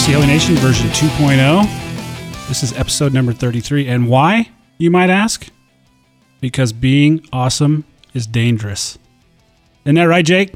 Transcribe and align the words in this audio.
Hey 0.00 0.14
everybody, 0.14 0.22
RC 0.22 0.22
Heli 0.22 0.26
Nation 0.26 0.54
version 0.56 0.88
2.0. 0.90 2.48
This 2.48 2.62
is 2.62 2.72
episode 2.74 3.12
number 3.12 3.32
33. 3.32 3.88
And 3.88 4.08
why, 4.08 4.48
you 4.78 4.90
might 4.90 5.10
ask? 5.10 5.48
Because 6.40 6.72
being 6.72 7.26
awesome 7.32 7.84
is 8.14 8.26
dangerous. 8.26 8.96
Isn't 9.84 9.96
that 9.96 10.04
right, 10.04 10.24
Jake? 10.24 10.54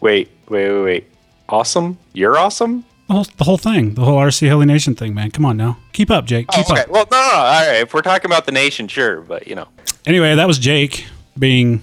Wait, 0.00 0.30
wait, 0.48 0.70
wait, 0.70 0.82
wait. 0.82 1.12
Awesome? 1.48 1.98
You're 2.12 2.36
awesome? 2.38 2.84
The 3.08 3.14
whole, 3.14 3.26
the 3.36 3.44
whole 3.44 3.58
thing, 3.58 3.94
the 3.94 4.04
whole 4.04 4.16
RC 4.18 4.46
Heli 4.48 4.66
Nation 4.66 4.94
thing, 4.94 5.14
man. 5.14 5.30
Come 5.30 5.44
on 5.44 5.56
now. 5.56 5.78
Keep 5.92 6.10
up, 6.10 6.24
Jake. 6.26 6.48
Keep 6.48 6.68
Oh, 6.70 6.72
okay. 6.72 6.82
up. 6.82 6.88
Well, 6.88 7.06
no, 7.10 7.16
no, 7.16 7.28
no. 7.28 7.34
All 7.36 7.66
right. 7.66 7.80
If 7.80 7.94
we're 7.94 8.02
talking 8.02 8.30
about 8.30 8.46
the 8.46 8.52
nation, 8.52 8.88
sure. 8.88 9.20
But, 9.20 9.46
you 9.46 9.54
know, 9.54 9.68
Anyway, 10.06 10.34
that 10.34 10.46
was 10.48 10.58
Jake 10.58 11.06
being 11.38 11.80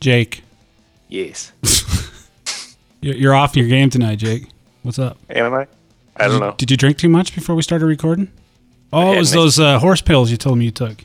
Jake. 0.00 0.42
yes. 1.08 1.52
You're 3.00 3.16
you're 3.16 3.34
off 3.34 3.56
your 3.56 3.66
game 3.66 3.90
tonight, 3.90 4.16
Jake. 4.20 4.46
What's 4.84 4.98
up? 5.00 5.18
Am 5.28 5.52
I? 5.52 5.66
I 6.16 6.28
don't 6.28 6.40
know. 6.40 6.54
Did 6.56 6.70
you 6.70 6.76
drink 6.76 6.98
too 6.98 7.08
much 7.08 7.34
before 7.34 7.54
we 7.54 7.62
started 7.62 7.86
recording? 7.86 8.30
Oh, 8.92 9.12
it 9.12 9.18
was 9.18 9.32
those 9.32 9.58
uh, 9.58 9.78
horse 9.78 10.02
pills 10.02 10.30
you 10.30 10.36
told 10.36 10.58
me 10.58 10.66
you 10.66 10.70
took. 10.70 11.04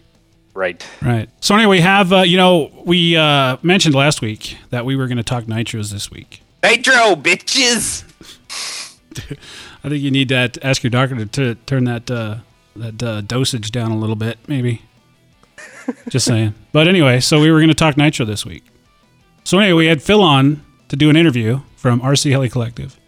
Right. 0.53 0.85
Right. 1.01 1.29
So 1.39 1.55
anyway, 1.55 1.77
we 1.77 1.81
have 1.81 2.11
uh, 2.11 2.21
you 2.21 2.35
know 2.35 2.71
we 2.83 3.15
uh, 3.15 3.57
mentioned 3.61 3.95
last 3.95 4.21
week 4.21 4.57
that 4.71 4.85
we 4.85 4.95
were 4.95 5.07
going 5.07 5.17
to 5.17 5.23
talk 5.23 5.45
nitros 5.45 5.91
this 5.91 6.11
week. 6.11 6.41
Nitro, 6.63 7.15
bitches! 7.15 8.03
I 9.83 9.89
think 9.89 10.01
you 10.01 10.11
need 10.11 10.29
to 10.29 10.51
ask 10.63 10.83
your 10.83 10.89
doctor 10.89 11.15
to 11.15 11.25
t- 11.25 11.61
turn 11.65 11.85
that 11.85 12.09
uh, 12.11 12.37
that 12.75 13.01
uh, 13.03 13.21
dosage 13.21 13.71
down 13.71 13.91
a 13.91 13.97
little 13.97 14.15
bit, 14.15 14.39
maybe. 14.47 14.81
Just 16.09 16.25
saying. 16.25 16.55
But 16.73 16.87
anyway, 16.87 17.19
so 17.19 17.39
we 17.39 17.51
were 17.51 17.59
going 17.59 17.69
to 17.69 17.75
talk 17.75 17.95
nitro 17.95 18.25
this 18.25 18.45
week. 18.45 18.63
So 19.43 19.59
anyway, 19.59 19.73
we 19.77 19.85
had 19.85 20.01
Phil 20.01 20.21
on 20.21 20.63
to 20.89 20.95
do 20.95 21.09
an 21.09 21.15
interview 21.15 21.61
from 21.75 22.01
RC 22.01 22.31
Heli 22.31 22.49
Collective, 22.49 22.99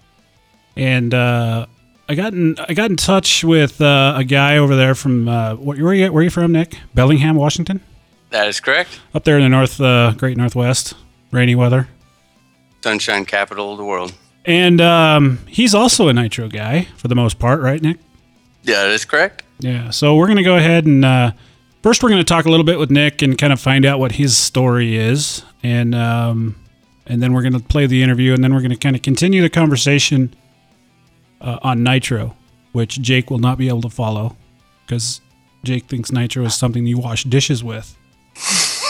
and 0.78 1.14
uh, 1.14 1.66
I 2.10 2.16
got 2.16 2.34
in 2.34 2.58
I 2.58 2.74
got 2.74 2.90
in 2.90 2.98
touch 2.98 3.44
with 3.44 3.80
uh, 3.80 4.16
a 4.18 4.24
guy 4.24 4.58
over 4.58 4.76
there 4.76 4.96
from 4.96 5.28
uh, 5.28 5.54
where 5.56 5.78
are 5.78 5.94
you 5.94 6.12
where 6.12 6.22
are 6.22 6.24
you 6.24 6.32
from, 6.32 6.52
Nick? 6.52 6.76
Bellingham, 6.96 7.36
Washington, 7.36 7.82
That 8.32 8.48
is 8.48 8.60
correct. 8.60 9.00
up 9.14 9.24
there 9.26 9.38
in 9.38 9.44
the 9.44 9.50
north, 9.50 9.80
uh, 9.80 10.14
Great 10.18 10.36
Northwest, 10.36 10.96
rainy 11.32 11.54
weather. 11.54 11.88
Sunshine 12.84 13.26
capital 13.26 13.74
of 13.74 13.78
the 13.78 13.86
world. 13.86 14.14
And 14.44 14.82
um, 14.82 15.40
he's 15.48 15.76
also 15.76 16.08
a 16.08 16.14
nitro 16.14 16.48
guy 16.48 16.88
for 16.98 17.08
the 17.08 17.16
most 17.16 17.38
part, 17.38 17.62
right, 17.62 17.80
Nick? 17.80 17.98
Yeah, 18.64 18.84
that 18.84 18.92
is 18.92 19.06
correct. 19.06 19.44
Yeah. 19.60 19.92
So 19.92 20.16
we're 20.16 20.26
going 20.28 20.38
to 20.38 20.44
go 20.44 20.56
ahead 20.56 20.86
and 20.88 21.06
uh, 21.06 21.32
first 21.84 22.02
we're 22.02 22.10
going 22.10 22.22
to 22.22 22.28
talk 22.28 22.46
a 22.46 22.50
little 22.50 22.66
bit 22.66 22.80
with 22.80 22.90
Nick 22.90 23.22
and 23.22 23.38
kind 23.38 23.54
of 23.54 23.60
find 23.60 23.86
out 23.86 24.00
what 24.00 24.14
his 24.14 24.36
story 24.36 24.96
is, 24.98 25.44
and 25.62 25.94
um, 25.94 26.56
and 27.06 27.22
then 27.22 27.34
we're 27.34 27.44
going 27.44 27.54
to 27.54 27.60
play 27.60 27.86
the 27.86 28.02
interview, 28.02 28.34
and 28.34 28.44
then 28.44 28.52
we're 28.52 28.62
going 28.62 28.72
to 28.72 28.78
kind 28.78 28.96
of 28.96 29.04
continue 29.04 29.44
the 29.44 29.50
conversation 29.50 30.34
uh, 31.42 31.60
on 31.62 31.84
nitro, 31.84 32.36
which 32.72 33.02
Jake 33.02 33.30
will 33.30 33.40
not 33.40 33.58
be 33.58 33.68
able 33.68 33.82
to 33.82 33.90
follow 33.90 34.36
because 34.86 35.22
Jake 35.64 35.86
thinks 35.86 36.12
nitro 36.12 36.44
is 36.46 36.58
something 36.58 36.86
you 36.88 36.98
wash 36.98 37.24
dishes 37.24 37.64
with. 37.64 37.96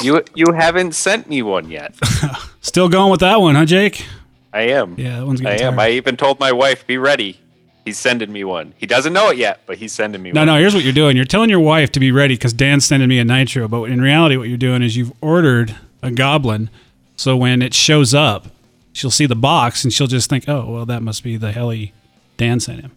You 0.02 0.24
you 0.34 0.54
haven't 0.54 0.94
sent 0.96 1.28
me 1.28 1.42
one 1.42 1.70
yet. 1.70 1.94
Still 2.62 2.88
going 2.90 3.12
with 3.12 3.20
that 3.20 3.42
one, 3.42 3.56
huh, 3.56 3.66
Jake? 3.66 4.06
I 4.54 4.62
am. 4.62 4.96
Yeah, 4.98 5.20
that 5.20 5.26
one's 5.28 5.42
good. 5.42 5.48
I 5.50 5.52
getting 5.54 5.68
am. 5.68 5.76
tired. 5.76 5.88
I 5.88 5.92
even 5.94 6.18
told 6.18 6.40
my 6.40 6.52
wife, 6.52 6.88
be 6.88 6.98
ready. 6.98 7.40
He's 7.86 7.98
sending 7.98 8.32
me 8.32 8.44
one. 8.44 8.74
He 8.78 8.86
doesn't 8.86 9.14
know 9.14 9.30
it 9.30 9.38
yet, 9.38 9.62
but 9.66 9.78
he's 9.78 9.92
sending 9.94 10.22
me 10.22 10.32
No, 10.32 10.42
one. 10.42 10.48
No, 10.48 10.54
no. 10.56 10.60
Here's 10.60 10.74
what 10.76 10.84
you're 10.84 10.94
doing. 10.94 11.16
You're 11.16 11.26
telling 11.26 11.50
your 11.50 11.60
wife 11.60 11.92
to 11.94 12.00
be 12.00 12.12
ready 12.12 12.36
because 12.36 12.54
Dan's 12.54 12.86
sending 12.86 13.10
me 13.10 13.20
a 13.20 13.26
nitro. 13.26 13.68
But 13.68 13.84
in 13.84 14.00
reality, 14.02 14.38
what 14.38 14.48
you're 14.48 14.58
doing 14.58 14.84
is 14.84 14.96
you've 14.96 15.14
ordered 15.22 15.76
a 16.04 16.12
goblin. 16.12 16.70
So 17.16 17.36
when 17.36 17.62
it 17.62 17.74
shows 17.74 18.14
up, 18.14 18.48
she'll 18.94 19.12
see 19.12 19.26
the 19.26 19.36
box 19.36 19.84
and 19.84 19.92
she'll 19.92 20.08
just 20.08 20.30
think, 20.30 20.48
"Oh, 20.48 20.70
well, 20.72 20.86
that 20.86 21.02
must 21.02 21.24
be 21.24 21.36
the 21.38 21.52
heli 21.52 21.94
Dan 22.40 22.60
sent 22.60 22.82
him." 22.82 22.92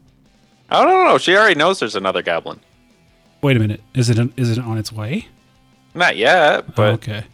Oh, 0.70 0.84
no, 0.84 0.90
no, 0.90 1.04
no. 1.04 1.18
She 1.18 1.36
already 1.36 1.54
knows 1.56 1.78
there's 1.80 1.96
another 1.96 2.22
goblin. 2.22 2.58
Wait 3.42 3.56
a 3.56 3.60
minute. 3.60 3.82
Is 3.94 4.08
it 4.08 4.18
is 4.38 4.56
it 4.56 4.58
on 4.58 4.78
its 4.78 4.90
way? 4.90 5.26
Not 5.94 6.16
yet, 6.16 6.64
Oh, 6.78 6.84
okay. 6.84 7.24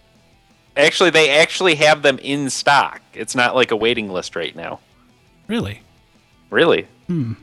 actually, 0.76 1.10
they 1.10 1.30
actually 1.38 1.76
have 1.76 2.02
them 2.02 2.18
in 2.18 2.50
stock. 2.50 3.00
It's 3.14 3.36
not 3.36 3.54
like 3.54 3.70
a 3.70 3.76
waiting 3.76 4.10
list 4.10 4.34
right 4.34 4.56
now. 4.56 4.80
Really? 5.46 5.82
Really? 6.50 6.88
Very 7.08 7.36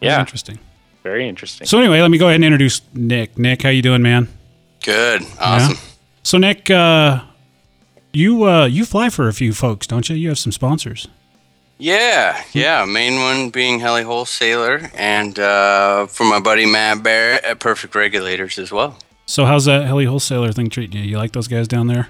Yeah. 0.00 0.20
Interesting. 0.20 0.60
Very 1.02 1.28
interesting. 1.28 1.66
So 1.66 1.78
anyway, 1.80 2.00
let 2.00 2.10
me 2.12 2.18
go 2.18 2.26
ahead 2.26 2.36
and 2.36 2.44
introduce 2.44 2.80
Nick. 2.94 3.36
Nick, 3.36 3.62
how 3.62 3.70
you 3.70 3.82
doing, 3.82 4.00
man? 4.02 4.28
Good. 4.84 5.22
Awesome. 5.40 5.76
So 6.22 6.38
Nick, 6.38 6.70
uh, 6.70 7.24
you 8.12 8.44
uh, 8.44 8.66
you 8.66 8.84
fly 8.84 9.10
for 9.10 9.26
a 9.28 9.32
few 9.32 9.52
folks, 9.52 9.86
don't 9.88 10.08
you? 10.08 10.14
You 10.16 10.28
have 10.28 10.38
some 10.38 10.52
sponsors. 10.52 11.08
Yeah, 11.84 12.42
yeah. 12.54 12.86
Main 12.86 13.20
one 13.20 13.50
being 13.50 13.78
Heli 13.78 14.04
Wholesaler, 14.04 14.90
and 14.94 15.38
uh, 15.38 16.06
for 16.06 16.24
my 16.24 16.40
buddy 16.40 16.64
Matt 16.64 17.02
Barrett 17.02 17.44
at 17.44 17.58
Perfect 17.60 17.94
Regulators 17.94 18.58
as 18.58 18.72
well. 18.72 18.96
So 19.26 19.44
how's 19.44 19.66
that 19.66 19.84
heli 19.84 20.06
wholesaler 20.06 20.50
thing 20.52 20.70
treating 20.70 20.98
you? 21.02 21.06
You 21.10 21.18
like 21.18 21.32
those 21.32 21.46
guys 21.46 21.68
down 21.68 21.88
there? 21.88 22.08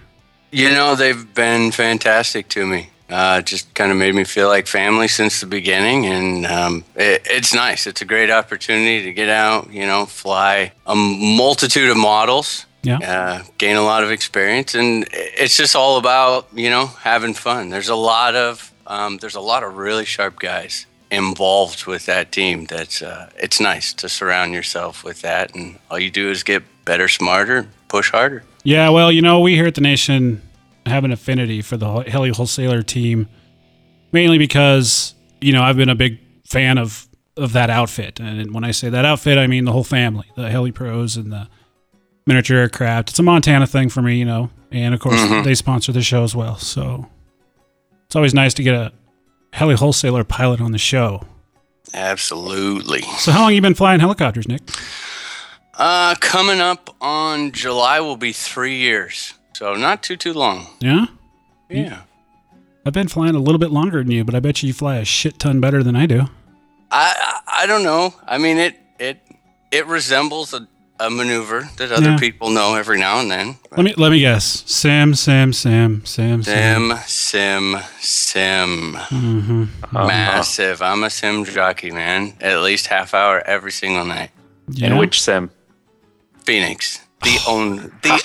You 0.52 0.70
know, 0.70 0.94
they've 0.94 1.34
been 1.34 1.72
fantastic 1.72 2.48
to 2.50 2.64
me. 2.64 2.90
Uh, 3.10 3.40
just 3.42 3.74
kind 3.74 3.90
of 3.90 3.98
made 3.98 4.14
me 4.14 4.22
feel 4.22 4.46
like 4.46 4.68
family 4.68 5.08
since 5.08 5.40
the 5.40 5.46
beginning, 5.46 6.06
and 6.06 6.46
um, 6.46 6.84
it, 6.94 7.22
it's 7.26 7.52
nice. 7.52 7.88
It's 7.88 8.00
a 8.00 8.04
great 8.04 8.30
opportunity 8.30 9.02
to 9.02 9.12
get 9.12 9.28
out, 9.28 9.72
you 9.72 9.86
know, 9.86 10.06
fly 10.06 10.70
a 10.86 10.94
multitude 10.94 11.90
of 11.90 11.96
models, 11.96 12.64
Yeah. 12.84 12.98
uh, 12.98 13.42
gain 13.58 13.74
a 13.74 13.82
lot 13.82 14.04
of 14.04 14.12
experience, 14.12 14.76
and 14.76 15.04
it's 15.12 15.56
just 15.56 15.74
all 15.74 15.96
about 15.98 16.46
you 16.54 16.70
know 16.70 16.86
having 16.86 17.34
fun. 17.34 17.70
There's 17.70 17.88
a 17.88 17.96
lot 17.96 18.36
of 18.36 18.70
um, 18.86 19.18
there's 19.18 19.34
a 19.34 19.40
lot 19.40 19.62
of 19.62 19.76
really 19.76 20.04
sharp 20.04 20.38
guys 20.38 20.86
involved 21.10 21.86
with 21.86 22.06
that 22.06 22.32
team. 22.32 22.66
That's 22.66 23.02
uh, 23.02 23.30
it's 23.36 23.60
nice 23.60 23.92
to 23.94 24.08
surround 24.08 24.52
yourself 24.52 25.04
with 25.04 25.22
that, 25.22 25.54
and 25.54 25.78
all 25.90 25.98
you 25.98 26.10
do 26.10 26.30
is 26.30 26.42
get 26.42 26.62
better, 26.84 27.08
smarter, 27.08 27.66
push 27.88 28.10
harder. 28.10 28.44
Yeah, 28.62 28.90
well, 28.90 29.12
you 29.12 29.22
know, 29.22 29.40
we 29.40 29.54
here 29.54 29.66
at 29.66 29.74
the 29.74 29.80
Nation 29.80 30.42
have 30.86 31.04
an 31.04 31.12
affinity 31.12 31.62
for 31.62 31.76
the 31.76 32.02
Heli 32.02 32.30
Wholesaler 32.30 32.82
team, 32.82 33.28
mainly 34.12 34.38
because 34.38 35.14
you 35.40 35.52
know 35.52 35.62
I've 35.62 35.76
been 35.76 35.88
a 35.88 35.94
big 35.94 36.18
fan 36.46 36.78
of 36.78 37.08
of 37.36 37.52
that 37.52 37.70
outfit, 37.70 38.20
and 38.20 38.52
when 38.54 38.64
I 38.64 38.70
say 38.70 38.88
that 38.88 39.04
outfit, 39.04 39.38
I 39.38 39.46
mean 39.46 39.64
the 39.64 39.72
whole 39.72 39.84
family, 39.84 40.30
the 40.36 40.50
Heli 40.50 40.72
Pros 40.72 41.16
and 41.16 41.32
the 41.32 41.48
miniature 42.26 42.56
aircraft. 42.58 43.10
It's 43.10 43.18
a 43.18 43.22
Montana 43.22 43.66
thing 43.66 43.88
for 43.88 44.02
me, 44.02 44.16
you 44.16 44.24
know, 44.24 44.50
and 44.70 44.94
of 44.94 45.00
course 45.00 45.20
they 45.44 45.54
sponsor 45.54 45.92
the 45.92 46.02
show 46.02 46.24
as 46.24 46.34
well, 46.34 46.56
so 46.56 47.08
it's 48.14 48.16
always 48.16 48.32
nice 48.32 48.54
to 48.54 48.62
get 48.62 48.75
a 48.75 48.92
Heli 49.52 49.75
Wholesaler 49.75 50.22
pilot 50.22 50.60
on 50.60 50.70
the 50.70 50.78
show. 50.78 51.25
Absolutely. 51.93 53.02
So, 53.19 53.32
how 53.32 53.40
long 53.43 53.55
you 53.55 53.61
been 53.61 53.75
flying 53.75 53.99
helicopters, 53.99 54.46
Nick? 54.46 54.61
Uh, 55.76 56.14
coming 56.20 56.61
up 56.61 56.94
on 57.00 57.50
July 57.50 57.99
will 57.99 58.16
be 58.16 58.31
three 58.31 58.76
years, 58.76 59.34
so 59.52 59.75
not 59.75 60.05
too 60.05 60.14
too 60.16 60.32
long. 60.32 60.69
Yeah, 60.78 61.06
Yeah. 61.69 62.02
I've 62.87 62.93
been 62.93 63.08
flying 63.08 63.34
a 63.34 63.40
little 63.40 63.58
bit 63.58 63.72
longer 63.72 64.05
than 64.05 64.12
you, 64.12 64.22
but 64.22 64.37
I 64.37 64.38
bet 64.38 64.62
you 64.62 64.72
fly 64.72 64.99
a 64.99 65.05
shit 65.05 65.40
ton 65.40 65.58
better 65.58 65.82
than 65.82 65.96
I 65.96 66.06
do. 66.06 66.28
I, 66.93 67.40
I 67.46 67.64
I 67.64 67.66
don't 67.66 67.82
know. 67.82 68.14
I 68.28 68.38
mean 68.38 68.58
it 68.58 68.78
it 69.00 69.19
it 69.72 69.87
resembles 69.88 70.55
a, 70.55 70.69
a 71.00 71.11
maneuver 71.11 71.69
that 71.76 71.91
other 71.91 72.11
Yeah. 72.11 72.19
people 72.19 72.50
know 72.50 72.76
every 72.76 72.99
now 72.99 73.19
and 73.20 73.31
then. 73.31 73.56
Let 73.76 73.85
me 73.85 73.94
let 73.96 74.11
me 74.12 74.20
guess. 74.20 74.62
Sam, 74.67 75.14
Sam, 75.14 75.52
Sam, 75.52 76.05
Sam, 76.05 76.43
Sam. 76.43 76.88
Sim, 76.91 76.99
sim, 77.06 77.79
sim. 78.00 78.93
Mm-hmm. 78.94 79.64
Massive. 79.93 80.81
I'm 80.82 81.02
a 81.05 81.11
sim 81.11 81.44
jockey, 81.44 81.91
man. 81.91 82.35
At 82.41 82.61
least 82.62 82.87
half 82.87 83.12
hour 83.14 83.43
every 83.46 83.73
single 83.73 84.05
night. 84.05 84.31
Yeah. 84.69 84.88
And 84.88 84.99
which 84.99 85.20
sim? 85.20 85.50
Phoenix, 86.44 87.00
the 87.23 87.38
only 87.49 87.90
the 88.02 88.20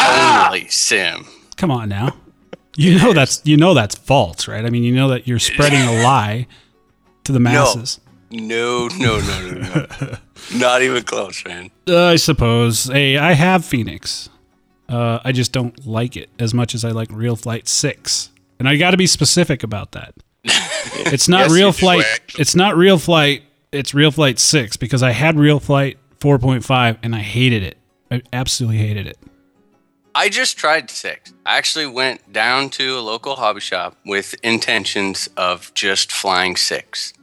only 0.45 0.67
sim. 0.69 1.25
Come 1.57 1.71
on 1.71 1.89
now. 1.89 2.15
You 2.77 2.97
know 2.97 3.13
that's 3.13 3.41
you 3.45 3.57
know 3.57 3.73
that's 3.73 3.95
false, 3.95 4.47
right? 4.47 4.63
I 4.65 4.69
mean, 4.69 4.83
you 4.83 4.93
know 4.93 5.09
that 5.09 5.27
you're 5.27 5.39
spreading 5.39 5.81
a 5.81 6.03
lie 6.03 6.47
to 7.23 7.31
the 7.31 7.39
masses. 7.39 7.99
No, 8.05 8.08
no, 8.31 8.87
no, 8.97 9.19
no, 9.19 9.51
no. 9.51 10.17
Not 10.55 10.81
even 10.81 11.03
close, 11.03 11.43
man. 11.45 11.71
Uh, 11.87 12.05
I 12.05 12.15
suppose. 12.15 12.85
Hey, 12.85 13.17
I 13.17 13.33
have 13.33 13.65
Phoenix. 13.65 14.29
Uh, 14.87 15.19
I 15.23 15.31
just 15.31 15.51
don't 15.51 15.85
like 15.85 16.17
it 16.17 16.29
as 16.39 16.53
much 16.53 16.73
as 16.73 16.83
I 16.83 16.91
like 16.91 17.09
Real 17.11 17.35
Flight 17.35 17.67
Six, 17.67 18.31
and 18.57 18.67
I 18.67 18.75
got 18.77 18.91
to 18.91 18.97
be 18.97 19.07
specific 19.07 19.63
about 19.63 19.91
that. 19.93 20.13
It's 20.95 21.27
not 21.27 21.41
Yes, 21.41 21.51
Real 21.51 21.71
Flight. 21.71 22.05
It's 22.37 22.55
not 22.55 22.75
Real 22.75 22.97
Flight. 22.97 23.43
It's 23.71 23.93
Real 23.93 24.11
Flight 24.11 24.39
Six 24.39 24.75
because 24.77 25.03
I 25.03 25.11
had 25.11 25.37
Real 25.37 25.59
Flight 25.59 25.97
4.5 26.19 26.97
and 27.03 27.15
I 27.15 27.19
hated 27.19 27.63
it. 27.63 27.77
I 28.09 28.21
absolutely 28.33 28.77
hated 28.77 29.05
it. 29.05 29.17
I 30.15 30.29
just 30.29 30.57
tried 30.57 30.89
six. 30.89 31.33
I 31.45 31.57
actually 31.57 31.85
went 31.85 32.33
down 32.33 32.69
to 32.71 32.97
a 32.97 33.01
local 33.01 33.35
hobby 33.35 33.59
shop 33.59 33.95
with 34.05 34.35
intentions 34.43 35.29
of 35.37 35.71
just 35.73 36.11
flying 36.11 36.55
six. 36.55 37.13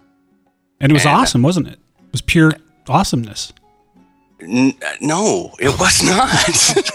And 0.80 0.90
it 0.90 0.94
was 0.94 1.06
And- 1.06 1.14
awesome, 1.16 1.42
wasn't 1.42 1.68
it? 1.68 1.78
It 1.98 2.12
was 2.12 2.20
pure 2.20 2.52
awesomeness. 2.88 3.52
N- 4.40 4.74
no, 5.00 5.54
it 5.58 5.78
was 5.78 6.02
not. 6.02 6.90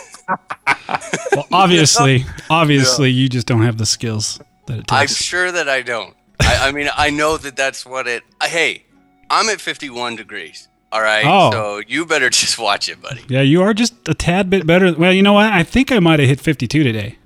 Well, 1.33 1.47
obviously, 1.51 2.25
obviously, 2.49 3.09
you 3.09 3.27
just 3.29 3.47
don't 3.47 3.63
have 3.63 3.77
the 3.77 3.85
skills 3.85 4.39
that 4.67 4.79
it 4.79 4.87
takes. 4.87 4.91
I'm 5.01 5.07
sure 5.07 5.51
that 5.51 5.67
I 5.67 5.81
don't. 5.81 6.15
I, 6.39 6.67
I 6.69 6.71
mean, 6.71 6.89
I 6.95 7.09
know 7.09 7.37
that 7.37 7.55
that's 7.55 7.85
what 7.85 8.07
it. 8.07 8.23
I, 8.39 8.47
hey, 8.47 8.85
I'm 9.29 9.49
at 9.49 9.59
51 9.61 10.15
degrees. 10.15 10.67
All 10.91 11.01
right. 11.01 11.23
Oh. 11.25 11.51
So 11.51 11.81
you 11.87 12.05
better 12.05 12.29
just 12.43 12.59
watch 12.59 12.89
it, 12.89 13.01
buddy. 13.01 13.21
yeah, 13.27 13.41
you 13.41 13.61
are 13.63 13.73
just 13.73 13.93
a 14.07 14.13
tad 14.13 14.49
bit 14.49 14.67
better. 14.67 14.93
Well, 14.93 15.13
you 15.13 15.23
know 15.23 15.33
what? 15.33 15.51
I 15.51 15.63
think 15.63 15.91
I 15.91 15.99
might 15.99 16.19
have 16.19 16.29
hit 16.29 16.39
52 16.39 16.83
today. 16.83 17.17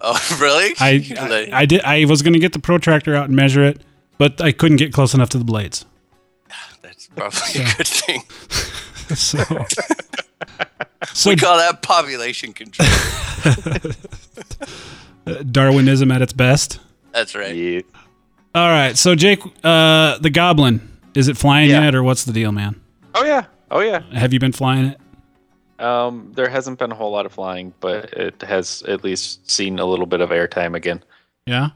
Oh, 0.00 0.18
really? 0.40 0.74
I, 0.80 1.04
I, 1.20 1.60
I 1.62 1.66
did. 1.66 1.82
I 1.82 2.04
was 2.06 2.22
going 2.22 2.32
to 2.34 2.38
get 2.38 2.52
the 2.52 2.60
protractor 2.60 3.14
out 3.14 3.26
and 3.26 3.36
measure 3.36 3.64
it, 3.64 3.82
but 4.16 4.40
I 4.40 4.52
couldn't 4.52 4.76
get 4.78 4.92
close 4.92 5.12
enough 5.14 5.28
to 5.30 5.38
the 5.38 5.44
blades. 5.44 5.84
that's 6.82 7.06
probably 7.08 7.62
a 7.62 7.74
good 7.76 7.86
thing. 7.86 8.22
So, 9.14 9.38
so 11.14 11.30
We 11.30 11.36
call 11.36 11.56
that 11.56 11.80
population 11.80 12.52
control. 12.52 12.86
Darwinism 15.50 16.10
at 16.12 16.22
its 16.22 16.32
best. 16.34 16.80
That's 17.12 17.34
right. 17.34 17.54
Yeah. 17.54 17.80
All 18.54 18.68
right. 18.68 18.96
So 18.98 19.14
Jake, 19.14 19.40
uh, 19.64 20.18
the 20.18 20.30
Goblin, 20.30 20.86
is 21.14 21.28
it 21.28 21.36
flying 21.36 21.70
Yeah. 21.70 21.84
yet, 21.84 21.94
or 21.94 22.02
what's 22.02 22.24
the 22.24 22.32
deal, 22.32 22.52
man? 22.52 22.80
Oh 23.14 23.24
yeah. 23.24 23.44
Oh 23.70 23.80
yeah. 23.80 24.00
Have 24.12 24.32
you 24.34 24.38
been 24.40 24.52
flying 24.52 24.86
it? 24.86 25.00
Um, 25.82 26.32
there 26.34 26.48
hasn't 26.48 26.78
been 26.78 26.90
a 26.92 26.94
whole 26.94 27.12
lot 27.12 27.24
of 27.24 27.32
flying, 27.32 27.72
but 27.80 28.12
it 28.12 28.42
has 28.42 28.82
at 28.82 29.04
least 29.04 29.48
seen 29.50 29.78
a 29.78 29.84
little 29.84 30.06
bit 30.06 30.20
of 30.20 30.30
airtime 30.30 30.74
again. 30.74 31.02
Yeah. 31.46 31.70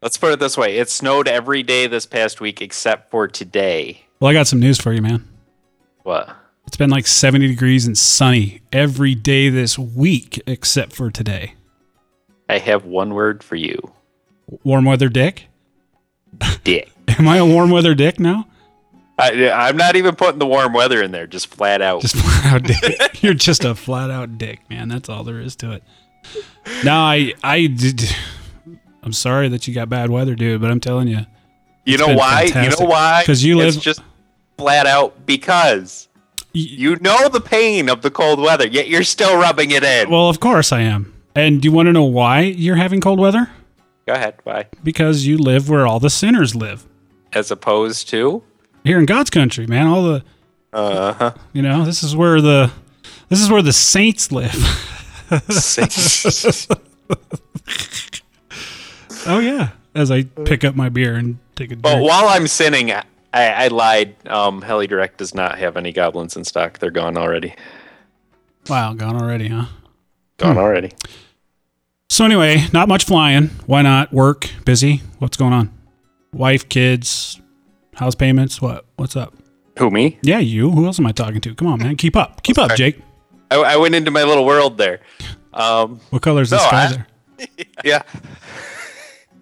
Let's 0.00 0.16
put 0.18 0.32
it 0.32 0.38
this 0.38 0.56
way: 0.56 0.76
it 0.78 0.88
snowed 0.88 1.28
every 1.28 1.62
day 1.62 1.86
this 1.88 2.06
past 2.06 2.40
week 2.40 2.62
except 2.62 3.10
for 3.10 3.26
today. 3.28 4.03
Well, 4.20 4.30
I 4.30 4.32
got 4.32 4.46
some 4.46 4.60
news 4.60 4.80
for 4.80 4.92
you, 4.92 5.02
man. 5.02 5.28
What? 6.02 6.34
It's 6.66 6.76
been 6.76 6.90
like 6.90 7.06
70 7.06 7.46
degrees 7.46 7.86
and 7.86 7.96
sunny 7.96 8.60
every 8.72 9.14
day 9.14 9.48
this 9.48 9.78
week 9.78 10.42
except 10.46 10.92
for 10.92 11.10
today. 11.10 11.54
I 12.48 12.58
have 12.58 12.84
one 12.84 13.14
word 13.14 13.42
for 13.42 13.56
you: 13.56 13.92
Warm 14.62 14.84
weather 14.84 15.08
dick? 15.08 15.46
dick. 16.64 16.90
Am 17.18 17.28
I 17.28 17.38
a 17.38 17.46
warm 17.46 17.70
weather 17.70 17.94
dick 17.94 18.18
now? 18.18 18.46
I, 19.18 19.50
I'm 19.50 19.76
not 19.76 19.94
even 19.96 20.16
putting 20.16 20.38
the 20.38 20.46
warm 20.46 20.72
weather 20.72 21.02
in 21.02 21.10
there; 21.12 21.26
just 21.26 21.46
flat 21.46 21.80
out. 21.80 22.02
Just 22.02 22.16
flat 22.18 22.46
out 22.46 22.62
dick. 22.64 23.22
You're 23.22 23.34
just 23.34 23.64
a 23.64 23.74
flat 23.74 24.10
out 24.10 24.36
dick, 24.38 24.60
man. 24.68 24.88
That's 24.88 25.08
all 25.08 25.24
there 25.24 25.40
is 25.40 25.56
to 25.56 25.72
it. 25.72 25.82
No, 26.84 26.94
I, 26.94 27.34
I 27.42 27.66
did. 27.66 28.02
I'm 29.02 29.12
sorry 29.12 29.48
that 29.50 29.68
you 29.68 29.74
got 29.74 29.88
bad 29.88 30.10
weather, 30.10 30.34
dude, 30.34 30.60
but 30.60 30.70
I'm 30.70 30.80
telling 30.80 31.08
you, 31.08 31.26
you 31.84 31.98
know 31.98 32.14
why? 32.14 32.46
fantastic. 32.46 32.80
You 32.80 32.84
know 32.86 32.90
why? 32.90 33.22
Because 33.22 33.44
you 33.44 33.60
It's 33.60 33.76
live- 33.76 33.84
just 33.84 34.00
flat 34.58 34.86
out 34.86 35.26
because 35.26 36.08
you 36.52 36.96
know 37.00 37.28
the 37.28 37.40
pain 37.40 37.88
of 37.88 38.02
the 38.02 38.10
cold 38.10 38.38
weather, 38.40 38.66
yet 38.66 38.88
you're 38.88 39.02
still 39.04 39.36
rubbing 39.36 39.70
it 39.72 39.82
in. 39.82 40.10
well, 40.10 40.28
of 40.28 40.38
course 40.40 40.70
I 40.72 40.80
am. 40.82 41.12
And 41.34 41.60
do 41.60 41.66
you 41.68 41.72
want 41.72 41.86
to 41.88 41.92
know 41.92 42.04
why 42.04 42.40
you're 42.42 42.76
having 42.76 43.00
cold 43.00 43.18
weather? 43.18 43.50
Go 44.06 44.12
ahead. 44.12 44.34
Bye. 44.44 44.66
Because 44.84 45.26
you 45.26 45.36
live 45.38 45.68
where 45.68 45.84
all 45.86 45.98
the 45.98 46.10
sinners 46.10 46.54
live. 46.54 46.86
As 47.32 47.50
opposed 47.50 48.08
to, 48.10 48.44
Here 48.84 48.98
in 49.00 49.06
God's 49.06 49.30
country, 49.30 49.66
man. 49.66 49.88
All 49.88 50.04
the, 50.04 50.24
uh 50.72 51.12
huh. 51.14 51.32
you 51.52 51.62
know, 51.62 51.84
this 51.84 52.04
is 52.04 52.14
where 52.14 52.40
the, 52.40 52.70
this 53.28 53.40
is 53.40 53.50
where 53.50 53.62
the 53.62 53.72
saints 53.72 54.30
live. 54.30 54.54
saints. 55.48 56.68
oh 59.26 59.38
yeah. 59.40 59.70
As 59.94 60.10
I 60.10 60.24
pick 60.24 60.64
up 60.64 60.74
my 60.74 60.88
beer 60.88 61.14
and 61.14 61.38
take 61.54 61.70
a 61.72 61.76
But 61.76 62.00
while 62.02 62.26
I'm 62.28 62.46
sinning, 62.48 62.90
I, 62.92 63.04
I 63.32 63.68
lied. 63.68 64.16
Um, 64.28 64.62
Heli 64.62 64.86
Direct 64.86 65.18
does 65.18 65.34
not 65.34 65.58
have 65.58 65.76
any 65.76 65.92
goblins 65.92 66.36
in 66.36 66.44
stock. 66.44 66.78
They're 66.80 66.90
gone 66.90 67.16
already. 67.16 67.54
Wow, 68.68 68.94
gone 68.94 69.16
already, 69.20 69.48
huh? 69.48 69.66
Gone 70.38 70.58
already. 70.58 70.92
So 72.10 72.24
anyway, 72.24 72.64
not 72.72 72.88
much 72.88 73.04
flying. 73.04 73.48
Why 73.66 73.82
not? 73.82 74.12
Work, 74.12 74.50
busy. 74.64 75.02
What's 75.18 75.36
going 75.36 75.52
on? 75.52 75.70
Wife, 76.32 76.68
kids, 76.68 77.40
house 77.94 78.14
payments. 78.14 78.60
What? 78.60 78.84
What's 78.96 79.16
up? 79.16 79.34
Who 79.78 79.90
me? 79.90 80.18
Yeah, 80.22 80.38
you. 80.38 80.70
Who 80.70 80.86
else 80.86 80.98
am 80.98 81.06
I 81.06 81.12
talking 81.12 81.40
to? 81.40 81.54
Come 81.54 81.68
on, 81.68 81.78
man. 81.80 81.96
Keep 81.96 82.16
up. 82.16 82.42
Keep 82.42 82.58
up, 82.58 82.74
Jake. 82.76 83.00
I, 83.50 83.56
I 83.56 83.76
went 83.76 83.94
into 83.94 84.10
my 84.10 84.22
little 84.24 84.44
world 84.44 84.78
there. 84.78 85.00
Um, 85.52 86.00
What 86.10 86.22
color 86.22 86.42
is 86.42 86.50
the 86.50 86.58
sky 86.58 86.84
I- 86.86 86.88
there? 86.92 87.06
yeah. 87.84 88.02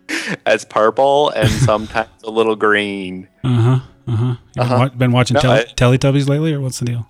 As 0.47 0.65
purple 0.65 1.31
and 1.31 1.49
sometimes 1.51 2.09
a 2.25 2.31
little 2.31 2.57
green. 2.57 3.29
Uh 3.45 3.49
huh. 3.49 3.79
Uh 4.09 4.17
huh. 4.17 4.37
Been, 4.55 4.69
wa- 4.79 4.89
been 4.91 5.13
watching 5.13 5.35
No, 5.37 5.41
tel- 5.41 5.53
I- 5.53 5.65
Teletubbies 5.65 6.29
lately, 6.29 6.53
or 6.53 6.61
what's 6.61 6.79
the 6.79 6.85
deal? 6.87 7.07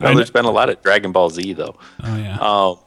No, 0.00 0.08
I 0.08 0.14
there's 0.14 0.30
been 0.30 0.44
a 0.44 0.50
lot 0.50 0.68
of 0.68 0.82
Dragon 0.82 1.12
Ball 1.12 1.30
Z 1.30 1.52
though. 1.54 1.76
Oh 2.02 2.16
yeah. 2.16 2.38
Um, 2.38 2.78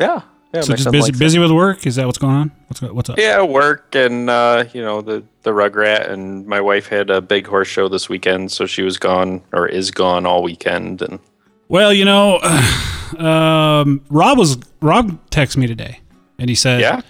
yeah. 0.00 0.22
Yeah, 0.54 0.60
so 0.60 0.74
just 0.74 0.90
busy, 0.90 0.98
likes 1.04 1.16
it. 1.16 1.18
busy 1.18 1.38
with 1.38 1.50
work. 1.50 1.86
Is 1.86 1.96
that 1.96 2.04
what's 2.04 2.18
going 2.18 2.34
on? 2.34 2.52
What's 2.66 2.82
what's 2.82 3.08
up? 3.08 3.18
Yeah, 3.18 3.40
work 3.42 3.94
and 3.94 4.28
uh, 4.28 4.64
you 4.74 4.82
know 4.82 5.00
the 5.00 5.24
the 5.44 5.50
Rugrat 5.50 6.10
and 6.10 6.46
my 6.46 6.60
wife 6.60 6.88
had 6.88 7.08
a 7.08 7.22
big 7.22 7.46
horse 7.46 7.68
show 7.68 7.88
this 7.88 8.10
weekend, 8.10 8.52
so 8.52 8.66
she 8.66 8.82
was 8.82 8.98
gone 8.98 9.40
or 9.54 9.66
is 9.66 9.90
gone 9.90 10.26
all 10.26 10.42
weekend. 10.42 11.00
And 11.00 11.20
Well, 11.68 11.90
you 11.90 12.04
know, 12.04 12.38
um, 13.18 14.02
Rob 14.10 14.36
was 14.36 14.58
Rob 14.82 15.18
texted 15.30 15.56
me 15.56 15.66
today, 15.66 16.00
and 16.38 16.50
he 16.50 16.54
said, 16.54 16.80
yeah, 16.82 17.00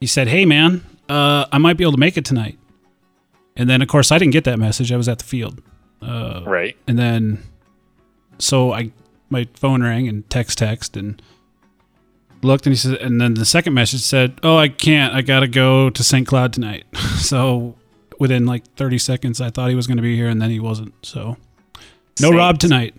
he 0.00 0.06
said, 0.06 0.28
"Hey 0.28 0.44
man, 0.44 0.84
uh, 1.08 1.46
I 1.50 1.58
might 1.58 1.76
be 1.76 1.84
able 1.84 1.92
to 1.92 1.98
make 1.98 2.16
it 2.16 2.24
tonight." 2.24 2.58
And 3.56 3.68
then, 3.68 3.82
of 3.82 3.88
course, 3.88 4.12
I 4.12 4.18
didn't 4.18 4.32
get 4.32 4.44
that 4.44 4.58
message. 4.58 4.92
I 4.92 4.96
was 4.96 5.08
at 5.08 5.18
the 5.18 5.24
field, 5.24 5.60
right. 6.00 6.76
and 6.86 6.98
then 6.98 7.42
so 8.38 8.72
I 8.72 8.92
my 9.30 9.48
phone 9.54 9.82
rang 9.82 10.08
and 10.08 10.28
text 10.30 10.58
text 10.58 10.96
and 10.96 11.20
looked, 12.42 12.66
and 12.66 12.72
he 12.72 12.76
said, 12.76 12.94
and 12.98 13.20
then 13.20 13.34
the 13.34 13.44
second 13.44 13.74
message 13.74 14.00
said, 14.00 14.38
"Oh, 14.42 14.56
I 14.56 14.68
can't. 14.68 15.14
I 15.14 15.22
gotta 15.22 15.48
go 15.48 15.90
to 15.90 16.04
St. 16.04 16.26
Cloud 16.26 16.52
tonight." 16.52 16.84
so 17.18 17.74
within 18.18 18.46
like 18.46 18.64
30 18.76 18.98
seconds, 18.98 19.40
I 19.40 19.50
thought 19.50 19.70
he 19.70 19.76
was 19.76 19.86
going 19.86 19.96
to 19.96 20.02
be 20.02 20.16
here, 20.16 20.28
and 20.28 20.40
then 20.40 20.50
he 20.50 20.60
wasn't. 20.60 20.94
So 21.02 21.36
no 22.20 22.28
Saint- 22.28 22.36
Rob 22.36 22.58
tonight. 22.58 22.94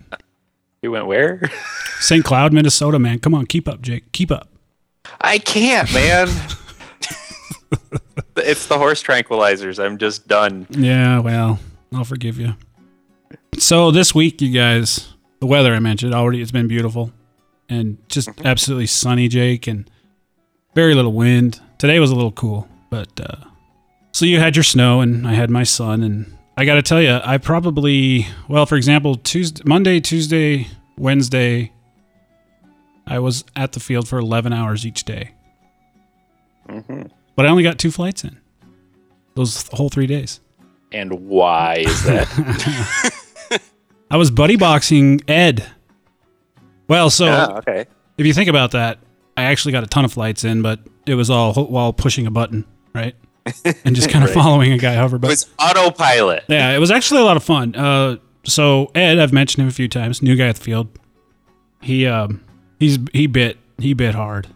You 0.82 0.92
went 0.92 1.06
where? 1.06 1.50
St. 2.00 2.24
Cloud, 2.24 2.54
Minnesota, 2.54 2.98
man. 2.98 3.18
Come 3.18 3.34
on, 3.34 3.44
keep 3.44 3.68
up, 3.68 3.82
Jake. 3.82 4.12
Keep 4.12 4.30
up. 4.30 4.48
I 5.20 5.38
can't, 5.38 5.92
man. 5.92 6.28
it's 8.36 8.66
the 8.66 8.78
horse 8.78 9.02
tranquilizers. 9.02 9.82
I'm 9.82 9.98
just 9.98 10.28
done. 10.28 10.66
Yeah, 10.70 11.20
well, 11.20 11.58
I'll 11.94 12.04
forgive 12.04 12.38
you. 12.38 12.54
So 13.58 13.90
this 13.90 14.14
week, 14.14 14.40
you 14.40 14.52
guys, 14.52 15.12
the 15.40 15.46
weather 15.46 15.74
I 15.74 15.78
mentioned 15.78 16.14
already, 16.14 16.40
it's 16.40 16.50
been 16.50 16.68
beautiful 16.68 17.12
and 17.68 17.98
just 18.08 18.28
absolutely 18.44 18.86
sunny, 18.86 19.28
Jake, 19.28 19.66
and 19.66 19.88
very 20.74 20.94
little 20.94 21.12
wind. 21.12 21.60
Today 21.78 21.98
was 22.00 22.10
a 22.10 22.14
little 22.14 22.32
cool, 22.32 22.68
but 22.90 23.08
uh, 23.20 23.36
so 24.12 24.24
you 24.24 24.38
had 24.40 24.56
your 24.56 24.64
snow 24.64 25.00
and 25.00 25.26
I 25.26 25.34
had 25.34 25.50
my 25.50 25.62
sun, 25.62 26.02
and 26.02 26.36
I 26.56 26.64
got 26.64 26.74
to 26.74 26.82
tell 26.82 27.00
you, 27.00 27.20
I 27.24 27.38
probably, 27.38 28.26
well, 28.48 28.66
for 28.66 28.76
example, 28.76 29.14
Tuesday, 29.14 29.62
Monday, 29.64 30.00
Tuesday, 30.00 30.66
Wednesday, 30.98 31.72
I 33.06 33.18
was 33.18 33.44
at 33.56 33.72
the 33.72 33.80
field 33.80 34.08
for 34.08 34.18
11 34.18 34.52
hours 34.52 34.84
each 34.84 35.04
day. 35.04 35.30
But 37.36 37.46
I 37.46 37.48
only 37.48 37.62
got 37.62 37.78
two 37.78 37.90
flights 37.90 38.24
in 38.24 38.38
those 39.34 39.68
whole 39.72 39.88
three 39.88 40.06
days. 40.06 40.40
And 40.92 41.28
why 41.28 41.84
is 41.86 42.04
that? 42.04 43.62
I 44.10 44.16
was 44.16 44.30
buddy 44.30 44.56
boxing 44.56 45.20
Ed. 45.28 45.64
Well, 46.88 47.10
so 47.10 47.26
yeah, 47.26 47.46
okay. 47.58 47.86
if 48.18 48.26
you 48.26 48.32
think 48.32 48.48
about 48.48 48.72
that, 48.72 48.98
I 49.36 49.44
actually 49.44 49.72
got 49.72 49.84
a 49.84 49.86
ton 49.86 50.04
of 50.04 50.12
flights 50.12 50.44
in, 50.44 50.62
but 50.62 50.80
it 51.06 51.14
was 51.14 51.30
all 51.30 51.54
while 51.54 51.92
pushing 51.92 52.26
a 52.26 52.30
button, 52.30 52.64
right? 52.92 53.14
And 53.84 53.94
just 53.94 54.10
kind 54.10 54.24
of 54.24 54.32
following 54.32 54.72
a 54.72 54.78
guy 54.78 54.94
hover 54.94 55.18
But 55.18 55.28
It 55.28 55.30
was 55.30 55.46
autopilot. 55.58 56.44
Yeah, 56.48 56.74
it 56.74 56.78
was 56.78 56.90
actually 56.90 57.20
a 57.20 57.24
lot 57.24 57.36
of 57.36 57.44
fun. 57.44 57.74
Uh, 57.76 58.16
so 58.44 58.90
Ed, 58.94 59.18
I've 59.18 59.32
mentioned 59.32 59.62
him 59.62 59.68
a 59.68 59.72
few 59.72 59.88
times, 59.88 60.22
new 60.22 60.34
guy 60.36 60.48
at 60.48 60.56
the 60.56 60.62
field. 60.62 60.88
He 61.80 62.06
um, 62.06 62.44
he's 62.78 62.98
he 63.12 63.26
bit 63.26 63.58
he 63.78 63.94
bit 63.94 64.14
hard. 64.14 64.48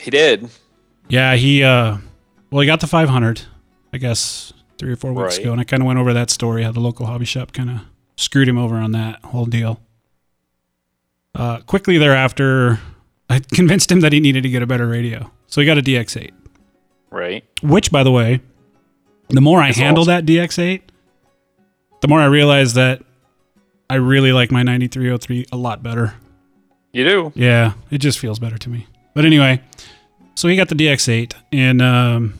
He 0.00 0.10
did. 0.10 0.48
Yeah, 1.10 1.34
he 1.36 1.62
uh, 1.62 1.98
well, 2.50 2.60
he 2.60 2.66
got 2.66 2.80
the 2.80 2.86
500, 2.86 3.42
I 3.92 3.98
guess 3.98 4.52
three 4.78 4.92
or 4.92 4.96
four 4.96 5.12
weeks 5.12 5.36
Right. 5.36 5.42
ago, 5.44 5.52
and 5.52 5.60
I 5.60 5.64
kind 5.64 5.82
of 5.82 5.86
went 5.86 5.98
over 5.98 6.12
that 6.14 6.30
story 6.30 6.62
how 6.62 6.72
the 6.72 6.80
local 6.80 7.06
hobby 7.06 7.24
shop 7.26 7.52
kind 7.52 7.70
of 7.70 7.80
screwed 8.16 8.48
him 8.48 8.56
over 8.58 8.76
on 8.76 8.92
that 8.92 9.22
whole 9.24 9.44
deal. 9.46 9.80
Uh, 11.34 11.58
quickly 11.60 11.98
thereafter, 11.98 12.80
I 13.28 13.38
convinced 13.52 13.90
him 13.90 14.00
that 14.00 14.12
he 14.12 14.20
needed 14.20 14.42
to 14.42 14.48
get 14.48 14.62
a 14.62 14.66
better 14.66 14.86
radio, 14.86 15.30
so 15.46 15.60
he 15.60 15.66
got 15.66 15.78
a 15.78 15.82
DX8. 15.82 16.30
Right. 17.10 17.44
Which, 17.62 17.90
by 17.90 18.02
the 18.02 18.10
way, 18.12 18.40
the 19.28 19.40
more 19.40 19.60
I 19.60 19.68
It's 19.70 19.78
handle 19.78 20.02
awesome. 20.02 20.26
that 20.26 20.32
DX8, 20.32 20.80
the 22.00 22.08
more 22.08 22.20
I 22.20 22.26
realize 22.26 22.74
that 22.74 23.02
I 23.88 23.96
really 23.96 24.32
like 24.32 24.50
my 24.50 24.62
9303 24.62 25.46
a 25.52 25.56
lot 25.56 25.82
better. 25.82 26.14
You 26.92 27.04
do. 27.04 27.32
Yeah, 27.34 27.72
it 27.90 27.98
just 27.98 28.18
feels 28.18 28.38
better 28.38 28.58
to 28.58 28.68
me. 28.70 28.86
But 29.14 29.24
anyway, 29.24 29.60
so 30.40 30.48
he 30.48 30.56
got 30.56 30.70
the 30.70 30.74
DX8 30.74 31.34
and 31.52 31.82
um, 31.82 32.32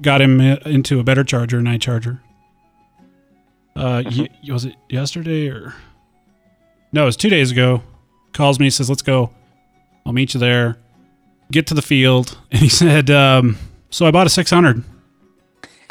got 0.00 0.22
him 0.22 0.40
into 0.40 0.98
a 1.00 1.04
better 1.04 1.22
charger, 1.22 1.58
a 1.58 1.62
night 1.62 1.82
charger. 1.82 2.22
Uh, 3.76 4.02
y- 4.06 4.28
was 4.48 4.64
it 4.64 4.74
yesterday 4.88 5.48
or 5.48 5.74
no? 6.94 7.02
It 7.02 7.06
was 7.06 7.18
two 7.18 7.28
days 7.28 7.50
ago. 7.50 7.82
Calls 8.32 8.58
me, 8.58 8.70
says, 8.70 8.88
"Let's 8.88 9.02
go. 9.02 9.32
I'll 10.06 10.14
meet 10.14 10.32
you 10.32 10.40
there." 10.40 10.78
Get 11.52 11.66
to 11.66 11.74
the 11.74 11.82
field, 11.82 12.38
and 12.50 12.62
he 12.62 12.70
said, 12.70 13.10
um, 13.10 13.58
"So 13.90 14.06
I 14.06 14.10
bought 14.10 14.26
a 14.26 14.30
600." 14.30 14.82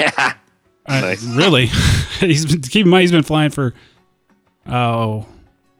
Uh, 0.00 0.32
Nice. 0.88 1.22
really? 1.22 1.66
he's 2.18 2.44
been 2.44 2.60
keep 2.62 2.86
in 2.86 2.90
mind 2.90 3.02
he's 3.02 3.12
been 3.12 3.22
flying 3.22 3.50
for 3.50 3.74
oh 4.66 5.26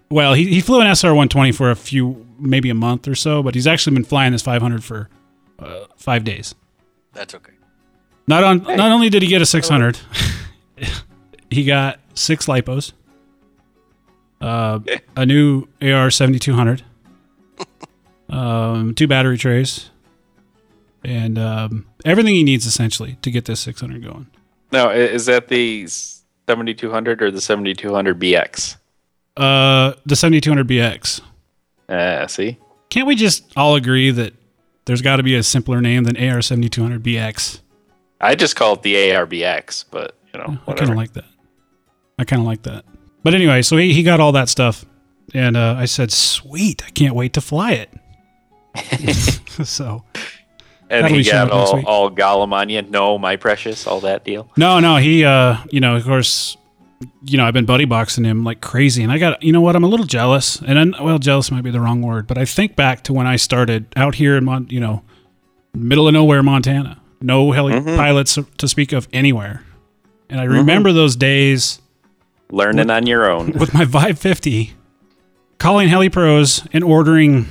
well 0.09 0.35
he, 0.35 0.47
he 0.47 0.61
flew 0.61 0.81
an 0.81 0.87
SR 0.95 1.09
120 1.09 1.51
for 1.51 1.69
a 1.73 1.75
few 1.75 2.25
maybe 2.39 2.71
a 2.71 2.75
month 2.75 3.09
or 3.09 3.17
so, 3.17 3.43
but 3.43 3.57
he's 3.57 3.67
actually 3.67 3.95
been 3.95 4.05
flying 4.05 4.31
this 4.31 4.43
500 4.43 4.85
for 4.85 5.09
uh, 5.61 5.87
five 5.97 6.25
days. 6.25 6.55
That's 7.13 7.35
okay. 7.35 7.53
Not 8.27 8.45
on. 8.45 8.63
Not 8.63 8.93
only 8.93 9.09
did 9.09 9.23
he 9.23 9.29
get 9.29 9.43
a 9.43 9.47
600, 9.47 9.99
he 11.51 11.65
got 11.65 11.99
six 12.15 12.47
lipos, 12.47 12.93
uh, 14.41 14.79
a 15.17 15.27
new 15.27 15.67
AR 15.83 16.11
7200, 16.11 16.83
um, 18.29 18.95
two 18.95 19.09
battery 19.09 19.37
trays, 19.37 19.91
and 21.03 21.39
um, 21.39 21.87
everything 22.05 22.35
he 22.35 22.45
needs 22.45 22.67
essentially 22.67 23.19
to 23.23 23.31
get 23.31 23.47
this 23.47 23.61
600 23.61 24.05
going. 24.05 24.29
Now, 24.73 24.91
is 24.91 25.27
that 25.27 25.49
the 25.49 25.87
7200 25.89 27.23
or 27.23 27.31
the 27.31 27.41
7200 27.41 28.19
BX? 28.19 28.77
Uh, 29.37 29.95
the 30.07 30.15
7200 30.15 30.69
BX. 30.69 31.21
Uh, 31.89 32.27
see? 32.27 32.59
Can't 32.89 33.07
we 33.07 33.17
just 33.17 33.53
all 33.57 33.75
agree 33.75 34.11
that 34.13 34.35
there's 34.85 35.03
got 35.03 35.17
to 35.17 35.23
be 35.23 35.35
a 35.35 35.43
simpler 35.43 35.81
name 35.81 36.05
than 36.05 36.17
AR 36.17 36.43
7200 36.43 37.03
BX? 37.03 37.61
I 38.21 38.35
just 38.35 38.57
call 38.57 38.75
it 38.75 38.83
the 38.83 38.95
ARBX, 38.95 39.87
but, 39.91 40.17
you 40.33 40.41
know, 40.41 40.59
I 40.67 40.75
kind 40.75 40.91
of 40.91 40.97
like 40.97 41.13
that. 41.15 41.25
I 42.19 42.25
kind 42.25 42.41
of 42.41 42.47
like 42.47 42.63
that. 42.63 42.85
But 43.23 43.35
anyway, 43.35 43.63
so 43.63 43.77
he, 43.77 43.93
he 43.93 44.03
got 44.03 44.21
all 44.21 44.33
that 44.33 44.49
stuff, 44.49 44.85
and 45.35 45.57
uh, 45.57 45.75
I 45.79 45.85
said, 45.85 46.11
"Sweet, 46.11 46.83
I 46.87 46.91
can't 46.91 47.15
wait 47.15 47.35
to 47.35 47.41
fly 47.41 47.73
it." 47.73 47.91
so 49.65 50.05
and 50.91 51.07
he 51.07 51.23
got 51.23 51.51
all, 51.51 51.87
all 51.87 52.11
Gollum 52.11 52.53
on 52.53 52.69
you. 52.69 52.83
No, 52.83 53.17
my 53.17 53.37
precious, 53.37 53.87
all 53.87 54.01
that 54.01 54.25
deal. 54.25 54.51
no, 54.57 54.81
no, 54.81 54.97
he, 54.97 55.25
uh, 55.25 55.59
you 55.71 55.81
know, 55.81 55.97
of 55.97 56.05
course, 56.05 56.57
you 57.23 57.37
know, 57.39 57.45
I've 57.47 57.55
been 57.55 57.65
buddy 57.65 57.85
boxing 57.87 58.25
him 58.25 58.45
like 58.45 58.61
crazy, 58.61 59.03
and 59.03 59.11
I 59.11 59.19
got, 59.19 59.43
you 59.43 59.53
know, 59.53 59.61
what, 59.61 59.75
I'm 59.77 59.85
a 59.85 59.89
little 59.89 60.07
jealous, 60.07 60.61
and 60.61 60.79
I'm, 60.79 60.95
well, 61.03 61.19
jealous 61.19 61.51
might 61.51 61.63
be 61.65 61.71
the 61.71 61.81
wrong 61.81 62.03
word, 62.03 62.27
but 62.27 62.37
I 62.37 62.45
think 62.45 62.77
back 62.77 63.03
to 63.05 63.13
when 63.13 63.27
I 63.27 63.37
started 63.37 63.87
out 63.97 64.17
here 64.17 64.37
in, 64.37 64.45
Mon- 64.45 64.67
you 64.71 64.81
know, 64.81 65.03
middle 65.75 66.07
of 66.09 66.13
nowhere, 66.15 66.43
Montana, 66.43 67.01
no 67.21 67.53
heli 67.53 67.73
Mm-hmm. 67.75 67.97
pilots 67.97 68.39
to 68.59 68.69
speak 68.69 68.93
of 68.93 69.09
anywhere, 69.13 69.65
and 70.29 70.41
I 70.41 70.45
remember 70.45 70.93
those 70.93 71.17
days. 71.17 71.81
Learning 72.51 72.91
on 72.91 73.07
your 73.07 73.31
own. 73.31 73.53
with 73.59 73.73
my 73.73 73.85
Vibe 73.85 74.19
50, 74.19 74.75
calling 75.59 75.89
HeliPros 75.89 76.69
and 76.73 76.85
ordering 76.85 77.47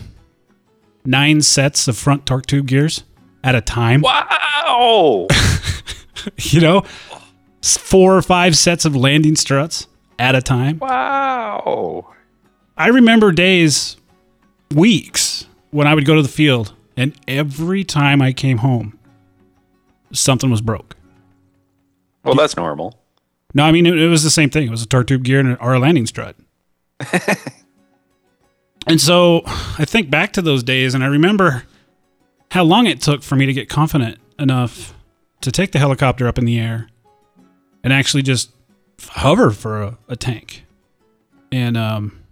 nine 1.06 1.42
sets 1.42 1.88
of 1.88 1.98
front 1.98 2.26
torque 2.26 2.46
tube 2.46 2.68
gears 2.68 3.04
at 3.44 3.56
a 3.56 3.62
time. 3.62 4.02
Wow! 4.02 5.28
You 6.38 6.60
know, 6.60 6.84
four 7.62 8.16
or 8.16 8.22
five 8.22 8.58
sets 8.58 8.86
of 8.86 8.96
landing 8.96 9.36
struts 9.36 9.88
at 10.18 10.36
a 10.36 10.42
time. 10.42 10.80
wow! 10.80 12.14
I 12.78 12.88
remember 12.88 13.32
days, 13.32 13.98
weeks, 14.74 15.46
when 15.72 15.88
I 15.88 15.94
would 15.94 16.06
go 16.06 16.16
to 16.16 16.22
the 16.22 16.30
field, 16.30 16.74
and 16.96 17.14
every 17.28 17.84
time 17.84 18.22
I 18.22 18.34
came 18.34 18.60
home, 18.60 18.98
something 20.14 20.50
was 20.50 20.62
broke. 20.62 20.96
Well, 22.24 22.36
that's 22.36 22.56
normal. 22.56 23.00
No, 23.54 23.64
I 23.64 23.72
mean 23.72 23.86
it, 23.86 23.98
it 23.98 24.08
was 24.08 24.24
the 24.24 24.30
same 24.30 24.50
thing. 24.50 24.68
It 24.68 24.72
was 24.72 24.84
a 24.84 24.88
torque 24.88 25.08
tube 25.08 25.24
gear 25.24 25.40
and 25.40 25.58
our 25.60 25.80
landing 25.80 26.06
strut. 26.06 26.36
and 28.88 29.02
so 29.02 29.42
I 29.46 29.86
think 29.86 30.10
back 30.10 30.34
to 30.34 30.42
those 30.42 30.64
days, 30.64 30.94
and 30.94 31.04
I 31.04 31.08
remember 31.08 31.64
how 32.52 32.64
long 32.64 32.86
it 32.88 33.02
took 33.02 33.24
for 33.24 33.36
me 33.36 33.46
to 33.46 33.54
get 33.54 33.70
confident 33.70 34.18
enough 34.38 34.94
to 35.42 35.52
take 35.52 35.72
the 35.72 35.80
helicopter 35.80 36.28
up 36.28 36.38
in 36.38 36.46
the 36.46 36.60
air 36.60 36.90
and 37.84 37.94
actually 37.94 38.24
just 38.24 38.52
hover 39.10 39.52
for 39.52 39.82
a, 39.82 39.98
a 40.08 40.16
tank. 40.16 40.66
And 41.52 41.78
um, 41.78 42.24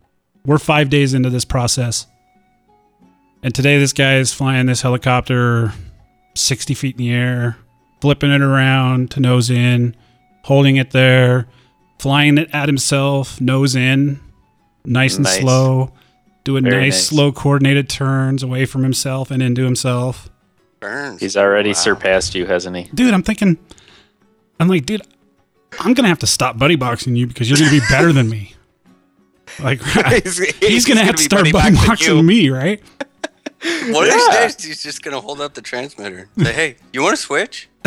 we're 0.45 0.57
five 0.59 0.89
days 0.89 1.13
into 1.13 1.29
this 1.29 1.45
process, 1.45 2.05
and 3.43 3.53
today 3.55 3.79
this 3.79 3.93
guy 3.93 4.17
is 4.17 4.33
flying 4.33 4.65
this 4.67 4.81
helicopter 4.81 5.73
sixty 6.35 6.73
feet 6.73 6.95
in 6.95 6.99
the 6.99 7.11
air, 7.11 7.57
flipping 8.01 8.31
it 8.31 8.41
around 8.41 9.09
to 9.11 9.19
nose 9.19 9.49
in 9.49 9.95
holding 10.43 10.77
it 10.77 10.91
there, 10.91 11.45
flying 11.99 12.37
it 12.37 12.49
at 12.53 12.69
himself, 12.69 13.41
nose 13.41 13.75
in, 13.75 14.17
nice 14.85 15.15
and 15.15 15.25
Nice. 15.25 15.39
slow, 15.41 15.91
doing 16.45 16.63
nice, 16.63 16.73
nice. 16.73 17.07
slow, 17.07 17.33
coordinated 17.33 17.89
turns 17.89 18.43
away 18.43 18.63
from 18.65 18.83
himself 18.83 19.29
and 19.29 19.43
into 19.43 19.63
himself. 19.65 20.29
Burns. 20.79 21.19
He's 21.19 21.35
already 21.35 21.71
Wow. 21.71 21.73
surpassed 21.73 22.33
you, 22.33 22.45
hasn't 22.45 22.77
he? 22.77 22.83
Dude, 22.93 23.13
I'm 23.13 23.23
thinking, 23.23 23.57
I'm 24.57 24.69
like, 24.69 24.85
dude, 24.85 25.01
I'm 25.79 25.93
gonna 25.93 26.07
have 26.07 26.19
to 26.19 26.27
stop 26.27 26.57
buddy 26.57 26.75
boxing 26.75 27.15
you 27.15 27.27
because 27.27 27.50
you're 27.50 27.60
gonna 27.60 27.72
be 27.72 27.86
better 27.89 28.12
than 28.13 28.29
me. 28.29 28.53
Like, 29.60 29.81
he's, 29.81 30.86
gonna 30.86 31.03
have 31.03 31.15
to 31.15 31.24
start 31.24 31.51
buddy 31.51 31.75
boxing 31.75 32.24
me, 32.24 32.51
right? 32.51 32.79
One 33.88 34.07
of 34.07 34.13
these 34.13 34.27
days, 34.29 34.63
he's 34.63 34.84
just 34.84 35.01
gonna 35.01 35.19
hold 35.19 35.41
up 35.41 35.55
the 35.55 35.63
transmitter. 35.63 36.29
Say, 36.38 36.53
"Hey, 36.53 36.75
you 36.93 37.01
want 37.01 37.15
to 37.15 37.22
switch?" 37.22 37.67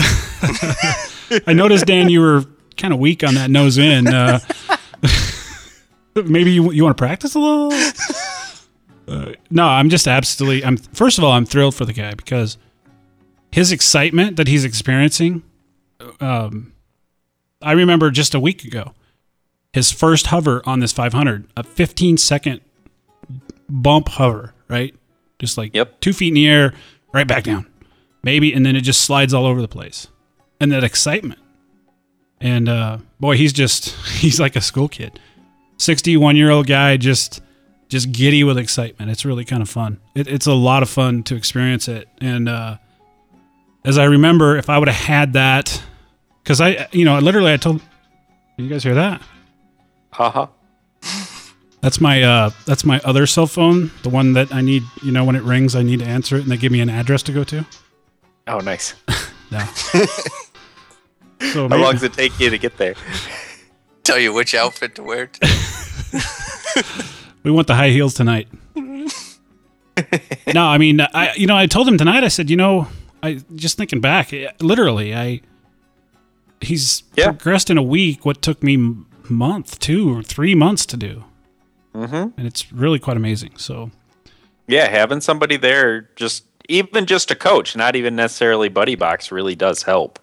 I 1.47 1.53
noticed, 1.53 1.87
Dan, 1.87 2.09
you 2.09 2.23
were 2.23 2.45
kind 2.77 2.93
of 2.93 2.99
weak 2.99 3.23
on 3.23 3.35
that 3.35 3.51
nose 3.51 3.79
in. 3.79 4.09
Uh, 4.09 4.41
maybe 6.25 6.51
you, 6.51 6.73
you 6.73 6.83
want 6.83 6.97
to 6.97 7.01
practice 7.01 7.37
a 7.37 7.39
little? 7.39 7.73
Uh, 9.07 9.33
no, 9.51 9.67
I'm 9.67 9.91
just 9.91 10.09
absolutely. 10.09 10.65
I'm 10.65 10.77
first 10.77 11.19
of 11.19 11.25
all, 11.25 11.33
I'm 11.33 11.47
thrilled 11.47 11.77
for 11.77 11.85
the 11.85 11.93
guy 11.93 12.15
because 12.15 12.59
his 13.53 13.71
excitement 13.71 14.37
that 14.37 14.49
he's 14.49 14.65
experiencing. 14.65 15.43
Um, 16.21 16.73
I 17.63 17.73
remember 17.73 18.11
just 18.11 18.35
a 18.35 18.41
week 18.41 18.65
ago, 18.65 18.95
his 19.73 19.91
first 19.93 20.27
hover 20.29 20.63
on 20.65 20.81
this 20.81 20.93
500, 20.93 21.47
a 21.57 21.63
15 21.63 22.17
second 22.17 22.61
bump 23.69 24.09
hover, 24.09 24.55
right? 24.69 24.95
Just 25.39 25.57
like 25.59 25.75
Yep. 25.75 26.01
two 26.01 26.13
feet 26.13 26.29
in 26.29 26.35
the 26.35 26.49
air, 26.49 26.75
right 27.13 27.27
back 27.27 27.45
down, 27.45 27.67
maybe, 28.23 28.53
and 28.53 28.65
then 28.65 28.77
it 28.77 28.81
just 28.83 29.03
slides 29.03 29.33
all 29.35 29.47
over 29.47 29.61
the 29.61 29.69
place 29.69 30.09
and 30.61 30.73
that 30.73 30.85
excitement. 30.85 31.41
And 32.41 32.69
uh, 32.69 32.99
boy, 33.19 33.37
he's 33.37 33.53
just 33.53 33.91
he's 34.19 34.41
like 34.41 34.57
a 34.57 34.61
school 34.61 34.89
kid. 34.89 35.19
61 35.79 36.37
year 36.37 36.51
old 36.51 36.67
guy 36.67 36.97
just 36.97 37.41
just 37.89 38.13
giddy 38.13 38.45
with 38.45 38.57
excitement. 38.59 39.11
It's 39.11 39.25
really 39.25 39.45
kind 39.45 39.63
of 39.63 39.69
fun. 39.69 39.99
It, 40.15 40.29
it's 40.29 40.47
a 40.47 40.53
lot 40.53 40.83
of 40.83 40.89
fun 40.91 41.23
to 41.25 41.35
experience 41.37 41.89
it. 41.89 42.09
And 42.21 42.49
uh, 42.49 42.77
as 43.85 43.99
I 43.99 44.05
remember, 44.05 44.57
if 44.57 44.71
I 44.71 44.79
would 44.79 44.89
have 44.89 45.07
had 45.07 45.33
that, 45.33 45.83
because 46.51 46.61
I, 46.61 46.89
you 46.91 47.05
know, 47.05 47.17
literally 47.21 47.53
I 47.53 47.57
told, 47.59 47.81
you 48.57 48.69
guys 48.69 48.83
hear 48.83 48.97
that? 48.97 49.23
Haha. 50.11 50.49
That's 51.81 52.01
my 52.01 52.25
uh, 52.25 52.51
that's 52.67 52.85
my 52.85 53.01
other 53.05 53.25
cell 53.29 53.47
phone, 53.47 53.93
the 54.03 54.09
one 54.09 54.33
that 54.33 54.53
I 54.53 54.61
need. 54.61 54.83
You 55.01 55.13
know, 55.13 55.25
when 55.25 55.37
it 55.37 55.45
rings, 55.45 55.77
I 55.77 55.85
need 55.85 56.01
to 56.01 56.05
answer 56.07 56.35
it, 56.35 56.43
and 56.43 56.51
they 56.51 56.57
give 56.57 56.73
me 56.73 56.81
an 56.81 56.91
address 56.91 57.23
to 57.25 57.33
go 57.33 57.45
to. 57.45 57.65
Oh, 58.49 58.59
nice. 58.59 58.95
No. 59.53 59.59
so 59.65 60.07
How 61.41 61.69
maybe- 61.69 61.83
long 61.83 61.93
does 61.95 62.05
it 62.05 62.13
take 62.13 62.39
you 62.39 62.51
to 62.51 62.59
get 62.59 62.77
there? 62.77 62.95
Tell 64.05 64.17
you 64.17 64.33
which 64.33 64.55
outfit 64.55 64.95
to 64.95 65.03
wear. 65.03 65.27
Today. 65.27 65.53
We 67.43 67.51
want 67.51 67.67
the 67.67 67.75
high 67.75 67.91
heels 67.91 68.15
tonight. 68.15 68.47
no, 68.77 70.63
I 70.67 70.79
mean, 70.79 71.01
I 71.01 71.33
you 71.35 71.49
know, 71.49 71.57
I 71.57 71.67
told 71.67 71.89
him 71.89 71.99
tonight. 71.99 72.23
I 72.23 72.29
said, 72.29 72.49
you 72.49 72.57
know, 72.57 72.87
I 73.25 73.41
just 73.57 73.77
thinking 73.77 74.01
back, 74.01 74.33
literally, 74.61 75.17
I 75.17 75.41
he's 76.61 77.03
Yeah. 77.17 77.27
progressed 77.33 77.71
in 77.71 77.79
a 77.79 77.83
week 77.83 78.25
what 78.25 78.43
took 78.43 78.63
me 78.63 78.95
month, 79.29 79.79
two 79.79 80.17
or 80.17 80.23
three 80.23 80.55
months 80.55 80.85
to 80.87 80.97
do, 80.97 81.25
mm-hmm. 81.95 82.15
and 82.37 82.47
it's 82.47 82.73
really 82.73 82.99
quite 82.99 83.17
amazing. 83.17 83.53
So 83.57 83.91
Yeah, 84.69 84.89
having 84.89 85.21
somebody 85.21 85.57
there, 85.57 86.09
just 86.17 86.45
even 86.69 87.07
just 87.07 87.31
a 87.31 87.35
coach, 87.35 87.75
not 87.75 87.97
even 87.97 88.15
necessarily 88.15 88.69
buddy 88.69 88.95
box, 88.95 89.33
really 89.33 89.57
does 89.57 89.83
help. 89.83 90.19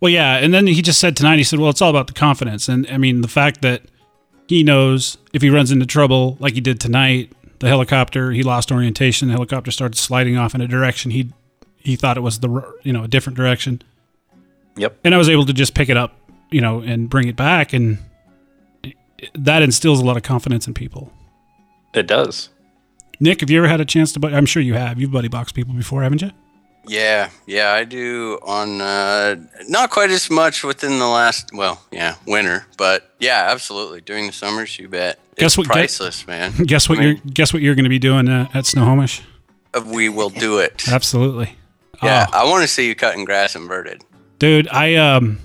Well, 0.00 0.10
yeah, 0.10 0.36
and 0.38 0.52
then 0.52 0.66
he 0.66 0.82
just 0.82 0.98
said 0.98 1.16
tonight. 1.16 1.36
He 1.36 1.44
said, 1.44 1.58
"Well, 1.60 1.70
it's 1.70 1.82
all 1.82 1.90
about 1.90 2.06
the 2.08 2.12
confidence." 2.12 2.68
And 2.68 2.86
I 2.90 2.96
mean, 2.98 3.20
the 3.20 3.28
fact 3.28 3.62
that 3.62 3.82
he 4.48 4.62
knows 4.64 5.18
if 5.32 5.42
he 5.42 5.50
runs 5.50 5.70
into 5.70 5.86
trouble 5.86 6.36
like 6.40 6.54
he 6.54 6.60
did 6.60 6.80
tonight, 6.80 7.32
the 7.60 7.68
helicopter 7.68 8.32
he 8.32 8.42
lost 8.42 8.72
orientation. 8.72 9.28
The 9.28 9.34
helicopter 9.34 9.70
started 9.70 9.96
sliding 9.96 10.36
off 10.36 10.54
in 10.54 10.60
a 10.60 10.66
direction 10.66 11.10
he 11.12 11.30
he 11.76 11.94
thought 11.96 12.16
it 12.16 12.20
was 12.20 12.40
the 12.40 12.74
you 12.82 12.92
know 12.92 13.04
a 13.04 13.08
different 13.08 13.36
direction. 13.36 13.82
Yep. 14.76 14.98
And 15.04 15.14
I 15.14 15.18
was 15.18 15.28
able 15.28 15.44
to 15.46 15.52
just 15.52 15.74
pick 15.74 15.88
it 15.88 15.96
up, 15.96 16.16
you 16.50 16.60
know, 16.60 16.80
and 16.80 17.08
bring 17.10 17.28
it 17.28 17.36
back, 17.36 17.72
and 17.72 17.98
that 19.34 19.62
instills 19.62 20.00
a 20.00 20.04
lot 20.04 20.16
of 20.16 20.22
confidence 20.22 20.66
in 20.66 20.74
people. 20.74 21.12
It 21.94 22.06
does. 22.06 22.48
Nick, 23.20 23.40
have 23.40 23.50
you 23.50 23.58
ever 23.58 23.68
had 23.68 23.80
a 23.80 23.84
chance 23.84 24.12
to? 24.12 24.20
bu- 24.20 24.28
I'm 24.28 24.46
sure 24.46 24.62
you 24.62 24.74
have. 24.74 24.98
You've 25.00 25.12
buddy 25.12 25.28
boxed 25.28 25.54
people 25.54 25.74
before, 25.74 26.02
haven't 26.02 26.22
you? 26.22 26.30
Yeah, 26.88 27.30
yeah, 27.46 27.72
I 27.74 27.84
do 27.84 28.40
on 28.42 28.80
uh, 28.80 29.36
not 29.68 29.90
quite 29.90 30.10
as 30.10 30.28
much 30.28 30.64
within 30.64 30.98
the 30.98 31.06
last 31.06 31.50
well, 31.54 31.80
yeah, 31.92 32.16
winter, 32.26 32.66
but 32.76 33.14
yeah, 33.20 33.46
absolutely 33.50 34.00
during 34.00 34.26
the 34.26 34.32
summers, 34.32 34.76
you 34.80 34.88
bet. 34.88 35.20
Guess 35.36 35.52
it's 35.52 35.58
what- 35.58 35.66
Priceless, 35.68 36.26
man. 36.26 36.52
Guess 36.66 36.88
what 36.88 36.98
I 36.98 37.02
mean, 37.02 37.08
you're 37.22 37.32
guess 37.32 37.52
what 37.52 37.62
you're 37.62 37.76
going 37.76 37.84
to 37.84 37.88
be 37.88 38.00
doing 38.00 38.28
uh, 38.28 38.48
at 38.52 38.66
Snohomish? 38.66 39.22
uh, 39.74 39.82
We 39.86 40.08
will 40.08 40.30
do 40.30 40.58
it. 40.58 40.88
Absolutely. 40.88 41.56
Yeah, 42.02 42.26
Oh. 42.32 42.40
I 42.40 42.50
want 42.50 42.62
to 42.62 42.68
see 42.68 42.88
you 42.88 42.96
cutting 42.96 43.24
grass 43.24 43.54
inverted. 43.54 44.02
Dude 44.42 44.66
i 44.72 44.96
um 44.96 45.38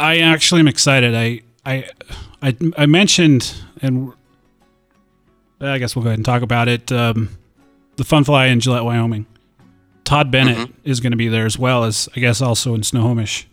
i 0.00 0.18
actually 0.18 0.60
am 0.60 0.66
excited. 0.66 1.14
I 1.14 1.42
i 1.64 1.88
i, 2.42 2.56
I 2.76 2.86
mentioned 2.86 3.54
and 3.82 4.12
i 5.60 5.78
guess 5.78 5.94
we'll 5.94 6.02
go 6.02 6.08
ahead 6.08 6.18
and 6.18 6.24
talk 6.26 6.42
about 6.42 6.66
it 6.66 6.90
um 6.90 7.28
the 7.94 8.02
fun 8.02 8.24
fly 8.24 8.46
in 8.46 8.58
gillette 8.58 8.82
wyoming. 8.84 9.26
Todd 10.02 10.32
bennett 10.32 10.70
is 10.82 10.98
going 10.98 11.12
to 11.12 11.16
be 11.16 11.28
there 11.28 11.46
as 11.46 11.56
well 11.56 11.84
as 11.84 12.08
i 12.16 12.20
guess 12.20 12.42
also 12.42 12.74
in 12.74 12.82
snohomish. 12.82 13.46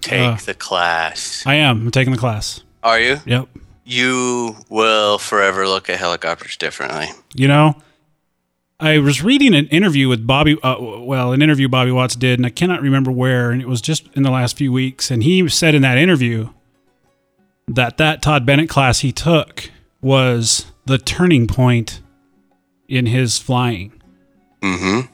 Take 0.00 0.20
Uh, 0.20 0.36
the 0.46 0.54
class. 0.54 1.42
i 1.44 1.54
am. 1.56 1.82
I'm 1.82 1.90
taking 1.90 2.12
the 2.14 2.18
class. 2.18 2.62
Are 2.82 2.98
you? 2.98 3.18
yep. 3.26 3.46
You 3.84 4.56
will 4.70 5.18
forever 5.18 5.68
look 5.68 5.90
at 5.90 5.98
helicopters 5.98 6.56
differently. 6.56 7.08
you 7.34 7.46
know 7.46 7.76
i 8.80 8.98
was 8.98 9.22
reading 9.22 9.54
an 9.54 9.66
interview 9.68 10.08
with 10.08 10.26
bobby 10.26 10.56
uh, 10.62 10.76
well 10.78 11.32
an 11.32 11.42
interview 11.42 11.68
bobby 11.68 11.90
watts 11.90 12.14
did 12.16 12.38
and 12.38 12.46
i 12.46 12.50
cannot 12.50 12.80
remember 12.80 13.10
where 13.10 13.50
and 13.50 13.60
it 13.60 13.68
was 13.68 13.80
just 13.80 14.08
in 14.14 14.22
the 14.22 14.30
last 14.30 14.56
few 14.56 14.70
weeks 14.72 15.10
and 15.10 15.22
he 15.22 15.48
said 15.48 15.74
in 15.74 15.82
that 15.82 15.98
interview 15.98 16.48
that 17.66 17.96
that 17.96 18.22
todd 18.22 18.44
bennett 18.46 18.68
class 18.68 19.00
he 19.00 19.12
took 19.12 19.70
was 20.00 20.66
the 20.86 20.98
turning 20.98 21.46
point 21.46 22.00
in 22.88 23.06
his 23.06 23.38
flying 23.38 23.92
Mm-hmm. 24.62 25.06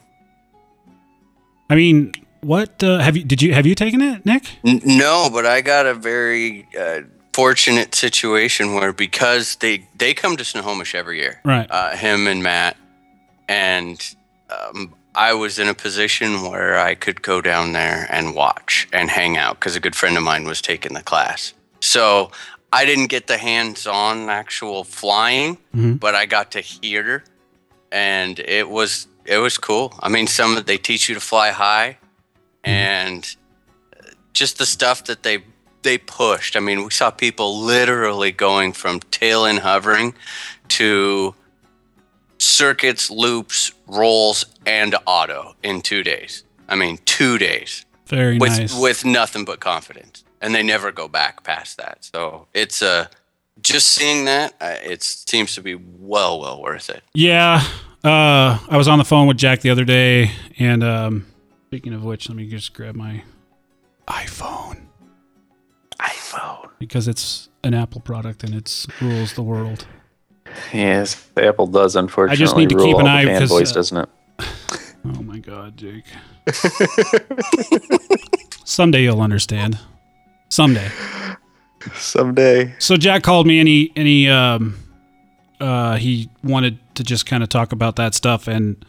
i 1.71 1.75
mean 1.75 2.13
what 2.41 2.83
uh, 2.83 2.99
have 2.99 3.17
you 3.17 3.25
did 3.25 3.43
you 3.43 3.53
have 3.55 3.67
you 3.67 3.75
taken 3.75 4.01
it 4.01 4.25
nick 4.25 4.45
no, 4.63 5.29
but 5.33 5.45
I 5.47 5.61
got 5.63 5.87
a 5.87 5.95
very 5.95 6.67
uh, 6.79 7.01
fortunate 7.35 7.95
situation 7.95 8.75
where 8.75 8.93
because 8.93 9.57
they 9.57 9.87
they 9.97 10.13
come 10.15 10.37
to 10.37 10.45
Snohomish 10.45 10.95
every 10.95 11.19
year, 11.19 11.41
Right. 11.45 11.67
Uh, 11.71 11.97
him 11.97 12.27
and 12.27 12.43
Matt, 12.43 12.77
and 13.49 14.15
um, 14.51 14.95
I 15.15 15.33
was 15.35 15.59
in 15.59 15.69
a 15.69 15.75
position 15.75 16.43
where 16.43 16.79
I 16.79 16.95
could 16.95 17.23
go 17.23 17.41
down 17.41 17.73
there 17.73 18.07
and 18.11 18.35
watch 18.35 18.89
and 18.93 19.11
hang 19.11 19.37
out 19.37 19.59
because 19.61 19.77
a 19.77 19.81
good 19.81 19.95
friend 19.95 20.17
of 20.17 20.23
mine 20.23 20.45
was 20.45 20.61
taking 20.61 20.95
the 20.95 21.03
class. 21.03 21.55
So 21.81 22.31
I 22.73 22.85
didn't 22.85 23.07
get 23.07 23.27
the 23.29 23.37
hands-on 23.39 24.29
actual 24.29 24.83
flying, 24.85 25.59
Mhm. 25.75 26.01
but 26.01 26.15
I 26.15 26.27
got 26.27 26.51
to 26.53 26.61
hear, 26.61 27.25
and 27.93 28.39
it 28.41 28.69
was 28.69 29.07
it 29.25 29.39
was 29.39 29.57
cool. 29.57 29.99
I 30.03 30.09
mean, 30.11 30.27
some 30.27 30.57
of 30.57 30.67
they 30.67 30.77
teach 30.77 31.09
you 31.09 31.15
to 31.15 31.21
fly 31.21 31.51
high, 31.51 31.97
and 32.63 33.37
just 34.33 34.59
the 34.59 34.67
stuff 34.67 35.05
that 35.05 35.23
they 35.23 35.45
they 35.83 35.99
pushed. 35.99 36.57
I 36.57 36.61
mean, 36.61 36.83
we 36.85 36.91
saw 36.91 37.11
people 37.11 37.61
literally 37.61 38.33
going 38.33 38.73
from 38.73 39.01
tail 39.11 39.45
end 39.45 39.61
hovering 39.61 40.15
to 40.69 41.35
circuits, 42.45 43.11
loops, 43.11 43.73
rolls, 43.87 44.47
and 44.67 44.95
auto 45.07 45.55
in 45.63 45.81
two 45.81 46.03
days. 46.03 46.45
I 46.69 46.77
mean, 46.77 46.99
two 47.05 47.39
days 47.39 47.85
very 48.07 48.39
with 48.39 48.59
nice 48.59 48.81
with 48.81 49.05
nothing 49.05 49.45
but 49.45 49.61
confidence, 49.61 50.25
and 50.41 50.55
they 50.55 50.63
never 50.63 50.93
go 50.93 51.09
back 51.09 51.43
past 51.45 51.77
that. 51.79 52.05
So 52.05 52.47
it's 52.55 52.83
uh, 52.83 53.07
just 53.61 53.89
seeing 53.89 54.25
that 54.27 54.55
uh, 54.61 54.77
it 54.83 55.03
seems 55.03 55.55
to 55.55 55.63
be 55.63 55.75
well 55.75 56.41
well 56.41 56.61
worth 56.63 56.91
it. 56.91 57.03
Yeah. 57.15 57.63
Uh, 58.03 58.59
I 58.69 58.77
was 58.77 58.87
on 58.87 58.99
the 58.99 59.05
phone 59.05 59.27
with 59.27 59.39
Jack 59.39 59.61
the 59.61 59.71
other 59.71 59.85
day, 59.85 60.31
and 60.59 60.85
um, 60.85 61.27
speaking 61.69 61.95
of 61.95 62.05
which, 62.05 62.29
let 62.29 62.37
me 62.37 62.47
just 62.47 62.75
grab 62.75 62.95
my 62.95 63.23
iPhone 64.07 64.83
iPhone. 66.01 66.71
because 66.79 67.09
it's 67.09 67.49
an 67.63 67.75
Apple 67.75 68.01
product 68.01 68.45
and 68.45 68.55
it 68.55 68.87
rules 69.01 69.35
the 69.35 69.43
world. 69.43 69.87
Yes, 70.73 71.29
Apple 71.37 71.67
does 71.67 71.97
unfortunately. 71.97 72.67
need 72.67 72.71
to 72.71 72.85
keep 72.85 72.97
an 72.97 73.07
eye 73.07 73.25
because, 73.25 73.53
uh, 73.53 73.75
doesn't 73.75 73.99
it? 73.99 74.09
Oh 75.07 75.23
my 75.23 75.39
God, 75.39 75.77
Jake. 75.77 76.05
Someday 78.65 79.03
you'll 79.03 79.21
understand. 79.21 79.79
Someday. 80.49 80.91
Someday. 81.95 82.75
So 82.79 82.97
Jack 82.97 83.23
called 83.23 83.47
me 83.47 83.59
and 83.59 83.69
he 83.69 83.93
and 83.97 84.07
he 84.07 84.29
um 84.29 84.77
uh 85.61 85.97
he 85.97 86.31
wanted 86.43 86.79
to 86.95 87.05
just 87.05 87.27
kind 87.27 87.43
of 87.43 87.49
talk 87.49 87.73
about 87.73 87.97
that 87.97 88.15
stuff 88.15 88.49
and 88.49 88.85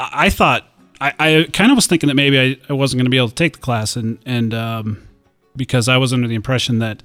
I, 0.00 0.26
I 0.26 0.30
thought 0.30 0.66
I, 1.00 1.12
I 1.18 1.48
kind 1.52 1.70
of 1.70 1.76
was 1.76 1.86
thinking 1.86 2.08
that 2.08 2.14
maybe 2.14 2.40
I, 2.40 2.56
I 2.70 2.72
wasn't 2.72 2.98
going 2.98 3.06
to 3.06 3.10
be 3.10 3.18
able 3.18 3.28
to 3.28 3.34
take 3.34 3.54
the 3.54 3.58
class 3.58 3.96
and 3.96 4.18
and 4.24 4.54
um 4.54 5.06
because 5.54 5.88
I 5.88 5.98
was 5.98 6.12
under 6.12 6.28
the 6.28 6.34
impression 6.34 6.78
that 6.78 7.02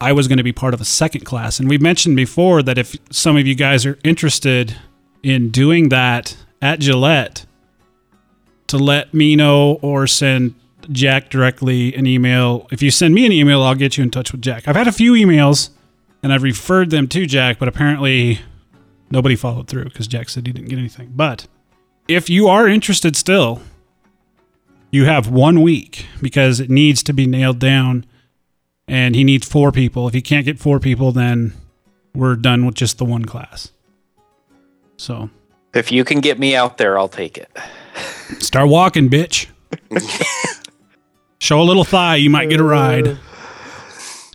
I 0.00 0.12
was 0.12 0.28
going 0.28 0.38
to 0.38 0.44
be 0.44 0.52
part 0.52 0.74
of 0.74 0.80
a 0.80 0.84
second 0.84 1.24
class 1.24 1.58
and 1.58 1.68
we 1.68 1.78
mentioned 1.78 2.16
before 2.16 2.62
that 2.62 2.78
if 2.78 2.96
some 3.10 3.36
of 3.36 3.46
you 3.46 3.54
guys 3.54 3.86
are 3.86 3.98
interested 4.04 4.76
in 5.22 5.50
doing 5.50 5.88
that 5.88 6.36
at 6.60 6.80
Gillette 6.80 7.46
to 8.68 8.78
let 8.78 9.14
me 9.14 9.36
know 9.36 9.78
or 9.82 10.06
send 10.06 10.54
Jack 10.90 11.30
directly 11.30 11.94
an 11.94 12.06
email. 12.06 12.66
If 12.70 12.82
you 12.82 12.90
send 12.90 13.14
me 13.14 13.26
an 13.26 13.32
email, 13.32 13.62
I'll 13.62 13.74
get 13.74 13.96
you 13.96 14.04
in 14.04 14.10
touch 14.10 14.32
with 14.32 14.42
Jack. 14.42 14.68
I've 14.68 14.76
had 14.76 14.88
a 14.88 14.92
few 14.92 15.12
emails 15.12 15.70
and 16.22 16.32
I've 16.32 16.42
referred 16.42 16.90
them 16.90 17.08
to 17.08 17.26
Jack, 17.26 17.58
but 17.58 17.68
apparently 17.68 18.40
nobody 19.10 19.36
followed 19.36 19.68
through 19.68 19.84
because 19.84 20.06
Jack 20.06 20.28
said 20.28 20.46
he 20.46 20.52
didn't 20.52 20.68
get 20.68 20.78
anything. 20.78 21.12
But 21.14 21.46
if 22.08 22.30
you 22.30 22.48
are 22.48 22.68
interested 22.68 23.16
still, 23.16 23.60
you 24.90 25.04
have 25.04 25.28
one 25.28 25.62
week 25.62 26.06
because 26.20 26.60
it 26.60 26.70
needs 26.70 27.02
to 27.04 27.12
be 27.12 27.26
nailed 27.26 27.58
down 27.58 28.06
and 28.88 29.14
he 29.14 29.24
needs 29.24 29.48
four 29.48 29.72
people. 29.72 30.06
If 30.08 30.14
he 30.14 30.22
can't 30.22 30.44
get 30.44 30.58
four 30.58 30.80
people, 30.80 31.12
then 31.12 31.52
we're 32.14 32.36
done 32.36 32.66
with 32.66 32.74
just 32.74 32.98
the 32.98 33.04
one 33.04 33.24
class. 33.24 33.70
So 34.96 35.30
If 35.74 35.92
you 35.92 36.04
can 36.04 36.20
get 36.20 36.38
me 36.38 36.56
out 36.56 36.78
there, 36.78 36.98
I'll 36.98 37.08
take 37.08 37.36
it. 37.38 37.50
start 38.38 38.68
walking, 38.68 39.08
bitch. 39.10 39.46
Show 41.38 41.60
a 41.60 41.64
little 41.64 41.84
thigh, 41.84 42.16
you 42.16 42.30
might 42.30 42.48
get 42.48 42.60
a 42.60 42.64
ride. 42.64 43.18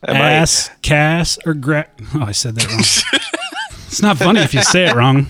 I 0.03 0.13
might. 0.13 0.19
Ass, 0.19 0.69
Cass, 0.81 1.37
or 1.45 1.53
Gra- 1.53 1.87
Oh, 2.15 2.23
I 2.25 2.31
said 2.31 2.55
that 2.55 2.67
wrong. 2.67 2.79
it's 3.87 4.01
not 4.01 4.17
funny 4.17 4.41
if 4.41 4.53
you 4.53 4.61
say 4.63 4.85
it 4.87 4.95
wrong. 4.95 5.27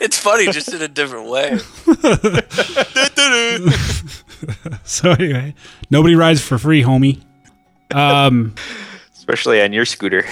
It's 0.00 0.18
funny, 0.18 0.50
just 0.52 0.72
in 0.72 0.82
a 0.82 0.88
different 0.88 1.28
way. 1.28 1.58
So 4.84 5.12
anyway, 5.12 5.54
nobody 5.90 6.14
rides 6.14 6.40
for 6.42 6.58
free, 6.58 6.82
homie. 6.82 7.22
Um, 7.92 8.54
Especially 9.14 9.62
on 9.62 9.72
your 9.72 9.84
scooter. 9.84 10.26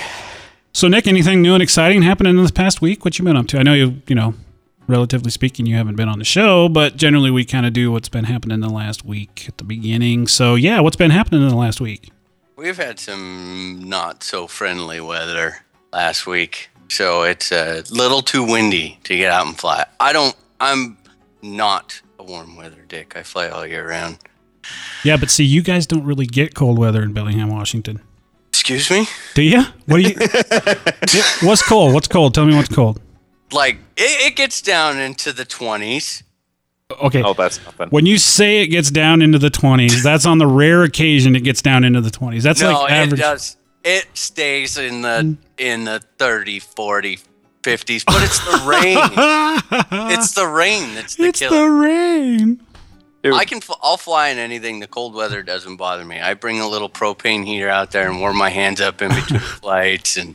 so 0.73 0.89
Nick, 0.89 1.07
anything 1.07 1.43
new 1.43 1.55
and 1.55 1.63
exciting 1.63 2.03
happening 2.03 2.37
in 2.37 2.43
this 2.43 2.51
past 2.51 2.81
week? 2.81 3.05
What 3.05 3.19
you 3.19 3.25
been 3.25 3.37
up 3.37 3.47
to? 3.49 3.59
I 3.59 3.63
know 3.63 3.75
you, 3.75 4.03
you 4.07 4.15
know, 4.15 4.35
relatively 4.87 5.31
speaking, 5.31 5.67
you 5.67 5.77
haven't 5.77 5.97
been 5.97 6.09
on 6.09 6.19
the 6.19 6.25
show, 6.25 6.69
but 6.69 6.97
generally 6.97 7.31
we 7.31 7.45
kind 7.45 7.67
of 7.67 7.73
do 7.73 7.91
what's 7.93 8.09
been 8.09 8.25
happening 8.25 8.55
in 8.57 8.61
the 8.61 8.69
last 8.69 9.05
week 9.05 9.47
at 9.49 9.59
the 9.59 9.65
beginning. 9.65 10.27
So 10.27 10.55
yeah, 10.55 10.81
what's 10.81 10.97
been 10.97 11.11
happening 11.11 11.43
in 11.43 11.49
the 11.49 11.57
last 11.57 11.81
week? 11.81 12.11
We've 12.57 12.77
had 12.77 13.01
some 13.01 13.83
not 13.85 14.23
so 14.23 14.47
friendly 14.47 15.01
weather 15.01 15.65
last 15.93 16.27
week, 16.27 16.71
so 16.89 17.23
it's 17.23 17.51
a 17.51 17.83
little 17.91 18.23
too 18.23 18.45
windy 18.45 18.99
to 19.05 19.17
get 19.17 19.33
out 19.33 19.47
and 19.47 19.59
fly. 19.59 19.85
I 19.99 20.13
don't. 20.13 20.37
I'm 20.61 20.97
not 21.43 22.01
a 22.19 22.25
warm 22.25 22.57
weather 22.57 22.85
dick. 22.87 23.17
I 23.17 23.23
fly 23.23 23.49
all 23.49 23.67
year 23.67 23.89
round. 23.89 24.19
Yeah, 25.05 25.17
but 25.17 25.31
see, 25.31 25.45
you 25.45 25.63
guys 25.63 25.87
don't 25.87 26.05
really 26.05 26.27
get 26.27 26.55
cold 26.55 26.79
weather 26.79 27.03
in 27.03 27.13
Bellingham, 27.13 27.51
Washington. 27.51 28.01
Excuse 28.49 28.91
me. 28.91 29.07
Do 29.35 29.43
you? 29.43 29.63
What 29.87 29.97
do 29.97 30.03
you? 30.03 30.15
Yeah, 31.13 31.23
what's 31.43 31.63
cold? 31.67 31.93
What's 31.95 32.09
cold? 32.09 32.35
Tell 32.35 32.47
me 32.47 32.55
what's 32.55 32.69
cold. 32.75 33.01
Like 33.51 33.77
it, 33.97 34.29
it 34.33 34.37
gets 34.37 34.63
down 34.63 34.99
into 34.99 35.33
the 35.33 35.45
twenties. 35.45 36.23
Okay. 37.03 37.23
Oh, 37.23 37.33
that's 37.35 37.63
nothing. 37.65 37.89
When 37.89 38.07
you 38.07 38.19
say 38.19 38.63
it 38.63 38.67
gets 38.69 38.91
down 38.91 39.23
into 39.23 39.39
the 39.39 39.49
20s, 39.49 40.03
that's 40.03 40.27
on 40.27 40.37
the 40.37 40.47
rare 40.47 40.83
occasion 40.83 41.35
it 41.35 41.41
gets 41.43 41.63
down 41.63 41.85
into 41.85 42.03
the 42.03 42.11
20s. 42.11 42.43
That's 42.43 42.61
No, 42.61 42.73
like 42.83 42.91
it 42.91 42.95
average. 42.95 43.21
does. 43.21 43.57
It 43.83 44.07
stays 44.13 44.77
in 44.77 45.01
the 45.01 45.37
in 45.57 45.85
the 45.85 46.03
30, 46.19 46.59
40, 46.61 47.19
50s, 47.63 48.05
but 48.05 48.23
it's 48.23 48.39
the 48.41 48.63
rain. 48.69 48.99
it's 50.13 50.33
the 50.33 50.47
rain 50.47 50.95
that's 50.95 51.17
the 51.17 51.25
It's 51.29 51.39
killer. 51.41 51.61
the 51.63 51.71
rain. 51.71 52.61
Dude. 53.23 53.35
I 53.35 53.45
can. 53.45 53.61
fl- 53.61 53.73
I'll 53.83 53.97
fly 53.97 54.29
in 54.31 54.39
anything. 54.39 54.81
The 54.81 54.87
cold 54.89 55.15
weather 55.15 55.43
doesn't 55.43 55.77
bother 55.77 56.05
me. 56.05 56.21
I 56.21 56.35
bring 56.35 56.61
a 56.61 56.69
little 56.69 56.89
propane 56.91 57.45
heater 57.45 57.69
out 57.69 57.93
there 57.93 58.11
and 58.11 58.21
warm 58.21 58.37
my 58.37 58.51
hands 58.51 58.81
up 58.81 59.01
in 59.01 59.11
between 59.15 59.39
flights 59.61 60.17
and 60.17 60.35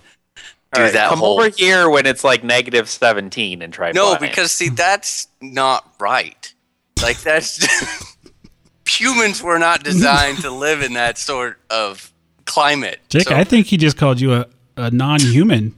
do 0.74 0.80
All 0.80 0.84
right, 0.84 0.94
that 0.94 1.10
come 1.10 1.20
whole. 1.20 1.40
over 1.40 1.50
here 1.50 1.90
when 1.90 2.06
it's 2.06 2.24
like 2.24 2.44
negative 2.46 2.90
17 2.90 3.62
and 3.62 3.74
try 3.74 3.92
no, 3.92 4.16
flying. 4.16 4.22
because 4.32 4.52
see, 4.54 4.70
that's 4.70 5.28
not 5.42 5.94
right. 6.00 6.54
Like 7.02 7.20
that's 7.22 7.60
humans 8.88 9.44
were 9.44 9.60
not 9.60 9.84
designed 9.84 10.40
to 10.40 10.50
live 10.52 10.82
in 10.82 10.94
that 10.94 11.18
sort 11.18 11.60
of 11.70 12.12
climate. 12.46 13.00
Jake, 13.10 13.28
So, 13.28 13.36
I 13.36 13.44
think 13.44 13.68
he 13.68 13.76
just 13.78 13.98
called 13.98 14.22
you 14.22 14.34
a, 14.34 14.46
a 14.78 14.92
non-human. 14.92 15.76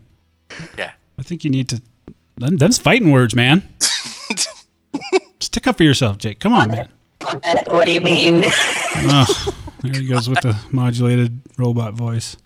yeah. 0.78 0.91
I 1.17 1.24
think 1.24 1.43
you 1.43 1.50
need 1.50 1.69
to. 1.69 1.82
Them, 2.38 2.58
them's 2.58 2.78
fighting 2.78 3.12
words, 3.12 3.36
man. 3.36 3.67
Stick 5.39 5.67
up 5.67 5.78
for 5.78 5.84
yourself, 5.84 6.17
Jake. 6.17 6.39
Come 6.39 6.54
on, 6.54 6.69
man. 6.72 6.89
What 7.21 7.86
do 7.86 7.91
you 7.91 8.01
mean? 8.01 8.43
Oh, 8.45 9.53
there 9.82 9.93
he 10.01 10.08
goes 10.08 10.29
with 10.29 10.41
the 10.41 10.58
modulated 10.71 11.39
robot 11.58 11.93
voice. 11.93 12.38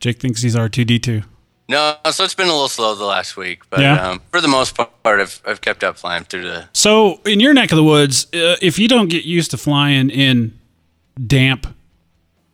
Jake 0.00 0.20
thinks 0.20 0.42
he's 0.42 0.56
R2D2. 0.56 1.24
No, 1.68 1.96
so 2.10 2.24
it's 2.24 2.34
been 2.34 2.48
a 2.48 2.52
little 2.52 2.68
slow 2.68 2.94
the 2.94 3.04
last 3.04 3.36
week, 3.36 3.62
but 3.70 3.80
Yeah. 3.80 4.10
um, 4.10 4.22
for 4.30 4.40
the 4.40 4.48
most 4.48 4.74
part, 4.74 4.90
I've, 5.04 5.40
I've 5.46 5.60
kept 5.60 5.84
up 5.84 5.96
flying 5.96 6.24
through 6.24 6.42
the. 6.42 6.68
So, 6.72 7.20
in 7.24 7.40
your 7.40 7.54
neck 7.54 7.70
of 7.72 7.76
the 7.76 7.84
woods, 7.84 8.26
uh, 8.34 8.56
if 8.60 8.78
you 8.78 8.88
don't 8.88 9.08
get 9.08 9.24
used 9.24 9.52
to 9.52 9.56
flying 9.56 10.10
in 10.10 10.58
damp, 11.24 11.66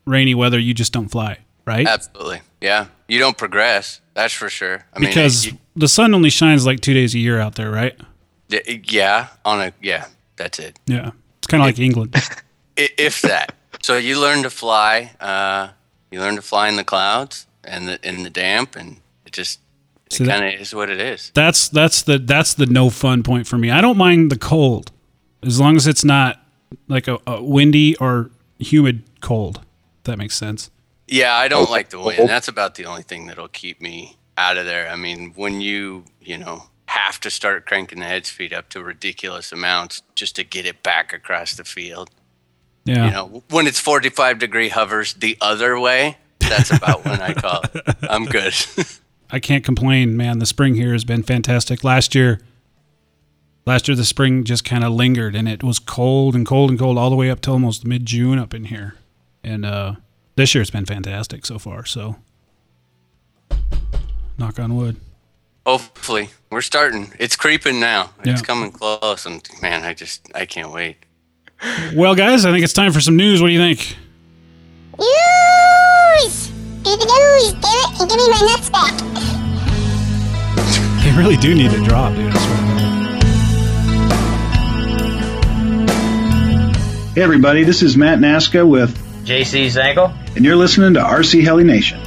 rainy 0.05 0.35
weather, 0.35 0.59
you 0.59 0.75
just 0.75 0.93
don't 0.93 1.09
fly, 1.09 1.39
right? 1.65 1.87
Absolutely, 1.87 2.43
yeah. 2.61 2.87
You 3.09 3.19
don't 3.19 3.37
progress, 3.39 4.01
that's 4.15 4.35
for 4.35 4.49
sure. 4.51 4.85
I 4.95 4.99
mean, 4.99 5.09
because 5.11 5.47
you- 5.47 5.59
the 5.75 5.89
sun 5.89 6.15
only 6.15 6.31
shines 6.31 6.67
like 6.67 6.81
two 6.81 6.95
days 6.95 7.15
a 7.15 7.19
year 7.19 7.41
out 7.41 7.55
there, 7.55 7.71
right? 7.71 7.99
yeah, 8.85 9.29
on 9.45 9.61
a 9.61 9.73
yeah, 9.81 10.07
that's 10.37 10.59
it. 10.59 10.79
Yeah. 10.87 11.11
It's 11.49 11.53
kind 11.53 11.63
of 11.63 11.67
like 11.67 11.79
England. 11.79 12.15
If 12.81 13.23
that. 13.23 13.57
So 13.83 13.97
you 13.97 14.21
learn 14.21 14.45
to 14.45 14.51
fly. 14.51 15.11
Uh, 15.19 15.71
you 16.13 16.21
learn 16.21 16.37
to 16.37 16.43
fly 16.43 16.69
in 16.69 16.77
the 16.77 16.85
clouds 16.85 17.49
and 17.65 17.89
the, 17.89 18.09
in 18.09 18.23
the 18.23 18.31
damp, 18.31 18.77
and 18.77 18.99
it 19.27 19.33
just 19.33 19.59
it 20.07 20.13
So 20.13 20.25
kind 20.25 20.45
of 20.45 20.61
is 20.61 20.73
what 20.73 20.89
it 20.89 21.01
is. 21.01 21.33
That's 21.35 21.69
that's 21.69 22.03
the 22.03 22.21
that's 22.21 22.55
the 22.55 22.67
no 22.67 22.89
fun 22.89 23.25
point 23.25 23.49
for 23.49 23.59
me. 23.59 23.73
I 23.73 23.81
don't 23.81 23.97
mind 23.97 24.31
the 24.31 24.39
cold, 24.39 24.93
as 25.43 25.59
long 25.59 25.75
as 25.75 25.89
it's 25.89 26.05
not 26.05 26.41
like 26.87 27.09
a, 27.09 27.19
a 27.27 27.43
windy 27.43 27.97
or 27.97 28.31
humid 28.61 29.03
cold. 29.21 29.61
If 29.99 30.05
that 30.05 30.19
makes 30.19 30.37
sense. 30.37 30.71
Yeah, 31.09 31.35
I 31.35 31.49
don't 31.49 31.69
like 31.69 31.91
the 31.91 31.99
oh. 31.99 32.07
wind. 32.07 32.29
That's 32.29 32.47
about 32.47 32.77
the 32.77 32.87
only 32.87 33.03
thing 33.03 33.27
that'll 33.27 33.49
keep 33.49 33.81
me 33.81 34.19
out 34.37 34.57
of 34.57 34.67
there. 34.67 34.89
I 34.89 34.95
mean, 34.95 35.33
when 35.35 35.61
you 35.61 36.05
you 36.21 36.39
know 36.39 36.63
have 36.89 37.21
to 37.21 37.31
start 37.31 37.67
cranking 37.67 38.01
the 38.01 38.07
head 38.07 38.25
speed 38.25 38.53
up 38.53 38.71
to 38.71 38.83
ridiculous 38.83 39.53
amounts 39.53 40.03
just 40.15 40.35
to 40.37 40.45
get 40.45 40.65
it 40.65 40.83
back 40.83 41.13
across 41.13 41.55
the 41.55 41.65
field. 41.65 42.11
Yeah. 42.85 43.05
You 43.05 43.11
know, 43.11 43.43
when 43.51 43.67
it's 43.67 43.79
45 43.79 44.39
degree 44.39 44.71
hovers 44.71 45.13
the 45.13 45.37
other 45.41 45.79
way, 45.79 46.17
that's 46.39 46.71
about 46.71 47.05
when 47.05 47.21
I 47.21 47.35
call 47.35 47.61
it. 47.75 47.97
I'm 48.09 48.25
good. 48.25 48.55
I 49.31 49.39
can't 49.39 49.63
complain, 49.63 50.17
man. 50.17 50.39
The 50.39 50.47
spring 50.47 50.77
here 50.77 50.93
has 50.93 51.05
been 51.05 51.23
fantastic. 51.23 51.85
Last 51.85 52.15
year, 52.15 52.41
last 53.67 53.87
year 53.87 53.95
the 53.95 54.07
spring 54.07 54.45
just 54.45 54.65
kind 54.65 54.83
of 54.83 54.93
lingered, 54.93 55.35
and 55.35 55.47
it 55.47 55.63
was 55.63 55.79
cold 55.79 56.35
and 56.35 56.47
cold 56.47 56.71
and 56.71 56.79
cold 56.79 56.97
all 56.97 57.11
the 57.11 57.17
way 57.17 57.31
up 57.31 57.43
to 57.43 57.51
almost 57.51 57.85
mid 57.87 58.07
June 58.07 58.39
up 58.39 58.55
in 58.55 58.65
here. 58.65 58.95
And 59.45 59.67
uh, 59.67 59.97
this 60.37 60.55
year 60.55 60.63
it's 60.63 60.71
been 60.71 60.87
fantastic 60.87 61.45
so 61.45 61.59
far. 61.59 61.85
So, 61.85 62.17
knock 64.39 64.59
on 64.59 64.75
wood. 64.75 64.97
Hopefully, 65.67 66.31
we're 66.51 66.63
starting. 66.63 67.13
It's 67.19 67.37
creeping 67.37 67.79
now. 67.81 68.11
It's 68.25 68.41
coming 68.43 68.71
close, 68.73 69.27
and 69.27 69.47
man, 69.61 69.85
I 69.85 69.93
just 69.95 70.27
I 70.35 70.47
can't 70.47 70.73
wait. 70.73 70.97
Well, 71.95 72.15
guys, 72.15 72.45
I 72.47 72.53
think 72.53 72.65
it's 72.65 72.73
time 72.73 72.93
for 72.93 73.01
some 73.01 73.17
news. 73.17 73.43
What 73.43 73.49
do 73.49 73.53
you 73.55 73.59
think? 73.61 73.97
News! 74.99 76.49
Do 76.83 76.97
the 76.97 77.05
news, 77.05 77.53
damn 77.55 77.93
it, 77.93 78.01
and 78.01 78.09
give 78.09 78.19
me 78.19 78.29
my 78.31 78.41
nuts 78.47 78.71
back. 78.71 78.95
They 81.05 81.13
really 81.17 81.37
do 81.37 81.55
need 81.55 81.71
to 81.73 81.85
drop, 81.85 82.15
dude. 82.15 82.33
I 82.35 82.39
swear. 82.39 82.59
Hey 87.15 87.23
everybody, 87.23 87.65
this 87.65 87.83
is 87.83 87.97
Matt 87.97 88.21
Nasca 88.21 88.67
with, 88.69 88.97
JC 89.27 89.67
Zangle. 89.67 90.15
and 90.37 90.45
you're 90.45 90.55
listening 90.57 90.95
to 90.95 91.01
RC 91.01 91.43
Heli 91.43 91.65
Nation. 91.65 92.01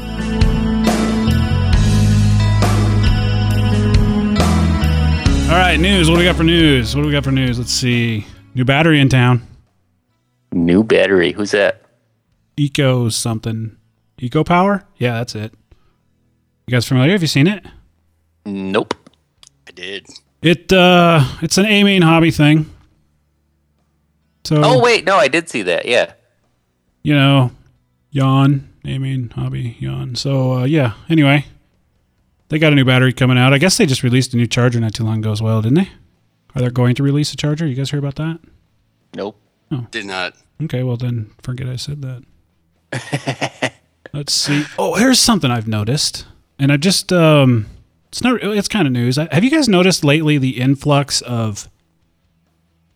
All 5.52 5.58
right, 5.58 5.78
news. 5.78 6.10
What 6.10 6.16
do 6.16 6.20
we 6.20 6.26
got 6.26 6.38
for 6.38 6.46
news? 6.46 6.96
What 6.96 7.02
do 7.02 7.08
we 7.08 7.12
got 7.14 7.26
for 7.26 7.32
news? 7.34 7.60
Let's 7.60 7.74
see. 7.74 8.26
New 8.56 8.64
battery 8.64 9.02
in 9.02 9.10
town. 9.10 9.46
New 10.54 10.82
battery. 10.82 11.34
Who's 11.34 11.52
that? 11.52 11.82
Eco 12.56 13.10
something. 13.10 13.76
Eco 14.18 14.46
Power? 14.46 14.84
Yeah, 14.96 15.16
that's 15.16 15.36
it. 15.36 15.54
You 16.68 16.72
guys 16.72 16.88
familiar? 16.88 17.12
Have 17.12 17.22
you 17.22 17.28
seen 17.28 17.48
it? 17.48 17.66
Nope. 18.46 18.94
I 19.68 19.72
did. 19.72 20.08
It 20.42 20.72
uh 20.72 21.22
it's 21.42 21.58
an 21.58 21.66
A 21.66 21.84
main 21.84 22.02
hobby 22.02 22.32
thing. 22.32 22.70
So 24.46 24.62
Oh, 24.64 24.80
wait. 24.82 25.04
No, 25.04 25.18
I 25.18 25.28
did 25.28 25.50
see 25.50 25.64
that. 25.64 25.86
Yeah. 25.86 26.14
you 27.04 27.14
know, 27.14 27.52
yawn, 28.10 28.70
A 28.86 28.98
main 28.98 29.30
hobby, 29.32 29.76
yawn. 29.82 30.16
So 30.16 30.54
uh 30.54 30.64
yeah, 30.64 30.94
anyway. 31.10 31.46
They 32.52 32.60
got 32.60 32.74
a 32.74 32.76
new 32.76 32.84
battery 32.84 33.14
coming 33.14 33.38
out. 33.38 33.54
I 33.54 33.58
guess 33.60 33.78
they 33.78 33.86
just 33.86 34.04
released 34.04 34.34
a 34.34 34.38
new 34.38 34.46
charger 34.46 34.78
not 34.82 34.94
too 34.94 35.06
long 35.06 35.20
ago 35.20 35.32
as 35.32 35.42
well, 35.42 35.62
didn't 35.62 35.76
they? 35.78 35.90
Are 36.54 36.62
they 36.62 36.70
going 36.70 36.96
to 36.96 37.02
release 37.04 37.32
a 37.32 37.38
charger? 37.38 37.66
You 37.66 37.76
guys 37.76 37.90
hear 37.92 38.00
about 38.00 38.16
that? 38.16 38.40
Nope. 39.16 39.38
Did 39.92 40.06
not. 40.06 40.34
Okay, 40.62 40.84
well 40.84 40.98
then 40.98 41.32
forget 41.42 41.68
I 41.70 41.78
said 41.78 42.02
that. 42.02 43.72
Let's 44.14 44.34
see. 44.34 44.66
Oh, 44.78 44.96
here's 44.96 45.18
something 45.18 45.50
I've 45.50 45.70
noticed, 45.70 46.26
and 46.60 46.74
I've 46.74 46.82
just 46.82 47.14
um, 47.14 47.68
it's 48.10 48.22
not. 48.22 48.44
It's 48.44 48.68
kind 48.68 48.86
of 48.86 48.92
news. 48.92 49.18
I- 49.18 49.30
Have 49.34 49.46
you 49.46 49.50
guys 49.50 49.70
noticed 49.70 50.04
lately 50.04 50.38
the 50.38 50.60
influx 50.60 51.22
of 51.22 51.70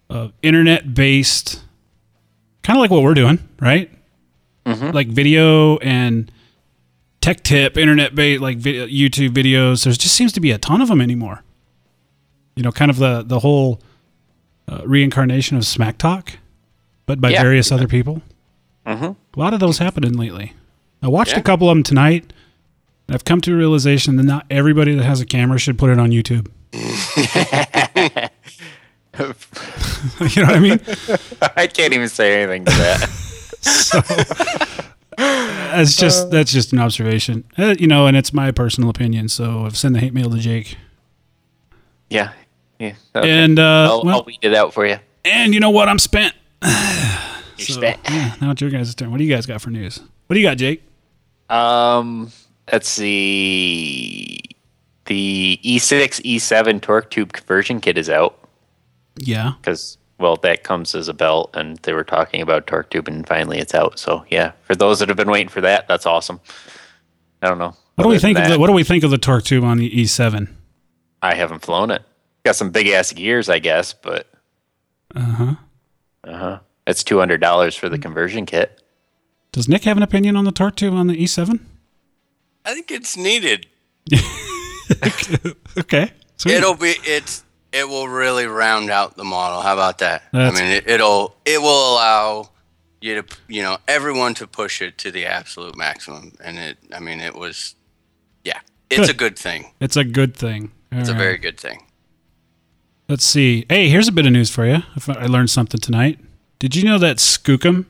of 0.09 0.33
internet-based, 0.41 1.63
kind 2.61 2.77
of 2.77 2.81
like 2.81 2.91
what 2.91 3.03
we're 3.03 3.13
doing, 3.13 3.39
right? 3.61 3.89
Like 4.91 5.07
video 5.07 5.77
and 5.77 6.29
tech 7.25 7.41
tip, 7.43 7.77
internet-based, 7.77 8.41
like 8.41 8.57
video, 8.57 8.85
YouTube 8.87 9.29
videos. 9.29 9.83
There 9.83 9.93
just 9.93 10.15
seems 10.15 10.31
to 10.33 10.39
be 10.39 10.51
a 10.51 10.57
ton 10.59 10.81
of 10.81 10.87
them 10.89 11.01
anymore. 11.01 11.43
You 12.55 12.63
know, 12.63 12.71
kind 12.71 12.89
of 12.91 12.97
the 12.97 13.23
the 13.25 13.39
whole 13.39 13.81
uh, 14.67 14.81
reincarnation 14.85 15.57
of 15.57 15.65
Smack 15.65 15.97
Talk, 15.97 16.33
but 17.05 17.19
by 17.19 17.29
Yeah. 17.31 17.41
various 17.41 17.71
other 17.71 17.87
people. 17.87 18.21
Mm-hmm. 18.85 19.05
A 19.05 19.15
lot 19.39 19.53
of 19.53 19.59
those 19.59 19.79
happening 19.79 20.13
lately. 20.13 20.53
I 21.01 21.07
watched 21.07 21.31
Yeah. 21.33 21.39
a 21.39 21.43
couple 21.43 21.69
of 21.69 21.75
them 21.75 21.83
tonight. 21.83 22.31
and 23.07 23.15
I've 23.15 23.25
come 23.25 23.41
to 23.41 23.53
a 23.53 23.57
realization 23.57 24.15
that 24.17 24.23
not 24.23 24.45
everybody 24.49 24.95
that 24.95 25.03
has 25.03 25.21
a 25.21 25.25
camera 25.25 25.57
should 25.59 25.77
put 25.77 25.89
it 25.91 25.99
on 25.99 26.09
YouTube. 26.11 26.47
you 30.35 30.41
know 30.41 30.47
what 30.47 30.55
I 30.55 30.59
mean? 30.59 30.79
I 31.57 31.67
can't 31.67 31.93
even 31.93 32.09
say 32.09 32.41
anything 32.41 32.65
to 32.65 32.71
that. 32.71 33.09
That's 35.75 35.95
just 35.97 36.31
that's 36.31 36.53
just 36.53 36.71
an 36.71 36.79
observation, 36.79 37.43
uh, 37.57 37.75
you 37.77 37.85
know, 37.87 38.07
and 38.07 38.15
it's 38.15 38.31
my 38.31 38.51
personal 38.51 38.89
opinion. 38.89 39.27
So 39.27 39.65
I've 39.65 39.75
sent 39.75 39.93
the 39.93 39.99
hate 39.99 40.13
mail 40.13 40.29
to 40.29 40.37
Jake, 40.37 40.77
yeah. 42.09 42.31
Yeah. 42.79 42.93
Okay. 43.15 43.29
and 43.29 43.59
uh, 43.59 43.89
I'll, 43.91 44.03
well, 44.03 44.15
I'll 44.17 44.23
weed 44.23 44.39
it 44.41 44.53
out 44.53 44.73
for 44.73 44.85
you. 44.85 44.97
and 45.25 45.53
you 45.53 45.59
know 45.59 45.69
what? 45.71 45.89
I'm 45.89 45.99
spent. 45.99 46.33
You're 46.63 46.71
So, 47.57 47.73
spent. 47.73 47.99
yeah, 48.05 48.35
now 48.41 48.51
it's 48.51 48.61
your 48.61 48.69
guys' 48.69 48.93
turn. 48.95 49.11
What 49.11 49.17
do 49.17 49.23
you 49.25 49.33
guys 49.33 49.45
got 49.45 49.61
for 49.61 49.69
news? 49.69 49.99
What 50.27 50.33
do 50.35 50.39
you 50.39 50.45
got, 50.45 50.57
Jake? 50.57 50.83
Um, 51.49 52.31
let's 52.71 52.87
see. 52.89 54.39
The 55.05 55.59
E 55.61 55.77
E6 55.77 56.21
E7 56.23 56.81
torque 56.81 57.09
tube 57.11 57.31
conversion 57.33 57.79
kit 57.79 57.97
is 57.97 58.09
out 58.09 58.37
Yeah, 59.17 59.53
because 59.61 59.97
well, 60.17 60.35
that 60.37 60.63
comes 60.63 60.95
as 60.95 61.07
a 61.07 61.13
belt, 61.13 61.51
and 61.53 61.77
they 61.79 61.93
were 61.93 62.03
talking 62.03 62.41
about 62.41 62.67
torque 62.67 62.89
tube, 62.89 63.07
and 63.07 63.27
finally 63.27 63.59
it's 63.59 63.73
out. 63.75 63.99
So 63.99 64.25
yeah, 64.29 64.51
for 64.63 64.75
those 64.75 64.99
that 64.99 65.09
have 65.09 65.17
been 65.17 65.29
waiting 65.29 65.49
for 65.49 65.61
that, 65.61 65.87
that's 65.87 66.05
awesome. 66.05 66.39
I 67.41 67.47
don't 67.49 67.57
know. 67.57 67.75
what 67.95 68.03
do 68.03 68.09
we 68.09 68.15
Other 68.15 68.21
than 68.21 68.35
think 68.35 68.39
of 68.45 68.51
the 68.53 68.59
what 68.59 68.67
do 68.67 68.73
we 68.73 68.83
think 68.83 69.03
of 69.03 69.11
the 69.11 69.17
torque 69.17 69.43
tube 69.43 69.63
on 69.63 69.77
the 69.77 70.01
E 70.01 70.03
E7? 70.03 70.47
I 71.21 71.35
haven't 71.35 71.59
flown 71.63 71.91
it. 71.91 72.01
Got 72.43 72.55
some 72.55 72.69
big 72.71 72.87
ass 72.87 73.11
gears, 73.13 73.49
I 73.49 73.59
guess, 73.59 73.93
but 73.93 74.29
Uh 75.15 75.19
huh. 75.21 75.55
uh 76.23 76.37
huh. 76.37 76.59
It's 76.87 77.03
two 77.03 77.19
hundred 77.19 77.41
dollars 77.41 77.75
for 77.75 77.89
the 77.89 77.97
conversion 77.97 78.45
kit. 78.45 78.81
Does 79.51 79.67
Nick 79.69 79.83
have 79.85 79.97
an 79.97 80.03
opinion 80.03 80.35
on 80.35 80.43
the 80.45 80.51
torque 80.51 80.75
tube 80.75 80.93
on 80.93 81.07
the 81.07 81.15
E 81.21 81.25
E7? 81.25 81.59
I 82.65 82.73
think 82.73 82.91
it's 82.91 83.15
needed. 83.17 83.67
Okay, 85.77 86.11
sweet. 86.37 86.53
It'll 86.55 86.75
be 86.75 86.93
it's 87.03 87.43
it 87.75 87.87
will 87.89 88.07
really 88.07 88.45
round 88.47 88.89
out 88.89 89.17
the 89.17 89.23
model. 89.25 89.61
How 89.61 89.73
about 89.73 89.97
that? 89.99 90.23
That's- 90.31 90.57
I 90.59 90.63
mean, 90.63 90.71
it, 90.71 90.89
it'll 90.89 91.35
it 91.45 91.61
will 91.61 91.93
allow 91.93 92.49
you 93.01 93.21
to 93.21 93.37
you 93.47 93.61
know 93.61 93.77
everyone 93.87 94.33
to 94.35 94.47
push 94.47 94.81
it 94.81 94.97
to 94.99 95.11
the 95.11 95.25
absolute 95.25 95.75
maximum, 95.75 96.31
and 96.43 96.57
it. 96.57 96.77
I 96.93 96.99
mean, 96.99 97.19
it 97.19 97.35
was 97.35 97.75
yeah, 98.43 98.59
it's 98.89 99.01
Good. 99.01 99.09
a 99.09 99.13
good 99.17 99.37
thing. 99.37 99.71
It's 99.79 99.97
a 99.97 100.03
good 100.03 100.35
thing. 100.35 100.71
It's 100.91 101.09
a 101.09 101.13
very 101.13 101.37
good 101.37 101.59
thing. 101.59 101.83
Let's 103.09 103.25
see. 103.25 103.65
Hey, 103.69 103.89
here's 103.89 104.07
a 104.07 104.11
bit 104.11 104.25
of 104.25 104.31
news 104.31 104.49
for 104.49 104.65
you. 104.65 104.77
I 105.07 105.25
learned 105.27 105.49
something 105.49 105.79
tonight. 105.79 106.19
Did 106.57 106.75
you 106.75 106.83
know 106.85 106.97
that 106.97 107.17
Skookum 107.17 107.85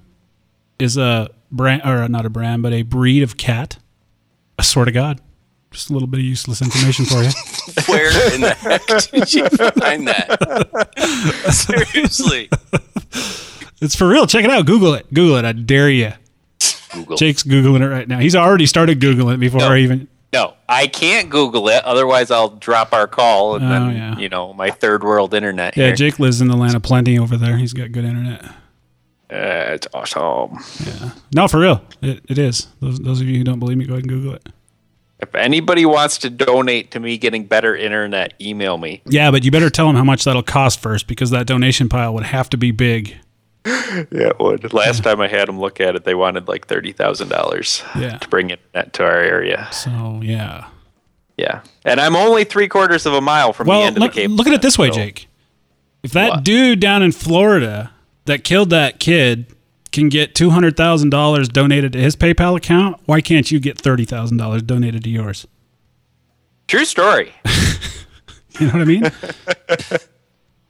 is 0.79 0.97
a 0.97 1.29
brand, 1.51 1.83
or 1.85 2.07
not 2.09 2.25
a 2.25 2.29
brand, 2.29 2.63
but 2.63 2.73
a 2.73 2.81
breed 2.81 3.21
of 3.23 3.37
cat? 3.37 3.77
I 4.59 4.63
swear 4.63 4.85
to 4.85 4.91
God. 4.91 5.21
Just 5.75 5.89
a 5.89 5.93
little 5.93 6.07
bit 6.07 6.21
of 6.21 6.25
useless 6.25 6.61
information 6.61 7.03
for 7.03 7.21
you. 7.21 7.29
Where 7.93 8.33
in 8.33 8.39
the 8.39 8.53
heck 8.53 8.85
did 9.11 9.33
you 9.33 9.45
find 9.49 10.07
that? 10.07 11.49
Seriously. 11.53 12.49
It's 13.81 13.93
for 13.93 14.07
real. 14.07 14.25
Check 14.25 14.45
it 14.45 14.49
out. 14.51 14.65
Google 14.65 14.93
it. 14.93 15.13
Google 15.13 15.35
it. 15.35 15.43
I 15.43 15.51
dare 15.51 15.89
you. 15.89 16.13
Google. 16.93 17.17
Jake's 17.17 17.43
Googling 17.43 17.81
it 17.81 17.89
right 17.89 18.07
now. 18.07 18.19
He's 18.19 18.37
already 18.37 18.65
started 18.65 19.01
Googling 19.01 19.33
it 19.33 19.39
before 19.41 19.59
No. 19.59 19.71
I 19.73 19.79
even. 19.79 20.07
No, 20.31 20.53
I 20.69 20.87
can't 20.87 21.29
Google 21.29 21.67
it. 21.67 21.83
Otherwise, 21.83 22.31
I'll 22.31 22.51
drop 22.51 22.93
our 22.93 23.05
call 23.07 23.55
and 23.57 23.65
Oh, 23.65 23.69
then 23.69 23.95
yeah. 23.97 24.17
you 24.17 24.29
know 24.29 24.53
my 24.53 24.69
third 24.71 25.03
world 25.03 25.33
internet. 25.33 25.75
Yeah, 25.75 25.87
here. 25.87 25.95
Jake 25.95 26.19
lives 26.19 26.39
in 26.39 26.47
the 26.47 26.55
land 26.55 26.75
of 26.75 26.83
plenty 26.83 27.19
over 27.19 27.35
there. 27.35 27.57
He's 27.57 27.73
got 27.73 27.91
good 27.91 28.05
internet. 28.05 28.45
Uh, 28.45 29.73
it's 29.75 29.87
awesome. 29.93 30.57
Yeah. 30.85 31.11
No, 31.33 31.49
for 31.49 31.59
real. 31.59 31.83
It, 32.01 32.21
it 32.29 32.37
is. 32.37 32.67
Those, 32.79 32.99
those 32.99 33.19
of 33.19 33.27
you 33.27 33.37
who 33.39 33.43
don't 33.43 33.59
believe 33.59 33.77
me, 33.77 33.85
go 33.85 33.93
ahead 33.95 34.03
and 34.05 34.09
Google 34.09 34.35
it. 34.35 34.47
If 35.19 35.33
anybody 35.33 35.85
wants 35.85 36.17
to 36.19 36.29
donate 36.29 36.91
to 36.91 36.99
me 36.99 37.17
getting 37.17 37.45
better 37.45 37.75
internet, 37.75 38.33
email 38.41 38.77
me. 38.77 39.01
Yeah, 39.05 39.31
but 39.31 39.43
you 39.45 39.51
better 39.51 39.69
tell 39.69 39.87
them 39.87 39.95
how 39.95 40.03
much 40.03 40.25
that'll 40.25 40.43
cost 40.43 40.79
first 40.81 41.07
because 41.07 41.29
that 41.29 41.47
donation 41.47 41.87
pile 41.87 42.13
would 42.13 42.25
have 42.25 42.49
to 42.51 42.57
be 42.57 42.71
big. 42.71 43.15
Yeah, 44.11 44.27
it 44.27 44.39
would. 44.39 44.73
Last 44.73 45.03
time 45.03 45.21
I 45.21 45.27
had 45.29 45.47
them 45.47 45.57
look 45.57 45.79
at 45.79 45.95
it, 45.95 46.03
they 46.03 46.15
wanted 46.15 46.49
like 46.49 46.67
thirty 46.67 46.91
thousand 46.91 47.29
dollars 47.29 47.81
Yeah. 47.97 48.17
to 48.17 48.27
bring 48.27 48.49
internet 48.49 48.91
to 48.93 49.03
our 49.05 49.17
area. 49.21 49.69
So, 49.71 50.19
yeah. 50.21 50.67
Yeah, 51.37 51.61
and 51.85 51.99
I'm 52.01 52.15
only 52.15 52.43
three 52.43 52.67
quarters 52.67 53.05
of 53.05 53.13
a 53.13 53.21
mile 53.21 53.53
from 53.53 53.67
the 53.67 53.73
end 53.73 53.97
look, 53.97 54.09
of 54.09 54.15
the 54.15 54.21
cable. 54.21 54.35
look 54.35 54.47
at 54.47 54.53
it 54.53 54.61
this 54.61 54.77
way, 54.77 54.89
so- 54.89 54.95
Jake. 54.95 55.27
If 56.03 56.11
that 56.11 56.29
What? 56.29 56.43
dude 56.43 56.81
down 56.81 57.03
in 57.03 57.13
Florida 57.13 57.91
that 58.25 58.43
killed 58.43 58.69
that 58.71 58.99
kid 58.99 59.45
can 59.91 60.09
get 60.09 60.33
$200,000 60.33 61.47
donated 61.49 61.93
to 61.93 61.99
his 61.99 62.15
PayPal 62.15 62.57
account, 62.57 63.01
why 63.05 63.21
can't 63.21 63.49
you 63.49 63.59
get 63.59 63.77
$30,000 63.77 64.65
donated 64.65 65.03
to 65.03 65.09
yours? 65.09 65.47
True 66.67 66.85
story. 66.85 67.33
You 68.59 68.67
know 68.67 68.73
what 68.73 68.81
I 68.81 68.85
mean? 68.85 69.11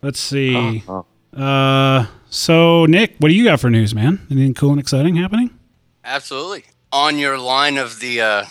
Let's 0.02 0.20
see. 0.20 0.84
Uh, 1.36 2.08
so, 2.32 2.86
Nick, 2.88 3.16
what 3.20 3.30
do 3.30 3.36
you 3.36 3.44
got 3.44 3.60
for 3.60 3.70
news, 3.70 3.94
man? 3.94 4.26
Anything 4.32 4.56
cool 4.56 4.72
and 4.72 4.80
exciting 4.80 5.16
happening? 5.16 5.52
Absolutely. 6.04 6.64
On 6.92 7.20
your 7.20 7.38
line 7.38 7.78
of 7.78 8.00
the 8.00 8.22
uh, 8.22 8.46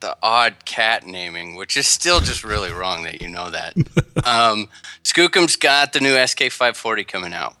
the 0.00 0.16
odd 0.22 0.64
cat 0.64 1.06
naming, 1.06 1.56
which 1.56 1.76
is 1.76 1.86
still 1.86 2.20
just 2.20 2.44
really 2.44 2.72
wrong 2.72 3.02
that 3.02 3.20
you 3.20 3.28
know 3.28 3.50
that. 3.50 3.76
um, 4.24 4.68
Skookum's 5.04 5.56
got 5.56 5.92
the 5.92 6.00
new 6.00 6.14
SK540 6.14 7.06
coming 7.06 7.34
out. 7.34 7.54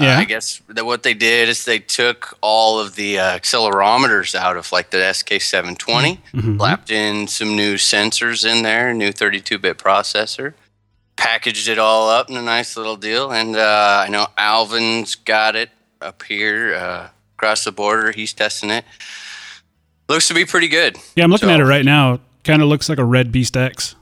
Uh, 0.00 0.06
I 0.06 0.24
guess 0.24 0.60
that 0.68 0.84
what 0.84 1.04
they 1.04 1.14
did 1.14 1.48
is 1.48 1.64
they 1.64 1.78
took 1.78 2.36
all 2.40 2.80
of 2.80 2.96
the 2.96 3.18
uh, 3.20 3.38
accelerometers 3.38 4.34
out 4.34 4.56
of 4.56 4.72
like 4.72 4.90
the 4.90 4.96
SK720, 4.98 6.18
Mm-hmm. 6.32 6.56
slapped 6.58 6.90
in 6.90 7.28
some 7.28 7.54
new 7.54 7.74
sensors 7.74 8.44
in 8.44 8.62
there, 8.64 8.92
new 8.92 9.12
32-bit 9.12 9.78
processor, 9.78 10.54
packaged 11.16 11.68
it 11.68 11.78
all 11.78 12.08
up 12.08 12.28
in 12.28 12.36
a 12.36 12.42
nice 12.42 12.76
little 12.76 12.96
deal. 12.96 13.30
And 13.30 13.54
uh, 13.54 14.04
I 14.06 14.10
know 14.10 14.26
Alvin's 14.36 15.14
got 15.14 15.54
it 15.54 15.70
up 16.00 16.24
here 16.24 16.74
uh, 16.74 17.08
across 17.36 17.62
the 17.64 17.70
border. 17.72 18.10
He's 18.10 18.32
testing 18.32 18.70
it. 18.70 18.84
Looks 20.08 20.26
to 20.28 20.34
be 20.34 20.44
pretty 20.44 20.68
good. 20.68 20.96
Yeah, 21.14 21.22
I'm 21.24 21.30
looking 21.30 21.48
So- 21.48 21.54
at 21.54 21.60
it 21.60 21.64
right 21.66 21.84
now. 21.84 22.18
Kind 22.42 22.60
of 22.60 22.68
looks 22.68 22.88
like 22.90 22.98
a 22.98 23.04
red 23.04 23.32
Beast 23.32 23.56
X. 23.56 23.94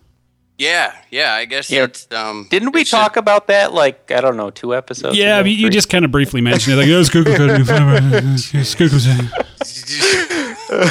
Yeah, 0.63 0.95
yeah. 1.11 1.35
I 1.35 1.45
guess 1.45 1.71
Yeah. 1.71 1.85
it's 1.85 2.07
um. 2.13 2.47
Didn't 2.51 2.71
we 2.73 2.83
it 2.83 2.87
should- 2.87 2.97
talk 2.97 3.17
about 3.17 3.49
that 3.49 3.73
like 3.75 4.11
I 4.13 4.21
don't 4.21 4.37
know 4.37 4.51
two 4.51 4.75
episodes? 4.77 5.17
Yeah, 5.17 5.37
ago, 5.39 5.45
but 5.45 5.51
you 5.53 5.71
just 5.71 5.89
kind 5.89 6.05
of 6.05 6.11
briefly 6.13 6.41
mentioned 6.41 6.75
it. 6.75 6.77
Like, 6.77 6.89
oh, 6.89 7.03
Skook 7.03 7.25
got 7.25 7.51
a 7.51 7.59
new 7.59 7.65
fiber. 7.65 8.01
Skook 8.63 8.93
was 8.93 9.07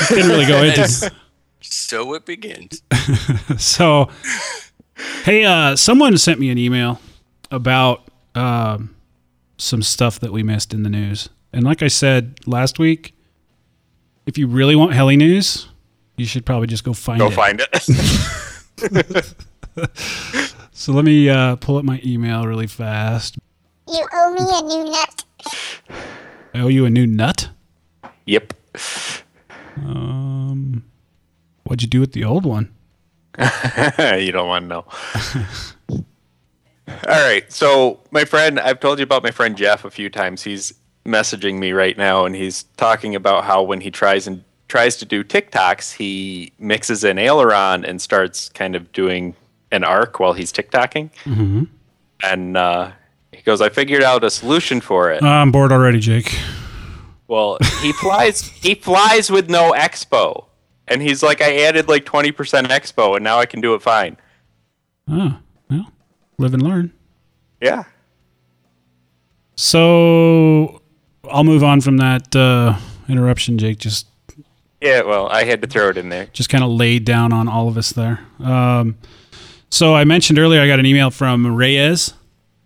Didn't 0.09 0.27
really 0.29 0.45
go 0.45 0.63
into 0.63 1.11
so 1.61 2.13
it 2.15 2.25
begins. 2.25 2.81
So, 3.57 4.09
hey, 5.23 5.45
uh, 5.45 5.75
someone 5.75 6.17
sent 6.17 6.39
me 6.39 6.49
an 6.49 6.57
email 6.57 6.99
about 7.49 8.03
um, 8.35 8.95
some 9.57 9.81
stuff 9.81 10.19
that 10.19 10.31
we 10.33 10.43
missed 10.43 10.73
in 10.73 10.83
the 10.83 10.89
news. 10.89 11.29
And 11.53 11.63
like 11.63 11.81
I 11.81 11.87
said 11.87 12.39
last 12.45 12.79
week, 12.79 13.13
if 14.25 14.37
you 14.37 14.47
really 14.47 14.75
want 14.75 14.93
heli 14.93 15.15
news, 15.17 15.67
you 16.17 16.25
should 16.25 16.45
probably 16.45 16.67
just 16.67 16.83
go 16.83 16.93
find 16.93 17.19
go 17.19 17.27
it. 17.27 17.33
find 17.33 17.61
it. 17.61 19.35
So 20.73 20.93
let 20.93 21.05
me 21.05 21.29
uh, 21.29 21.57
pull 21.57 21.77
up 21.77 21.85
my 21.85 22.01
email 22.03 22.47
really 22.47 22.65
fast. 22.65 23.37
You 23.87 24.03
owe 24.11 24.31
me 24.33 24.39
a 24.41 24.61
new 24.63 24.91
nut. 24.91 25.23
I 26.55 26.59
owe 26.59 26.69
you 26.69 26.85
a 26.85 26.89
new 26.89 27.05
nut. 27.05 27.49
yep. 28.25 28.53
Um, 29.75 30.83
what'd 31.65 31.83
you 31.83 31.87
do 31.87 31.99
with 31.99 32.13
the 32.13 32.23
old 32.23 32.45
one? 32.45 32.73
you 33.37 34.31
don't 34.31 34.47
want 34.47 34.63
to 34.63 34.67
know. 34.67 34.85
All 37.07 37.23
right. 37.23 37.51
So, 37.51 37.99
my 38.09 38.25
friend, 38.25 38.59
I've 38.59 38.79
told 38.79 38.97
you 38.97 39.03
about 39.03 39.21
my 39.21 39.31
friend 39.31 39.55
Jeff 39.55 39.85
a 39.85 39.91
few 39.91 40.09
times. 40.09 40.41
He's 40.41 40.73
messaging 41.05 41.59
me 41.59 41.73
right 41.73 41.97
now 41.97 42.25
and 42.25 42.35
he's 42.35 42.63
talking 42.77 43.13
about 43.13 43.43
how 43.43 43.61
when 43.61 43.81
he 43.81 43.91
tries 43.91 44.25
and 44.25 44.43
tries 44.67 44.95
to 44.97 45.05
do 45.05 45.23
tic-tocs, 45.23 45.93
he 45.93 46.53
mixes 46.57 47.03
an 47.03 47.19
aileron 47.19 47.85
and 47.85 48.01
starts 48.01 48.49
kind 48.49 48.75
of 48.75 48.91
doing 48.93 49.35
an 49.71 49.83
arc 49.83 50.19
while 50.19 50.33
he's 50.33 50.51
tic-tocing. 50.51 51.09
Mm-hmm. 51.25 51.63
And 52.23 52.57
uh, 52.57 52.91
he 53.31 53.41
goes, 53.41 53.61
I 53.61 53.69
figured 53.69 54.03
out 54.03 54.23
a 54.23 54.29
solution 54.29 54.81
for 54.81 55.11
it. 55.11 55.23
I'm 55.23 55.51
bored 55.51 55.71
already, 55.71 55.99
Jake. 55.99 56.37
Well, 57.27 57.57
he 57.81 57.91
flies 58.01 58.41
he 58.41 58.75
flies 58.75 59.31
with 59.31 59.49
no 59.49 59.71
expo. 59.71 60.45
And 60.87 61.01
he's 61.01 61.23
like, 61.23 61.41
I 61.41 61.63
added 61.63 61.87
like 61.87 62.05
20% 62.05 62.33
expo 62.67 63.15
and 63.15 63.23
now 63.23 63.39
I 63.39 63.45
can 63.45 63.61
do 63.61 63.73
it 63.73 63.81
fine. 63.81 64.17
Oh, 65.07 65.39
well, 65.69 65.91
live 66.37 66.53
and 66.53 66.61
learn. 66.61 66.91
Yeah. 67.61 67.83
So 69.55 70.81
I'll 71.29 71.43
move 71.43 71.63
on 71.63 71.81
from 71.81 71.97
that 71.97 72.35
uh, 72.35 72.77
interruption, 73.07 73.57
Jake. 73.57 73.77
Just 73.79 74.07
Yeah, 74.81 75.03
well, 75.03 75.27
I 75.27 75.43
had 75.43 75.61
to 75.61 75.67
throw 75.67 75.89
it 75.89 75.97
in 75.97 76.09
there. 76.09 76.27
just 76.33 76.49
kind 76.49 76.63
of 76.63 76.71
laid 76.71 77.05
down 77.05 77.31
on 77.31 77.47
all 77.47 77.67
of 77.67 77.77
us 77.77 77.91
there. 77.91 78.19
Um, 78.39 78.97
so 79.71 79.95
I 79.95 80.03
mentioned 80.03 80.37
earlier 80.37 80.61
I 80.61 80.67
got 80.67 80.79
an 80.79 80.85
email 80.85 81.09
from 81.09 81.47
Reyes, 81.55 82.13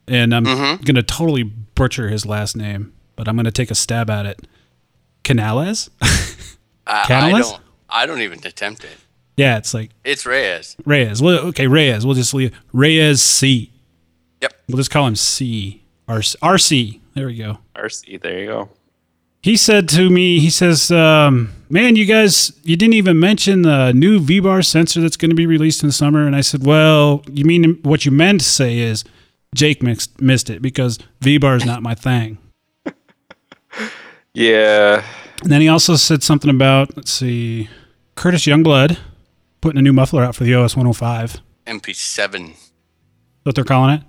and 0.08 0.36
I'm 0.36 0.44
going 0.44 0.96
to 0.96 1.04
totally 1.04 1.44
butcher 1.44 2.10
his 2.10 2.26
last 2.26 2.58
name, 2.58 2.94
but 3.16 3.28
I'm 3.28 3.36
going 3.36 3.46
to 3.46 3.52
take 3.52 3.72
a 3.72 3.76
stab 3.76 4.10
at 4.10 4.26
it. 4.26 4.40
Canales? 5.24 5.90
I, 6.02 7.06
I 7.10 7.32
don't. 7.32 7.60
I 7.90 8.06
don't 8.06 8.22
even 8.22 8.40
attempt 8.46 8.84
it. 8.84 8.98
yeah, 9.38 9.58
it's 9.58 9.74
like 9.74 9.92
It's 10.04 10.26
Reyes. 10.26 10.76
Reyes. 10.86 11.22
Well, 11.22 11.40
okay, 11.48 11.68
Reyes. 11.68 12.06
We'll 12.06 12.16
just 12.16 12.34
leave 12.34 12.52
Reyes 12.74 13.22
C. 13.22 13.72
Yep. 14.42 14.54
We'll 14.68 14.78
just 14.78 14.92
call 14.92 15.08
him 15.08 15.16
C. 15.16 15.84
RC. 16.08 16.36
RC. 16.40 17.00
There 17.16 17.28
we 17.28 17.38
go. 17.38 17.60
RC, 17.76 18.22
there 18.22 18.40
you 18.40 18.46
go. 18.48 18.70
He 19.42 19.56
said 19.58 19.88
to 19.90 20.10
me, 20.10 20.40
he 20.40 20.50
says, 20.50 20.92
um, 20.92 21.52
"Man, 21.70 21.96
you 21.96 22.06
guys, 22.06 22.52
you 22.64 22.76
didn't 22.76 22.94
even 22.94 23.20
mention 23.20 23.64
the 23.64 23.92
new 23.94 24.20
V-bar 24.20 24.62
sensor 24.62 25.02
that's 25.02 25.18
going 25.18 25.32
to 25.32 25.36
be 25.36 25.46
released 25.46 25.84
in 25.84 25.90
the 25.90 25.94
summer." 25.94 26.26
And 26.26 26.36
I 26.36 26.42
said, 26.42 26.66
"Well, 26.66 27.24
you 27.32 27.46
mean 27.46 27.80
what 27.84 28.06
you 28.06 28.12
meant 28.12 28.42
to 28.42 28.48
say 28.48 28.80
is 28.80 29.04
Jake 29.54 29.82
mixed, 29.84 30.22
missed 30.22 30.50
it 30.50 30.62
because 30.62 31.00
V-bar 31.22 31.56
is 31.56 31.66
not 31.66 31.82
my 31.82 31.96
thing." 31.96 32.38
Yeah. 34.36 35.04
And 35.42 35.52
then 35.52 35.62
he 35.62 35.70
also 35.70 35.96
said 35.96 36.22
something 36.22 36.50
about, 36.50 36.96
let's 36.96 37.12
see, 37.12 37.70
Curtis 38.16 38.46
Youngblood 38.46 38.98
putting 39.62 39.80
a 39.80 39.82
new 39.82 39.94
muffler 39.94 40.24
out 40.24 40.36
for 40.36 40.44
the 40.44 40.54
OS 40.54 40.76
105. 40.76 41.42
MP7. 41.66 42.56
What 43.44 43.56
they're 43.56 43.64
calling 43.64 43.96
it. 43.96 44.02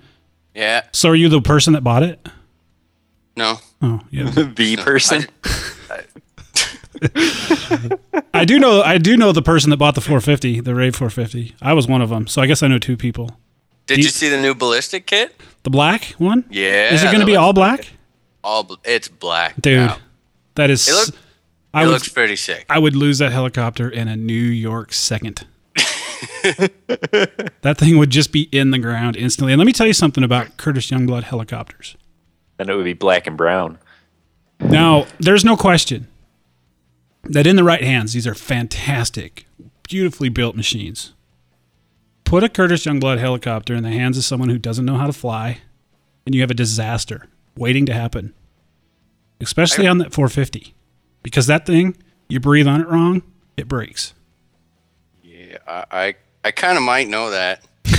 Yeah. 0.54 0.82
So, 0.92 1.10
are 1.10 1.14
you 1.14 1.28
the 1.28 1.40
person 1.40 1.74
that 1.74 1.84
bought 1.84 2.02
it? 2.02 2.26
No. 3.36 3.58
Oh, 3.80 4.00
yeah. 4.10 4.30
The 4.30 4.76
person. 4.84 5.26
I 8.34 8.44
do 8.44 8.58
know. 8.58 8.82
I 8.82 8.98
do 8.98 9.16
know 9.16 9.32
the 9.32 9.42
person 9.42 9.70
that 9.70 9.76
bought 9.76 9.94
the 9.94 10.00
450, 10.00 10.60
the 10.60 10.74
Rave 10.74 10.94
450. 10.96 11.54
I 11.62 11.72
was 11.72 11.86
one 11.88 12.02
of 12.02 12.10
them, 12.10 12.26
so 12.26 12.42
I 12.42 12.46
guess 12.46 12.62
I 12.62 12.68
know 12.68 12.78
two 12.78 12.96
people. 12.96 13.38
Did 13.86 13.98
You- 13.98 14.04
you 14.04 14.10
see 14.10 14.28
the 14.28 14.40
new 14.40 14.54
ballistic 14.54 15.06
kit? 15.06 15.40
The 15.62 15.70
black 15.70 16.14
one. 16.18 16.44
Yeah. 16.50 16.92
Is 16.92 17.02
it 17.02 17.06
going 17.06 17.20
to 17.20 17.26
be 17.26 17.36
all 17.36 17.52
black? 17.52 17.92
All. 18.44 18.62
bl- 18.64 18.74
It's 18.84 19.08
black, 19.08 19.54
Dude, 19.60 19.86
now. 19.86 19.98
that 20.54 20.70
is. 20.70 20.86
It, 20.88 20.92
look, 20.92 21.08
I 21.74 21.82
it 21.82 21.86
would. 21.86 21.92
looks 21.92 22.08
pretty 22.08 22.36
sick. 22.36 22.64
I 22.68 22.78
would 22.78 22.94
lose 22.96 23.18
that 23.18 23.32
helicopter 23.32 23.88
in 23.88 24.08
a 24.08 24.16
New 24.16 24.34
York 24.34 24.92
second. 24.92 25.46
that 26.42 27.74
thing 27.78 27.98
would 27.98 28.10
just 28.10 28.32
be 28.32 28.42
in 28.52 28.70
the 28.70 28.78
ground 28.78 29.16
instantly. 29.16 29.52
And 29.52 29.58
let 29.58 29.66
me 29.66 29.72
tell 29.72 29.86
you 29.86 29.92
something 29.92 30.24
about 30.24 30.56
Curtis 30.56 30.90
Youngblood 30.90 31.24
helicopters. 31.24 31.96
then 32.56 32.68
it 32.70 32.74
would 32.74 32.84
be 32.84 32.92
black 32.94 33.26
and 33.26 33.36
brown. 33.36 33.78
Now, 34.60 35.06
there's 35.20 35.44
no 35.44 35.56
question 35.56 36.06
that 37.30 37.46
in 37.46 37.56
the 37.56 37.64
right 37.64 37.82
hands, 37.82 38.12
these 38.12 38.26
are 38.26 38.34
fantastic, 38.34 39.46
beautifully 39.88 40.28
built 40.28 40.56
machines. 40.56 41.12
Put 42.24 42.42
a 42.44 42.48
Curtis 42.48 42.84
Youngblood 42.84 43.18
helicopter 43.18 43.74
in 43.74 43.82
the 43.84 43.90
hands 43.90 44.18
of 44.18 44.24
someone 44.24 44.48
who 44.48 44.58
doesn't 44.58 44.84
know 44.84 44.96
how 44.96 45.06
to 45.06 45.12
fly, 45.12 45.60
and 46.24 46.34
you 46.34 46.40
have 46.40 46.50
a 46.50 46.54
disaster 46.54 47.28
waiting 47.56 47.86
to 47.86 47.92
happen. 47.94 48.34
especially 49.40 49.86
on 49.86 49.98
that 49.98 50.12
450, 50.12 50.74
because 51.22 51.46
that 51.46 51.66
thing 51.66 51.96
you 52.28 52.40
breathe 52.40 52.66
on 52.66 52.80
it 52.80 52.88
wrong, 52.88 53.22
it 53.56 53.68
breaks. 53.68 54.12
Yeah, 55.22 55.58
I 55.66 55.84
I, 55.90 56.14
I 56.44 56.50
kind 56.52 56.76
of 56.78 56.82
might 56.84 57.08
know 57.08 57.30
that. 57.30 57.64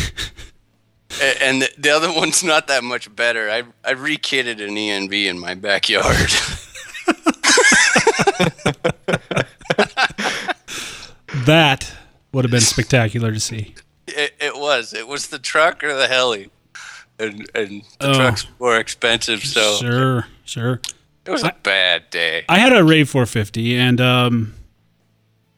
And 1.42 1.64
the, 1.64 1.70
the 1.80 1.90
other 1.90 2.12
one's 2.14 2.44
not 2.44 2.68
that 2.68 2.84
much 2.84 3.14
better. 3.16 3.50
I 3.50 3.64
I 3.84 3.92
re-kitted 3.94 4.62
an 4.62 4.76
ENV 4.76 5.26
in 5.26 5.40
my 5.40 5.56
backyard. 5.56 6.30
That 11.46 11.92
would 12.32 12.46
have 12.46 12.52
been 12.52 12.62
spectacular 12.62 13.32
to 13.34 13.40
see. 13.40 13.76
it, 14.08 14.34
it 14.40 14.56
was. 14.56 14.94
It 14.94 15.08
was 15.08 15.28
the 15.28 15.40
truck 15.40 15.84
or 15.84 15.94
the 15.94 16.08
heli, 16.08 16.50
and 17.20 17.50
and 17.54 17.84
the 18.00 18.10
Oh. 18.10 18.14
truck's 18.14 18.48
more 18.60 18.78
expensive, 18.78 19.44
so 19.44 19.76
Sure, 19.78 20.28
sure. 20.46 20.82
it 21.26 21.32
was 21.32 21.44
a 21.44 21.54
bad 21.64 22.10
day. 22.10 22.46
I 22.50 22.60
had 22.60 22.74
a 22.74 22.84
Rave 22.84 23.10
450 23.10 23.76
and 23.78 24.00
um, 24.02 24.54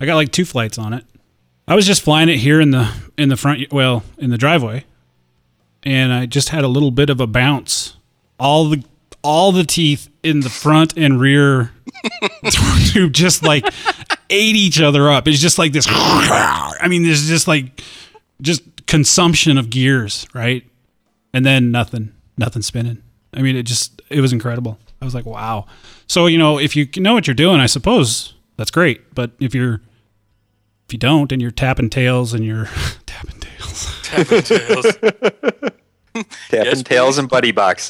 I 0.02 0.06
got 0.06 0.16
like 0.16 0.32
two 0.32 0.46
flights 0.46 0.78
on 0.78 0.94
it. 0.94 1.06
I 1.68 1.76
was 1.76 1.86
just 1.86 2.02
flying 2.02 2.30
it 2.30 2.38
here 2.38 2.60
in 2.60 2.72
the 2.72 2.92
in 3.18 3.30
the 3.30 3.38
front, 3.38 3.72
well, 3.72 4.04
in 4.18 4.32
the 4.32 4.38
driveway, 4.38 4.86
and 5.84 6.12
I 6.12 6.26
just 6.26 6.50
had 6.50 6.64
a 6.64 6.68
little 6.68 6.92
bit 6.92 7.10
of 7.12 7.22
a 7.22 7.28
bounce. 7.28 7.96
All 8.40 8.68
the 8.70 8.84
all 9.22 9.52
the 9.52 9.64
teeth 9.64 10.10
in 10.24 10.42
the 10.42 10.50
front 10.50 10.98
and 10.98 11.20
rear 11.20 11.72
tube 12.92 13.14
just 13.14 13.44
like 13.44 13.66
ate 14.30 14.56
each 14.56 14.82
other 14.82 15.10
up. 15.10 15.28
It's 15.28 15.40
just 15.40 15.58
like 15.58 15.74
this. 15.74 15.86
I 15.90 16.88
mean, 16.88 17.04
there's 17.04 17.28
just 17.28 17.48
like 17.48 17.82
just 18.42 18.86
consumption 18.88 19.58
of 19.58 19.70
gears, 19.70 20.28
right? 20.34 20.64
And 21.34 21.46
then 21.46 21.72
nothing, 21.72 22.14
nothing 22.38 22.62
spinning. 22.62 23.04
I 23.34 23.42
mean, 23.42 23.56
it 23.56 23.64
just 23.64 24.02
it 24.10 24.22
was 24.22 24.34
incredible. 24.34 24.80
I 25.02 25.06
was 25.06 25.14
like, 25.14 25.26
wow. 25.26 25.66
So 26.08 26.26
you 26.26 26.38
know, 26.38 26.60
if 26.60 26.76
you 26.76 26.88
know 26.98 27.14
what 27.14 27.28
you're 27.28 27.36
doing, 27.36 27.60
I 27.60 27.68
suppose 27.68 28.34
that's 28.58 28.72
great. 28.72 29.14
But 29.14 29.32
if 29.40 29.54
you're 29.54 29.82
if 30.88 30.94
you 30.94 31.00
don't 31.00 31.32
and 31.32 31.42
you're 31.42 31.52
tapping 31.52 31.90
tails 31.90 32.34
and 32.34 32.44
you're 32.44 32.66
tapping 33.06 33.40
tails, 33.40 34.02
tapping 34.04 34.42
tails, 34.42 34.86
Tapping 36.50 36.66
Yes, 36.66 36.84
tails 36.84 37.18
and 37.18 37.30
buddy 37.30 37.52
box. 37.52 37.88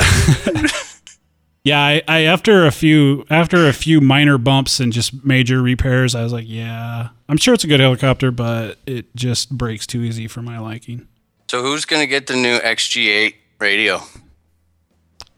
Yeah, 1.63 1.80
I, 1.80 2.02
I 2.08 2.22
after 2.24 2.65
a 2.65 2.72
few 2.72 3.26
after 3.30 3.67
a 3.67 3.74
few 3.74 4.02
minor 4.02 4.38
bumps 4.38 4.80
and 4.80 4.93
just 4.93 5.26
major 5.26 5.62
repairs, 5.62 6.15
I 6.15 6.24
was 6.24 6.32
like, 6.32 6.45
yeah, 6.48 7.10
I'm 7.28 7.38
sure 7.38 7.54
it's 7.54 7.63
a 7.63 7.67
good 7.67 7.80
helicopter, 7.80 8.32
but 8.32 8.78
it 8.86 9.13
just 9.15 9.52
breaks 9.52 9.86
too 9.86 10.02
easy 10.02 10.28
for 10.28 10.41
my 10.41 10.60
liking. 10.60 11.08
So 11.50 11.62
who's 11.62 11.86
gonna 11.86 12.08
get 12.08 12.28
the 12.28 12.36
new 12.36 12.60
XG8 12.60 13.36
radio? 13.60 14.02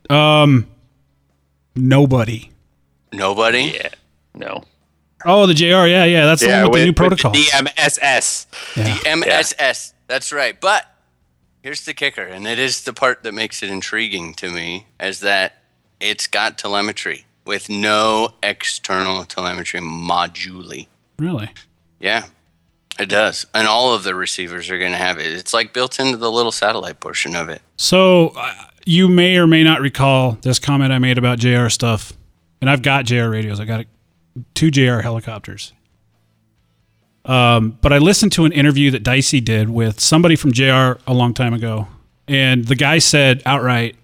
Um, 0.09 0.67
nobody. 1.75 2.51
Nobody. 3.13 3.73
yeah. 3.75 3.89
No. 4.33 4.63
Oh, 5.25 5.45
the 5.45 5.53
JR, 5.53 5.85
yeah, 5.87 6.05
yeah, 6.05 6.25
that's 6.25 6.41
the 6.41 6.49
one 6.49 6.71
with, 6.71 6.79
the 6.81 6.85
new 6.85 6.93
protocol. 6.93 7.31
the 7.31 7.43
DMSS. 7.43 8.47
yeah. 8.75 9.15
MSS. 9.15 9.93
That's 10.07 10.33
right. 10.33 10.59
But 10.59 10.85
here's 11.61 11.85
the 11.85 11.93
kicker, 11.93 12.23
and 12.23 12.47
it 12.47 12.57
is 12.57 12.83
the 12.83 12.93
part 12.93 13.23
that 13.23 13.33
makes 13.33 13.61
it 13.61 13.69
intriguing 13.69 14.33
to 14.35 14.49
me, 14.49 14.87
is 14.99 15.19
that 15.19 15.60
it's 16.01 16.27
got 16.27 16.57
telemetry 16.57 17.25
with 17.45 17.69
no 17.69 18.33
external 18.43 19.23
telemetry 19.25 19.79
module. 19.79 20.87
Really? 21.17 21.49
Yeah, 21.99 22.25
it 22.99 23.07
does. 23.09 23.45
And 23.53 23.67
all 23.67 23.93
of 23.93 24.03
the 24.03 24.15
receivers 24.15 24.69
are 24.69 24.79
going 24.79 24.91
to 24.91 24.97
have 24.97 25.17
it. 25.17 25.27
It's 25.27 25.53
like 25.53 25.73
built 25.73 25.99
into 25.99 26.17
the 26.17 26.31
little 26.31 26.51
satellite 26.51 26.99
portion 26.99 27.35
of 27.35 27.49
it. 27.49 27.61
So 27.77 28.33
uh, 28.35 28.53
you 28.85 29.07
may 29.07 29.37
or 29.37 29.47
may 29.47 29.63
not 29.63 29.81
recall 29.81 30.37
this 30.41 30.59
comment 30.59 30.91
I 30.91 30.99
made 30.99 31.17
about 31.17 31.39
JR 31.39 31.69
stuff, 31.69 32.13
and 32.59 32.69
I've 32.69 32.81
got 32.81 33.05
JR 33.05 33.29
radios. 33.29 33.59
I 33.59 33.65
got 33.65 33.85
two 34.53 34.71
JR 34.71 34.99
helicopters. 34.99 35.73
Um, 37.23 37.77
but 37.81 37.93
I 37.93 37.99
listened 37.99 38.31
to 38.33 38.45
an 38.45 38.51
interview 38.51 38.89
that 38.91 39.03
Dicey 39.03 39.41
did 39.41 39.69
with 39.69 39.99
somebody 39.99 40.35
from 40.35 40.51
JR 40.51 40.97
a 41.05 41.13
long 41.13 41.35
time 41.35 41.53
ago, 41.53 41.87
and 42.27 42.65
the 42.65 42.75
guy 42.75 42.97
said 42.97 43.43
outright, 43.45 43.95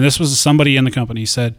and 0.00 0.06
this 0.06 0.18
was 0.18 0.40
somebody 0.40 0.78
in 0.78 0.84
the 0.84 0.90
company 0.90 1.26
said, 1.26 1.56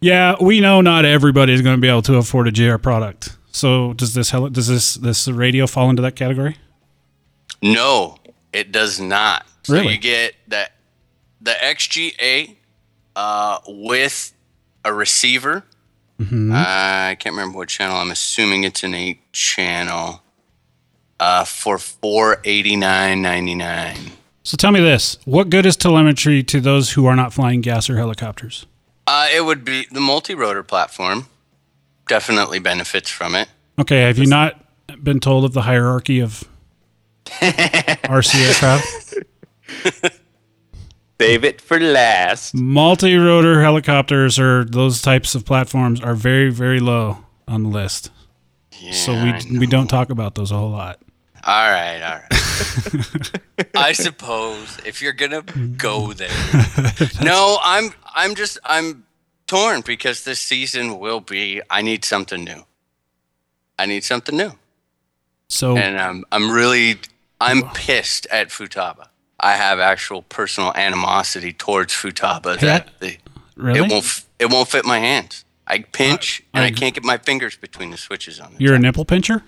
"Yeah, 0.00 0.34
we 0.40 0.58
know 0.58 0.80
not 0.80 1.04
everybody 1.04 1.52
is 1.52 1.62
going 1.62 1.76
to 1.76 1.80
be 1.80 1.86
able 1.88 2.02
to 2.02 2.16
afford 2.16 2.48
a 2.48 2.50
JR 2.50 2.78
product. 2.78 3.36
So 3.52 3.92
does 3.92 4.12
this 4.12 4.32
does 4.32 4.66
this 4.66 4.94
this 4.96 5.28
radio 5.28 5.68
fall 5.68 5.88
into 5.88 6.02
that 6.02 6.16
category? 6.16 6.56
No, 7.62 8.16
it 8.52 8.72
does 8.72 8.98
not. 9.00 9.46
So 9.62 9.74
Really? 9.74 9.92
you 9.92 9.98
get 10.00 10.34
that 10.48 10.72
the 11.40 11.52
XG8 11.52 12.56
uh, 13.14 13.58
with 13.68 14.32
a 14.84 14.92
receiver. 14.92 15.62
Mm-hmm. 16.18 16.50
Uh, 16.50 16.56
I 16.56 17.16
can't 17.20 17.36
remember 17.36 17.58
what 17.58 17.68
channel. 17.68 17.96
I'm 17.96 18.10
assuming 18.10 18.64
it's 18.64 18.82
an 18.82 18.94
eight 18.94 19.20
channel. 19.32 20.22
Uh, 21.20 21.44
for 21.44 21.78
four 21.78 22.40
eighty 22.42 22.74
nine 22.74 23.22
ninety 23.22 23.54
nine. 23.54 24.10
So 24.44 24.56
tell 24.56 24.70
me 24.70 24.80
this: 24.80 25.18
What 25.24 25.50
good 25.50 25.66
is 25.66 25.76
telemetry 25.76 26.42
to 26.44 26.60
those 26.60 26.92
who 26.92 27.06
are 27.06 27.16
not 27.16 27.32
flying 27.32 27.60
gas 27.60 27.90
or 27.90 27.96
helicopters? 27.96 28.66
Uh, 29.06 29.28
it 29.34 29.44
would 29.44 29.64
be 29.64 29.86
the 29.90 30.00
multi 30.00 30.34
rotor 30.34 30.62
platform. 30.62 31.26
Definitely 32.06 32.58
benefits 32.58 33.10
from 33.10 33.34
it. 33.34 33.48
Okay, 33.78 34.02
have 34.02 34.18
you 34.18 34.26
not 34.26 34.62
been 35.02 35.18
told 35.18 35.44
of 35.44 35.54
the 35.54 35.62
hierarchy 35.62 36.20
of 36.20 36.44
RC 37.26 38.34
aircraft? 38.46 39.14
Save 41.20 41.44
it 41.44 41.60
for 41.60 41.80
last. 41.80 42.54
Multi-rotor 42.54 43.62
helicopters 43.62 44.38
or 44.38 44.64
those 44.64 45.00
types 45.00 45.34
of 45.34 45.44
platforms 45.46 46.00
are 46.00 46.14
very, 46.14 46.50
very 46.50 46.80
low 46.80 47.18
on 47.46 47.62
the 47.62 47.68
list. 47.68 48.10
Yeah, 48.72 48.92
So 48.92 49.12
we 49.14 49.58
we 49.58 49.66
don't 49.66 49.86
talk 49.86 50.10
about 50.10 50.34
those 50.34 50.50
a 50.50 50.56
whole 50.56 50.70
lot. 50.70 51.00
All 51.46 51.70
right, 51.70 52.00
all 52.00 52.18
right. 52.18 53.30
I 53.74 53.92
suppose 53.92 54.78
if 54.86 55.02
you're 55.02 55.12
gonna 55.12 55.42
go 55.76 56.12
there. 56.12 56.30
No, 57.22 57.58
I'm 57.62 57.90
I'm 58.14 58.34
just 58.34 58.58
I'm 58.64 59.04
torn 59.46 59.82
because 59.82 60.24
this 60.24 60.40
season 60.40 60.98
will 60.98 61.20
be 61.20 61.60
I 61.70 61.82
need 61.82 62.04
something 62.04 62.44
new. 62.44 62.64
I 63.78 63.86
need 63.86 64.04
something 64.04 64.36
new. 64.36 64.52
So 65.48 65.76
And 65.76 65.98
I'm, 66.00 66.24
I'm 66.32 66.50
really 66.50 66.98
I'm 67.40 67.68
pissed 67.74 68.26
at 68.30 68.48
Futaba. 68.48 69.08
I 69.38 69.52
have 69.56 69.78
actual 69.80 70.22
personal 70.22 70.72
animosity 70.74 71.52
towards 71.52 71.92
Futaba 71.92 72.58
that 72.60 72.90
the, 73.00 73.18
really, 73.56 73.80
it 73.80 73.90
won't 73.90 74.24
it 74.38 74.50
won't 74.50 74.68
fit 74.68 74.84
my 74.86 74.98
hands. 74.98 75.44
I 75.66 75.80
pinch 75.80 76.42
I 76.54 76.58
and 76.58 76.64
I 76.64 76.68
agree. 76.68 76.78
can't 76.78 76.94
get 76.94 77.04
my 77.04 77.18
fingers 77.18 77.56
between 77.56 77.90
the 77.90 77.96
switches 77.98 78.40
on 78.40 78.52
it. 78.54 78.60
you're 78.60 78.74
a 78.74 78.78
nipple 78.78 79.04
pincher. 79.04 79.42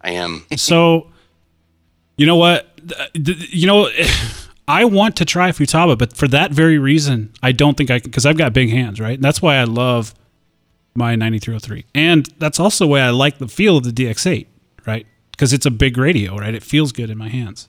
I 0.00 0.10
am. 0.12 0.46
So, 0.56 1.10
you 2.18 2.26
know 2.26 2.36
what? 2.36 2.78
You 3.14 3.66
know, 3.66 3.88
I 4.68 4.84
want 4.84 5.16
to 5.16 5.24
try 5.24 5.50
Futaba, 5.50 5.96
but 5.96 6.14
for 6.14 6.28
that 6.28 6.50
very 6.50 6.76
reason, 6.78 7.32
I 7.42 7.52
don't 7.52 7.76
think 7.78 7.90
I 7.90 8.00
can 8.00 8.10
because 8.10 8.26
I've 8.26 8.36
got 8.36 8.52
big 8.52 8.68
hands, 8.68 9.00
right? 9.00 9.14
And 9.14 9.24
that's 9.24 9.40
why 9.40 9.56
I 9.56 9.64
love 9.64 10.14
my 10.94 11.14
9303, 11.16 11.86
and 11.94 12.28
that's 12.38 12.60
also 12.60 12.86
why 12.88 13.00
I 13.00 13.10
like 13.10 13.38
the 13.38 13.48
feel 13.48 13.78
of 13.78 13.84
the 13.84 13.90
DX8, 13.92 14.46
right? 14.86 15.06
Because 15.30 15.52
it's 15.54 15.64
a 15.64 15.70
big 15.70 15.96
radio, 15.96 16.36
right? 16.36 16.54
It 16.54 16.62
feels 16.62 16.92
good 16.92 17.08
in 17.08 17.16
my 17.16 17.28
hands. 17.28 17.68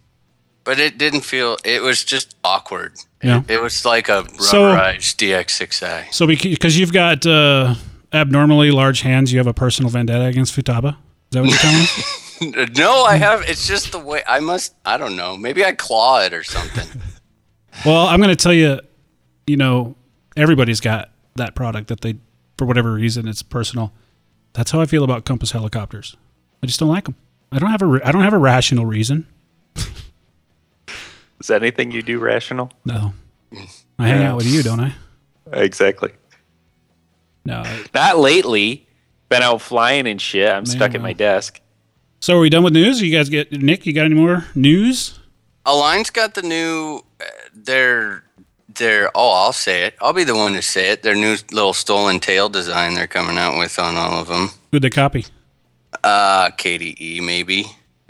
But 0.65 0.79
it 0.79 0.97
didn't 0.97 1.21
feel. 1.21 1.57
It 1.63 1.81
was 1.81 2.03
just 2.03 2.35
awkward. 2.43 2.93
Yeah. 3.23 3.39
It, 3.47 3.51
it 3.51 3.61
was 3.61 3.85
like 3.85 4.09
a 4.09 4.25
So- 4.41 4.63
rubberized 4.75 5.15
DX6i. 5.17 6.11
So, 6.13 6.27
because 6.27 6.77
you've 6.77 6.91
got 6.93 7.25
uh, 7.25 7.75
abnormally 8.11 8.71
large 8.71 9.01
hands, 9.01 9.31
you 9.31 9.39
have 9.39 9.47
a 9.47 9.53
personal 9.53 9.89
vendetta 9.89 10.25
against 10.25 10.53
Futaba. 10.55 10.89
Is 10.89 10.95
that 11.31 11.41
what 11.41 11.49
you're 11.49 11.57
telling 11.59 11.79
me? 11.79 11.85
No, 12.77 13.03
I 13.03 13.15
have. 13.17 13.41
It's 13.49 13.67
just 13.67 13.91
the 13.91 13.99
way 13.99 14.23
I 14.27 14.39
must. 14.39 14.73
I 14.85 14.97
don't 14.97 15.15
know. 15.15 15.35
Maybe 15.37 15.63
I 15.65 15.73
claw 15.73 16.21
it 16.21 16.33
or 16.33 16.43
something. 16.43 16.87
Well, 17.85 18.07
I'm 18.07 18.19
going 18.19 18.29
to 18.29 18.35
tell 18.35 18.51
you, 18.51 18.81
you 19.47 19.55
know, 19.55 19.95
everybody's 20.35 20.81
got 20.81 21.11
that 21.35 21.55
product 21.55 21.87
that 21.87 22.01
they, 22.01 22.17
for 22.57 22.65
whatever 22.65 22.91
reason, 22.91 23.25
it's 23.25 23.41
personal. 23.41 23.93
That's 24.51 24.71
how 24.71 24.81
I 24.81 24.85
feel 24.85 25.05
about 25.05 25.23
Compass 25.23 25.51
helicopters. 25.51 26.17
I 26.61 26.65
just 26.67 26.77
don't 26.81 26.89
like 26.89 27.05
them. 27.05 27.15
I 27.53 27.59
don't 27.59 27.69
have 27.69 27.81
a. 27.81 28.01
I 28.05 28.11
don't 28.11 28.23
have 28.23 28.33
a 28.33 28.37
rational 28.37 28.85
reason. 28.85 29.27
Is 31.39 31.47
that 31.47 31.61
anything 31.61 31.91
you 31.91 32.01
do 32.01 32.19
rational? 32.19 32.71
No, 32.83 33.13
I 33.97 34.07
hang 34.09 34.23
out 34.23 34.35
with 34.37 34.47
you, 34.47 34.61
don't 34.61 34.81
I? 34.81 34.93
Exactly. 35.53 36.11
No. 37.45 37.61
I- 37.65 37.85
Not 37.93 38.17
lately. 38.19 38.87
Been 39.29 39.41
out 39.43 39.61
flying 39.61 40.05
and 40.07 40.19
shit. 40.19 40.51
I'm 40.51 40.65
stuck 40.65 40.89
at 40.89 40.93
Man. 40.93 41.03
my 41.03 41.13
desk. 41.13 41.61
So 42.21 42.35
are 42.37 42.39
we 42.41 42.49
done 42.49 42.63
with 42.63 42.73
news? 42.73 43.01
You 43.01 43.15
guys 43.15 43.29
get 43.29 43.51
Nick? 43.51 43.85
You 43.85 43.93
got 43.93 44.05
any 44.05 44.15
more 44.15 44.45
news? 44.53 45.19
Align's 45.65 46.09
got 46.09 46.33
the 46.33 46.41
new. 46.41 47.01
Uh, 47.19 47.25
their 47.53 48.23
their. 48.67 49.09
Oh, 49.15 49.31
I'll 49.31 49.53
say 49.53 49.85
it. 49.85 49.95
I'll 50.01 50.11
be 50.13 50.25
the 50.25 50.35
one 50.35 50.53
to 50.53 50.61
say 50.61 50.91
it. 50.91 51.01
Their 51.01 51.15
new 51.15 51.37
little 51.51 51.73
stolen 51.73 52.19
tail 52.19 52.49
design 52.49 52.95
they're 52.95 53.07
coming 53.07 53.37
out 53.37 53.57
with 53.57 53.79
on 53.79 53.95
all 53.95 54.19
of 54.19 54.27
them. 54.27 54.49
Who'd 54.71 54.81
they 54.81 54.89
copy? 54.89 55.25
Uh, 56.03 56.49
KDE 56.51 57.21
maybe. 57.21 57.65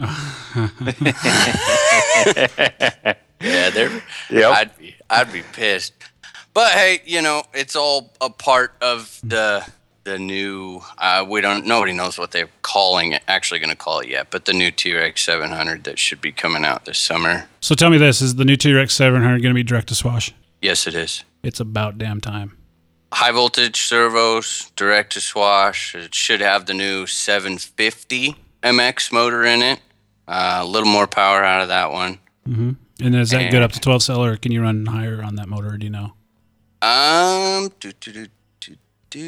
yeah, 3.40 3.70
they're. 3.70 4.02
Yep. 4.30 4.52
I'd 4.52 4.78
be 4.78 4.96
I'd 5.08 5.32
be 5.32 5.42
pissed. 5.52 5.92
But 6.00 6.32
But 6.52 6.72
hey, 6.72 7.00
you 7.04 7.22
know, 7.22 7.44
it's 7.54 7.76
all 7.76 8.12
a 8.20 8.28
part 8.30 8.74
of 8.80 9.20
the 9.22 9.64
the 10.04 10.18
new. 10.18 10.80
Uh, 10.98 11.24
we 11.28 11.40
don't. 11.40 11.66
Nobody 11.66 11.92
knows 11.92 12.18
what 12.18 12.30
they're 12.30 12.48
calling 12.62 13.12
it. 13.12 13.22
Actually, 13.28 13.60
going 13.60 13.70
to 13.70 13.76
call 13.76 14.00
it 14.00 14.08
yet. 14.08 14.28
But 14.30 14.44
the 14.44 14.52
new 14.52 14.70
T-Rex 14.70 15.20
700 15.22 15.84
that 15.84 15.98
should 15.98 16.20
be 16.20 16.32
coming 16.32 16.64
out 16.64 16.84
this 16.84 16.98
summer. 16.98 17.48
So 17.60 17.74
tell 17.74 17.90
me 17.90 17.98
this: 17.98 18.20
Is 18.22 18.36
the 18.36 18.44
new 18.44 18.56
T-Rex 18.56 18.94
700 18.94 19.42
going 19.42 19.54
to 19.54 19.54
be 19.54 19.62
direct 19.62 19.88
to 19.88 19.94
swash? 19.94 20.32
Yes, 20.62 20.86
it 20.86 20.94
is. 20.94 21.24
It's 21.42 21.60
about 21.60 21.98
damn 21.98 22.20
time. 22.20 22.56
High 23.12 23.32
voltage 23.32 23.80
servos, 23.80 24.70
direct 24.76 25.12
to 25.14 25.20
swash. 25.20 25.94
It 25.94 26.14
should 26.14 26.40
have 26.40 26.66
the 26.66 26.74
new 26.74 27.06
750 27.06 28.36
MX 28.62 29.12
motor 29.12 29.44
in 29.44 29.62
it. 29.62 29.80
Uh, 30.28 30.60
a 30.62 30.66
little 30.66 30.88
more 30.88 31.08
power 31.08 31.42
out 31.42 31.60
of 31.60 31.68
that 31.68 31.90
one. 31.90 32.18
mm-hmm. 32.46 32.72
And 33.02 33.16
is 33.16 33.30
that 33.30 33.50
good 33.50 33.62
up 33.62 33.72
to 33.72 33.80
12 33.80 34.02
cell, 34.02 34.22
or 34.22 34.36
can 34.36 34.52
you 34.52 34.62
run 34.62 34.86
higher 34.86 35.22
on 35.22 35.36
that 35.36 35.48
motor? 35.48 35.76
Do 35.76 35.86
you 35.86 35.90
know? 35.90 36.12
Um, 36.82 37.70
do, 37.80 37.92
do, 37.92 38.12
do, 38.12 38.26
do, 39.10 39.20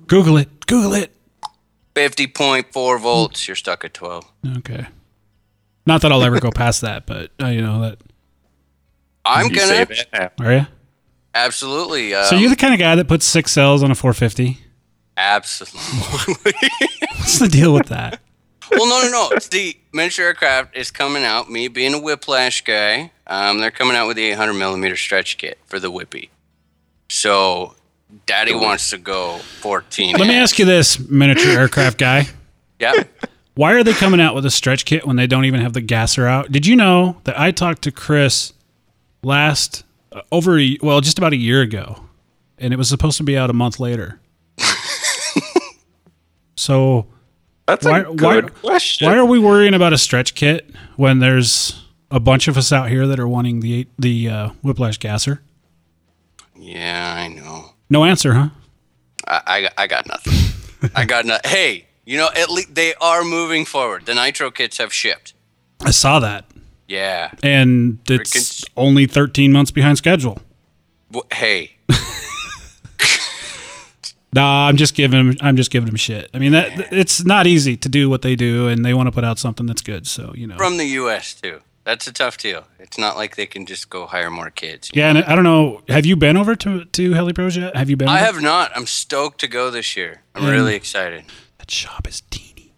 do. 0.00 0.04
Google 0.06 0.36
it. 0.36 0.66
Google 0.66 0.94
it. 0.94 1.14
50.4 1.94 3.00
volts. 3.00 3.46
You're 3.48 3.54
stuck 3.56 3.84
at 3.84 3.94
12. 3.94 4.24
Okay. 4.58 4.86
Not 5.86 6.02
that 6.02 6.12
I'll 6.12 6.22
ever 6.24 6.40
go 6.40 6.50
past 6.50 6.80
that, 6.80 7.06
but 7.06 7.30
uh, 7.42 7.46
you 7.48 7.60
know 7.62 7.80
that. 7.82 7.98
I'm 9.24 9.46
You 9.46 9.54
gonna 9.56 9.66
save 9.66 9.90
it. 9.90 10.06
Yeah. 10.12 10.28
Are 10.40 10.52
you? 10.52 10.66
absolutely. 11.34 12.14
Um, 12.14 12.24
so 12.26 12.36
you're 12.36 12.50
the 12.50 12.56
kind 12.56 12.74
of 12.74 12.80
guy 12.80 12.94
that 12.96 13.06
puts 13.08 13.24
six 13.26 13.52
cells 13.52 13.82
on 13.82 13.90
a 13.90 13.94
450. 13.94 14.58
absolutely. 15.16 16.52
What's 17.16 17.38
the 17.38 17.48
deal 17.48 17.72
with 17.72 17.86
that? 17.88 18.20
well, 18.70 18.86
no, 18.88 19.08
no, 19.08 19.28
no. 19.30 19.38
The 19.50 19.76
miniature 19.92 20.26
aircraft 20.26 20.76
is 20.76 20.90
coming 20.90 21.22
out. 21.24 21.50
Me 21.50 21.68
being 21.68 21.94
a 21.94 21.98
whiplash 22.00 22.62
guy, 22.64 23.12
um, 23.26 23.58
they're 23.60 23.70
coming 23.70 23.96
out 23.96 24.06
with 24.08 24.16
the 24.16 24.24
800 24.24 24.54
millimeter 24.54 24.96
stretch 24.96 25.38
kit 25.38 25.58
for 25.66 25.78
the 25.78 25.90
whippy. 25.92 26.30
So, 27.08 27.74
Daddy 28.26 28.54
wants 28.54 28.90
to 28.90 28.98
go 28.98 29.38
14. 29.60 30.16
Let 30.16 30.28
me 30.28 30.34
ask 30.34 30.58
you 30.58 30.64
this, 30.64 30.98
miniature 30.98 31.52
aircraft 31.52 31.98
guy. 31.98 32.26
Yeah. 32.80 33.04
Why 33.54 33.72
are 33.74 33.84
they 33.84 33.92
coming 33.92 34.20
out 34.20 34.34
with 34.34 34.44
a 34.44 34.50
stretch 34.50 34.84
kit 34.84 35.06
when 35.06 35.14
they 35.14 35.28
don't 35.28 35.44
even 35.44 35.60
have 35.60 35.74
the 35.74 35.80
gasser 35.80 36.26
out? 36.26 36.50
Did 36.50 36.66
you 36.66 36.74
know 36.74 37.18
that 37.22 37.38
I 37.38 37.52
talked 37.52 37.82
to 37.82 37.92
Chris 37.92 38.52
last 39.22 39.84
uh, 40.12 40.22
over 40.32 40.58
a, 40.58 40.76
well, 40.82 41.00
just 41.00 41.16
about 41.16 41.32
a 41.32 41.36
year 41.36 41.62
ago, 41.62 42.00
and 42.58 42.74
it 42.74 42.76
was 42.76 42.88
supposed 42.88 43.16
to 43.18 43.22
be 43.22 43.38
out 43.38 43.48
a 43.48 43.52
month 43.52 43.78
later. 43.78 44.20
so 46.56 47.06
That's 47.66 47.84
why 47.84 48.00
a 48.00 48.12
why 48.12 48.40
good 48.40 48.54
question. 48.54 49.06
why 49.08 49.16
are 49.16 49.24
we 49.24 49.38
worrying 49.38 49.74
about 49.74 49.92
a 49.92 49.98
stretch 49.98 50.34
kit 50.34 50.70
when 50.96 51.20
there's 51.20 51.80
a 52.10 52.20
bunch 52.20 52.48
of 52.48 52.56
us 52.56 52.72
out 52.72 52.88
here 52.90 53.06
that 53.06 53.18
are 53.20 53.28
wanting 53.28 53.60
the 53.60 53.86
the 53.98 54.28
uh, 54.28 54.48
whiplash 54.62 54.98
gasser? 54.98 55.42
Yeah, 56.56 57.14
I 57.16 57.28
know. 57.28 57.43
No 57.90 58.04
answer, 58.04 58.34
huh? 58.34 58.48
I, 59.26 59.42
I, 59.46 59.60
got- 59.62 59.72
I 59.78 59.86
got 59.86 60.06
nothing. 60.06 60.90
I 60.94 61.04
got 61.04 61.24
nothing. 61.24 61.50
Hey, 61.50 61.86
you 62.04 62.16
know, 62.18 62.28
at 62.36 62.50
least 62.50 62.74
they 62.74 62.94
are 63.00 63.24
moving 63.24 63.64
forward. 63.64 64.06
The 64.06 64.14
nitro 64.14 64.50
kits 64.50 64.78
have 64.78 64.92
shipped. 64.92 65.32
I 65.84 65.90
saw 65.90 66.18
that, 66.20 66.44
Yeah. 66.88 67.30
and 67.42 67.98
it's 68.08 68.64
only 68.76 69.06
13 69.06 69.52
months 69.52 69.70
behind 69.70 69.98
schedule. 69.98 70.38
W- 71.10 71.26
Hey, 71.32 71.76
Nah, 74.32 74.66
I'm 74.66 74.76
just 74.76 74.94
giving 74.96 75.28
them. 75.28 75.36
I'm 75.42 75.56
just 75.56 75.70
giving 75.70 75.86
them 75.86 75.94
shit. 75.96 76.28
I 76.34 76.38
mean, 76.40 76.50
that 76.52 76.92
it's 76.92 77.24
not 77.24 77.46
easy 77.46 77.76
to 77.76 77.88
do 77.88 78.10
what 78.10 78.22
they 78.22 78.34
do, 78.34 78.66
and 78.66 78.84
they 78.84 78.92
want 78.92 79.06
to 79.06 79.12
put 79.12 79.22
out 79.22 79.38
something 79.38 79.64
that's 79.64 79.80
good. 79.82 80.08
So 80.08 80.32
you 80.34 80.48
know, 80.48 80.56
from 80.56 80.76
the 80.76 80.86
U.S. 80.86 81.34
too. 81.34 81.60
That's 81.84 82.06
a 82.06 82.12
tough 82.12 82.38
deal. 82.38 82.64
It's 82.78 82.96
not 82.98 83.16
like 83.16 83.36
they 83.36 83.44
can 83.46 83.66
just 83.66 83.90
go 83.90 84.06
hire 84.06 84.30
more 84.30 84.50
kids. 84.50 84.90
yeah. 84.94 85.10
And 85.10 85.18
I 85.18 85.34
don't 85.34 85.44
know. 85.44 85.82
Have 85.88 86.06
you 86.06 86.16
been 86.16 86.36
over 86.36 86.56
to 86.56 86.84
to 86.86 87.12
Heli 87.12 87.32
Pros 87.34 87.56
yet? 87.56 87.76
Have 87.76 87.90
you 87.90 87.96
been? 87.96 88.08
I 88.08 88.16
over? 88.16 88.24
have 88.32 88.42
not. 88.42 88.72
I'm 88.74 88.86
stoked 88.86 89.40
to 89.40 89.46
go 89.48 89.70
this 89.70 89.94
year. 89.96 90.22
I'm 90.34 90.44
Mm. 90.44 90.50
really 90.50 90.74
excited. 90.74 91.24
That 91.58 91.70
shop 91.70 92.08
is 92.08 92.22
teeny. 92.30 92.72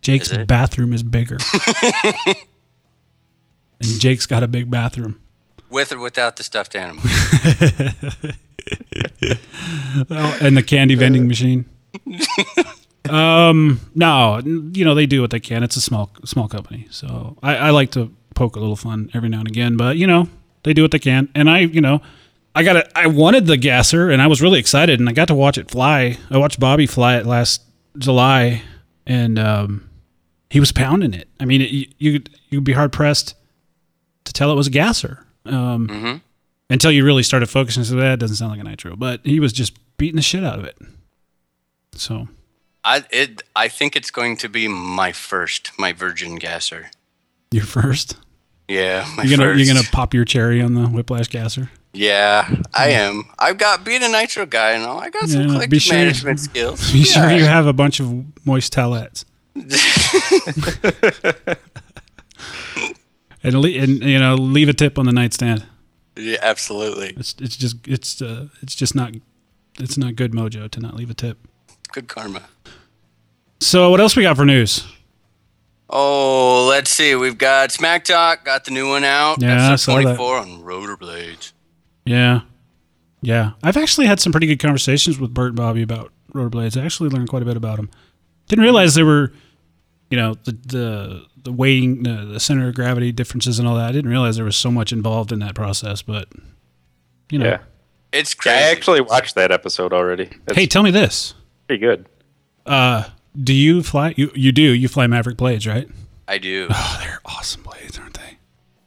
Jake's 0.00 0.30
Is 0.30 0.46
bathroom 0.46 0.92
is 0.92 1.02
bigger, 1.02 1.38
and 2.26 2.36
Jake's 3.98 4.26
got 4.26 4.44
a 4.44 4.48
big 4.48 4.70
bathroom. 4.70 5.20
With 5.68 5.90
or 5.92 5.98
without 5.98 6.36
the 6.36 6.44
stuffed 6.44 6.76
animal. 6.76 7.02
Oh, 10.10 10.38
and 10.40 10.56
the 10.56 10.62
candy 10.62 10.94
vending 10.96 11.26
machine. 11.28 11.64
um, 13.08 13.80
no, 13.94 14.40
you 14.44 14.84
know 14.84 14.94
they 14.94 15.06
do 15.06 15.20
what 15.20 15.30
they 15.30 15.40
can. 15.40 15.62
It's 15.62 15.76
a 15.76 15.80
small 15.80 16.10
small 16.24 16.48
company, 16.48 16.86
so 16.90 17.36
I, 17.42 17.56
I 17.56 17.70
like 17.70 17.90
to 17.92 18.12
poke 18.36 18.54
a 18.54 18.60
little 18.60 18.76
fun 18.76 19.10
every 19.12 19.28
now 19.28 19.40
and 19.40 19.48
again. 19.48 19.76
But 19.76 19.96
you 19.96 20.06
know 20.06 20.28
they 20.62 20.72
do 20.72 20.82
what 20.82 20.92
they 20.92 21.00
can, 21.00 21.28
and 21.34 21.50
I 21.50 21.60
you 21.60 21.80
know 21.80 22.00
I 22.54 22.62
got 22.62 22.76
it. 22.76 22.90
I 22.94 23.08
wanted 23.08 23.46
the 23.46 23.56
gasser, 23.56 24.10
and 24.10 24.22
I 24.22 24.28
was 24.28 24.40
really 24.40 24.60
excited, 24.60 25.00
and 25.00 25.08
I 25.08 25.12
got 25.12 25.28
to 25.28 25.34
watch 25.34 25.58
it 25.58 25.70
fly. 25.70 26.16
I 26.30 26.38
watched 26.38 26.60
Bobby 26.60 26.86
fly 26.86 27.16
it 27.16 27.26
last 27.26 27.62
July, 27.98 28.62
and 29.06 29.38
um, 29.38 29.90
he 30.48 30.60
was 30.60 30.72
pounding 30.72 31.12
it. 31.12 31.28
I 31.40 31.44
mean, 31.44 31.60
it, 31.62 31.70
you 31.70 31.86
you'd, 31.98 32.30
you'd 32.48 32.64
be 32.64 32.72
hard 32.72 32.92
pressed 32.92 33.34
to 34.24 34.32
tell 34.32 34.52
it 34.52 34.54
was 34.54 34.68
a 34.68 34.70
gasser. 34.70 35.26
Um, 35.44 36.22
until 36.70 36.90
you 36.90 37.04
really 37.04 37.22
started 37.22 37.46
focusing. 37.46 37.84
So 37.84 37.96
that 37.96 38.18
doesn't 38.18 38.36
sound 38.36 38.52
like 38.52 38.60
a 38.60 38.64
nitro, 38.64 38.96
but 38.96 39.20
he 39.24 39.40
was 39.40 39.52
just 39.52 39.76
beating 39.96 40.16
the 40.16 40.22
shit 40.22 40.44
out 40.44 40.58
of 40.58 40.64
it. 40.64 40.76
So 41.92 42.28
I 42.84 43.04
it. 43.10 43.42
I 43.54 43.68
think 43.68 43.96
it's 43.96 44.10
going 44.10 44.36
to 44.38 44.48
be 44.48 44.68
my 44.68 45.12
first, 45.12 45.72
my 45.78 45.92
virgin 45.92 46.36
gasser. 46.36 46.90
you're 47.50 47.64
first. 47.64 48.16
Yeah, 48.68 49.06
You're 49.22 49.36
gonna 49.38 49.50
first. 49.52 49.64
you're 49.64 49.74
gonna 49.74 49.86
pop 49.92 50.12
your 50.12 50.24
cherry 50.24 50.60
on 50.60 50.74
the 50.74 50.86
whiplash 50.86 51.28
gasser. 51.28 51.70
Yeah, 51.92 52.48
I 52.74 52.88
am. 52.90 53.24
I've 53.38 53.58
got 53.58 53.84
being 53.84 54.02
a 54.02 54.08
nitro 54.08 54.44
guy 54.44 54.72
and 54.72 54.82
all. 54.84 54.98
I 54.98 55.08
got 55.08 55.28
some 55.28 55.48
Yeah, 55.48 55.66
be 55.66 55.78
sure- 55.78 55.94
management 55.96 56.40
skills. 56.48 56.92
Be 56.92 57.04
sure 57.04 57.30
you 57.30 57.44
have 57.44 57.66
a 57.66 57.72
bunch 57.72 58.00
of 58.00 58.24
moist 58.44 58.72
towelettes. 58.74 59.24
and, 63.42 63.54
le- 63.60 63.70
and 63.70 64.02
you 64.02 64.18
know 64.18 64.34
leave 64.34 64.68
a 64.68 64.72
tip 64.74 64.98
on 64.98 65.06
the 65.06 65.12
nightstand. 65.12 65.64
Yeah, 66.16 66.38
absolutely. 66.42 67.14
It's 67.16 67.34
it's 67.40 67.56
just 67.56 67.76
it's 67.86 68.20
uh, 68.20 68.48
it's 68.62 68.74
just 68.74 68.94
not 68.94 69.12
it's 69.78 69.96
not 69.98 70.16
good 70.16 70.32
mojo 70.32 70.70
to 70.70 70.80
not 70.80 70.94
leave 70.94 71.10
a 71.10 71.14
tip. 71.14 71.38
Good 71.92 72.08
karma. 72.08 72.42
So 73.60 73.90
what 73.90 74.00
else 74.00 74.16
we 74.16 74.22
got 74.22 74.36
for 74.36 74.44
news? 74.44 74.84
Oh, 75.88 76.66
let's 76.68 76.90
see. 76.90 77.14
We've 77.14 77.38
got 77.38 77.70
Smack 77.72 78.04
Talk. 78.04 78.44
Got 78.44 78.64
the 78.64 78.70
new 78.72 78.88
one 78.88 79.04
out. 79.04 79.40
Yeah, 79.40 79.68
Episode 79.70 79.76
saw 79.92 79.96
that. 79.96 80.02
24 80.16 80.36
on 80.38 80.48
rollerblades. 80.62 81.52
Yeah. 82.04 82.40
Yeah. 83.22 83.52
I've 83.62 83.76
actually 83.76 84.06
had 84.06 84.18
some 84.20 84.32
pretty 84.32 84.46
good 84.48 84.58
conversations 84.58 85.18
with 85.18 85.32
Bert 85.32 85.48
and 85.48 85.56
Bobby 85.56 85.82
about 85.82 86.12
rollerblades. 86.34 86.80
I 86.80 86.84
actually 86.84 87.10
learned 87.10 87.28
quite 87.28 87.42
a 87.42 87.44
bit 87.44 87.56
about 87.56 87.76
them. 87.76 87.90
Didn't 88.48 88.64
realize 88.64 88.94
there 88.94 89.06
were, 89.06 89.32
you 90.10 90.16
know, 90.16 90.34
the 90.44 90.52
the 90.52 91.22
the 91.44 91.52
weighting, 91.52 92.02
the, 92.02 92.24
the 92.32 92.40
center 92.40 92.68
of 92.68 92.74
gravity 92.74 93.12
differences 93.12 93.58
and 93.60 93.68
all 93.68 93.76
that. 93.76 93.88
I 93.88 93.92
didn't 93.92 94.10
realize 94.10 94.36
there 94.36 94.44
was 94.44 94.56
so 94.56 94.70
much 94.72 94.92
involved 94.92 95.30
in 95.30 95.38
that 95.40 95.54
process, 95.54 96.02
but 96.02 96.28
you 97.30 97.38
know. 97.38 97.46
Yeah. 97.46 97.58
It's 98.12 98.34
Yeah, 98.34 98.42
crazy. 98.42 98.56
I 98.64 98.70
actually 98.70 99.00
watched 99.02 99.34
that 99.34 99.50
episode 99.52 99.92
already. 99.92 100.30
That's 100.46 100.56
Hey, 100.58 100.66
tell 100.66 100.82
me 100.82 100.90
this. 100.90 101.34
pretty 101.68 101.80
good. 101.80 102.06
Uh, 102.64 103.04
do 103.42 103.52
you 103.52 103.82
fly 103.82 104.14
you 104.16 104.30
you 104.34 104.52
do, 104.52 104.62
you 104.62 104.88
fly 104.88 105.06
Maverick 105.06 105.36
blades, 105.36 105.66
right? 105.66 105.88
I 106.28 106.38
do. 106.38 106.68
Oh, 106.70 106.98
they're 107.02 107.20
awesome 107.24 107.62
blades, 107.62 107.98
aren't 107.98 108.14
they? 108.14 108.38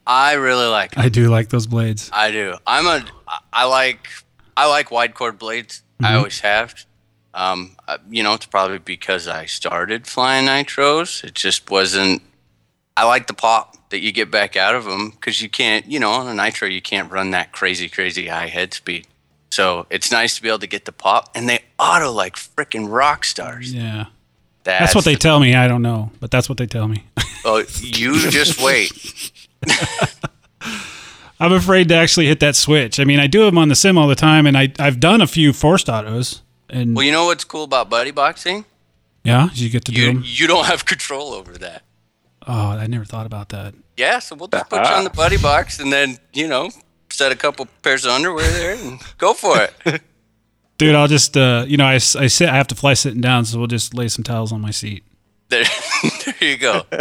I 0.07 0.33
really 0.33 0.65
like. 0.67 0.97
'em. 0.97 1.03
I 1.03 1.09
do 1.09 1.29
like 1.29 1.49
those 1.49 1.67
blades. 1.67 2.09
I 2.11 2.31
do. 2.31 2.55
I'm 2.65 2.85
a. 2.87 3.05
I 3.53 3.65
like. 3.65 4.07
I 4.57 4.67
like 4.67 4.91
wide 4.91 5.13
chord 5.13 5.37
blades. 5.39 5.83
I 6.01 6.07
Mm-hmm. 6.07 6.17
always 6.17 6.39
have. 6.39 6.85
Um, 7.33 7.75
uh, 7.87 7.97
you 8.09 8.23
know, 8.23 8.33
it's 8.33 8.45
probably 8.47 8.79
because 8.79 9.27
I 9.27 9.45
started 9.45 10.07
flying 10.07 10.47
nitros. 10.47 11.23
It 11.23 11.35
just 11.35 11.69
wasn't. 11.69 12.21
I 12.97 13.05
like 13.05 13.27
the 13.27 13.33
pop 13.33 13.89
that 13.91 13.99
you 13.99 14.11
get 14.11 14.29
back 14.31 14.55
out 14.55 14.75
of 14.75 14.85
them 14.85 15.11
because 15.11 15.41
you 15.41 15.49
can't. 15.49 15.85
You 15.85 15.99
know, 15.99 16.11
on 16.11 16.27
a 16.27 16.33
nitro, 16.33 16.67
you 16.67 16.81
can't 16.81 17.11
run 17.11 17.31
that 17.31 17.51
crazy, 17.51 17.87
crazy 17.87 18.27
high 18.27 18.47
head 18.47 18.73
speed. 18.73 19.07
So 19.51 19.85
it's 19.89 20.11
nice 20.11 20.35
to 20.35 20.41
be 20.41 20.47
able 20.49 20.59
to 20.59 20.67
get 20.67 20.85
the 20.85 20.91
pop, 20.91 21.29
and 21.35 21.47
they 21.47 21.59
auto 21.77 22.11
like 22.11 22.35
freaking 22.35 22.89
rock 22.91 23.23
stars. 23.25 23.73
Yeah. 23.73 24.05
That's 24.63 24.93
what 24.95 25.05
they 25.05 25.15
tell 25.15 25.39
me. 25.39 25.55
I 25.55 25.67
don't 25.67 25.81
know, 25.81 26.11
but 26.19 26.29
that's 26.31 26.47
what 26.49 26.57
they 26.57 26.67
tell 26.67 26.87
me. 26.87 27.05
Oh, 27.45 27.63
you 27.81 28.19
just 28.29 28.61
wait. 28.61 28.91
I'm 31.41 31.53
afraid 31.53 31.87
to 31.89 31.95
actually 31.95 32.25
hit 32.27 32.41
that 32.41 32.55
switch. 32.55 32.99
I 32.99 33.05
mean, 33.05 33.19
I 33.19 33.27
do 33.27 33.45
them 33.45 33.57
on 33.57 33.69
the 33.69 33.75
sim 33.75 33.97
all 33.97 34.07
the 34.07 34.15
time, 34.15 34.45
and 34.45 34.57
I 34.57 34.73
I've 34.77 34.99
done 34.99 35.21
a 35.21 35.27
few 35.27 35.53
forced 35.53 35.87
autos, 35.89 36.41
and 36.69 36.95
Well, 36.95 37.05
you 37.05 37.11
know 37.13 37.25
what's 37.25 37.45
cool 37.45 37.63
about 37.63 37.89
buddy 37.89 38.11
boxing? 38.11 38.65
yeah, 39.23 39.49
you 39.53 39.69
get 39.69 39.85
to 39.85 39.91
do 39.91 40.05
them. 40.05 40.23
you 40.25 40.47
don't 40.47 40.65
have 40.65 40.85
control 40.85 41.33
over 41.33 41.53
that. 41.59 41.83
Oh, 42.47 42.69
I 42.71 42.87
never 42.87 43.05
thought 43.05 43.25
about 43.25 43.49
that. 43.49 43.73
Yeah, 43.95 44.19
so 44.19 44.35
we'll 44.35 44.47
just 44.47 44.69
put 44.69 44.79
you 44.79 44.91
on 44.93 45.03
the 45.03 45.09
buddy 45.23 45.37
box 45.37 45.79
and 45.79 45.91
then, 45.93 46.17
you 46.33 46.47
know, 46.47 46.69
set 47.09 47.31
a 47.31 47.35
couple 47.35 47.67
pairs 47.83 48.05
of 48.05 48.11
underwear 48.11 48.49
there 48.51 48.75
and 48.75 48.99
go 49.17 49.33
for 49.33 49.61
it. 49.85 50.01
Dude, 50.79 50.95
I'll 50.95 51.07
just 51.07 51.37
uh, 51.37 51.65
you 51.67 51.77
know, 51.77 51.85
I, 51.85 51.95
I 51.95 51.97
sit. 51.97 52.49
I 52.49 52.55
have 52.55 52.67
to 52.67 52.75
fly 52.75 52.95
sitting 52.95 53.21
down, 53.21 53.45
so 53.45 53.59
we'll 53.59 53.67
just 53.67 53.93
lay 53.93 54.07
some 54.07 54.23
towels 54.23 54.51
on 54.51 54.61
my 54.61 54.71
seat. 54.71 55.03
there, 55.49 55.65
there 56.25 56.35
you 56.49 56.57
go. 56.57 56.83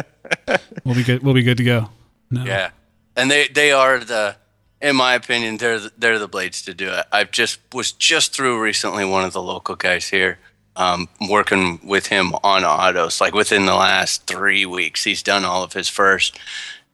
We'll 0.85 0.95
be 0.95 1.05
good. 1.05 1.23
We'll 1.23 1.33
be 1.33 1.43
good 1.43 1.57
to 1.57 1.65
go. 1.65 1.89
No. 2.31 2.45
Yeah. 2.45 2.71
And 3.17 3.31
they, 3.31 3.49
they 3.49 3.73
are 3.73 3.99
the 3.99 4.37
in 4.81 4.97
my 4.97 5.15
opinion, 5.15 5.57
they're 5.57 5.81
the, 5.81 5.93
they're 5.99 6.19
the 6.19 6.29
blades 6.29 6.63
to 6.63 6.75
do 6.75 6.91
it. 6.91 7.07
I 7.11 7.25
just 7.25 7.61
was 7.73 7.93
just 7.93 8.35
through 8.35 8.63
recently 8.63 9.05
one 9.05 9.25
of 9.25 9.33
the 9.33 9.43
local 9.43 9.75
guys 9.75 10.09
here, 10.09 10.39
um, 10.77 11.09
working 11.29 11.81
with 11.83 12.07
him 12.07 12.35
on 12.45 12.65
autos. 12.65 13.21
Like 13.21 13.35
within 13.35 13.67
the 13.67 13.75
last 13.75 14.27
three 14.27 14.67
weeks, 14.67 15.05
he's 15.05 15.23
done 15.23 15.45
all 15.45 15.63
of 15.63 15.73
his 15.73 15.89
first, 15.89 16.39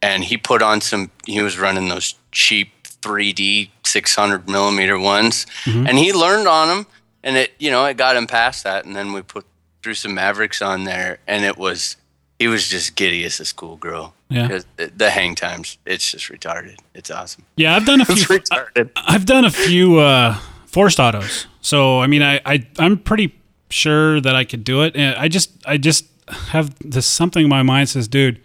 and 0.00 0.24
he 0.24 0.36
put 0.36 0.62
on 0.62 0.80
some. 0.80 1.10
He 1.26 1.42
was 1.42 1.58
running 1.58 1.88
those 1.88 2.14
cheap 2.32 2.83
3D 3.04 3.68
600 3.84 4.48
millimeter 4.48 4.98
ones, 4.98 5.46
and 5.66 5.98
he 5.98 6.12
learned 6.12 6.48
on 6.48 6.68
them, 6.68 6.86
and 7.22 7.36
it 7.36 7.52
you 7.58 7.70
know 7.70 7.84
it 7.84 7.96
got 7.96 8.16
him 8.16 8.26
past 8.26 8.64
that, 8.64 8.84
and 8.84 8.96
then 8.96 9.12
we 9.12 9.22
put 9.22 9.44
threw 9.82 9.94
some 9.94 10.14
Mavericks 10.14 10.62
on 10.62 10.84
there, 10.84 11.18
and 11.26 11.44
it 11.44 11.58
was 11.58 11.96
he 12.38 12.48
was 12.48 12.68
just 12.68 12.96
giddy 12.96 13.24
as 13.24 13.38
a 13.40 13.44
schoolgirl. 13.44 14.14
Yeah. 14.30 14.60
the 14.76 15.10
hang 15.10 15.36
times, 15.36 15.78
it's 15.86 16.10
just 16.10 16.28
retarded. 16.28 16.76
It's 16.92 17.10
awesome. 17.10 17.44
Yeah, 17.56 17.76
I've 17.76 17.86
done 17.86 18.00
a 18.00 18.04
few. 18.06 18.14
retarded. 18.24 18.90
I, 18.96 19.12
have 19.12 19.26
done 19.26 19.44
a 19.44 19.50
few 19.50 19.98
uh, 19.98 20.34
forced 20.66 20.98
autos. 20.98 21.46
So 21.60 22.00
I 22.00 22.06
mean, 22.06 22.22
I, 22.22 22.40
I 22.44 22.66
I'm 22.78 22.98
pretty 22.98 23.34
sure 23.70 24.20
that 24.20 24.34
I 24.34 24.44
could 24.44 24.64
do 24.64 24.82
it. 24.82 24.96
And 24.96 25.16
I 25.16 25.28
just 25.28 25.50
I 25.66 25.76
just 25.76 26.06
have 26.28 26.74
this 26.80 27.06
something 27.06 27.44
in 27.44 27.50
my 27.50 27.62
mind 27.62 27.88
says, 27.88 28.08
dude, 28.08 28.40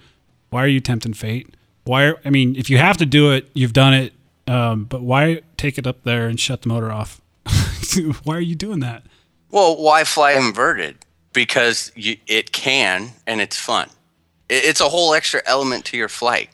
why 0.49 0.63
are 0.63 0.67
you 0.67 0.79
tempting 0.79 1.13
fate? 1.13 1.55
Why? 1.85 2.05
Are, 2.05 2.17
I 2.25 2.29
mean, 2.29 2.55
if 2.55 2.69
you 2.69 2.77
have 2.77 2.97
to 2.97 3.05
do 3.05 3.31
it, 3.31 3.49
you've 3.53 3.73
done 3.73 3.93
it. 3.93 4.13
Um, 4.49 4.85
but 4.85 5.01
why 5.03 5.41
take 5.57 5.77
it 5.77 5.85
up 5.85 6.03
there 6.03 6.27
and 6.27 6.39
shut 6.39 6.63
the 6.63 6.69
motor 6.69 6.91
off? 6.91 7.21
why 8.23 8.35
are 8.35 8.41
you 8.41 8.55
doing 8.55 8.79
that? 8.79 9.03
Well, 9.51 9.77
why 9.77 10.03
fly 10.03 10.31
inverted? 10.31 10.97
Because 11.33 11.91
you, 11.95 12.17
it 12.25 12.51
can 12.51 13.11
and 13.27 13.41
it's 13.41 13.57
fun. 13.57 13.89
It, 14.49 14.65
it's 14.65 14.81
a 14.81 14.89
whole 14.89 15.13
extra 15.13 15.43
element 15.45 15.85
to 15.85 15.97
your 15.97 16.09
flight. 16.09 16.49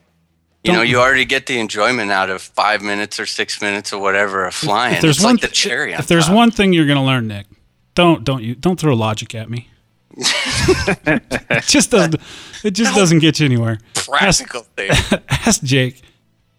You 0.66 0.74
know, 0.74 0.80
Don't- 0.80 0.90
you 0.90 1.00
already 1.00 1.24
get 1.24 1.46
the 1.46 1.58
enjoyment 1.58 2.12
out 2.12 2.30
of 2.30 2.42
five 2.42 2.82
minutes 2.82 3.18
or 3.18 3.26
six 3.26 3.62
minutes 3.62 3.94
or 3.94 4.02
whatever 4.02 4.46
of 4.46 4.54
flying. 4.54 4.96
If 4.96 5.02
there's 5.02 5.18
it's 5.18 5.24
one 5.24 5.36
like 5.36 5.42
the 5.44 5.48
cherry 5.48 5.94
on 5.94 6.00
if 6.02 6.08
there's 6.08 6.26
top. 6.26 6.36
one 6.36 6.52
thing 6.52 6.74
you're 6.74 6.88
gonna 6.88 7.06
learn, 7.06 7.28
Nick, 7.28 7.46
don't 7.94 8.26
don't 8.26 8.44
you 8.44 8.56
don't 8.56 8.78
throw 8.78 8.94
logic 8.94 9.36
at 9.36 9.50
me. 9.50 9.70
it 10.18 11.64
just 11.64 11.92
doesn't. 11.92 12.16
It 12.64 12.72
just 12.72 12.94
doesn't 12.96 13.20
get 13.20 13.40
you 13.40 13.46
anywhere. 13.46 13.78
practical 13.94 14.64
thing. 14.76 14.90
ask 15.30 15.62
Jake. 15.64 16.02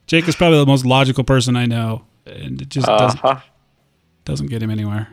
Jake 0.07 0.29
is 0.29 0.37
probably 0.37 0.59
the 0.59 0.67
most 0.67 0.85
logical 0.87 1.25
person 1.25 1.57
I 1.57 1.67
know, 1.67 2.03
and 2.27 2.61
it 2.63 2.69
just 2.69 2.87
doesn't, 2.87 3.25
Uh-huh. 3.25 3.41
doesn't 4.25 4.47
get 4.49 4.63
him 4.63 4.71
anywhere. 4.71 5.09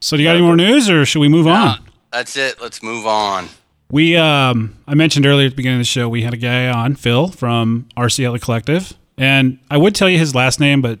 So, 0.00 0.16
do 0.16 0.22
you 0.22 0.28
got 0.28 0.36
any 0.36 0.44
more 0.44 0.56
news, 0.56 0.88
or 0.90 1.04
should 1.04 1.20
we 1.20 1.28
move 1.28 1.46
on? 1.46 1.78
That's 2.12 2.36
it. 2.36 2.60
Let's 2.60 2.82
move 2.82 3.06
on. 3.06 3.48
We, 3.90 4.16
um, 4.16 4.76
I 4.86 4.94
mentioned 4.94 5.26
earlier 5.26 5.46
at 5.46 5.50
the 5.52 5.56
beginning 5.56 5.78
of 5.78 5.80
the 5.80 5.84
show, 5.90 6.08
we 6.08 6.22
had 6.22 6.34
a 6.34 6.36
guy 6.38 6.68
on, 6.68 6.94
Phil 6.96 7.28
from 7.28 7.86
RCL 7.96 8.40
Collective, 8.40 8.94
and 9.18 9.58
I 9.70 9.76
would 9.76 9.94
tell 9.94 10.08
you 10.08 10.18
his 10.18 10.34
last 10.34 10.60
name, 10.60 10.80
but 10.82 10.98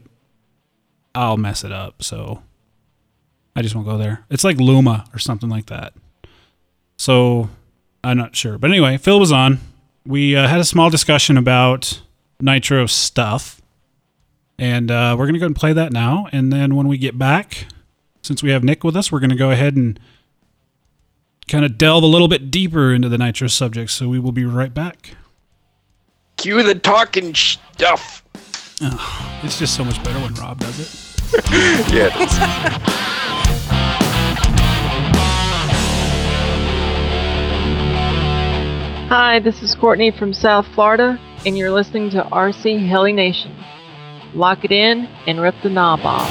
I'll 1.14 1.36
mess 1.36 1.64
it 1.64 1.72
up, 1.72 2.02
so 2.02 2.42
I 3.54 3.62
just 3.62 3.74
won't 3.74 3.86
go 3.86 3.96
there. 3.98 4.24
It's 4.30 4.44
like 4.44 4.58
Luma 4.58 5.04
or 5.14 5.18
something 5.18 5.48
like 5.48 5.66
that. 5.66 5.94
So 6.96 7.48
I'm 8.04 8.16
not 8.18 8.34
sure, 8.36 8.58
but 8.58 8.70
anyway, 8.70 8.96
Phil 8.98 9.18
was 9.20 9.32
on. 9.32 9.58
We 10.04 10.36
uh, 10.36 10.46
had 10.46 10.60
a 10.60 10.64
small 10.64 10.88
discussion 10.90 11.36
about 11.36 12.00
Nitro 12.40 12.86
stuff, 12.86 13.60
and 14.58 14.90
uh, 14.90 15.16
we're 15.18 15.26
gonna 15.26 15.38
go 15.38 15.46
and 15.46 15.56
play 15.56 15.72
that 15.72 15.92
now. 15.92 16.28
And 16.32 16.52
then 16.52 16.74
when 16.76 16.88
we 16.88 16.98
get 16.98 17.18
back, 17.18 17.66
since 18.22 18.42
we 18.42 18.50
have 18.50 18.62
Nick 18.64 18.84
with 18.84 18.96
us, 18.96 19.10
we're 19.10 19.20
gonna 19.20 19.36
go 19.36 19.50
ahead 19.50 19.76
and 19.76 19.98
kind 21.48 21.64
of 21.64 21.78
delve 21.78 22.02
a 22.02 22.06
little 22.06 22.28
bit 22.28 22.50
deeper 22.50 22.92
into 22.92 23.08
the 23.08 23.18
Nitro 23.18 23.48
subject. 23.48 23.90
So 23.90 24.08
we 24.08 24.18
will 24.18 24.32
be 24.32 24.44
right 24.44 24.72
back. 24.74 25.16
Cue 26.36 26.62
the 26.62 26.74
talking 26.74 27.34
stuff. 27.34 28.22
It's 29.42 29.58
just 29.58 29.74
so 29.74 29.84
much 29.84 30.02
better 30.04 30.18
when 30.20 30.34
Rob 30.34 30.60
does 30.60 30.78
it. 30.80 31.02
Yeah, 31.92 32.10
it 32.14 32.28
is. 32.28 33.46
Hi, 39.08 39.38
this 39.38 39.62
is 39.62 39.74
Courtney 39.74 40.10
from 40.10 40.32
South 40.32 40.66
Florida, 40.74 41.18
and 41.46 41.56
you're 41.56 41.70
listening 41.70 42.10
to 42.10 42.22
RC 42.24 42.86
Heli 42.88 43.12
Nation. 43.12 43.56
Lock 44.34 44.64
it 44.64 44.72
in 44.72 45.06
and 45.26 45.40
rip 45.40 45.54
the 45.62 45.70
knob 45.70 46.00
off. 46.02 46.28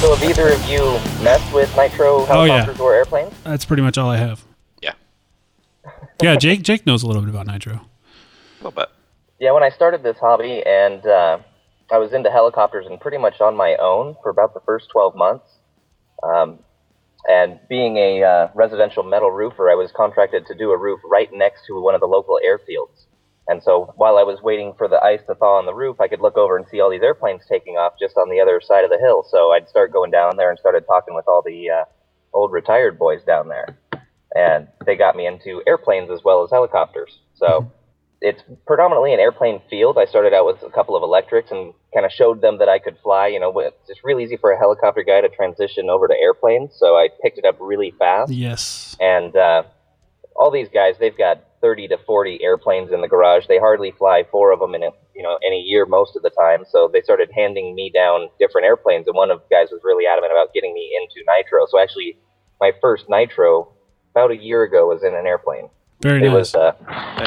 So 0.00 0.14
have 0.14 0.30
either 0.30 0.50
of 0.52 0.64
you 0.68 0.78
messed 1.24 1.52
with 1.52 1.74
nitro 1.76 2.24
Oh, 2.28 2.44
yeah. 2.44 2.52
helicopters 2.52 2.78
or 2.80 2.94
airplanes? 2.94 3.34
That's 3.42 3.64
pretty 3.64 3.82
much 3.82 3.98
all 3.98 4.08
I 4.08 4.16
have. 4.16 4.44
Yeah. 4.80 4.92
Yeah, 6.22 6.36
Jake. 6.36 6.62
Jake 6.62 6.86
knows 6.86 7.02
a 7.02 7.06
little 7.08 7.22
bit 7.22 7.30
about 7.30 7.46
Nitro. 7.48 7.74
A 7.74 7.80
little 8.64 8.70
bit. 8.72 8.88
Yeah, 9.40 9.52
when 9.52 9.62
I 9.64 9.70
started 9.70 10.02
this 10.04 10.16
hobby 10.18 10.62
and 10.66 11.04
uh, 11.06 11.38
I 11.90 11.98
was 11.98 12.12
into 12.12 12.30
helicopters 12.30 12.86
and 12.86 13.00
pretty 13.00 13.18
much 13.18 13.40
on 13.40 13.56
my 13.56 13.74
own 13.76 14.14
for 14.22 14.30
about 14.30 14.54
the 14.54 14.60
first 14.60 14.88
12 14.90 15.16
months. 15.16 15.46
Um, 16.22 16.58
and 17.28 17.60
being 17.68 17.98
a 17.98 18.22
uh, 18.22 18.48
residential 18.54 19.02
metal 19.02 19.30
roofer, 19.30 19.70
I 19.70 19.74
was 19.74 19.92
contracted 19.94 20.46
to 20.46 20.54
do 20.54 20.70
a 20.70 20.78
roof 20.78 21.00
right 21.04 21.28
next 21.32 21.66
to 21.66 21.80
one 21.80 21.94
of 21.94 22.00
the 22.00 22.06
local 22.06 22.40
airfields. 22.44 23.04
And 23.46 23.62
so 23.62 23.92
while 23.96 24.16
I 24.16 24.22
was 24.22 24.40
waiting 24.42 24.74
for 24.76 24.88
the 24.88 25.02
ice 25.02 25.20
to 25.26 25.34
thaw 25.34 25.58
on 25.58 25.66
the 25.66 25.74
roof, 25.74 26.00
I 26.00 26.08
could 26.08 26.20
look 26.20 26.38
over 26.38 26.56
and 26.56 26.66
see 26.70 26.80
all 26.80 26.90
these 26.90 27.02
airplanes 27.02 27.42
taking 27.48 27.74
off 27.74 27.94
just 28.00 28.16
on 28.16 28.30
the 28.30 28.40
other 28.40 28.60
side 28.62 28.84
of 28.84 28.90
the 28.90 28.98
hill. 28.98 29.24
So 29.30 29.52
I'd 29.52 29.68
start 29.68 29.92
going 29.92 30.10
down 30.10 30.36
there 30.36 30.50
and 30.50 30.58
started 30.58 30.84
talking 30.86 31.14
with 31.14 31.26
all 31.28 31.42
the 31.44 31.70
uh, 31.70 31.84
old 32.32 32.50
retired 32.50 32.98
boys 32.98 33.22
down 33.24 33.48
there. 33.48 33.78
And 34.34 34.68
they 34.86 34.96
got 34.96 35.16
me 35.16 35.26
into 35.26 35.62
airplanes 35.66 36.10
as 36.10 36.20
well 36.24 36.42
as 36.44 36.50
helicopters. 36.50 37.18
So 37.34 37.70
it's 38.20 38.42
predominantly 38.66 39.14
an 39.14 39.20
airplane 39.20 39.60
field. 39.70 39.96
I 39.98 40.04
started 40.04 40.34
out 40.34 40.46
with 40.46 40.62
a 40.62 40.70
couple 40.70 40.96
of 40.96 41.02
electrics 41.02 41.50
and 41.50 41.72
kind 41.94 42.04
of 42.04 42.12
showed 42.12 42.40
them 42.40 42.58
that 42.58 42.68
I 42.68 42.78
could 42.78 42.96
fly. 43.02 43.28
You 43.28 43.40
know, 43.40 43.56
it's 43.60 43.76
just 43.86 44.00
really 44.02 44.24
easy 44.24 44.36
for 44.36 44.50
a 44.50 44.58
helicopter 44.58 45.04
guy 45.04 45.20
to 45.20 45.28
transition 45.28 45.88
over 45.88 46.08
to 46.08 46.14
airplanes. 46.14 46.74
So 46.76 46.96
I 46.96 47.08
picked 47.22 47.38
it 47.38 47.44
up 47.44 47.56
really 47.60 47.92
fast. 47.98 48.32
Yes. 48.32 48.96
And 49.00 49.36
uh, 49.36 49.62
all 50.34 50.50
these 50.50 50.68
guys, 50.68 50.96
they've 50.98 51.16
got 51.16 51.44
30 51.60 51.88
to 51.88 51.98
40 52.06 52.40
airplanes 52.42 52.92
in 52.92 53.00
the 53.00 53.08
garage. 53.08 53.46
They 53.46 53.58
hardly 53.58 53.92
fly 53.96 54.24
four 54.30 54.52
of 54.52 54.60
them 54.60 54.74
in 54.74 54.82
a, 54.82 54.90
you 55.14 55.22
know 55.22 55.38
in 55.42 55.52
a 55.52 55.56
year 55.56 55.86
most 55.86 56.16
of 56.16 56.22
the 56.22 56.30
time. 56.30 56.64
So 56.70 56.88
they 56.92 57.02
started 57.02 57.30
handing 57.34 57.74
me 57.74 57.90
down 57.92 58.28
different 58.38 58.66
airplanes, 58.66 59.06
and 59.06 59.16
one 59.16 59.30
of 59.30 59.40
the 59.40 59.54
guys 59.54 59.68
was 59.70 59.80
really 59.84 60.06
adamant 60.06 60.32
about 60.32 60.54
getting 60.54 60.74
me 60.74 60.96
into 61.00 61.24
nitro. 61.26 61.66
So 61.68 61.80
actually, 61.80 62.18
my 62.60 62.72
first 62.80 63.06
nitro 63.08 63.72
about 64.12 64.30
a 64.30 64.36
year 64.36 64.62
ago 64.62 64.88
was 64.88 65.02
in 65.02 65.14
an 65.14 65.26
airplane. 65.26 65.68
Very 66.00 66.24
It 66.24 66.30
nice. 66.30 66.54
was 66.54 66.54
uh, 66.54 66.72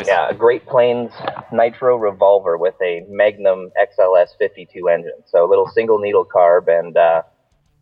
yeah, 0.05 0.29
a 0.29 0.33
Great 0.33 0.65
Planes 0.65 1.11
Nitro 1.51 1.97
Revolver 1.97 2.57
with 2.57 2.75
a 2.81 3.05
Magnum 3.09 3.71
XLS 3.77 4.29
52 4.39 4.87
engine. 4.87 5.11
So 5.25 5.45
a 5.45 5.49
little 5.49 5.67
single 5.67 5.99
needle 5.99 6.25
carb 6.25 6.67
and 6.67 6.95
uh, 6.95 7.23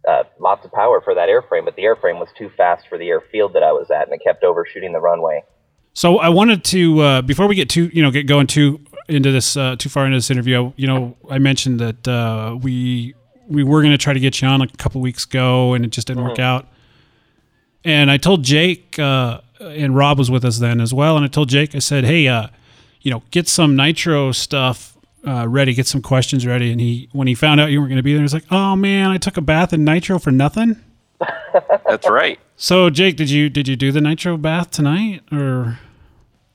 uh, 0.08 0.24
lots 0.40 0.66
of 0.66 0.72
power 0.72 1.00
for 1.02 1.14
that 1.14 1.30
airframe. 1.30 1.66
But 1.66 1.76
the 1.76 1.84
airframe 1.84 2.20
was 2.20 2.30
too 2.38 2.50
fast 2.58 2.88
for 2.88 2.98
the 2.98 3.08
airfield 3.10 3.54
that 3.54 3.64
I 3.64 3.72
was 3.72 3.92
at, 3.92 4.08
and 4.08 4.14
it 4.14 4.22
kept 4.24 4.44
overshooting 4.44 4.94
the 4.94 5.00
runway. 5.00 5.44
So 5.94 6.18
I 6.18 6.30
wanted 6.30 6.64
to 6.66 7.00
uh, 7.02 7.22
before 7.22 7.48
we 7.48 7.56
get 7.56 7.70
too 7.70 7.90
you 7.94 8.02
know 8.02 8.10
get 8.12 8.26
going 8.26 8.48
too 8.48 8.80
into 9.08 9.32
this 9.32 9.58
uh, 9.58 9.76
too 9.78 9.90
far 9.90 10.06
into 10.06 10.18
this 10.18 10.32
interview. 10.32 10.72
You 10.76 10.88
know, 10.88 11.18
I 11.30 11.38
mentioned 11.40 11.80
that 11.80 12.08
uh, 12.08 12.58
we 12.62 13.14
we 13.48 13.64
were 13.64 13.82
going 13.82 13.92
to 13.92 13.98
try 13.98 14.14
to 14.14 14.20
get 14.20 14.42
you 14.42 14.48
on 14.48 14.62
a 14.62 14.68
couple 14.68 15.02
weeks 15.02 15.26
ago, 15.26 15.74
and 15.74 15.86
it 15.86 15.92
just 15.92 16.08
didn't 16.08 16.24
work 16.24 16.40
out. 16.40 16.68
And 17.84 18.12
I 18.12 18.18
told 18.18 18.44
Jake, 18.44 19.00
uh, 19.00 19.42
and 19.60 19.96
Rob 19.96 20.18
was 20.18 20.30
with 20.32 20.44
us 20.46 20.60
then 20.60 20.80
as 20.82 20.94
well. 20.94 21.16
And 21.16 21.26
I 21.26 21.28
told 21.28 21.50
Jake, 21.50 21.76
I 21.76 21.80
said, 21.80 22.04
"Hey, 22.06 22.28
uh, 22.28 22.48
you 23.02 23.12
know, 23.12 23.24
get 23.32 23.48
some 23.48 23.76
nitro 23.76 24.32
stuff 24.32 24.98
uh, 25.28 25.48
ready, 25.48 25.74
get 25.74 25.88
some 25.88 26.02
questions 26.02 26.46
ready." 26.46 26.72
And 26.72 26.80
he, 26.82 27.10
when 27.12 27.28
he 27.28 27.36
found 27.36 27.60
out 27.62 27.72
you 27.72 27.80
weren't 27.80 27.90
going 27.90 27.98
to 27.98 28.04
be 28.04 28.14
there, 28.14 28.22
he's 28.22 28.34
like, 28.34 28.46
"Oh 28.52 28.76
man, 28.76 29.12
I 29.12 29.18
took 29.18 29.38
a 29.38 29.42
bath 29.42 29.74
in 29.74 29.84
nitro 29.84 30.20
for 30.20 30.32
nothing." 30.32 30.78
That's 31.88 32.08
right. 32.10 32.40
So 32.56 32.90
Jake, 32.90 33.16
did 33.18 33.30
you 33.30 33.50
did 33.50 33.68
you 33.68 33.76
do 33.76 33.92
the 33.92 34.02
nitro 34.02 34.38
bath 34.38 34.72
tonight, 34.72 35.22
or 35.32 35.80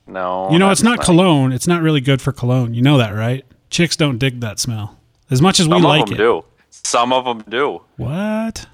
No. 0.07 0.49
you 0.51 0.57
know, 0.59 0.69
it's 0.71 0.81
not 0.83 1.01
tonight. 1.01 1.05
cologne. 1.05 1.51
It's 1.51 1.67
not 1.67 1.81
really 1.81 2.01
good 2.01 2.21
for 2.21 2.31
cologne. 2.31 2.73
You 2.73 2.81
know 2.81 2.97
that, 2.97 3.11
right? 3.13 3.43
Chicks 3.69 3.95
don't 3.97 4.17
dig 4.17 4.39
that 4.41 4.59
smell 4.59 4.97
as 5.29 5.41
much 5.41 5.59
as 5.59 5.67
we 5.67 5.73
Some 5.75 5.83
like 5.83 6.03
of 6.03 6.09
them 6.09 6.15
it. 6.15 6.17
do. 6.17 6.45
Some 6.69 7.11
of 7.13 7.25
them 7.25 7.43
do. 7.49 7.81
What? 7.97 8.67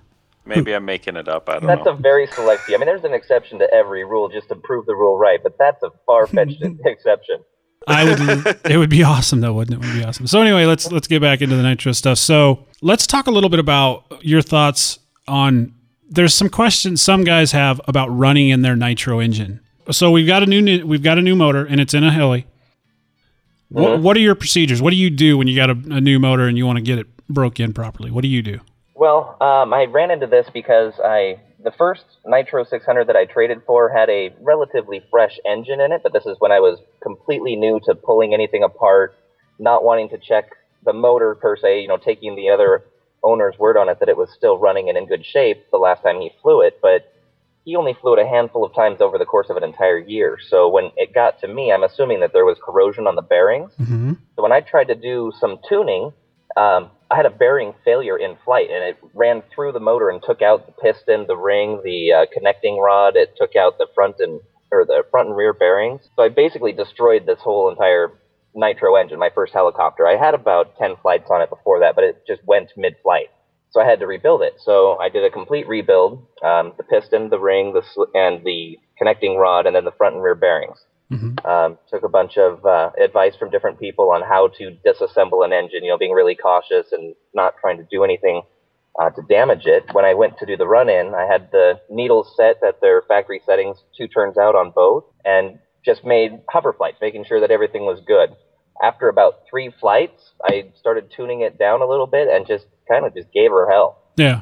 Maybe 0.45 0.73
I'm 0.73 0.85
making 0.85 1.17
it 1.17 1.27
up. 1.27 1.49
I 1.49 1.53
don't 1.53 1.67
That's 1.67 1.85
know. 1.85 1.91
That's 1.91 1.99
a 1.99 2.01
very 2.01 2.27
select 2.27 2.63
few. 2.63 2.75
I 2.75 2.77
mean, 2.79 2.87
there's 2.87 3.03
an 3.03 3.13
exception 3.13 3.59
to 3.59 3.73
every 3.73 4.03
rule 4.03 4.27
just 4.27 4.49
to 4.49 4.55
prove 4.55 4.85
the 4.85 4.95
rule 4.95 5.17
right, 5.17 5.39
but 5.41 5.57
that's 5.59 5.83
a 5.83 5.91
far 6.05 6.25
fetched 6.25 6.63
exception. 6.85 7.37
I 7.87 8.03
would. 8.03 8.59
it 8.71 8.77
would 8.77 8.89
be 8.89 9.03
awesome, 9.03 9.41
though, 9.41 9.53
wouldn't 9.53 9.81
it? 9.81 9.85
It 9.85 9.87
would 9.87 9.99
be 9.99 10.05
awesome. 10.05 10.27
So 10.27 10.41
anyway, 10.41 10.65
let's 10.65 10.91
let's 10.91 11.07
get 11.07 11.21
back 11.21 11.41
into 11.41 11.55
the 11.55 11.63
nitro 11.63 11.91
stuff. 11.91 12.17
So 12.17 12.65
let's 12.81 13.07
talk 13.07 13.27
a 13.27 13.31
little 13.31 13.49
bit 13.49 13.59
about 13.59 14.05
your 14.21 14.41
thoughts 14.41 14.99
on. 15.27 15.73
There's 16.09 16.33
some 16.33 16.49
questions 16.49 17.01
some 17.01 17.23
guys 17.23 17.51
have 17.53 17.79
about 17.87 18.07
running 18.09 18.49
in 18.49 18.61
their 18.63 18.75
nitro 18.75 19.19
engine. 19.19 19.61
So 19.89 20.11
we've 20.11 20.27
got 20.27 20.43
a 20.43 20.45
new 20.45 20.85
we've 20.85 21.03
got 21.03 21.17
a 21.17 21.21
new 21.21 21.35
motor 21.35 21.65
and 21.65 21.79
it's 21.79 21.93
in 21.93 22.03
a 22.03 22.11
heli. 22.11 22.47
What, 23.69 23.89
mm-hmm. 23.89 24.03
what 24.03 24.17
are 24.17 24.19
your 24.19 24.35
procedures? 24.35 24.81
What 24.81 24.91
do 24.91 24.97
you 24.97 25.09
do 25.09 25.37
when 25.37 25.47
you 25.47 25.55
got 25.55 25.69
a, 25.69 25.95
a 25.95 26.01
new 26.01 26.19
motor 26.19 26.45
and 26.45 26.57
you 26.57 26.65
want 26.65 26.77
to 26.77 26.83
get 26.83 26.99
it 26.99 27.07
broke 27.29 27.59
in 27.59 27.73
properly? 27.73 28.11
What 28.11 28.21
do 28.21 28.27
you 28.27 28.41
do? 28.41 28.59
Well, 29.01 29.35
um, 29.41 29.73
I 29.73 29.85
ran 29.85 30.11
into 30.11 30.27
this 30.27 30.45
because 30.53 30.93
I 31.03 31.39
the 31.63 31.71
first 31.75 32.03
Nitro 32.23 32.63
600 32.63 33.07
that 33.07 33.15
I 33.15 33.25
traded 33.25 33.63
for 33.65 33.89
had 33.89 34.11
a 34.11 34.29
relatively 34.39 35.01
fresh 35.09 35.39
engine 35.43 35.81
in 35.81 35.91
it, 35.91 36.01
but 36.03 36.13
this 36.13 36.27
is 36.27 36.35
when 36.37 36.51
I 36.51 36.59
was 36.59 36.77
completely 37.01 37.55
new 37.55 37.79
to 37.85 37.95
pulling 37.95 38.35
anything 38.35 38.61
apart, 38.61 39.15
not 39.57 39.83
wanting 39.83 40.09
to 40.09 40.19
check 40.19 40.51
the 40.85 40.93
motor 40.93 41.33
per 41.33 41.57
se, 41.57 41.81
you 41.81 41.87
know, 41.87 41.97
taking 41.97 42.35
the 42.35 42.51
other 42.51 42.85
owner's 43.23 43.57
word 43.57 43.75
on 43.75 43.89
it 43.89 43.99
that 44.01 44.07
it 44.07 44.17
was 44.17 44.29
still 44.37 44.59
running 44.59 44.87
and 44.87 44.95
in 44.95 45.07
good 45.07 45.25
shape 45.25 45.65
the 45.71 45.79
last 45.79 46.03
time 46.03 46.21
he 46.21 46.29
flew 46.39 46.61
it, 46.61 46.77
but 46.79 47.11
he 47.65 47.75
only 47.75 47.95
flew 47.99 48.13
it 48.13 48.19
a 48.19 48.27
handful 48.27 48.63
of 48.63 48.71
times 48.75 49.01
over 49.01 49.17
the 49.17 49.25
course 49.25 49.49
of 49.49 49.57
an 49.57 49.63
entire 49.63 49.97
year. 49.97 50.37
So 50.47 50.69
when 50.69 50.91
it 50.95 51.11
got 51.11 51.41
to 51.41 51.47
me, 51.47 51.71
I'm 51.71 51.83
assuming 51.83 52.19
that 52.19 52.33
there 52.33 52.45
was 52.45 52.59
corrosion 52.63 53.07
on 53.07 53.15
the 53.15 53.23
bearings. 53.23 53.71
Mm-hmm. 53.79 54.13
So 54.35 54.43
when 54.43 54.51
I 54.51 54.61
tried 54.61 54.89
to 54.89 54.95
do 54.95 55.31
some 55.39 55.57
tuning, 55.67 56.13
um, 56.55 56.91
I 57.11 57.17
had 57.17 57.25
a 57.25 57.29
bearing 57.29 57.73
failure 57.83 58.17
in 58.17 58.37
flight, 58.45 58.69
and 58.71 58.83
it 58.85 58.97
ran 59.13 59.43
through 59.53 59.73
the 59.73 59.81
motor 59.81 60.09
and 60.09 60.23
took 60.23 60.41
out 60.41 60.65
the 60.65 60.71
piston, 60.71 61.27
the 61.27 61.35
ring, 61.35 61.81
the 61.83 62.13
uh, 62.13 62.25
connecting 62.33 62.79
rod. 62.79 63.17
It 63.17 63.35
took 63.37 63.55
out 63.57 63.77
the 63.77 63.87
front 63.93 64.15
and 64.19 64.39
or 64.71 64.85
the 64.85 65.03
front 65.11 65.27
and 65.27 65.37
rear 65.37 65.53
bearings. 65.53 66.01
So 66.15 66.23
I 66.23 66.29
basically 66.29 66.71
destroyed 66.71 67.25
this 67.25 67.39
whole 67.41 67.69
entire 67.69 68.13
nitro 68.55 68.95
engine, 68.95 69.19
my 69.19 69.29
first 69.35 69.53
helicopter. 69.53 70.07
I 70.07 70.15
had 70.15 70.33
about 70.33 70.77
10 70.77 70.95
flights 71.01 71.29
on 71.29 71.41
it 71.41 71.49
before 71.49 71.81
that, 71.81 71.95
but 71.95 72.05
it 72.05 72.23
just 72.25 72.41
went 72.45 72.71
mid-flight. 72.77 73.27
So 73.71 73.81
I 73.81 73.85
had 73.85 73.99
to 73.99 74.07
rebuild 74.07 74.41
it. 74.41 74.53
So 74.59 74.97
I 74.97 75.09
did 75.09 75.25
a 75.25 75.29
complete 75.29 75.67
rebuild, 75.67 76.25
um, 76.43 76.73
the 76.77 76.83
piston, 76.83 77.29
the 77.29 77.39
ring, 77.39 77.73
the 77.73 77.83
sl- 77.93 78.11
and 78.13 78.45
the 78.45 78.77
connecting 78.97 79.37
rod, 79.37 79.65
and 79.65 79.75
then 79.75 79.85
the 79.85 79.91
front 79.91 80.15
and 80.15 80.23
rear 80.23 80.35
bearings. 80.35 80.77
Mm-hmm. 81.11 81.45
Um, 81.45 81.77
took 81.89 82.03
a 82.03 82.09
bunch 82.09 82.37
of 82.37 82.65
uh, 82.65 82.91
advice 83.03 83.35
from 83.37 83.49
different 83.49 83.79
people 83.79 84.11
on 84.11 84.21
how 84.21 84.47
to 84.57 84.77
disassemble 84.85 85.43
an 85.43 85.51
engine, 85.51 85.83
you 85.83 85.89
know, 85.89 85.97
being 85.97 86.13
really 86.13 86.35
cautious 86.35 86.87
and 86.93 87.15
not 87.33 87.55
trying 87.59 87.77
to 87.77 87.87
do 87.91 88.05
anything 88.05 88.43
uh, 88.99 89.09
to 89.09 89.21
damage 89.29 89.65
it. 89.65 89.83
When 89.91 90.05
I 90.05 90.13
went 90.13 90.37
to 90.39 90.45
do 90.45 90.55
the 90.55 90.67
run-in, 90.67 91.13
I 91.13 91.25
had 91.25 91.49
the 91.51 91.81
needles 91.89 92.33
set 92.37 92.57
at 92.65 92.79
their 92.81 93.01
factory 93.01 93.41
settings, 93.45 93.77
two 93.97 94.07
turns 94.07 94.37
out 94.37 94.55
on 94.55 94.71
both, 94.73 95.03
and 95.25 95.59
just 95.83 96.05
made 96.05 96.31
hover 96.49 96.73
flights, 96.73 96.97
making 97.01 97.25
sure 97.25 97.41
that 97.41 97.51
everything 97.51 97.83
was 97.83 97.99
good. 98.05 98.29
After 98.81 99.09
about 99.09 99.43
three 99.49 99.71
flights, 99.79 100.31
I 100.43 100.71
started 100.79 101.11
tuning 101.15 101.41
it 101.41 101.59
down 101.59 101.81
a 101.81 101.87
little 101.87 102.07
bit 102.07 102.27
and 102.27 102.47
just 102.47 102.65
kind 102.89 103.05
of 103.05 103.13
just 103.13 103.31
gave 103.33 103.51
her 103.51 103.69
hell. 103.69 104.01
Yeah. 104.15 104.41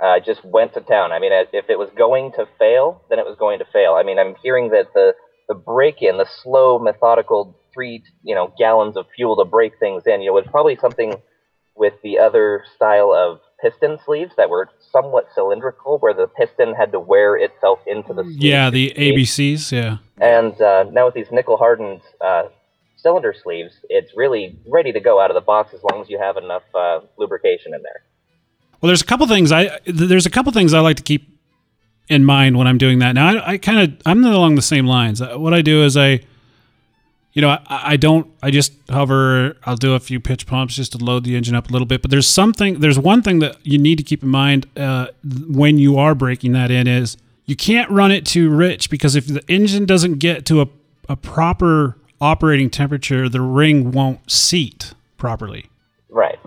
I 0.00 0.18
uh, 0.18 0.20
just 0.20 0.44
went 0.44 0.74
to 0.74 0.80
town. 0.80 1.10
I 1.10 1.18
mean, 1.18 1.32
if 1.32 1.68
it 1.68 1.78
was 1.78 1.88
going 1.96 2.30
to 2.32 2.46
fail, 2.58 3.02
then 3.10 3.18
it 3.18 3.26
was 3.26 3.36
going 3.36 3.58
to 3.58 3.64
fail. 3.72 3.94
I 3.94 4.04
mean, 4.04 4.18
I'm 4.18 4.36
hearing 4.40 4.70
that 4.70 4.94
the 4.94 5.14
the 5.48 5.54
break 5.54 6.02
in, 6.02 6.18
the 6.18 6.26
slow, 6.42 6.78
methodical 6.78 7.56
three, 7.72 8.02
you 8.22 8.34
know, 8.34 8.52
gallons 8.58 8.96
of 8.96 9.06
fuel 9.14 9.36
to 9.36 9.44
break 9.44 9.78
things 9.78 10.02
in, 10.06 10.20
you 10.20 10.28
know, 10.28 10.34
was 10.34 10.46
probably 10.50 10.76
something 10.76 11.14
with 11.74 11.94
the 12.02 12.18
other 12.18 12.64
style 12.76 13.12
of 13.12 13.40
piston 13.60 13.98
sleeves 14.04 14.32
that 14.36 14.50
were 14.50 14.68
somewhat 14.92 15.28
cylindrical, 15.34 15.98
where 15.98 16.14
the 16.14 16.26
piston 16.26 16.74
had 16.74 16.92
to 16.92 17.00
wear 17.00 17.36
itself 17.36 17.78
into 17.86 18.12
the 18.12 18.24
sleeve. 18.24 18.42
Yeah, 18.42 18.70
the 18.70 18.92
ABCs. 18.96 19.72
Yeah. 19.72 19.98
And 20.20 20.60
uh, 20.60 20.84
now 20.90 21.06
with 21.06 21.14
these 21.14 21.30
nickel 21.30 21.56
hardened 21.56 22.00
uh, 22.20 22.44
cylinder 22.96 23.34
sleeves, 23.42 23.74
it's 23.88 24.12
really 24.16 24.58
ready 24.68 24.92
to 24.92 25.00
go 25.00 25.20
out 25.20 25.30
of 25.30 25.34
the 25.34 25.40
box 25.40 25.72
as 25.72 25.80
long 25.90 26.02
as 26.02 26.10
you 26.10 26.18
have 26.18 26.36
enough 26.36 26.62
uh, 26.74 27.00
lubrication 27.16 27.74
in 27.74 27.82
there. 27.82 28.02
Well, 28.80 28.88
there's 28.88 29.02
a 29.02 29.06
couple 29.06 29.26
things 29.26 29.50
I 29.50 29.80
there's 29.86 30.26
a 30.26 30.30
couple 30.30 30.52
things 30.52 30.72
I 30.72 30.80
like 30.80 30.96
to 30.98 31.02
keep 31.02 31.37
in 32.08 32.24
mind 32.24 32.56
when 32.56 32.66
I'm 32.66 32.78
doing 32.78 32.98
that. 33.00 33.12
Now, 33.12 33.28
I, 33.28 33.52
I 33.52 33.58
kind 33.58 33.78
of 33.78 34.00
I'm 34.06 34.20
not 34.20 34.34
along 34.34 34.54
the 34.54 34.62
same 34.62 34.86
lines. 34.86 35.20
Uh, 35.20 35.36
What 35.38 35.54
I 35.54 35.62
do 35.62 35.84
is 35.84 35.96
I, 35.96 36.20
you 37.32 37.42
know, 37.42 37.50
I, 37.50 37.60
I 37.68 37.96
don't 37.96 38.30
I 38.42 38.50
just 38.50 38.72
hover. 38.90 39.56
I'll 39.64 39.76
do 39.76 39.94
a 39.94 40.00
few 40.00 40.20
pitch 40.20 40.46
pumps 40.46 40.74
just 40.74 40.92
to 40.92 40.98
load 40.98 41.24
the 41.24 41.36
engine 41.36 41.54
up 41.54 41.68
a 41.68 41.72
little 41.72 41.86
bit. 41.86 42.02
But 42.02 42.10
there's 42.10 42.26
something 42.28 42.80
there's 42.80 42.98
one 42.98 43.22
thing 43.22 43.38
that 43.40 43.56
you 43.62 43.78
need 43.78 43.96
to 43.98 44.04
keep 44.04 44.22
in 44.22 44.28
mind 44.28 44.66
uh, 44.76 45.08
when 45.48 45.78
you 45.78 45.98
are 45.98 46.14
breaking 46.14 46.52
that 46.52 46.70
in 46.70 46.86
is 46.86 47.16
you 47.46 47.56
can't 47.56 47.90
run 47.90 48.10
it 48.10 48.26
too 48.26 48.50
rich 48.50 48.90
because 48.90 49.16
if 49.16 49.26
the 49.26 49.42
engine 49.48 49.86
doesn't 49.86 50.18
get 50.18 50.44
to 50.46 50.60
a, 50.60 50.68
a 51.08 51.16
proper 51.16 51.96
operating 52.20 52.68
temperature, 52.68 53.28
the 53.28 53.40
ring 53.40 53.90
won't 53.92 54.30
seat 54.30 54.92
properly. 55.16 55.70
Right. 56.10 56.38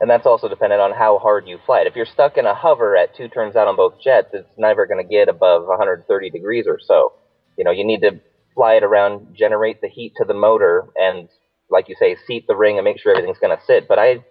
And 0.00 0.08
that's 0.08 0.26
also 0.26 0.48
dependent 0.48 0.80
on 0.80 0.92
how 0.92 1.18
hard 1.18 1.46
you 1.46 1.58
fly 1.66 1.80
it. 1.80 1.86
If 1.86 1.94
you're 1.94 2.06
stuck 2.06 2.38
in 2.38 2.46
a 2.46 2.54
hover 2.54 2.96
at 2.96 3.14
two 3.14 3.28
turns 3.28 3.54
out 3.54 3.68
on 3.68 3.76
both 3.76 4.00
jets, 4.02 4.28
it's 4.32 4.48
never 4.56 4.86
going 4.86 5.02
to 5.02 5.08
get 5.08 5.28
above 5.28 5.66
130 5.66 6.30
degrees 6.30 6.64
or 6.66 6.78
so. 6.82 7.12
You 7.58 7.64
know, 7.64 7.70
you 7.70 7.84
need 7.84 8.00
to 8.00 8.18
fly 8.54 8.74
it 8.74 8.82
around, 8.82 9.36
generate 9.36 9.82
the 9.82 9.88
heat 9.88 10.14
to 10.16 10.24
the 10.24 10.32
motor, 10.32 10.86
and, 10.96 11.28
like 11.68 11.90
you 11.90 11.96
say, 11.98 12.16
seat 12.26 12.46
the 12.48 12.56
ring 12.56 12.78
and 12.78 12.84
make 12.84 12.98
sure 12.98 13.12
everything's 13.12 13.38
going 13.38 13.56
to 13.56 13.62
sit. 13.66 13.86
But 13.88 13.98
I 13.98 14.24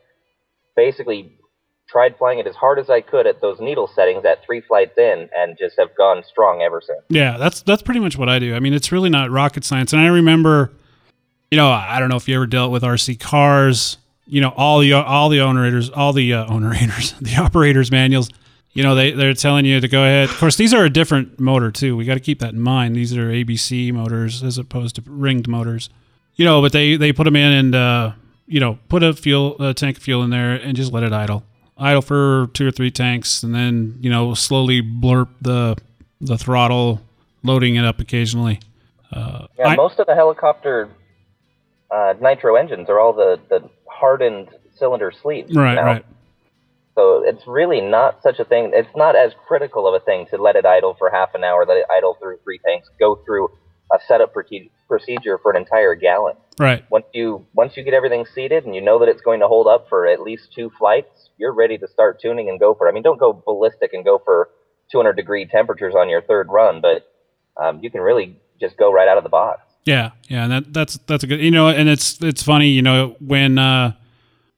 basically 0.76 1.38
tried 1.88 2.18
flying 2.18 2.40
it 2.40 2.48
as 2.48 2.56
hard 2.56 2.80
as 2.80 2.90
I 2.90 3.02
could 3.02 3.28
at 3.28 3.40
those 3.42 3.60
needle 3.60 3.88
settings 3.88 4.26
at 4.26 4.44
three 4.44 4.62
flights 4.62 4.98
in, 4.98 5.30
and 5.36 5.56
just 5.58 5.76
have 5.78 5.96
gone 5.96 6.24
strong 6.28 6.64
ever 6.64 6.82
since. 6.86 7.02
Yeah, 7.10 7.38
that's 7.38 7.62
that's 7.62 7.84
pretty 7.84 8.00
much 8.00 8.18
what 8.18 8.28
I 8.28 8.40
do. 8.40 8.56
I 8.56 8.60
mean, 8.60 8.74
it's 8.74 8.92
really 8.92 9.10
not 9.10 9.30
rocket 9.30 9.64
science. 9.64 9.94
And 9.94 10.02
I 10.02 10.08
remember, 10.08 10.72
you 11.52 11.58
know, 11.58 11.70
I 11.70 12.00
don't 12.00 12.10
know 12.10 12.16
if 12.16 12.28
you 12.28 12.36
ever 12.36 12.48
dealt 12.48 12.72
with 12.72 12.82
RC 12.82 13.20
cars. 13.20 13.98
You 14.30 14.42
know, 14.42 14.54
all 14.56 14.80
the 14.80 14.94
all 14.94 15.30
the 15.30 15.42
owners, 15.42 15.90
all 15.90 16.14
the 16.14 16.34
uh, 16.34 16.46
owners, 16.48 17.14
the 17.22 17.36
operators 17.38 17.92
manuals. 17.92 18.30
You 18.72 18.84
know, 18.84 18.94
they 18.96 19.12
they're 19.12 19.34
telling 19.34 19.66
you 19.66 19.80
to 19.80 19.88
go 19.88 20.02
ahead. 20.04 20.30
Of 20.30 20.38
course, 20.38 20.56
these 20.56 20.74
are 20.74 20.86
a 20.86 20.90
different 20.90 21.40
motor 21.40 21.72
too. 21.72 21.98
We 21.98 22.06
got 22.06 22.14
to 22.14 22.20
keep 22.20 22.40
that 22.40 22.54
in 22.54 22.60
mind. 22.62 22.96
These 22.96 23.18
are 23.18 23.30
ABC 23.30 23.92
motors 23.92 24.44
as 24.44 24.58
opposed 24.60 24.96
to 24.96 25.04
ringed 25.08 25.48
motors. 25.48 25.90
You 26.36 26.46
know, 26.46 26.62
but 26.62 26.72
they 26.72 26.96
they 26.96 27.12
put 27.12 27.24
them 27.24 27.36
in 27.36 27.52
and 27.52 27.76
uh, 27.76 28.12
you 28.46 28.60
know 28.60 28.78
put 28.88 29.02
a 29.04 29.14
fuel 29.14 29.56
a 29.60 29.74
tank 29.74 29.98
of 29.98 30.04
fuel 30.04 30.24
in 30.24 30.30
there 30.30 30.54
and 30.54 30.76
just 30.78 30.94
let 30.94 31.02
it 31.04 31.12
idle 31.12 31.44
idle 31.78 32.02
for 32.02 32.48
two 32.54 32.68
or 32.68 32.72
three 32.72 32.92
tanks, 32.92 33.42
and 33.42 33.56
then 33.56 33.98
you 34.02 34.10
know 34.12 34.36
slowly 34.36 34.82
blurp 34.84 35.30
the 35.42 35.76
the 36.22 36.38
throttle, 36.38 37.02
loading 37.44 37.76
it 37.76 37.86
up 37.86 38.00
occasionally. 38.00 38.60
Uh, 39.12 39.48
Yeah, 39.58 39.70
I- 39.70 39.76
most 39.76 39.98
of 40.00 40.06
the 40.06 40.14
helicopter 40.14 40.90
uh, 41.90 42.14
nitro 42.22 42.56
engines 42.56 42.88
are 42.90 43.00
all 43.00 43.14
the, 43.14 43.40
the 43.50 43.68
hardened 44.00 44.50
cylinder 44.78 45.12
sleeves. 45.12 45.54
right, 45.56 45.76
now. 45.76 45.86
right. 45.86 46.06
So 46.96 47.24
it's 47.26 47.48
really 47.48 47.82
not 47.82 48.22
such 48.22 48.40
a 48.40 48.46
thing. 48.46 48.72
It's 48.74 48.96
not 48.96 49.16
as 49.16 49.32
critical 49.48 49.88
of 49.88 50.00
a 50.00 50.04
thing 50.04 50.26
to 50.32 50.38
let 50.38 50.56
it 50.56 50.66
idle 50.66 50.96
for 50.98 51.10
half 51.10 51.34
an 51.34 51.44
hour, 51.44 51.66
let 51.66 51.78
it 51.78 51.86
idle 51.90 52.18
through 52.20 52.40
three 52.44 52.60
tanks, 52.66 52.90
go 53.00 53.16
through 53.26 53.50
a 53.92 54.00
setup 54.08 54.34
procedure 54.34 55.38
for 55.42 55.52
an 55.52 55.58
entire 55.58 55.96
gallon. 55.96 56.36
Right. 56.60 56.84
Once 56.92 57.06
you 57.14 57.46
once 57.54 57.78
you 57.78 57.84
get 57.84 57.94
everything 57.94 58.26
seated 58.26 58.66
and 58.66 58.76
you 58.76 58.82
know 58.82 59.00
that 59.00 59.08
it's 59.08 59.22
going 59.22 59.40
to 59.40 59.48
hold 59.48 59.68
up 59.68 59.88
for 59.88 60.08
at 60.08 60.22
least 60.22 60.50
two 60.54 60.72
flights, 60.78 61.30
you're 61.38 61.54
ready 61.54 61.78
to 61.78 61.88
start 61.88 62.20
tuning 62.22 62.50
and 62.50 62.60
go 62.60 62.74
for 62.74 62.88
it. 62.88 62.92
I 62.92 62.94
mean, 62.94 63.04
don't 63.04 63.20
go 63.20 63.32
ballistic 63.32 63.94
and 63.94 64.04
go 64.04 64.22
for 64.24 64.50
200 64.92 65.14
degree 65.14 65.46
temperatures 65.46 65.94
on 65.98 66.10
your 66.10 66.22
third 66.22 66.50
run, 66.50 66.82
but 66.82 67.08
um, 67.62 67.80
you 67.82 67.90
can 67.90 68.02
really 68.02 68.38
just 68.60 68.78
go 68.78 68.92
right 68.92 69.08
out 69.08 69.18
of 69.18 69.24
the 69.24 69.30
box. 69.30 69.62
Yeah, 69.86 70.12
yeah, 70.28 70.44
and 70.44 70.52
that 70.52 70.74
that's 70.74 70.98
that's 71.08 71.24
a 71.24 71.28
good. 71.28 71.40
You 71.40 71.52
know, 71.52 71.70
and 71.70 71.90
it's 71.90 72.22
it's 72.22 72.44
funny. 72.44 72.70
You 72.70 72.82
know, 72.82 73.16
when 73.20 73.58
uh 73.58 73.94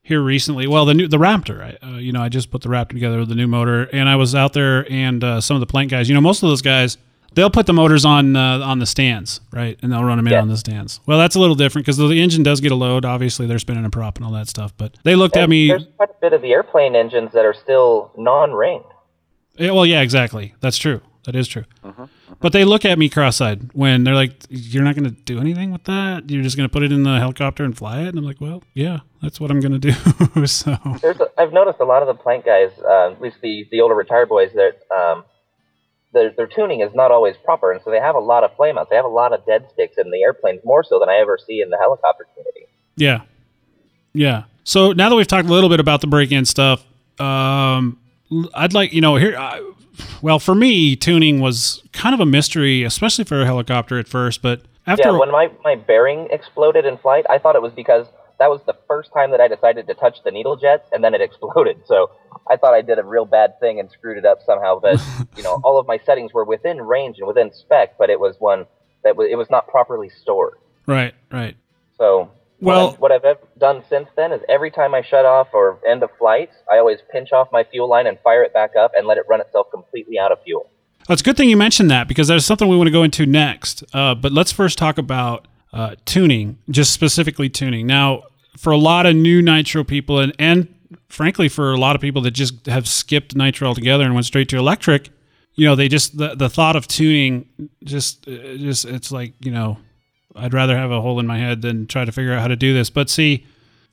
here 0.02 0.20
recently, 0.20 0.66
well, 0.66 0.84
the 0.84 0.94
new 0.94 1.08
the 1.08 1.16
Raptor. 1.18 1.62
I, 1.82 1.86
uh, 1.86 1.98
you 1.98 2.12
know, 2.12 2.20
I 2.22 2.28
just 2.28 2.50
put 2.50 2.60
the 2.62 2.68
Raptor 2.68 2.88
together 2.90 3.18
with 3.20 3.28
the 3.28 3.34
new 3.36 3.46
motor, 3.46 3.84
and 3.84 4.08
I 4.08 4.16
was 4.16 4.34
out 4.34 4.52
there, 4.52 4.90
and 4.92 5.22
uh, 5.22 5.40
some 5.40 5.54
of 5.56 5.60
the 5.60 5.66
plant 5.66 5.90
guys. 5.90 6.08
You 6.08 6.14
know, 6.14 6.20
most 6.20 6.42
of 6.42 6.48
those 6.48 6.62
guys. 6.62 6.98
They'll 7.34 7.48
put 7.48 7.64
the 7.64 7.72
motors 7.72 8.04
on 8.04 8.36
uh, 8.36 8.58
on 8.60 8.78
the 8.78 8.84
stands, 8.84 9.40
right, 9.52 9.78
and 9.80 9.90
they'll 9.90 10.04
run 10.04 10.18
them 10.18 10.26
in 10.26 10.34
Yeah. 10.34 10.42
on 10.42 10.48
the 10.48 10.56
stands. 10.58 11.00
Well, 11.06 11.18
that's 11.18 11.34
a 11.34 11.40
little 11.40 11.54
different 11.54 11.86
because 11.86 11.96
the 11.96 12.10
engine 12.20 12.42
does 12.42 12.60
get 12.60 12.72
a 12.72 12.74
load. 12.74 13.06
Obviously, 13.06 13.46
they're 13.46 13.58
spinning 13.58 13.86
a 13.86 13.90
prop 13.90 14.18
and 14.18 14.26
all 14.26 14.32
that 14.32 14.48
stuff. 14.48 14.74
But 14.76 14.98
they 15.02 15.14
looked 15.14 15.38
at 15.38 15.48
me. 15.48 15.68
There's 15.68 15.86
quite 15.96 16.10
a 16.10 16.20
bit 16.20 16.34
of 16.34 16.42
the 16.42 16.52
airplane 16.52 16.94
engines 16.94 17.32
that 17.32 17.46
are 17.46 17.54
still 17.54 18.12
non-ringed. 18.18 18.84
Yeah, 19.56 19.70
well, 19.70 19.86
yeah, 19.86 20.02
exactly. 20.02 20.54
That's 20.60 20.76
true. 20.76 21.00
That 21.24 21.36
is 21.36 21.46
true. 21.46 21.64
Uh-huh, 21.84 22.08
But 22.40 22.52
they 22.52 22.64
look 22.64 22.84
at 22.84 22.98
me 22.98 23.08
cross-eyed 23.08 23.72
when 23.74 24.02
they're 24.02 24.14
like, 24.14 24.32
"You're 24.48 24.82
not 24.82 24.96
going 24.96 25.04
to 25.04 25.12
do 25.22 25.38
anything 25.38 25.70
with 25.70 25.84
that. 25.84 26.28
You're 26.28 26.42
just 26.42 26.56
going 26.56 26.68
to 26.68 26.72
put 26.72 26.82
it 26.82 26.90
in 26.90 27.04
the 27.04 27.18
helicopter 27.20 27.62
and 27.62 27.76
fly 27.76 28.00
it." 28.00 28.08
And 28.08 28.18
I'm 28.18 28.24
like, 28.24 28.40
"Well, 28.40 28.64
yeah, 28.74 29.00
that's 29.22 29.38
what 29.38 29.50
I'm 29.52 29.60
going 29.60 29.78
to 29.80 29.92
do." 29.92 30.46
so, 30.46 30.76
There's 31.00 31.20
a, 31.20 31.28
I've 31.38 31.52
noticed 31.52 31.78
a 31.78 31.84
lot 31.84 32.02
of 32.02 32.08
the 32.08 32.14
plant 32.20 32.44
guys, 32.44 32.70
uh, 32.84 33.12
at 33.12 33.20
least 33.20 33.36
the, 33.40 33.68
the 33.70 33.80
older 33.80 33.94
retired 33.94 34.28
boys, 34.28 34.50
that 34.54 34.78
um, 34.92 35.24
their, 36.12 36.30
their 36.30 36.48
tuning 36.48 36.80
is 36.80 36.92
not 36.92 37.12
always 37.12 37.36
proper, 37.44 37.70
and 37.70 37.80
so 37.84 37.90
they 37.92 38.00
have 38.00 38.16
a 38.16 38.20
lot 38.20 38.42
of 38.42 38.50
flameouts. 38.56 38.88
They 38.88 38.96
have 38.96 39.04
a 39.04 39.08
lot 39.08 39.32
of 39.32 39.46
dead 39.46 39.66
sticks 39.72 39.98
in 39.98 40.10
the 40.10 40.22
airplanes, 40.22 40.60
more 40.64 40.82
so 40.82 40.98
than 40.98 41.08
I 41.08 41.18
ever 41.18 41.38
see 41.38 41.60
in 41.60 41.70
the 41.70 41.78
helicopter 41.78 42.26
community. 42.34 42.66
yeah, 42.96 43.20
yeah. 44.12 44.44
So 44.64 44.92
now 44.92 45.08
that 45.08 45.14
we've 45.14 45.26
talked 45.26 45.48
a 45.48 45.52
little 45.52 45.70
bit 45.70 45.78
about 45.80 46.00
the 46.00 46.06
break-in 46.08 46.44
stuff, 46.44 46.84
um, 47.20 47.98
I'd 48.54 48.72
like 48.72 48.92
you 48.92 49.00
know 49.00 49.16
here. 49.16 49.36
I, 49.38 49.60
well, 50.22 50.38
for 50.38 50.54
me, 50.54 50.96
tuning 50.96 51.40
was 51.40 51.82
kind 51.92 52.14
of 52.14 52.20
a 52.20 52.26
mystery, 52.26 52.82
especially 52.84 53.24
for 53.24 53.42
a 53.42 53.44
helicopter 53.44 53.98
at 53.98 54.08
first. 54.08 54.42
But 54.42 54.62
after 54.86 55.10
yeah, 55.10 55.18
when 55.18 55.30
my, 55.30 55.50
my 55.64 55.74
bearing 55.74 56.28
exploded 56.30 56.84
in 56.84 56.98
flight, 56.98 57.24
I 57.30 57.38
thought 57.38 57.56
it 57.56 57.62
was 57.62 57.72
because 57.72 58.06
that 58.38 58.50
was 58.50 58.60
the 58.66 58.74
first 58.88 59.12
time 59.12 59.30
that 59.30 59.40
I 59.40 59.48
decided 59.48 59.86
to 59.86 59.94
touch 59.94 60.18
the 60.24 60.30
needle 60.30 60.56
jets, 60.56 60.88
and 60.92 61.04
then 61.04 61.14
it 61.14 61.20
exploded. 61.20 61.82
So 61.86 62.10
I 62.50 62.56
thought 62.56 62.74
I 62.74 62.82
did 62.82 62.98
a 62.98 63.04
real 63.04 63.24
bad 63.24 63.60
thing 63.60 63.78
and 63.78 63.90
screwed 63.90 64.18
it 64.18 64.24
up 64.24 64.40
somehow. 64.44 64.80
But 64.80 65.00
you 65.36 65.42
know, 65.42 65.60
all 65.62 65.78
of 65.78 65.86
my 65.86 65.98
settings 66.04 66.32
were 66.32 66.44
within 66.44 66.82
range 66.82 67.18
and 67.18 67.28
within 67.28 67.52
spec, 67.52 67.96
but 67.98 68.10
it 68.10 68.18
was 68.18 68.36
one 68.38 68.66
that 69.04 69.16
was, 69.16 69.28
it 69.30 69.36
was 69.36 69.50
not 69.50 69.68
properly 69.68 70.08
stored. 70.08 70.58
right, 70.86 71.14
right, 71.30 71.56
So 71.96 72.30
Well- 72.62 72.96
what, 72.98 73.12
I, 73.12 73.16
what 73.16 73.26
I've 73.26 73.58
done 73.58 73.82
since 73.88 74.08
then 74.16 74.32
is 74.32 74.40
every 74.48 74.70
time 74.70 74.94
I 74.94 75.02
shut 75.02 75.24
off 75.24 75.48
or 75.52 75.78
end 75.88 76.02
a 76.02 76.08
flight, 76.18 76.50
I 76.70 76.78
always 76.78 77.00
pinch 77.10 77.32
off 77.32 77.48
my 77.52 77.64
fuel 77.64 77.88
line 77.88 78.06
and 78.06 78.18
fire 78.20 78.42
it 78.42 78.54
back 78.54 78.76
up 78.76 78.92
and 78.96 79.06
let 79.06 79.18
it 79.18 79.24
run 79.28 79.40
itself 79.40 79.66
completely 79.70 80.18
out 80.18 80.32
of 80.32 80.42
fuel. 80.42 80.70
Well, 81.08 81.14
it's 81.14 81.22
a 81.22 81.24
good 81.24 81.36
thing 81.36 81.48
you 81.48 81.56
mentioned 81.56 81.90
that 81.90 82.06
because 82.06 82.28
there's 82.28 82.46
something 82.46 82.68
we 82.68 82.76
want 82.76 82.86
to 82.86 82.92
go 82.92 83.02
into 83.02 83.26
next. 83.26 83.82
Uh, 83.92 84.14
but 84.14 84.32
let's 84.32 84.52
first 84.52 84.78
talk 84.78 84.98
about 84.98 85.48
uh, 85.72 85.96
tuning, 86.04 86.58
just 86.70 86.92
specifically 86.92 87.48
tuning. 87.48 87.86
Now, 87.86 88.24
for 88.56 88.70
a 88.70 88.76
lot 88.76 89.06
of 89.06 89.16
new 89.16 89.42
nitro 89.42 89.82
people, 89.82 90.20
and, 90.20 90.32
and 90.38 90.72
frankly, 91.08 91.48
for 91.48 91.72
a 91.72 91.76
lot 91.76 91.96
of 91.96 92.02
people 92.02 92.22
that 92.22 92.32
just 92.32 92.66
have 92.66 92.86
skipped 92.86 93.34
nitro 93.34 93.66
altogether 93.66 94.04
and 94.04 94.14
went 94.14 94.26
straight 94.26 94.48
to 94.50 94.58
electric, 94.58 95.08
you 95.54 95.66
know, 95.66 95.74
they 95.74 95.88
just 95.88 96.16
the, 96.16 96.34
the 96.34 96.48
thought 96.48 96.76
of 96.76 96.86
tuning 96.86 97.48
just 97.84 98.26
uh, 98.28 98.56
just 98.56 98.84
it's 98.84 99.10
like 99.10 99.34
you 99.40 99.50
know, 99.50 99.78
I'd 100.36 100.54
rather 100.54 100.76
have 100.76 100.90
a 100.90 101.00
hole 101.00 101.20
in 101.20 101.26
my 101.26 101.38
head 101.38 101.62
than 101.62 101.86
try 101.86 102.04
to 102.04 102.12
figure 102.12 102.32
out 102.32 102.40
how 102.40 102.48
to 102.48 102.56
do 102.56 102.72
this. 102.72 102.90
But 102.90 103.10
see, 103.10 103.46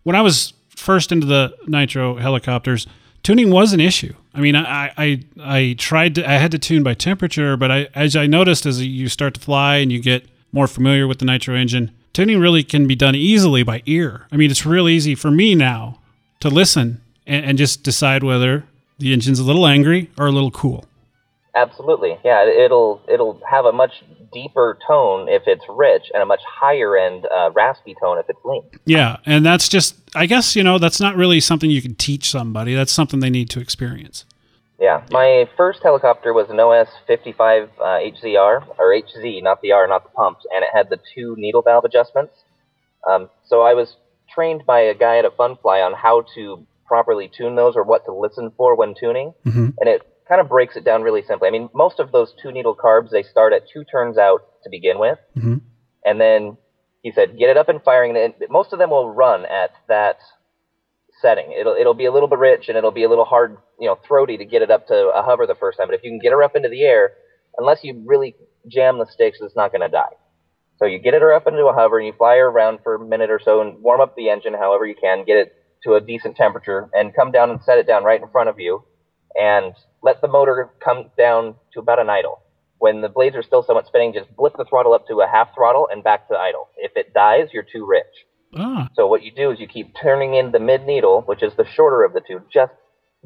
when 0.04 0.16
I 0.16 0.22
was 0.22 0.54
first 0.70 1.12
into 1.12 1.28
the 1.28 1.56
nitro 1.68 2.16
helicopters, 2.16 2.88
tuning 3.24 3.52
was 3.52 3.74
an 3.74 3.80
issue. 3.80 4.14
I 4.34 4.42
mean, 4.42 4.56
I 4.56 4.92
I, 4.98 5.24
I 5.42 5.76
tried 5.78 6.16
to 6.16 6.30
I 6.30 6.34
had 6.34 6.52
to 6.52 6.60
tune 6.60 6.84
by 6.84 6.94
temperature, 6.94 7.58
but 7.58 7.72
I 7.72 7.88
as 7.96 8.16
I 8.16 8.28
noticed 8.28 8.66
as 8.66 8.82
you 8.86 9.10
start 9.10 9.34
to 9.36 9.40
fly 9.40 9.78
and 9.78 9.92
you 9.92 10.02
get 10.02 10.26
more 10.52 10.68
familiar 10.68 11.08
with 11.08 11.20
the 11.20 11.26
nitro 11.26 11.56
engine, 11.56 11.92
tuning 12.14 12.40
really 12.40 12.64
can 12.64 12.88
be 12.88 12.96
done 12.96 13.16
easily 13.16 13.64
by 13.64 13.84
ear. 13.86 14.28
I 14.32 14.38
mean, 14.38 14.50
it's 14.50 14.66
real 14.66 14.90
easy 14.90 15.16
for 15.16 15.32
me 15.32 15.56
now 15.56 16.00
to 16.40 16.50
listen 16.50 17.02
and, 17.28 17.46
and 17.46 17.58
just 17.58 17.84
decide 17.84 18.24
whether 18.24 18.66
the 18.98 19.14
engine's 19.14 19.40
a 19.40 19.44
little 19.44 19.66
angry 19.66 20.10
or 20.18 20.28
a 20.28 20.32
little 20.32 20.52
cool. 20.52 20.86
Absolutely, 21.56 22.18
yeah. 22.24 22.46
It'll 22.46 23.02
it'll 23.08 23.42
have 23.50 23.66
a 23.66 23.72
much 23.72 24.04
deeper 24.32 24.78
tone 24.88 25.28
if 25.30 25.44
it's 25.48 25.64
rich, 25.70 26.12
and 26.14 26.22
a 26.24 26.26
much 26.26 26.42
higher 26.48 26.98
end 26.98 27.26
uh, 27.26 27.52
raspy 27.52 27.96
tone 28.00 28.18
if 28.18 28.30
it's 28.30 28.40
lean. 28.44 28.64
Yeah, 28.86 29.18
and 29.26 29.46
that's 29.46 29.68
just 29.70 29.96
I 30.16 30.26
guess 30.26 30.56
you 30.56 30.64
know 30.64 30.78
that's 30.78 31.00
not 31.00 31.16
really 31.16 31.40
something 31.40 31.70
you 31.70 31.82
can 31.82 31.96
teach 31.96 32.30
somebody. 32.30 32.74
That's 32.76 32.92
something 32.92 33.20
they 33.20 33.30
need 33.30 33.50
to 33.52 33.60
experience. 33.60 34.26
Yeah, 34.80 35.04
my 35.12 35.50
first 35.58 35.84
helicopter 35.84 36.32
was 36.32 36.50
an 36.50 36.58
OS 36.60 36.88
55 37.06 37.70
uh, 37.80 37.84
HZR 37.84 38.66
or 38.78 38.94
HZ, 38.94 39.44
not 39.44 39.62
the 39.62 39.74
R, 39.74 39.86
not 39.88 40.04
the 40.04 40.10
pumps, 40.12 40.46
and 40.56 40.64
it 40.64 40.70
had 40.74 40.90
the 40.90 40.98
two 41.14 41.36
needle 41.38 41.62
valve 41.62 41.84
adjustments. 41.84 42.34
Um, 43.10 43.30
so 43.46 43.62
I 43.62 43.74
was 43.74 43.98
trained 44.34 44.66
by 44.66 44.80
a 44.82 44.94
guy 44.94 45.18
at 45.18 45.26
a 45.26 45.32
fun 45.32 45.58
fly 45.62 45.82
on 45.82 45.94
how 45.94 46.24
to 46.36 46.66
properly 46.88 47.28
tune 47.36 47.56
those 47.56 47.76
or 47.76 47.84
what 47.84 48.06
to 48.06 48.14
listen 48.14 48.52
for 48.56 48.74
when 48.76 48.96
tuning, 48.98 49.34
Mhm. 49.46 49.74
and 49.80 49.90
it 49.90 50.02
kind 50.30 50.40
of 50.40 50.48
breaks 50.48 50.76
it 50.78 50.86
down 50.86 51.02
really 51.02 51.24
simply. 51.24 51.48
I 51.48 51.52
mean, 51.52 51.70
most 51.74 52.00
of 52.00 52.12
those 52.12 52.34
two 52.42 52.52
needle 52.52 52.76
carbs 52.76 53.10
they 53.10 53.24
start 53.24 53.52
at 53.52 53.68
two 53.68 53.84
turns 53.84 54.18
out 54.18 54.42
to 54.64 54.70
begin 54.70 55.00
with, 55.00 55.18
Mhm. 55.36 55.62
and 56.06 56.22
then 56.22 56.58
he 57.02 57.12
said 57.12 57.38
get 57.38 57.50
it 57.50 57.58
up 57.58 57.68
and 57.68 57.82
firing, 57.84 58.16
and 58.16 58.36
it, 58.40 58.50
most 58.50 58.72
of 58.72 58.80
them 58.80 58.92
will 58.92 59.10
run 59.10 59.46
at 59.46 59.72
that 59.88 60.18
setting. 61.22 61.52
It'll 61.52 61.76
it'll 61.76 61.94
be 61.94 62.06
a 62.06 62.12
little 62.12 62.30
bit 62.30 62.40
rich 62.40 62.70
and 62.70 62.78
it'll 62.78 62.92
be 62.92 63.04
a 63.04 63.10
little 63.10 63.26
hard, 63.26 63.58
you 63.80 63.88
know, 63.88 63.96
throaty 64.08 64.38
to 64.38 64.46
get 64.46 64.62
it 64.62 64.72
up 64.72 64.88
to 64.88 65.10
a 65.10 65.22
hover 65.22 65.46
the 65.46 65.56
first 65.56 65.78
time. 65.78 65.88
But 65.88 65.96
if 65.96 66.04
you 66.04 66.12
can 66.12 66.20
get 66.20 66.32
her 66.32 66.44
up 66.44 66.56
into 66.56 66.70
the 66.70 66.84
air, 66.84 67.14
unless 67.58 67.84
you 67.84 68.02
really 68.06 68.36
jam 68.68 69.00
the 69.00 69.06
sticks, 69.06 69.40
it's 69.42 69.56
not 69.56 69.72
going 69.72 69.82
to 69.82 69.90
die. 69.90 70.16
So 70.78 70.86
you 70.86 71.00
get 71.00 71.14
her 71.14 71.34
up 71.34 71.46
into 71.48 71.66
a 71.66 71.74
hover 71.74 71.98
and 71.98 72.08
you 72.08 72.14
fly 72.14 72.38
her 72.38 72.48
around 72.48 72.80
for 72.84 72.96
a 72.96 73.00
minute 73.00 73.30
or 73.30 73.40
so 73.44 73.60
and 73.60 73.82
warm 73.82 74.00
up 74.00 74.16
the 74.16 74.30
engine 74.30 74.54
however 74.54 74.86
you 74.86 74.96
can, 74.96 75.26
get 75.26 75.38
it 75.38 75.54
to 75.84 75.96
a 75.96 76.02
decent 76.02 76.38
temperature, 76.38 76.90
and 76.94 77.14
come 77.14 77.32
down 77.32 77.50
and 77.50 77.62
set 77.64 77.78
it 77.78 77.88
down 77.88 78.04
right 78.04 78.22
in 78.22 78.28
front 78.30 78.50
of 78.50 78.60
you, 78.60 78.84
and 79.36 79.74
let 80.02 80.22
the 80.22 80.28
motor 80.28 80.70
come 80.84 81.12
down 81.18 81.56
to 81.74 81.80
about 81.80 82.00
an 82.00 82.10
idle. 82.10 82.42
When 82.78 83.02
the 83.02 83.10
blades 83.10 83.36
are 83.36 83.44
still 83.44 83.64
somewhat 83.64 83.88
spinning, 83.88 84.14
just 84.14 84.34
blip 84.36 84.54
the 84.58 84.66
throttle 84.66 84.94
up 84.94 85.08
to 85.08 85.20
a 85.22 85.28
half 85.28 85.54
throttle 85.54 85.88
and 85.92 86.04
back 86.04 86.28
to 86.30 86.36
idle. 86.36 86.70
If 86.78 86.94
it 86.96 87.14
dies, 87.14 87.50
you're 87.52 87.64
too 87.64 87.86
rich. 87.86 88.06
Ah, 88.56 88.88
So 88.96 89.06
what 89.08 89.22
you 89.22 89.32
do 89.32 89.52
is 89.52 89.60
you 89.60 89.68
keep 89.68 89.94
turning 90.02 90.34
in 90.34 90.52
the 90.52 90.60
mid 90.60 90.86
needle, 90.86 91.22
which 91.26 91.44
is 91.44 91.54
the 91.56 91.66
shorter 91.66 92.04
of 92.04 92.14
the 92.14 92.22
two, 92.26 92.42
just 92.52 92.72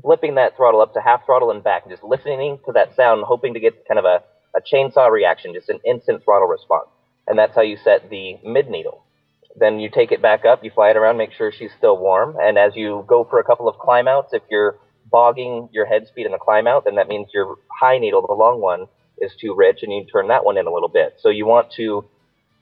blipping 0.04 0.36
that 0.36 0.58
throttle 0.58 0.82
up 0.82 0.94
to 0.96 1.02
half 1.02 1.26
throttle 1.26 1.52
and 1.52 1.64
back, 1.64 1.84
and 1.84 1.92
just 1.92 2.04
listening 2.04 2.60
to 2.66 2.72
that 2.74 2.96
sound, 2.96 3.24
hoping 3.26 3.54
to 3.54 3.60
get 3.60 3.88
kind 3.88 4.00
of 4.00 4.06
a, 4.06 4.24
a 4.58 4.62
chainsaw 4.62 5.10
reaction, 5.12 5.54
just 5.54 5.70
an 5.70 5.80
instant 5.86 6.24
throttle 6.24 6.48
response. 6.48 6.90
And 7.28 7.38
that's 7.38 7.56
how 7.56 7.62
you 7.62 7.78
set 7.78 8.10
the 8.10 8.38
mid 8.44 8.70
needle. 8.70 9.06
Then 9.56 9.80
you 9.80 9.90
take 9.90 10.12
it 10.12 10.22
back 10.22 10.46
up, 10.46 10.64
you 10.64 10.72
fly 10.72 10.90
it 10.90 10.98
around, 10.98 11.18
make 11.18 11.32
sure 11.32 11.52
she's 11.52 11.72
still 11.78 11.98
warm, 11.98 12.36
and 12.42 12.58
as 12.58 12.76
you 12.76 13.06
go 13.08 13.24
for 13.24 13.40
a 13.40 13.44
couple 13.44 13.70
of 13.70 13.78
climb 13.78 14.08
outs, 14.08 14.34
if 14.34 14.42
you're 14.50 14.80
bogging 15.14 15.70
your 15.72 15.86
head 15.86 16.08
speed 16.08 16.26
in 16.26 16.32
the 16.32 16.40
climb 16.40 16.66
out, 16.68 16.86
then 16.86 16.96
that 16.96 17.08
means 17.08 17.28
your 17.34 17.56
high 17.72 18.00
needle, 18.00 18.26
the 18.28 18.34
long 18.34 18.60
one, 18.60 18.88
is 19.20 19.32
too 19.40 19.56
rich, 19.56 19.80
and 19.84 19.94
you 19.94 20.04
turn 20.12 20.28
that 20.28 20.44
one 20.44 20.58
in 20.58 20.66
a 20.66 20.74
little 20.74 20.90
bit. 20.90 21.18
So 21.22 21.30
you 21.30 21.46
want 21.46 21.72
to 21.74 22.04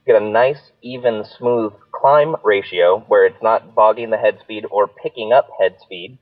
get 0.06 0.22
a 0.22 0.24
nice, 0.24 0.60
even, 0.82 1.24
smooth 1.38 1.72
climb 1.93 2.36
ratio 2.43 2.99
where 3.08 3.26
it's 3.26 3.41
not 3.41 3.74
bogging 3.74 4.10
the 4.10 4.18
head 4.18 4.38
speed 4.41 4.66
or 4.70 4.88
picking 4.88 5.32
up 5.32 5.47
head 5.60 5.78
speed, 5.82 6.18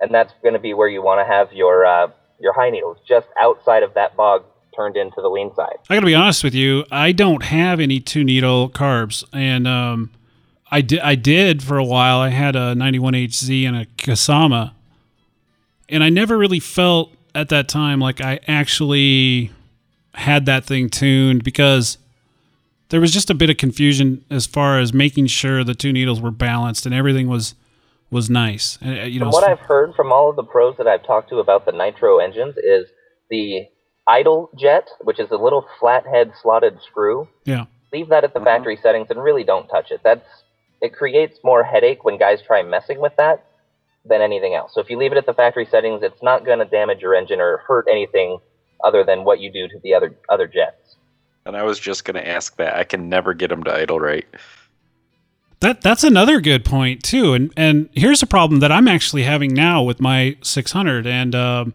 and 0.00 0.12
that's 0.12 0.32
going 0.42 0.54
to 0.54 0.60
be 0.60 0.72
where 0.72 0.88
you 0.88 1.02
want 1.02 1.20
to 1.20 1.30
have 1.30 1.52
your 1.52 1.84
uh, 1.84 2.08
your 2.40 2.54
high 2.54 2.70
needles 2.70 2.96
just 3.06 3.26
outside 3.38 3.82
of 3.82 3.94
that 3.94 4.16
bog 4.16 4.44
turned 4.74 4.96
into 4.96 5.20
the 5.20 5.28
lean 5.28 5.54
side. 5.54 5.76
I 5.88 5.94
got 5.94 6.00
to 6.00 6.06
be 6.06 6.14
honest 6.14 6.42
with 6.42 6.54
you. 6.54 6.84
I 6.90 7.12
don't 7.12 7.42
have 7.44 7.80
any 7.80 8.00
two 8.00 8.24
needle 8.24 8.70
carbs, 8.70 9.24
and 9.32 9.68
um, 9.68 10.10
I 10.70 10.80
did. 10.80 11.00
I 11.00 11.16
did 11.16 11.62
for 11.62 11.76
a 11.76 11.84
while. 11.84 12.18
I 12.20 12.30
had 12.30 12.56
a 12.56 12.74
91HZ 12.74 13.68
and 13.68 13.76
a 13.76 13.86
Kasama, 13.98 14.72
and 15.88 16.02
I 16.02 16.08
never 16.08 16.36
really 16.36 16.60
felt 16.60 17.12
at 17.34 17.48
that 17.50 17.68
time 17.68 18.00
like 18.00 18.20
I 18.20 18.40
actually 18.48 19.50
had 20.14 20.46
that 20.46 20.64
thing 20.64 20.88
tuned 20.88 21.44
because 21.44 21.98
there 22.88 23.00
was 23.00 23.12
just 23.12 23.30
a 23.30 23.34
bit 23.34 23.50
of 23.50 23.56
confusion 23.56 24.24
as 24.30 24.46
far 24.46 24.78
as 24.78 24.92
making 24.92 25.26
sure 25.26 25.64
the 25.64 25.74
two 25.74 25.92
needles 25.92 26.20
were 26.20 26.30
balanced 26.30 26.86
and 26.86 26.94
everything 26.94 27.28
was 27.28 27.54
was 28.10 28.30
nice. 28.30 28.78
And, 28.80 29.00
uh, 29.00 29.02
you 29.02 29.18
know, 29.18 29.26
From 29.26 29.32
what 29.32 29.50
I've 29.50 29.58
heard 29.58 29.94
from 29.94 30.12
all 30.12 30.30
of 30.30 30.36
the 30.36 30.44
pros 30.44 30.76
that 30.78 30.86
I've 30.86 31.04
talked 31.04 31.28
to 31.30 31.38
about 31.38 31.66
the 31.66 31.72
nitro 31.72 32.18
engines 32.18 32.56
is 32.56 32.86
the 33.30 33.66
idle 34.06 34.50
jet, 34.56 34.88
which 35.00 35.18
is 35.18 35.30
a 35.32 35.36
little 35.36 35.66
flathead 35.80 36.32
slotted 36.40 36.78
screw. 36.82 37.28
yeah. 37.44 37.66
Leave 37.92 38.08
that 38.08 38.24
at 38.24 38.34
the 38.34 38.40
factory 38.40 38.76
settings 38.82 39.06
and 39.10 39.22
really 39.22 39.44
don't 39.44 39.68
touch 39.68 39.90
it. 39.90 40.00
That's 40.02 40.26
it 40.82 40.92
creates 40.92 41.38
more 41.42 41.62
headache 41.62 42.04
when 42.04 42.18
guys 42.18 42.42
try 42.42 42.62
messing 42.62 43.00
with 43.00 43.14
that 43.16 43.44
than 44.08 44.22
anything 44.22 44.54
else. 44.54 44.72
So 44.74 44.80
if 44.80 44.88
you 44.90 44.98
leave 44.98 45.12
it 45.12 45.18
at 45.18 45.26
the 45.26 45.34
factory 45.34 45.66
settings, 45.66 46.02
it's 46.02 46.22
not 46.22 46.44
going 46.44 46.58
to 46.60 46.64
damage 46.64 47.00
your 47.00 47.14
engine 47.14 47.40
or 47.40 47.58
hurt 47.66 47.86
anything 47.90 48.38
other 48.84 49.04
than 49.04 49.24
what 49.24 49.40
you 49.40 49.50
do 49.50 49.66
to 49.68 49.78
the 49.82 49.94
other 49.94 50.14
other 50.28 50.46
jets. 50.46 50.96
And 51.44 51.56
I 51.56 51.62
was 51.62 51.78
just 51.78 52.04
going 52.04 52.16
to 52.16 52.26
ask 52.28 52.56
that. 52.56 52.76
I 52.76 52.84
can 52.84 53.08
never 53.08 53.32
get 53.34 53.48
them 53.50 53.62
to 53.64 53.72
idle 53.74 54.00
right. 54.00 54.26
That 55.60 55.80
that's 55.80 56.04
another 56.04 56.40
good 56.40 56.64
point 56.64 57.02
too. 57.02 57.32
And 57.32 57.52
and 57.56 57.88
here's 57.92 58.22
a 58.22 58.26
problem 58.26 58.60
that 58.60 58.70
I'm 58.70 58.88
actually 58.88 59.22
having 59.22 59.54
now 59.54 59.82
with 59.82 60.00
my 60.00 60.36
600. 60.42 61.06
And 61.06 61.34
um, 61.34 61.74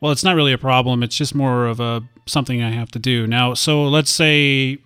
well, 0.00 0.12
it's 0.12 0.24
not 0.24 0.36
really 0.36 0.52
a 0.52 0.58
problem. 0.58 1.02
It's 1.02 1.16
just 1.16 1.34
more 1.34 1.66
of 1.66 1.80
a 1.80 2.02
something 2.26 2.62
I 2.62 2.70
have 2.70 2.90
to 2.92 2.98
do 2.98 3.26
now. 3.26 3.54
So 3.54 3.84
let's 3.84 4.10
say, 4.10 4.78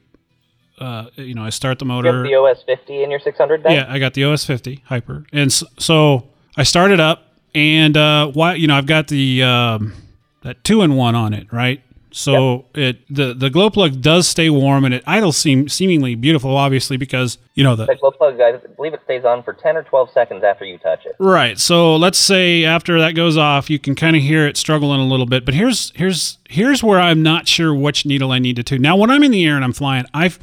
uh, 0.78 1.06
you 1.16 1.34
know, 1.34 1.44
I 1.44 1.50
start 1.50 1.80
the 1.80 1.84
You 1.86 1.88
motor. 1.88 2.12
have 2.14 2.22
the 2.24 2.34
OS 2.36 2.62
50 2.62 3.02
in 3.02 3.10
your 3.10 3.18
600 3.20 3.62
then? 3.64 3.72
Yeah, 3.72 3.86
I 3.88 3.98
got 3.98 4.14
the 4.14 4.24
OS 4.24 4.44
50 4.44 4.84
Hyper, 4.86 5.24
and 5.32 5.50
s- 5.50 5.64
so 5.78 6.27
I 6.58 6.64
started 6.64 6.98
up, 7.00 7.22
and 7.54 7.96
uh, 7.96 8.26
why 8.32 8.54
you 8.54 8.66
know 8.66 8.74
I've 8.74 8.86
got 8.86 9.08
the 9.08 9.42
um, 9.44 9.94
that 10.42 10.62
two 10.64 10.82
in 10.82 10.96
one 10.96 11.14
on 11.14 11.32
it, 11.32 11.52
right? 11.52 11.82
So 12.10 12.64
it 12.74 12.98
the 13.14 13.32
the 13.32 13.48
glow 13.48 13.70
plug 13.70 14.00
does 14.00 14.26
stay 14.26 14.50
warm, 14.50 14.84
and 14.84 14.92
it 14.92 15.04
idles 15.06 15.36
seem 15.36 15.68
seemingly 15.68 16.16
beautiful, 16.16 16.56
obviously 16.56 16.96
because 16.96 17.38
you 17.54 17.62
know 17.62 17.76
the 17.76 17.86
The 17.86 17.94
glow 17.94 18.10
plug, 18.10 18.40
I 18.40 18.56
believe 18.56 18.92
it 18.92 19.02
stays 19.04 19.24
on 19.24 19.44
for 19.44 19.52
10 19.52 19.76
or 19.76 19.84
12 19.84 20.10
seconds 20.10 20.42
after 20.42 20.64
you 20.64 20.78
touch 20.78 21.06
it. 21.06 21.14
Right. 21.20 21.58
So 21.58 21.94
let's 21.94 22.18
say 22.18 22.64
after 22.64 22.98
that 22.98 23.12
goes 23.14 23.36
off, 23.36 23.70
you 23.70 23.78
can 23.78 23.94
kind 23.94 24.16
of 24.16 24.22
hear 24.22 24.48
it 24.48 24.56
struggling 24.56 25.00
a 25.00 25.06
little 25.06 25.26
bit. 25.26 25.44
But 25.44 25.54
here's 25.54 25.92
here's 25.94 26.38
here's 26.48 26.82
where 26.82 26.98
I'm 26.98 27.22
not 27.22 27.46
sure 27.46 27.74
which 27.74 28.04
needle 28.04 28.32
I 28.32 28.40
need 28.40 28.56
to 28.56 28.64
tune. 28.64 28.82
Now, 28.82 28.96
when 28.96 29.10
I'm 29.10 29.22
in 29.22 29.30
the 29.30 29.46
air 29.46 29.54
and 29.54 29.64
I'm 29.64 29.72
flying, 29.72 30.04
I've 30.12 30.40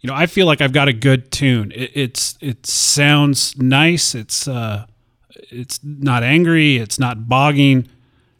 you 0.00 0.08
know 0.08 0.14
I 0.14 0.26
feel 0.26 0.46
like 0.46 0.60
I've 0.60 0.72
got 0.72 0.88
a 0.88 0.94
good 0.94 1.30
tune. 1.30 1.72
It, 1.72 1.90
it's 1.94 2.38
it 2.40 2.64
sounds 2.64 3.58
nice. 3.58 4.14
It's 4.14 4.48
uh 4.48 4.86
it's 5.48 5.80
not 5.82 6.22
angry. 6.22 6.76
It's 6.76 6.98
not 6.98 7.28
bogging. 7.28 7.88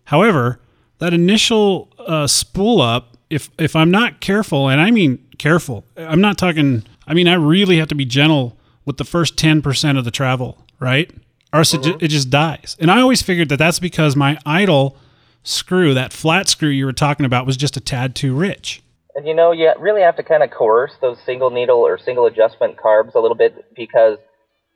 However, 0.05 0.61
that 0.99 1.15
initial 1.15 1.93
uh, 1.99 2.27
spool 2.27 2.81
up, 2.81 3.17
if 3.29 3.51
if 3.59 3.77
I'm 3.77 3.91
not 3.91 4.21
careful, 4.21 4.69
and 4.69 4.81
I 4.81 4.91
mean 4.91 5.25
careful, 5.39 5.85
I'm 5.97 6.21
not 6.21 6.39
talking. 6.39 6.85
I 7.07 7.15
mean 7.15 7.29
I 7.29 7.35
really 7.35 7.79
have 7.79 7.89
to 7.89 7.95
be 7.95 8.05
gentle 8.05 8.57
with 8.85 8.97
the 8.97 9.05
first 9.05 9.37
ten 9.37 9.63
percent 9.63 9.99
of 9.99 10.05
the 10.05 10.11
travel, 10.11 10.59
right? 10.79 11.11
Or 11.53 11.63
it, 11.63 11.83
ju- 11.83 11.99
it 12.01 12.09
just 12.09 12.31
dies. 12.31 12.77
And 12.79 12.91
I 12.91 13.01
always 13.01 13.23
figured 13.23 13.49
that 13.49 13.57
that's 13.57 13.81
because 13.81 14.15
my 14.15 14.39
idle 14.47 14.97
screw, 15.43 15.95
that 15.95 16.13
flat 16.13 16.49
screw 16.49 16.69
you 16.69 16.87
were 16.87 16.93
talking 16.93 17.27
about, 17.27 17.45
was 17.45 17.57
just 17.57 17.77
a 17.77 17.81
tad 17.81 18.15
too 18.15 18.35
rich. 18.37 18.83
And 19.17 19.27
you 19.27 19.35
know, 19.35 19.51
you 19.51 19.73
really 19.79 20.03
have 20.03 20.17
to 20.17 20.23
kind 20.23 20.43
of 20.43 20.51
coerce 20.51 20.93
those 21.01 21.19
single 21.27 21.51
needle 21.51 21.79
or 21.79 21.99
single 21.99 22.27
adjustment 22.27 22.77
carbs 22.77 23.15
a 23.15 23.19
little 23.19 23.37
bit 23.37 23.75
because 23.75 24.19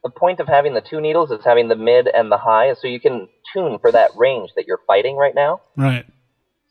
the 0.04 0.10
point 0.10 0.38
of 0.38 0.46
having 0.46 0.74
the 0.74 0.82
two 0.82 1.00
needles 1.00 1.30
is 1.30 1.44
having 1.44 1.68
the 1.68 1.76
mid 1.76 2.06
and 2.06 2.30
the 2.30 2.36
high 2.36 2.74
so 2.74 2.86
you 2.86 3.00
can 3.00 3.26
tune 3.52 3.78
for 3.80 3.90
that 3.90 4.10
range 4.16 4.50
that 4.54 4.66
you're 4.66 4.80
fighting 4.86 5.16
right 5.16 5.34
now. 5.34 5.62
Right. 5.76 6.06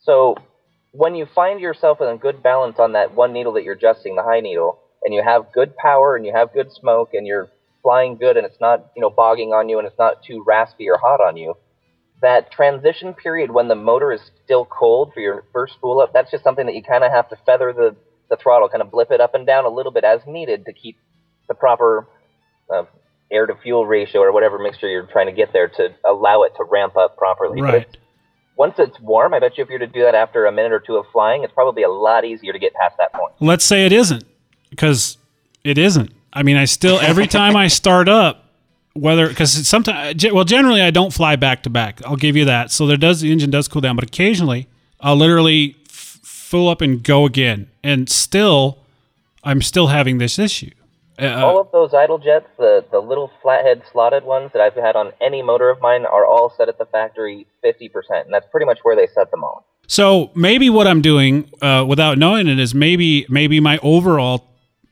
So 0.02 0.36
when 0.92 1.16
you 1.16 1.26
find 1.34 1.60
yourself 1.60 2.00
in 2.00 2.08
a 2.08 2.16
good 2.16 2.42
balance 2.42 2.78
on 2.78 2.92
that 2.92 3.14
one 3.14 3.32
needle 3.32 3.52
that 3.54 3.64
you're 3.64 3.74
adjusting, 3.74 4.14
the 4.14 4.22
high 4.22 4.40
needle, 4.40 4.78
and 5.02 5.12
you 5.12 5.22
have 5.22 5.52
good 5.52 5.76
power 5.76 6.14
and 6.14 6.24
you 6.24 6.32
have 6.32 6.54
good 6.54 6.70
smoke 6.72 7.10
and 7.12 7.26
you're 7.26 7.50
flying 7.82 8.16
good 8.16 8.36
and 8.36 8.46
it's 8.46 8.60
not 8.60 8.92
you 8.96 9.02
know 9.02 9.10
bogging 9.10 9.50
on 9.50 9.68
you 9.68 9.78
and 9.78 9.86
it's 9.86 9.98
not 9.98 10.22
too 10.22 10.42
raspy 10.46 10.88
or 10.88 10.96
hot 10.96 11.20
on 11.20 11.36
you, 11.36 11.54
that 12.22 12.52
transition 12.52 13.14
period 13.14 13.50
when 13.50 13.68
the 13.68 13.74
motor 13.74 14.12
is 14.12 14.20
still 14.44 14.64
cold 14.64 15.12
for 15.12 15.20
your 15.20 15.44
first 15.52 15.74
spool 15.74 16.00
up, 16.00 16.12
that's 16.12 16.30
just 16.30 16.44
something 16.44 16.66
that 16.66 16.74
you 16.74 16.82
kind 16.82 17.04
of 17.04 17.10
have 17.10 17.28
to 17.28 17.36
feather 17.44 17.72
the, 17.72 17.96
the 18.30 18.36
throttle, 18.36 18.68
kind 18.68 18.80
of 18.80 18.90
blip 18.90 19.10
it 19.10 19.20
up 19.20 19.34
and 19.34 19.46
down 19.46 19.64
a 19.64 19.68
little 19.68 19.92
bit 19.92 20.04
as 20.04 20.20
needed 20.26 20.64
to 20.64 20.72
keep 20.72 20.96
the 21.48 21.54
proper 21.54 22.08
uh, 22.72 22.84
air 23.30 23.46
to 23.46 23.54
fuel 23.62 23.86
ratio 23.86 24.20
or 24.20 24.32
whatever 24.32 24.58
mixture 24.58 24.88
you're 24.88 25.06
trying 25.06 25.26
to 25.26 25.32
get 25.32 25.52
there 25.52 25.68
to 25.68 25.88
allow 26.08 26.42
it 26.42 26.52
to 26.56 26.64
ramp 26.64 26.96
up 26.96 27.16
properly. 27.16 27.60
Right. 27.60 27.74
it's- 27.82 27.94
once 28.56 28.74
it's 28.78 29.00
warm, 29.00 29.34
I 29.34 29.40
bet 29.40 29.58
you 29.58 29.64
if 29.64 29.68
you 29.68 29.74
were 29.74 29.78
to 29.80 29.86
do 29.88 30.02
that 30.02 30.14
after 30.14 30.46
a 30.46 30.52
minute 30.52 30.70
or 30.72 30.78
two 30.78 30.94
of 30.94 31.06
flying, 31.12 31.42
it's 31.42 31.52
probably 31.52 31.82
a 31.82 31.88
lot 31.90 32.24
easier 32.24 32.52
to 32.52 32.58
get 32.60 32.72
past 32.74 32.94
that 32.98 33.12
point. 33.12 33.32
Let's 33.40 33.64
say 33.64 33.84
it 33.84 33.90
isn't, 33.92 34.22
because 34.70 35.18
it 35.64 35.76
isn't. 35.76 36.12
I 36.32 36.44
mean, 36.44 36.56
I 36.56 36.64
still 36.66 37.00
every 37.00 37.26
time 37.26 37.56
I 37.56 37.66
start 37.66 38.08
up, 38.08 38.44
whether 38.92 39.26
because 39.28 39.66
sometimes, 39.66 40.24
well, 40.32 40.44
generally 40.44 40.80
I 40.82 40.92
don't 40.92 41.12
fly 41.12 41.34
back 41.34 41.64
to 41.64 41.70
back. 41.70 42.00
I'll 42.06 42.14
give 42.14 42.36
you 42.36 42.44
that. 42.44 42.70
So 42.70 42.86
there 42.86 42.96
does 42.96 43.22
the 43.22 43.32
engine 43.32 43.50
does 43.50 43.66
cool 43.66 43.80
down, 43.80 43.96
but 43.96 44.04
occasionally 44.04 44.68
I'll 45.00 45.16
literally 45.16 45.74
f- 45.88 46.20
fill 46.22 46.68
up 46.68 46.80
and 46.80 47.02
go 47.02 47.24
again, 47.24 47.68
and 47.82 48.08
still 48.08 48.78
I'm 49.42 49.62
still 49.62 49.88
having 49.88 50.18
this 50.18 50.38
issue. 50.38 50.70
Uh, 51.18 51.44
all 51.44 51.60
of 51.60 51.70
those 51.72 51.94
idle 51.94 52.18
jets, 52.18 52.46
the, 52.58 52.84
the 52.90 52.98
little 52.98 53.30
flathead 53.40 53.82
slotted 53.92 54.24
ones 54.24 54.50
that 54.52 54.60
I've 54.60 54.74
had 54.74 54.96
on 54.96 55.12
any 55.20 55.42
motor 55.42 55.70
of 55.70 55.80
mine, 55.80 56.04
are 56.06 56.26
all 56.26 56.52
set 56.56 56.68
at 56.68 56.78
the 56.78 56.86
factory 56.86 57.46
50%, 57.64 57.90
and 58.24 58.32
that's 58.32 58.46
pretty 58.50 58.66
much 58.66 58.80
where 58.82 58.96
they 58.96 59.06
set 59.14 59.30
them 59.30 59.44
all. 59.44 59.64
So 59.86 60.30
maybe 60.34 60.70
what 60.70 60.86
I'm 60.86 61.02
doing 61.02 61.50
uh, 61.62 61.84
without 61.86 62.18
knowing 62.18 62.48
it 62.48 62.58
is 62.58 62.74
maybe 62.74 63.26
maybe 63.28 63.60
my 63.60 63.78
overall 63.82 64.48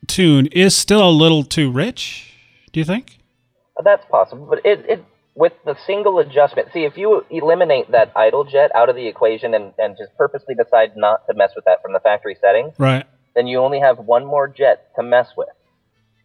tune 0.07 0.45
is 0.47 0.77
still 0.77 1.07
a 1.07 1.09
little 1.11 1.43
too 1.43 1.71
rich. 1.71 2.31
Do 2.71 2.79
you 2.79 2.85
think? 2.85 3.17
Uh, 3.77 3.81
That's 3.81 4.05
possible, 4.05 4.45
but 4.45 4.59
it, 4.63 4.85
it 4.87 5.03
with 5.35 5.53
the 5.65 5.75
single 5.87 6.19
adjustment. 6.19 6.69
See, 6.73 6.83
if 6.85 6.95
you 6.95 7.25
eliminate 7.31 7.89
that 7.91 8.11
idle 8.15 8.43
jet 8.43 8.71
out 8.75 8.87
of 8.89 8.95
the 8.95 9.07
equation 9.07 9.55
and, 9.55 9.73
and 9.79 9.97
just 9.97 10.15
purposely 10.15 10.53
decide 10.53 10.95
not 10.95 11.25
to 11.27 11.33
mess 11.33 11.51
with 11.55 11.65
that 11.65 11.81
from 11.81 11.93
the 11.93 11.99
factory 11.99 12.37
settings, 12.39 12.73
Right. 12.77 13.05
then 13.35 13.47
you 13.47 13.57
only 13.59 13.79
have 13.79 13.97
one 13.97 14.25
more 14.25 14.47
jet 14.47 14.89
to 14.95 15.01
mess 15.03 15.29
with. 15.35 15.49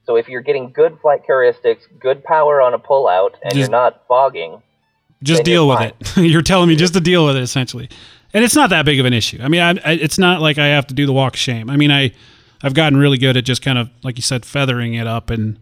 So 0.08 0.16
if 0.16 0.26
you're 0.26 0.40
getting 0.40 0.72
good 0.72 0.98
flight 1.02 1.26
characteristics, 1.26 1.86
good 2.00 2.24
power 2.24 2.62
on 2.62 2.72
a 2.72 2.78
pull 2.78 3.08
out, 3.08 3.36
and 3.42 3.52
Just- 3.52 3.58
you're 3.58 3.68
not 3.68 4.08
bogging, 4.08 4.62
Just 5.22 5.44
deal 5.44 5.68
with 5.68 5.82
it. 5.82 5.94
you're 6.16 6.40
telling 6.40 6.66
me 6.66 6.76
just 6.76 6.94
to 6.94 7.00
deal 7.00 7.26
with 7.26 7.36
it 7.36 7.42
essentially, 7.42 7.90
and 8.32 8.42
it's 8.42 8.56
not 8.56 8.70
that 8.70 8.86
big 8.86 8.98
of 9.00 9.04
an 9.04 9.12
issue. 9.12 9.38
I 9.42 9.48
mean, 9.48 9.60
I, 9.60 9.72
I, 9.84 9.92
it's 9.92 10.18
not 10.18 10.40
like 10.40 10.56
I 10.56 10.68
have 10.68 10.86
to 10.86 10.94
do 10.94 11.04
the 11.04 11.12
walk 11.12 11.34
of 11.34 11.38
shame. 11.38 11.68
I 11.68 11.76
mean, 11.76 11.90
I 11.90 12.12
I've 12.62 12.72
gotten 12.72 12.98
really 12.98 13.18
good 13.18 13.36
at 13.36 13.44
just 13.44 13.60
kind 13.60 13.76
of 13.76 13.90
like 14.02 14.16
you 14.16 14.22
said, 14.22 14.46
feathering 14.46 14.94
it 14.94 15.06
up 15.06 15.28
and 15.28 15.58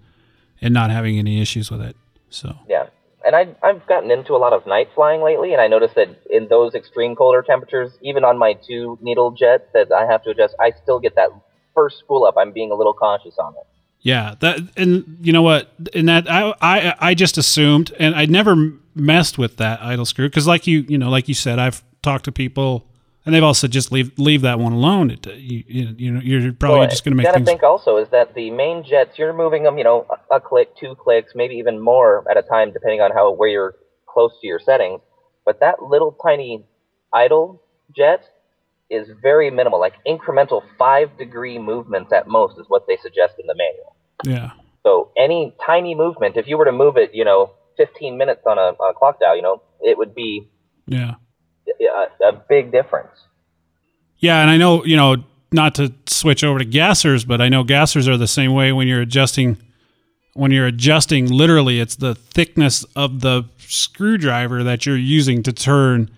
and 0.62 0.72
not 0.72 0.90
having 0.92 1.18
any 1.18 1.40
issues 1.42 1.68
with 1.68 1.80
it. 1.80 1.96
So 2.30 2.54
Yeah, 2.68 2.86
and 3.24 3.34
I, 3.34 3.48
I've 3.64 3.84
gotten 3.88 4.12
into 4.12 4.36
a 4.36 4.38
lot 4.38 4.52
of 4.52 4.64
night 4.64 4.90
flying 4.94 5.22
lately, 5.22 5.54
and 5.54 5.60
I 5.60 5.66
noticed 5.66 5.96
that 5.96 6.22
in 6.30 6.46
those 6.46 6.76
extreme 6.76 7.16
colder 7.16 7.42
temperatures, 7.42 7.98
even 8.00 8.22
on 8.22 8.38
my 8.38 8.52
two 8.52 8.96
needle 9.02 9.32
jet 9.32 9.70
that 9.74 9.90
I 9.90 10.06
have 10.06 10.22
to 10.22 10.30
adjust, 10.30 10.54
I 10.60 10.70
still 10.70 11.00
get 11.00 11.16
that 11.16 11.30
first 11.74 11.98
spool 11.98 12.24
up. 12.24 12.36
I'm 12.38 12.52
being 12.52 12.70
a 12.70 12.76
little 12.76 12.94
cautious 12.94 13.34
on 13.40 13.52
it. 13.54 13.66
Yeah, 14.06 14.36
that 14.38 14.60
and 14.76 15.18
you 15.20 15.32
know 15.32 15.42
what? 15.42 15.72
And 15.92 16.08
that 16.08 16.30
I 16.30 16.54
I 16.60 16.94
I 17.00 17.14
just 17.14 17.38
assumed, 17.38 17.92
and 17.98 18.14
I 18.14 18.26
never 18.26 18.54
messed 18.94 19.36
with 19.36 19.56
that 19.56 19.82
idle 19.82 20.04
screw 20.04 20.28
because, 20.28 20.46
like 20.46 20.68
you 20.68 20.84
you 20.88 20.96
know, 20.96 21.10
like 21.10 21.26
you 21.26 21.34
said, 21.34 21.58
I've 21.58 21.82
talked 22.02 22.24
to 22.26 22.30
people, 22.30 22.86
and 23.24 23.34
they've 23.34 23.42
also 23.42 23.66
just 23.66 23.90
leave 23.90 24.16
leave 24.16 24.42
that 24.42 24.60
one 24.60 24.72
alone. 24.72 25.10
It, 25.10 25.26
you, 25.26 25.64
you 25.66 25.94
you 25.98 26.12
know 26.12 26.20
you're 26.20 26.52
probably 26.52 26.78
Well, 26.78 26.88
just 26.88 27.02
going 27.02 27.14
to 27.14 27.14
you 27.14 27.16
make 27.16 27.26
gotta 27.26 27.38
things. 27.38 27.48
think 27.48 27.64
also 27.64 27.96
is 27.96 28.08
that 28.10 28.32
the 28.36 28.52
main 28.52 28.84
jets, 28.84 29.18
you're 29.18 29.32
moving 29.32 29.64
them, 29.64 29.76
you 29.76 29.82
know, 29.82 30.06
a, 30.30 30.36
a 30.36 30.40
click, 30.40 30.76
two 30.76 30.94
clicks, 30.94 31.32
maybe 31.34 31.56
even 31.56 31.80
more 31.80 32.24
at 32.30 32.36
a 32.36 32.42
time, 32.42 32.72
depending 32.72 33.00
on 33.00 33.10
how 33.10 33.32
where 33.32 33.48
you're 33.48 33.74
close 34.08 34.30
to 34.40 34.46
your 34.46 34.60
settings. 34.60 35.00
But 35.44 35.58
that 35.58 35.82
little 35.82 36.12
tiny 36.24 36.64
idle 37.12 37.60
jet 37.96 38.22
is 38.88 39.08
very 39.20 39.50
minimal, 39.50 39.80
like 39.80 39.94
incremental 40.06 40.62
five 40.78 41.18
degree 41.18 41.58
movements 41.58 42.12
at 42.12 42.28
most 42.28 42.56
is 42.56 42.66
what 42.68 42.86
they 42.86 42.96
suggest 42.98 43.34
in 43.40 43.48
the 43.48 43.56
manual. 43.56 43.95
Yeah, 44.24 44.50
So 44.84 45.10
any 45.16 45.54
tiny 45.64 45.94
movement, 45.94 46.36
if 46.36 46.46
you 46.48 46.56
were 46.58 46.64
to 46.64 46.72
move 46.72 46.96
it, 46.96 47.10
you 47.14 47.24
know, 47.24 47.52
15 47.76 48.16
minutes 48.16 48.42
on 48.46 48.58
a, 48.58 48.72
on 48.80 48.90
a 48.90 48.94
clock 48.94 49.20
dial, 49.20 49.36
you 49.36 49.42
know, 49.42 49.62
it 49.80 49.98
would 49.98 50.14
be 50.14 50.48
yeah, 50.86 51.14
a, 51.68 52.24
a 52.28 52.32
big 52.48 52.72
difference. 52.72 53.10
yeah, 54.18 54.40
and 54.40 54.50
I 54.50 54.56
know 54.56 54.84
you 54.84 54.96
know 54.96 55.16
not 55.52 55.74
to 55.76 55.92
switch 56.06 56.42
over 56.42 56.58
to 56.58 56.64
gassers, 56.64 57.26
but 57.26 57.40
I 57.40 57.48
know 57.48 57.64
gassers 57.64 58.08
are 58.08 58.16
the 58.16 58.26
same 58.26 58.52
way 58.54 58.72
when 58.72 58.88
you're 58.88 59.02
adjusting. 59.02 59.58
When 60.34 60.50
you're 60.50 60.66
adjusting, 60.66 61.30
literally, 61.30 61.80
it's 61.80 61.96
the 61.96 62.14
thickness 62.14 62.84
of 62.94 63.20
the 63.20 63.44
screwdriver 63.58 64.62
that 64.64 64.84
you're 64.84 64.96
using 64.96 65.42
to 65.44 65.52
turn 65.52 66.10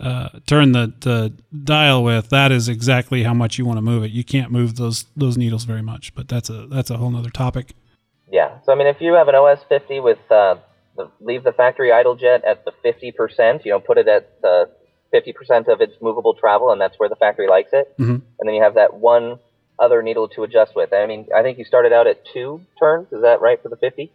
uh, 0.00 0.28
turn 0.46 0.72
the, 0.72 0.92
the 1.00 1.32
dial 1.64 2.02
with, 2.02 2.30
that 2.30 2.52
is 2.52 2.68
exactly 2.68 3.22
how 3.22 3.34
much 3.34 3.58
you 3.58 3.64
want 3.64 3.78
to 3.78 3.82
move 3.82 4.04
it. 4.04 4.10
You 4.10 4.24
can't 4.24 4.50
move 4.50 4.76
those 4.76 5.06
those 5.16 5.36
needles 5.36 5.64
very 5.64 5.82
much, 5.82 6.14
but 6.14 6.28
that's 6.28 6.50
a 6.50 6.66
that's 6.66 6.90
a 6.90 6.96
whole 6.96 7.10
nother 7.10 7.30
topic. 7.30 7.74
Yeah. 8.30 8.58
So 8.64 8.72
I 8.72 8.74
mean, 8.74 8.86
if 8.86 9.00
you 9.00 9.14
have 9.14 9.28
an 9.28 9.34
OS 9.34 9.60
50 9.68 10.00
with 10.00 10.18
uh, 10.30 10.56
the, 10.96 11.10
leave 11.20 11.44
the 11.44 11.52
factory 11.52 11.92
idle 11.92 12.16
jet 12.16 12.44
at 12.44 12.64
the 12.64 12.72
50%, 12.84 13.64
you 13.64 13.70
know, 13.70 13.80
put 13.80 13.98
it 13.98 14.08
at 14.08 14.40
the 14.40 14.70
50% 15.12 15.68
of 15.68 15.80
its 15.80 15.94
movable 16.00 16.34
travel, 16.34 16.70
and 16.72 16.80
that's 16.80 16.98
where 16.98 17.08
the 17.08 17.16
factory 17.16 17.48
likes 17.48 17.70
it. 17.72 17.94
Mhm. 17.98 18.22
And 18.38 18.48
then 18.48 18.54
you 18.54 18.62
have 18.62 18.74
that 18.74 18.94
one 18.94 19.38
other 19.78 20.02
needle 20.02 20.28
to 20.28 20.42
adjust 20.42 20.74
with. 20.74 20.92
I 20.92 21.06
mean, 21.06 21.26
I 21.34 21.42
think 21.42 21.58
you 21.58 21.64
started 21.64 21.92
out 21.92 22.06
at 22.06 22.24
two 22.32 22.60
turns. 22.78 23.12
Is 23.12 23.22
that 23.22 23.40
right 23.40 23.60
for 23.62 23.68
the 23.68 23.76
50? 23.76 24.12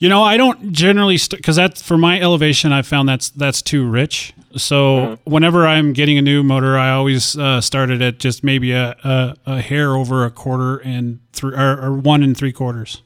You 0.00 0.08
know, 0.08 0.22
I 0.22 0.38
don't 0.38 0.72
generally 0.72 1.18
because 1.30 1.56
that's 1.56 1.82
for 1.82 1.98
my 1.98 2.18
elevation. 2.18 2.72
I 2.72 2.80
found 2.80 3.06
that's 3.06 3.28
that's 3.28 3.60
too 3.60 3.86
rich. 3.86 4.32
So 4.56 5.18
whenever 5.24 5.66
I'm 5.66 5.92
getting 5.92 6.16
a 6.16 6.22
new 6.22 6.42
motor, 6.42 6.78
I 6.78 6.90
always 6.90 7.36
uh, 7.36 7.60
start 7.60 7.90
it 7.90 8.00
at 8.00 8.18
just 8.18 8.42
maybe 8.42 8.72
a, 8.72 8.96
a, 9.04 9.36
a 9.46 9.60
hair 9.60 9.94
over 9.94 10.24
a 10.24 10.30
quarter 10.30 10.78
and 10.78 11.20
three 11.34 11.54
or, 11.54 11.78
or 11.82 11.92
one 11.92 12.22
and 12.22 12.34
three 12.34 12.50
quarters. 12.50 13.02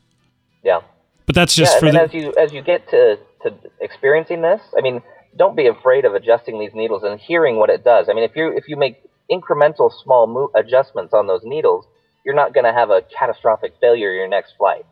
Yeah. 0.63 0.83
But 1.27 1.35
that's 1.35 1.57
just 1.57 1.75
yeah, 1.75 1.81
for 1.81 1.87
and 1.87 1.97
the 1.97 2.03
as 2.03 2.15
you 2.15 2.35
as 2.39 2.53
you 2.53 2.63
get 2.63 2.89
to, 2.91 3.19
to 3.43 3.55
experiencing 3.81 4.43
this, 4.43 4.61
I 4.79 4.81
mean, 4.81 5.03
don't 5.37 5.57
be 5.57 5.67
afraid 5.67 6.05
of 6.05 6.15
adjusting 6.15 6.61
these 6.61 6.75
needles 6.75 7.03
and 7.03 7.19
hearing 7.19 7.57
what 7.57 7.71
it 7.71 7.83
does. 7.83 8.09
I 8.09 8.15
mean, 8.15 8.25
if 8.25 8.37
you 8.37 8.57
if 8.57 8.69
you 8.69 8.77
make 8.77 9.03
incremental 9.29 9.91
small 10.03 10.29
mo- 10.29 10.51
adjustments 10.55 11.13
on 11.13 11.27
those 11.27 11.43
needles, 11.43 11.87
you're 12.25 12.37
not 12.37 12.55
going 12.55 12.65
to 12.65 12.73
have 12.73 12.91
a 12.91 13.03
catastrophic 13.03 13.75
failure 13.81 14.13
your 14.13 14.29
next 14.29 14.55
flight. 14.57 14.87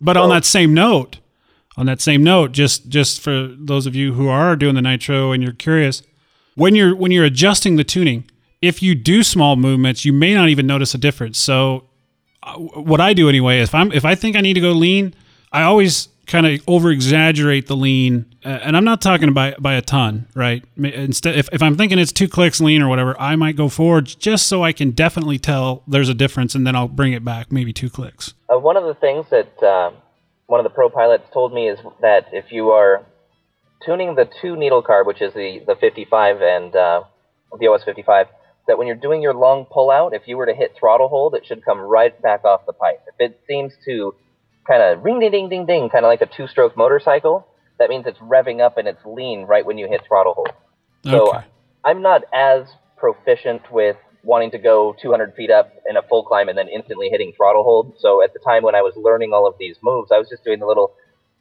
But 0.00 0.16
on 0.16 0.30
that 0.30 0.44
same 0.44 0.74
note, 0.74 1.18
on 1.76 1.86
that 1.86 2.00
same 2.00 2.22
note, 2.22 2.52
just 2.52 2.88
just 2.88 3.20
for 3.20 3.48
those 3.58 3.86
of 3.86 3.94
you 3.94 4.14
who 4.14 4.28
are 4.28 4.56
doing 4.56 4.74
the 4.74 4.82
nitro 4.82 5.32
and 5.32 5.42
you're 5.42 5.52
curious, 5.52 6.02
when 6.54 6.74
you're 6.74 6.94
when 6.94 7.10
you're 7.10 7.24
adjusting 7.24 7.76
the 7.76 7.84
tuning, 7.84 8.24
if 8.60 8.82
you 8.82 8.94
do 8.94 9.22
small 9.22 9.56
movements, 9.56 10.04
you 10.04 10.12
may 10.12 10.34
not 10.34 10.48
even 10.48 10.66
notice 10.66 10.94
a 10.94 10.98
difference. 10.98 11.38
So, 11.38 11.88
uh, 12.42 12.54
what 12.54 13.00
I 13.00 13.12
do 13.14 13.28
anyway, 13.28 13.60
if 13.60 13.74
I'm 13.74 13.92
if 13.92 14.04
I 14.04 14.14
think 14.14 14.36
I 14.36 14.40
need 14.40 14.54
to 14.54 14.60
go 14.60 14.72
lean, 14.72 15.14
I 15.50 15.62
always 15.62 16.08
kind 16.26 16.46
of 16.46 16.62
over 16.68 16.90
exaggerate 16.90 17.66
the 17.66 17.76
lean, 17.76 18.32
uh, 18.44 18.48
and 18.48 18.76
I'm 18.76 18.84
not 18.84 19.00
talking 19.00 19.32
by 19.32 19.54
by 19.58 19.74
a 19.74 19.82
ton, 19.82 20.28
right? 20.34 20.64
Instead, 20.76 21.36
if, 21.36 21.48
if 21.52 21.62
I'm 21.62 21.76
thinking 21.76 21.98
it's 21.98 22.12
two 22.12 22.28
clicks 22.28 22.60
lean 22.60 22.82
or 22.82 22.88
whatever, 22.88 23.20
I 23.20 23.34
might 23.36 23.56
go 23.56 23.68
forward 23.68 24.06
just 24.06 24.46
so 24.46 24.62
I 24.62 24.72
can 24.72 24.90
definitely 24.92 25.38
tell 25.38 25.82
there's 25.86 26.08
a 26.08 26.14
difference, 26.14 26.54
and 26.54 26.66
then 26.66 26.76
I'll 26.76 26.88
bring 26.88 27.12
it 27.12 27.24
back 27.24 27.50
maybe 27.50 27.72
two 27.72 27.90
clicks. 27.90 28.34
Uh, 28.52 28.58
one 28.58 28.76
of 28.76 28.84
the 28.84 28.94
things 28.94 29.26
that 29.30 29.62
um, 29.62 29.94
one 30.52 30.60
of 30.60 30.64
the 30.64 30.74
pro 30.74 30.90
pilots 30.90 31.24
told 31.32 31.50
me 31.50 31.66
is 31.66 31.78
that 32.02 32.26
if 32.30 32.52
you 32.52 32.72
are 32.72 33.06
tuning 33.86 34.16
the 34.16 34.28
two 34.42 34.54
needle 34.54 34.82
carb, 34.82 35.06
which 35.06 35.22
is 35.22 35.32
the, 35.32 35.62
the 35.66 35.74
55 35.80 36.42
and 36.42 36.76
uh, 36.76 37.04
the 37.58 37.68
OS 37.68 37.82
55, 37.84 38.26
that 38.68 38.76
when 38.76 38.86
you're 38.86 38.94
doing 38.94 39.22
your 39.22 39.32
long 39.32 39.64
pull 39.64 39.90
out, 39.90 40.12
if 40.12 40.28
you 40.28 40.36
were 40.36 40.44
to 40.44 40.52
hit 40.52 40.74
throttle 40.78 41.08
hold, 41.08 41.34
it 41.34 41.46
should 41.46 41.64
come 41.64 41.78
right 41.78 42.20
back 42.20 42.44
off 42.44 42.66
the 42.66 42.74
pipe. 42.74 43.00
If 43.06 43.14
it 43.18 43.40
seems 43.48 43.72
to 43.86 44.14
kind 44.68 44.82
of 44.82 45.02
ring 45.02 45.20
ding 45.20 45.30
ding 45.30 45.48
ding 45.48 45.64
ding, 45.64 45.88
kind 45.88 46.04
of 46.04 46.10
like 46.10 46.20
a 46.20 46.26
two 46.26 46.46
stroke 46.46 46.76
motorcycle, 46.76 47.46
that 47.78 47.88
means 47.88 48.04
it's 48.06 48.18
revving 48.18 48.60
up 48.60 48.76
and 48.76 48.86
it's 48.86 49.00
lean 49.06 49.44
right 49.44 49.64
when 49.64 49.78
you 49.78 49.88
hit 49.88 50.02
throttle 50.06 50.34
hold. 50.34 50.50
So 51.12 51.32
I'm 51.82 52.02
not 52.02 52.24
as 52.30 52.66
proficient 52.98 53.72
with 53.72 53.96
wanting 54.24 54.50
to 54.52 54.58
go 54.58 54.94
200 55.00 55.34
feet 55.34 55.50
up 55.50 55.72
in 55.88 55.96
a 55.96 56.02
full 56.02 56.22
climb 56.22 56.48
and 56.48 56.56
then 56.56 56.68
instantly 56.68 57.08
hitting 57.10 57.32
throttle 57.36 57.64
hold. 57.64 57.94
So 57.98 58.22
at 58.22 58.32
the 58.32 58.38
time 58.38 58.62
when 58.62 58.74
I 58.74 58.82
was 58.82 58.94
learning 58.96 59.32
all 59.32 59.46
of 59.46 59.54
these 59.58 59.76
moves, 59.82 60.10
I 60.12 60.18
was 60.18 60.28
just 60.28 60.44
doing 60.44 60.60
the 60.60 60.66
little 60.66 60.94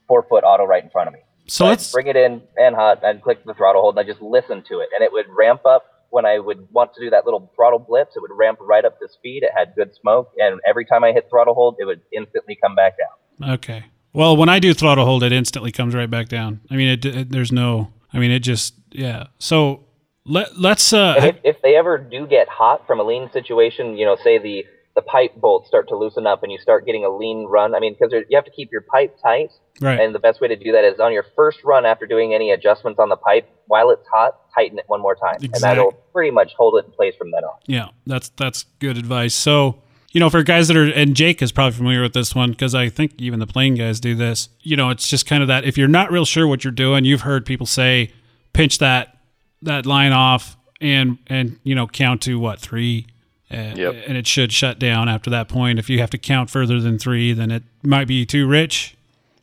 four 0.08 0.24
foot 0.24 0.44
auto 0.44 0.66
right 0.66 0.84
in 0.84 0.90
front 0.90 1.08
of 1.08 1.14
me. 1.14 1.20
So 1.48 1.66
I'd 1.66 1.70
let's 1.70 1.92
bring 1.92 2.08
it 2.08 2.16
in 2.16 2.42
and 2.58 2.76
hot 2.76 3.02
and 3.04 3.22
click 3.22 3.44
the 3.46 3.54
throttle 3.54 3.82
hold 3.82 3.98
and 3.98 4.06
I 4.06 4.10
just 4.10 4.22
listened 4.22 4.66
to 4.66 4.80
it 4.80 4.90
and 4.96 5.04
it 5.04 5.12
would 5.12 5.26
ramp 5.30 5.66
up 5.66 5.86
when 6.10 6.26
I 6.26 6.40
would 6.40 6.68
want 6.72 6.94
to 6.96 7.02
do 7.02 7.10
that 7.12 7.26
little 7.26 7.52
throttle 7.56 7.80
blips. 7.80 8.16
It 8.16 8.22
would 8.22 8.32
ramp 8.34 8.60
right 8.62 8.84
up 8.84 9.00
to 9.00 9.08
speed. 9.08 9.44
It 9.44 9.52
had 9.56 9.74
good 9.76 9.94
smoke 9.96 10.32
and 10.38 10.60
every 10.68 10.86
time 10.86 11.04
I 11.04 11.12
hit 11.12 11.28
throttle 11.30 11.54
hold, 11.54 11.78
it 11.80 11.86
would 11.86 12.02
instantly 12.12 12.58
come 12.62 12.76
back 12.76 12.96
down. 12.98 13.54
Okay. 13.54 13.86
Well, 14.14 14.36
when 14.36 14.50
I 14.50 14.60
do 14.60 14.74
throttle 14.74 15.06
hold, 15.06 15.24
it 15.24 15.32
instantly 15.32 15.72
comes 15.72 15.96
right 15.96 16.10
back 16.10 16.28
down. 16.28 16.62
I 16.70 16.76
mean, 16.76 16.90
it, 16.90 17.06
it 17.06 17.30
there's 17.30 17.52
no. 17.52 17.94
I 18.14 18.20
mean, 18.20 18.32
it 18.32 18.40
just 18.40 18.74
yeah. 18.92 19.28
So 19.40 19.86
let 20.26 20.60
let's 20.60 20.94
uh 20.94 21.16
if, 21.18 21.36
if 21.44 21.62
they 21.62 21.76
ever 21.76 21.98
do 21.98 22.28
get 22.28 22.48
hot 22.48 22.86
from 22.86 23.00
a 23.00 23.04
lean 23.04 23.30
situation, 23.32 23.98
you 23.98 24.06
know, 24.06 24.16
say 24.16 24.38
the 24.38 24.66
the 24.96 25.02
pipe 25.02 25.36
bolts 25.36 25.68
start 25.68 25.88
to 25.88 25.98
loosen 25.98 26.28
up 26.28 26.44
and 26.44 26.52
you 26.52 26.58
start 26.58 26.86
getting 26.86 27.06
a 27.06 27.10
lean 27.10 27.46
run. 27.46 27.74
I 27.76 27.80
mean, 27.80 27.96
because 27.98 28.12
you 28.12 28.36
have 28.36 28.46
to 28.46 28.52
keep 28.52 28.72
your 28.72 28.82
pipe 28.82 29.18
tight. 29.22 29.52
Right. 29.80 30.00
And 30.00 30.14
the 30.14 30.20
best 30.20 30.42
way 30.42 30.48
to 30.50 30.56
do 30.56 30.74
that 30.74 30.84
is 30.84 31.00
on 31.00 31.14
your 31.14 31.26
first 31.36 31.64
run 31.64 31.86
after 31.86 32.06
doing 32.06 32.34
any 32.34 32.52
adjustments 32.52 33.00
on 33.00 33.10
the 33.10 33.16
pipe, 33.16 33.50
while 33.68 33.90
it's 33.90 34.06
hot, 34.08 34.52
tighten 34.54 34.78
it 34.78 34.86
one 34.88 35.02
more 35.02 35.16
time. 35.16 35.38
And 35.42 35.54
that'll 35.54 35.94
pretty 36.14 36.32
much 36.32 36.54
hold 36.58 36.76
it 36.78 36.86
in 36.86 36.92
place 36.92 37.16
from 37.16 37.32
then 37.32 37.44
on. 37.44 37.56
Yeah, 37.68 37.90
that's 38.06 38.30
that's 38.30 38.66
good 38.80 38.98
advice. 38.98 39.34
So, 39.34 39.82
you 40.12 40.20
know, 40.20 40.30
for 40.30 40.44
guys 40.44 40.68
that 40.68 40.76
are 40.76 40.92
and 40.92 41.16
Jake 41.16 41.42
is 41.42 41.52
probably 41.52 41.76
familiar 41.78 42.02
with 42.02 42.14
this 42.14 42.36
one 42.36 42.52
because 42.52 42.76
I 42.76 42.90
think 42.90 43.14
even 43.18 43.40
the 43.40 43.48
plane 43.48 43.76
guys 43.76 44.00
do 44.00 44.14
this. 44.14 44.50
You 44.60 44.76
know, 44.76 44.90
it's 44.90 45.08
just 45.08 45.26
kind 45.26 45.42
of 45.42 45.48
that 45.48 45.64
if 45.64 45.78
you're 45.78 45.88
not 45.88 46.12
real 46.12 46.26
sure 46.26 46.48
what 46.48 46.64
you're 46.66 46.72
doing, 46.72 47.06
you've 47.06 47.22
heard 47.22 47.46
people 47.46 47.66
say 47.66 48.12
pinch 48.54 48.78
that 48.80 49.18
that 49.62 49.86
line 49.86 50.12
off 50.12 50.58
and 50.80 51.18
and 51.28 51.60
you 51.64 51.76
know 51.76 51.88
count 51.88 52.22
to 52.24 52.40
what 52.40 52.60
three. 52.60 53.08
And, 53.50 53.78
Yep. 53.78 54.04
and 54.08 54.18
it 54.18 54.28
should 54.28 54.54
shut 54.54 54.80
down 54.80 55.10
after 55.10 55.30
that 55.30 55.50
point. 55.50 55.78
If 55.78 55.90
you 55.90 56.00
have 56.00 56.10
to 56.12 56.18
count 56.18 56.50
further 56.50 56.80
than 56.80 56.98
three, 56.98 57.34
then 57.34 57.52
it 57.52 57.64
might 57.84 58.08
be 58.08 58.26
too 58.26 58.48
rich, 58.48 58.96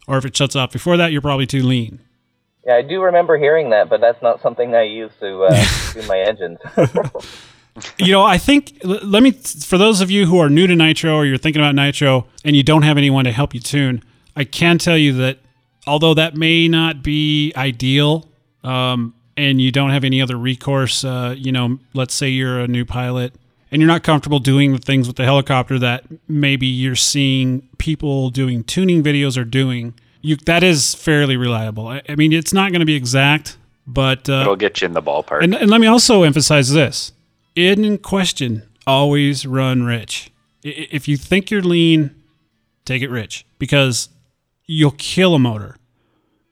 or 0.07 0.17
if 0.17 0.25
it 0.25 0.35
shuts 0.35 0.57
off 0.57 0.73
before 0.73 0.97
that, 0.97 1.13
you're 1.13 1.21
probably 1.21 1.45
too 1.47 1.63
lean. 1.63 1.99
Yeah, 2.67 2.77
I 2.77 2.83
do 2.83 3.03
remember 3.03 3.37
hearing 3.37 3.69
that, 3.71 3.91
but 3.91 4.01
that's 4.01 4.23
not 4.23 4.41
something 4.41 4.75
I 4.75 4.85
use 4.85 5.13
to 5.21 5.45
uh, 5.45 5.67
do 5.93 6.03
my 6.09 6.21
engines. 6.21 6.59
you 7.99 8.13
know, 8.13 8.23
I 8.23 8.39
think 8.39 8.79
let 8.83 9.23
me 9.23 9.33
for 9.33 9.77
those 9.79 10.01
of 10.01 10.11
you 10.11 10.25
who 10.25 10.39
are 10.39 10.49
new 10.49 10.67
to 10.67 10.75
nitro 10.75 11.15
or 11.15 11.27
you're 11.27 11.37
thinking 11.37 11.61
about 11.61 11.75
nitro 11.75 12.27
and 12.45 12.57
you 12.57 12.63
don't 12.63 12.83
have 12.83 12.97
anyone 12.97 13.25
to 13.27 13.33
help 13.33 13.53
you 13.53 13.61
tune, 13.61 14.03
I 14.35 14.45
can 14.45 14.79
tell 14.79 14.97
you 14.97 15.13
that 15.15 15.39
although 15.87 16.15
that 16.15 16.35
may 16.35 16.67
not 16.67 17.03
be 17.03 17.53
ideal, 17.57 18.27
um, 18.65 19.15
and 19.39 19.61
you 19.61 19.71
don't 19.71 19.91
have 19.91 20.03
any 20.03 20.21
other 20.21 20.37
recourse, 20.37 21.05
uh, 21.05 21.33
you 21.39 21.53
know, 21.53 21.79
let's 21.95 22.13
say 22.13 22.29
you're 22.29 22.59
a 22.59 22.67
new 22.67 22.85
pilot 22.85 23.33
and 23.71 23.81
you're 23.81 23.87
not 23.87 24.03
comfortable 24.03 24.41
doing 24.41 24.73
the 24.73 24.79
things 24.79 25.07
with 25.07 25.17
the 25.17 25.25
helicopter 25.25 25.79
that 25.79 26.05
maybe 26.27 26.67
you're 26.67 26.97
seeing 26.97 27.69
people 27.79 28.31
doing 28.31 28.65
tuning 28.65 29.01
videos 29.01 29.39
are 29.39 29.45
doing. 29.45 29.95
You 30.23 30.35
that 30.47 30.65
is 30.65 30.95
fairly 30.97 31.37
reliable. 31.37 31.87
I, 31.87 32.03
I 32.09 32.17
mean, 32.17 32.33
it's 32.33 32.53
not 32.53 32.73
going 32.73 32.81
to 32.81 32.87
be 32.87 32.97
exact, 32.97 33.57
but 33.87 34.29
uh, 34.29 34.41
It'll 34.41 34.57
get 34.57 34.81
you 34.81 34.87
in 34.87 34.95
the 34.95 35.03
ballpark. 35.03 35.45
and, 35.45 35.55
and 35.55 35.71
let 35.71 35.81
me 35.81 35.87
also 35.87 36.25
emphasize 36.25 36.73
this: 36.73 37.13
in 37.55 37.99
question, 37.99 38.65
always 38.89 39.47
run 39.47 39.85
rich. 39.85 40.33
If 40.65 41.07
you 41.07 41.17
think 41.17 41.53
you're 41.53 41.63
lean, 41.63 42.11
take 42.85 43.03
it 43.03 43.09
rich 43.11 43.47
because 43.61 44.09
you'll 44.67 44.97
kill 44.99 45.37
a 45.37 45.39
motor 45.39 45.77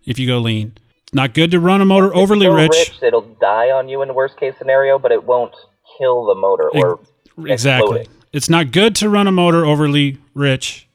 if 0.04 0.20
you 0.20 0.28
go 0.28 0.38
lean. 0.38 0.78
It's 1.06 1.14
not 1.14 1.34
good 1.34 1.50
to 1.52 1.60
run 1.60 1.80
a 1.80 1.84
motor 1.84 2.14
overly 2.14 2.46
so 2.46 2.52
rich. 2.54 2.98
it'll 3.02 3.22
die 3.40 3.70
on 3.70 3.88
you 3.88 4.02
in 4.02 4.08
the 4.08 4.14
worst 4.14 4.36
case 4.38 4.54
scenario, 4.58 4.98
but 4.98 5.12
it 5.12 5.24
won't 5.24 5.54
kill 5.98 6.24
the 6.26 6.34
motor 6.34 6.68
or 6.74 7.00
Exactly. 7.46 8.00
it. 8.00 8.08
It's 8.32 8.48
not 8.50 8.72
good 8.72 8.94
to 8.96 9.08
run 9.08 9.26
a 9.26 9.32
motor 9.32 9.64
overly 9.64 10.18
rich, 10.34 10.86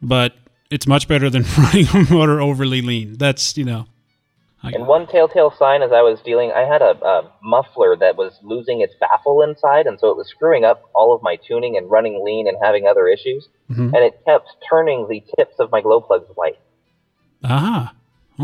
but 0.00 0.34
it's 0.70 0.86
much 0.86 1.08
better 1.08 1.28
than 1.28 1.44
running 1.58 1.86
a 1.92 2.06
motor 2.12 2.40
overly 2.40 2.82
lean. 2.82 3.14
That's 3.18 3.56
you 3.56 3.64
know. 3.64 3.86
I- 4.62 4.70
And 4.72 4.86
one 4.86 5.06
telltale 5.06 5.50
sign 5.56 5.82
as 5.82 5.92
I 5.92 6.02
was 6.02 6.20
dealing, 6.20 6.50
I 6.52 6.60
had 6.60 6.80
a, 6.82 6.90
a 7.04 7.30
muffler 7.42 7.96
that 7.96 8.16
was 8.16 8.38
losing 8.42 8.80
its 8.80 8.94
baffle 9.00 9.42
inside, 9.42 9.86
and 9.86 9.98
so 10.00 10.08
it 10.10 10.16
was 10.16 10.28
screwing 10.28 10.64
up 10.64 10.82
all 10.94 11.12
of 11.14 11.22
my 11.22 11.36
tuning 11.36 11.76
and 11.76 11.90
running 11.90 12.24
lean 12.24 12.46
and 12.48 12.56
having 12.62 12.86
other 12.86 13.06
issues. 13.08 13.48
Mhm. 13.70 13.86
And 13.94 13.96
it 13.96 14.20
kept 14.24 14.48
turning 14.70 15.06
the 15.08 15.22
tips 15.36 15.56
of 15.58 15.70
my 15.72 15.80
glow 15.80 16.00
plugs 16.00 16.26
white. 16.36 16.58
Ah. 17.44 17.92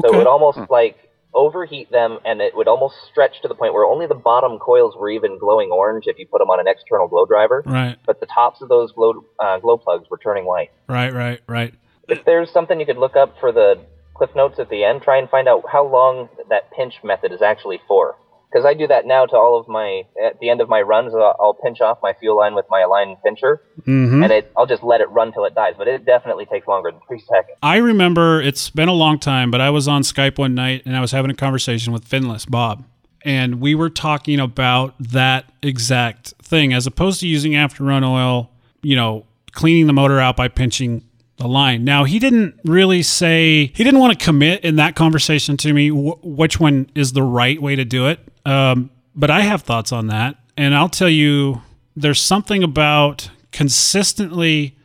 So 0.01 0.13
it 0.13 0.17
would 0.17 0.27
almost 0.27 0.59
like 0.71 0.97
overheat 1.35 1.91
them, 1.91 2.19
and 2.25 2.41
it 2.41 2.57
would 2.57 2.69
almost 2.69 2.97
stretch 3.11 3.43
to 3.43 3.49
the 3.49 3.55
point 3.55 3.75
where 3.75 3.85
only 3.85 4.07
the 4.07 4.15
bottom 4.15 4.59
coils 4.59 4.95
were 4.97 5.11
even 5.11 5.39
glowing 5.39 5.71
orange 5.71 6.05
if 6.07 6.19
you 6.19 6.27
put 6.27 6.39
them 6.39 6.51
on 6.51 6.61
an 6.61 6.67
external 6.67 7.09
glow 7.09 7.27
driver. 7.27 7.63
Right. 7.67 7.97
But 8.07 8.21
the 8.21 8.27
tops 8.27 8.63
of 8.63 8.69
those 8.69 8.93
glow 8.93 9.25
uh, 9.39 9.59
glow 9.59 9.77
plugs 9.77 10.09
were 10.11 10.19
turning 10.19 10.45
white. 10.45 10.71
Right. 10.89 11.13
Right. 11.13 11.41
Right. 11.49 11.75
If 12.09 12.25
there's 12.25 12.51
something 12.51 12.79
you 12.81 12.87
could 12.87 12.99
look 12.99 13.17
up 13.17 13.35
for 13.41 13.53
the 13.53 13.81
cliff 14.15 14.31
notes 14.37 14.59
at 14.59 14.69
the 14.71 14.85
end, 14.85 15.03
try 15.03 15.19
and 15.19 15.29
find 15.29 15.49
out 15.49 15.65
how 15.71 15.87
long 15.87 16.29
that 16.49 16.71
pinch 16.71 16.95
method 17.03 17.33
is 17.33 17.43
actually 17.43 17.81
for. 17.89 18.17
Because 18.55 18.65
I 18.65 18.75
do 18.75 18.87
that 18.87 19.05
now 19.05 19.27
to 19.27 19.37
all 19.37 19.59
of 19.59 19.67
my 19.67 20.05
at 20.25 20.39
the 20.39 20.49
end 20.49 20.61
of 20.61 20.69
my 20.69 20.81
runs. 20.81 21.13
I'll, 21.13 21.35
I'll 21.41 21.55
pinch 21.55 21.81
off 21.81 21.99
my 22.05 22.13
fuel 22.13 22.37
line 22.37 22.55
with 22.55 22.67
my 22.71 22.83
aligned 22.83 23.17
pincher, 23.25 23.61
Mhm. 23.85 24.23
and 24.23 24.33
it 24.33 24.53
I'll 24.57 24.67
just 24.67 24.85
let 24.85 25.01
it 25.01 25.11
run 25.11 25.33
till 25.33 25.45
it 25.45 25.57
dies. 25.57 25.75
But 25.77 25.89
it 25.89 26.05
definitely 26.07 26.47
takes 26.47 26.69
longer 26.69 26.93
than 26.93 27.01
three 27.09 27.19
seconds. 27.19 27.59
I 27.65 27.79
remember 27.79 28.41
it's 28.41 28.71
been 28.71 28.89
a 28.89 28.93
long 28.95 29.19
time, 29.19 29.51
but 29.51 29.61
I 29.61 29.71
was 29.71 29.89
on 29.89 30.03
Skype 30.03 30.39
one 30.39 30.55
night 30.55 30.83
and 30.87 30.97
I 30.97 31.01
was 31.01 31.11
having 31.11 31.33
a 31.33 31.35
conversation 31.35 31.93
with 31.93 32.09
Finless 32.09 32.49
Bob, 32.49 32.85
and 33.25 33.61
we 33.61 33.75
were 33.75 33.91
talking 33.91 34.39
about 34.39 34.95
that 35.01 35.47
exact 35.61 36.35
thing 36.41 36.73
as 36.73 36.87
opposed 36.87 37.19
to 37.21 37.27
using 37.27 37.57
after 37.57 37.83
run 37.83 38.05
oil, 38.05 38.51
you 38.83 38.95
know, 38.95 39.25
cleaning 39.51 39.89
the 39.89 39.93
motor 39.93 40.21
out 40.21 40.37
by 40.37 40.47
pinching 40.47 41.03
the 41.39 41.49
line. 41.49 41.85
Now, 41.85 42.05
he 42.05 42.21
didn't 42.21 42.55
really 42.65 43.03
say, 43.03 43.73
he 43.75 43.83
didn't 43.83 43.99
want 43.99 44.17
to 44.17 44.25
commit 44.25 44.65
in 44.65 44.77
that 44.77 44.95
conversation 44.95 45.57
to 45.57 45.73
me 45.73 45.89
wh- 45.89 46.25
which 46.25 46.61
one 46.61 46.89
is 46.95 47.15
the 47.15 47.25
right 47.25 47.61
way 47.61 47.75
to 47.75 47.85
do 47.85 48.07
it. 48.07 48.21
Um, 48.45 48.91
but 49.15 49.31
I 49.31 49.41
have 49.43 49.63
thoughts 49.63 49.93
on 49.93 50.09
that. 50.09 50.37
And 50.57 50.75
I'll 50.75 50.89
tell 50.89 51.09
you, 51.09 51.63
there's 51.97 52.21
something 52.21 52.63
about 52.63 53.31
consistently 53.51 54.77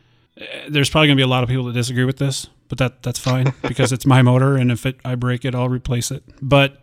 there's 0.68 0.90
probably 0.90 1.08
going 1.08 1.16
to 1.16 1.20
be 1.20 1.24
a 1.24 1.28
lot 1.28 1.42
of 1.42 1.48
people 1.48 1.64
that 1.64 1.72
disagree 1.72 2.04
with 2.04 2.18
this, 2.18 2.48
but 2.68 2.78
that 2.78 3.02
that's 3.02 3.18
fine 3.18 3.52
because 3.62 3.92
it's 3.92 4.06
my 4.06 4.22
motor, 4.22 4.56
and 4.56 4.70
if 4.70 4.86
it 4.86 4.98
I 5.04 5.14
break 5.14 5.44
it, 5.44 5.54
I'll 5.54 5.68
replace 5.68 6.10
it. 6.10 6.22
But 6.40 6.82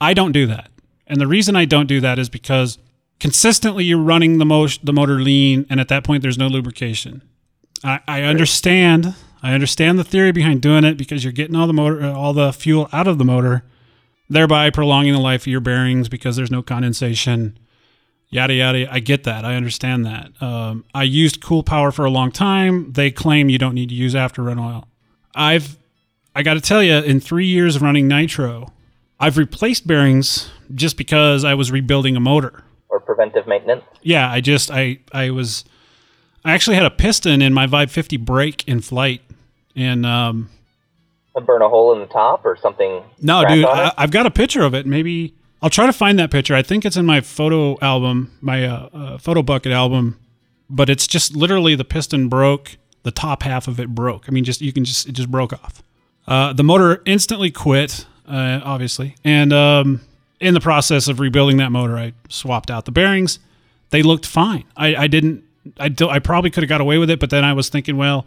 I 0.00 0.14
don't 0.14 0.32
do 0.32 0.46
that, 0.46 0.70
and 1.06 1.20
the 1.20 1.26
reason 1.26 1.56
I 1.56 1.64
don't 1.64 1.86
do 1.86 2.00
that 2.00 2.18
is 2.18 2.28
because 2.28 2.78
consistently 3.20 3.84
you're 3.84 3.98
running 4.02 4.38
the 4.38 4.44
mo- 4.44 4.68
the 4.82 4.92
motor 4.92 5.20
lean, 5.20 5.66
and 5.68 5.80
at 5.80 5.88
that 5.88 6.04
point 6.04 6.22
there's 6.22 6.38
no 6.38 6.48
lubrication. 6.48 7.22
I, 7.84 8.00
I 8.08 8.22
understand. 8.22 9.14
I 9.42 9.52
understand 9.52 9.98
the 9.98 10.04
theory 10.04 10.32
behind 10.32 10.62
doing 10.62 10.82
it 10.82 10.96
because 10.96 11.22
you're 11.22 11.32
getting 11.32 11.54
all 11.54 11.66
the 11.66 11.72
motor, 11.72 12.06
all 12.06 12.32
the 12.32 12.52
fuel 12.52 12.88
out 12.92 13.06
of 13.06 13.18
the 13.18 13.24
motor, 13.24 13.64
thereby 14.28 14.70
prolonging 14.70 15.12
the 15.12 15.20
life 15.20 15.42
of 15.42 15.46
your 15.48 15.60
bearings 15.60 16.08
because 16.08 16.36
there's 16.36 16.50
no 16.50 16.62
condensation 16.62 17.58
yada 18.28 18.54
yada. 18.54 18.92
I 18.92 19.00
get 19.00 19.24
that. 19.24 19.44
I 19.44 19.54
understand 19.54 20.06
that. 20.06 20.30
Um, 20.42 20.84
I 20.94 21.04
used 21.04 21.40
Cool 21.40 21.62
Power 21.62 21.92
for 21.92 22.04
a 22.04 22.10
long 22.10 22.30
time. 22.30 22.92
They 22.92 23.10
claim 23.10 23.48
you 23.48 23.58
don't 23.58 23.74
need 23.74 23.88
to 23.90 23.94
use 23.94 24.14
after 24.14 24.42
run 24.42 24.58
oil. 24.58 24.88
I've, 25.34 25.76
I 26.34 26.42
got 26.42 26.54
to 26.54 26.60
tell 26.60 26.82
you, 26.82 26.94
in 26.94 27.20
three 27.20 27.46
years 27.46 27.76
of 27.76 27.82
running 27.82 28.08
Nitro, 28.08 28.72
I've 29.18 29.38
replaced 29.38 29.86
bearings 29.86 30.50
just 30.74 30.96
because 30.96 31.44
I 31.44 31.54
was 31.54 31.70
rebuilding 31.70 32.16
a 32.16 32.20
motor. 32.20 32.64
Or 32.88 33.00
preventive 33.00 33.46
maintenance. 33.46 33.84
Yeah, 34.02 34.30
I 34.30 34.40
just 34.40 34.70
I 34.70 35.00
I 35.12 35.30
was, 35.30 35.64
I 36.44 36.52
actually 36.52 36.76
had 36.76 36.86
a 36.86 36.90
piston 36.90 37.42
in 37.42 37.52
my 37.52 37.66
Vibe 37.66 37.90
50 37.90 38.16
brake 38.18 38.66
in 38.68 38.80
flight, 38.80 39.22
and 39.74 40.06
um, 40.06 40.50
burn 41.40 41.62
a 41.62 41.68
hole 41.68 41.92
in 41.92 42.00
the 42.00 42.06
top 42.06 42.44
or 42.44 42.56
something. 42.56 43.02
no, 43.20 43.44
dude, 43.46 43.64
I, 43.64 43.92
I've 43.96 44.10
got 44.10 44.26
a 44.26 44.30
picture 44.30 44.62
of 44.62 44.74
it. 44.74 44.86
Maybe 44.86 45.34
I'll 45.62 45.70
try 45.70 45.86
to 45.86 45.92
find 45.92 46.18
that 46.18 46.30
picture. 46.30 46.54
I 46.54 46.62
think 46.62 46.84
it's 46.84 46.96
in 46.96 47.06
my 47.06 47.20
photo 47.20 47.78
album, 47.80 48.36
my 48.40 48.64
uh, 48.64 48.88
uh, 48.92 49.18
Photobucket 49.18 49.72
album. 49.72 50.18
But 50.68 50.90
it's 50.90 51.06
just 51.06 51.36
literally 51.36 51.74
the 51.74 51.84
piston 51.84 52.28
broke. 52.28 52.76
The 53.04 53.10
top 53.12 53.44
half 53.44 53.68
of 53.68 53.78
it 53.78 53.94
broke. 53.94 54.24
I 54.28 54.32
mean, 54.32 54.44
just 54.44 54.60
you 54.60 54.72
can 54.72 54.84
just 54.84 55.08
it 55.08 55.12
just 55.12 55.30
broke 55.30 55.52
off. 55.52 55.82
Uh, 56.26 56.52
the 56.52 56.64
motor 56.64 57.02
instantly 57.06 57.52
quit, 57.52 58.04
uh, 58.28 58.60
obviously, 58.64 59.14
and 59.22 59.52
um, 59.52 60.00
in 60.40 60.54
the 60.54 60.60
process 60.60 61.06
of 61.06 61.20
rebuilding 61.20 61.58
that 61.58 61.70
motor, 61.70 61.96
I 61.96 62.14
swapped 62.28 62.68
out 62.68 62.84
the 62.84 62.90
bearings. 62.90 63.38
They 63.90 64.02
looked 64.02 64.26
fine. 64.26 64.64
I, 64.76 64.96
I 64.96 65.06
didn't. 65.06 65.44
I 65.78 65.88
do, 65.88 66.08
I 66.08 66.18
probably 66.18 66.50
could 66.50 66.64
have 66.64 66.68
got 66.68 66.80
away 66.80 66.98
with 66.98 67.10
it, 67.10 67.20
but 67.20 67.30
then 67.30 67.44
I 67.44 67.52
was 67.52 67.68
thinking, 67.68 67.96
well, 67.96 68.26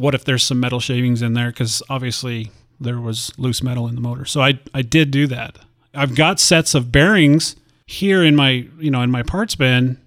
what 0.00 0.14
if 0.14 0.24
there's 0.24 0.42
some 0.42 0.58
metal 0.58 0.80
shavings 0.80 1.20
in 1.22 1.34
there? 1.34 1.50
Because 1.50 1.82
obviously 1.90 2.50
there 2.80 2.98
was 2.98 3.32
loose 3.38 3.62
metal 3.62 3.86
in 3.86 3.94
the 3.94 4.00
motor. 4.00 4.24
So 4.24 4.40
I 4.40 4.58
I 4.74 4.82
did 4.82 5.10
do 5.10 5.26
that. 5.26 5.58
I've 5.94 6.14
got 6.14 6.40
sets 6.40 6.74
of 6.74 6.90
bearings 6.90 7.56
here 7.86 8.24
in 8.24 8.34
my 8.34 8.66
you 8.78 8.90
know 8.90 9.02
in 9.02 9.10
my 9.10 9.22
parts 9.22 9.54
bin 9.54 9.98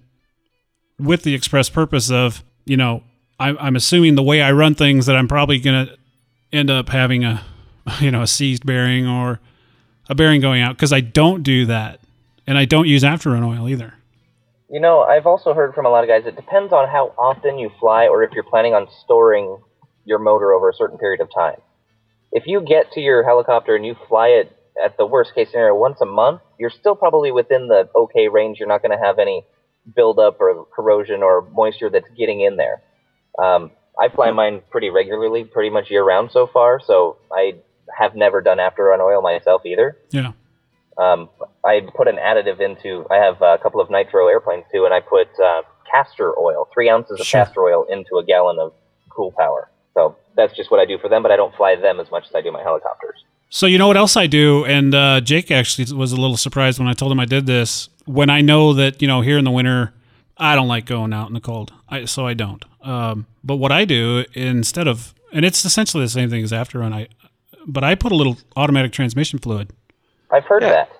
with 0.98 1.22
the 1.22 1.34
express 1.34 1.68
purpose 1.68 2.10
of 2.10 2.42
you 2.64 2.76
know 2.76 3.02
I'm, 3.38 3.56
I'm 3.60 3.76
assuming 3.76 4.14
the 4.14 4.22
way 4.22 4.42
I 4.42 4.52
run 4.52 4.74
things 4.74 5.06
that 5.06 5.16
I'm 5.16 5.28
probably 5.28 5.58
gonna 5.58 5.94
end 6.52 6.70
up 6.70 6.88
having 6.88 7.24
a 7.24 7.44
you 8.00 8.10
know 8.10 8.22
a 8.22 8.26
seized 8.26 8.66
bearing 8.66 9.06
or 9.06 9.40
a 10.08 10.14
bearing 10.14 10.40
going 10.40 10.60
out 10.60 10.76
because 10.76 10.92
I 10.92 11.00
don't 11.00 11.42
do 11.42 11.66
that 11.66 12.00
and 12.46 12.58
I 12.58 12.64
don't 12.64 12.88
use 12.88 13.04
after 13.04 13.30
run 13.30 13.42
oil 13.42 13.68
either. 13.68 13.94
You 14.70 14.80
know, 14.80 15.02
I've 15.02 15.26
also 15.26 15.54
heard 15.54 15.74
from 15.74 15.86
a 15.86 15.88
lot 15.88 16.02
of 16.02 16.08
guys. 16.08 16.26
It 16.26 16.36
depends 16.36 16.72
on 16.72 16.88
how 16.88 17.14
often 17.16 17.58
you 17.58 17.70
fly, 17.78 18.08
or 18.08 18.24
if 18.24 18.32
you're 18.32 18.42
planning 18.42 18.74
on 18.74 18.88
storing 19.02 19.58
your 20.04 20.18
motor 20.18 20.52
over 20.52 20.68
a 20.68 20.74
certain 20.74 20.98
period 20.98 21.20
of 21.20 21.28
time. 21.34 21.60
If 22.32 22.46
you 22.46 22.60
get 22.60 22.92
to 22.92 23.00
your 23.00 23.24
helicopter 23.24 23.76
and 23.76 23.86
you 23.86 23.94
fly 24.08 24.28
it 24.28 24.56
at 24.82 24.96
the 24.96 25.06
worst 25.06 25.34
case 25.34 25.50
scenario 25.50 25.74
once 25.76 26.00
a 26.00 26.06
month, 26.06 26.40
you're 26.58 26.70
still 26.70 26.96
probably 26.96 27.30
within 27.30 27.68
the 27.68 27.88
okay 27.94 28.28
range. 28.28 28.58
You're 28.58 28.68
not 28.68 28.82
going 28.82 28.96
to 28.96 29.04
have 29.04 29.18
any 29.18 29.44
buildup 29.94 30.40
or 30.40 30.66
corrosion 30.74 31.22
or 31.22 31.42
moisture 31.52 31.90
that's 31.90 32.08
getting 32.16 32.40
in 32.40 32.56
there. 32.56 32.82
Um, 33.38 33.70
I 34.00 34.08
fly 34.08 34.30
mine 34.32 34.62
pretty 34.70 34.90
regularly, 34.90 35.44
pretty 35.44 35.70
much 35.70 35.90
year 35.90 36.04
round 36.04 36.30
so 36.32 36.48
far, 36.52 36.80
so 36.84 37.18
I 37.32 37.54
have 37.96 38.16
never 38.16 38.40
done 38.40 38.58
after 38.58 38.84
run 38.84 39.00
oil 39.00 39.22
myself 39.22 39.64
either. 39.64 39.96
Yeah. 40.10 40.32
Um, 40.96 41.28
I 41.64 41.80
put 41.94 42.08
an 42.08 42.16
additive 42.16 42.60
into. 42.60 43.06
I 43.10 43.16
have 43.16 43.42
a 43.42 43.58
couple 43.62 43.80
of 43.80 43.90
nitro 43.90 44.28
airplanes 44.28 44.64
too, 44.72 44.84
and 44.84 44.94
I 44.94 45.00
put 45.00 45.28
uh, 45.40 45.62
castor 45.90 46.36
oil, 46.38 46.68
three 46.72 46.88
ounces 46.88 47.20
of 47.20 47.26
Sure. 47.26 47.44
castor 47.44 47.62
oil 47.62 47.84
into 47.84 48.16
a 48.16 48.24
gallon 48.24 48.58
of 48.58 48.72
cool 49.10 49.32
power. 49.32 49.70
So 50.34 50.42
that's 50.42 50.56
just 50.56 50.70
what 50.70 50.80
I 50.80 50.84
do 50.84 50.98
for 50.98 51.08
them, 51.08 51.22
but 51.22 51.30
I 51.30 51.36
don't 51.36 51.54
fly 51.54 51.76
them 51.76 52.00
as 52.00 52.10
much 52.10 52.26
as 52.26 52.34
I 52.34 52.40
do 52.40 52.50
my 52.50 52.62
helicopters. 52.62 53.24
So 53.50 53.66
you 53.66 53.78
know 53.78 53.86
what 53.86 53.96
else 53.96 54.16
I 54.16 54.26
do, 54.26 54.64
and 54.64 54.94
uh, 54.94 55.20
Jake 55.20 55.50
actually 55.50 55.96
was 55.96 56.12
a 56.12 56.16
little 56.16 56.36
surprised 56.36 56.78
when 56.78 56.88
I 56.88 56.92
told 56.92 57.12
him 57.12 57.20
I 57.20 57.24
did 57.24 57.46
this. 57.46 57.88
When 58.04 58.28
I 58.28 58.40
know 58.40 58.72
that 58.74 59.00
you 59.00 59.06
know 59.06 59.20
here 59.20 59.38
in 59.38 59.44
the 59.44 59.50
winter, 59.50 59.94
I 60.36 60.56
don't 60.56 60.66
like 60.66 60.86
going 60.86 61.12
out 61.12 61.28
in 61.28 61.34
the 61.34 61.40
cold, 61.40 61.72
I, 61.88 62.06
so 62.06 62.26
I 62.26 62.34
don't. 62.34 62.64
Um, 62.82 63.26
but 63.44 63.56
what 63.56 63.70
I 63.70 63.84
do 63.84 64.24
instead 64.34 64.88
of, 64.88 65.14
and 65.32 65.44
it's 65.44 65.64
essentially 65.64 66.04
the 66.04 66.10
same 66.10 66.30
thing 66.30 66.42
as 66.42 66.52
after 66.52 66.80
run, 66.80 66.92
I, 66.92 67.08
but 67.64 67.84
I 67.84 67.94
put 67.94 68.10
a 68.10 68.16
little 68.16 68.38
automatic 68.56 68.92
transmission 68.92 69.38
fluid. 69.38 69.70
I've 70.30 70.44
heard 70.44 70.64
of 70.64 70.70
that. 70.70 70.90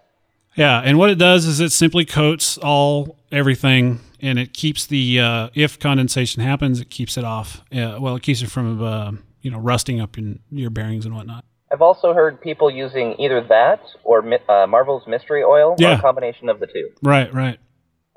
Yeah, 0.54 0.80
and 0.80 0.98
what 0.98 1.10
it 1.10 1.18
does 1.18 1.46
is 1.46 1.58
it 1.58 1.72
simply 1.72 2.04
coats 2.04 2.56
all 2.58 3.16
everything, 3.32 3.98
and 4.24 4.38
it 4.38 4.52
keeps 4.52 4.86
the 4.86 5.20
uh, 5.20 5.48
if 5.54 5.78
condensation 5.78 6.42
happens, 6.42 6.80
it 6.80 6.90
keeps 6.90 7.16
it 7.16 7.24
off. 7.24 7.62
Uh, 7.72 7.98
well, 8.00 8.16
it 8.16 8.22
keeps 8.22 8.42
it 8.42 8.50
from 8.50 8.82
uh, 8.82 9.12
you 9.42 9.50
know 9.50 9.58
rusting 9.58 10.00
up 10.00 10.16
in 10.18 10.40
your 10.50 10.70
bearings 10.70 11.04
and 11.04 11.14
whatnot. 11.14 11.44
I've 11.70 11.82
also 11.82 12.14
heard 12.14 12.40
people 12.40 12.70
using 12.70 13.14
either 13.20 13.42
that 13.48 13.80
or 14.02 14.24
uh, 14.48 14.66
Marvel's 14.66 15.06
Mystery 15.06 15.42
Oil, 15.42 15.76
or 15.78 15.92
a 15.92 16.00
combination 16.00 16.48
of 16.48 16.60
the 16.60 16.66
two. 16.66 16.90
Right, 17.02 17.32
right. 17.34 17.58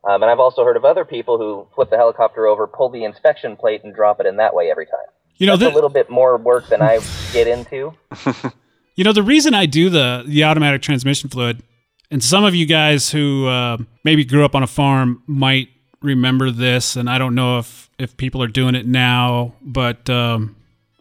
Um, 0.07 0.21
and 0.21 0.31
I've 0.31 0.39
also 0.39 0.63
heard 0.63 0.77
of 0.77 0.85
other 0.85 1.03
people 1.03 1.37
who 1.37 1.67
flip 1.75 1.89
the 1.89 1.97
helicopter 1.97 2.47
over, 2.47 2.67
pull 2.67 2.89
the 2.89 3.03
inspection 3.03 3.57
plate, 3.57 3.83
and 3.83 3.93
drop 3.93 4.19
it 4.19 4.25
in 4.25 4.37
that 4.37 4.53
way 4.53 4.69
every 4.71 4.85
time. 4.85 4.99
You 5.37 5.47
know, 5.47 5.57
That's 5.57 5.69
thi- 5.69 5.73
a 5.73 5.75
little 5.75 5.89
bit 5.89 6.09
more 6.09 6.37
work 6.37 6.69
than 6.69 6.81
I 6.81 6.99
get 7.33 7.47
into. 7.47 7.93
You 8.97 9.03
know, 9.03 9.13
the 9.13 9.21
reason 9.21 9.53
I 9.53 9.67
do 9.67 9.91
the 9.91 10.23
the 10.25 10.43
automatic 10.43 10.81
transmission 10.81 11.29
fluid, 11.29 11.61
and 12.09 12.23
some 12.23 12.43
of 12.43 12.55
you 12.55 12.65
guys 12.65 13.11
who 13.11 13.45
uh, 13.45 13.77
maybe 14.03 14.25
grew 14.25 14.43
up 14.43 14.55
on 14.55 14.63
a 14.63 14.67
farm 14.67 15.21
might 15.27 15.69
remember 16.07 16.49
this, 16.49 16.95
and 16.95 17.09
I 17.09 17.17
don't 17.17 17.35
know 17.35 17.59
if 17.59 17.89
if 17.99 18.17
people 18.17 18.41
are 18.41 18.47
doing 18.47 18.75
it 18.75 18.85
now, 18.85 19.53
but 19.61 20.09
um, 20.09 20.55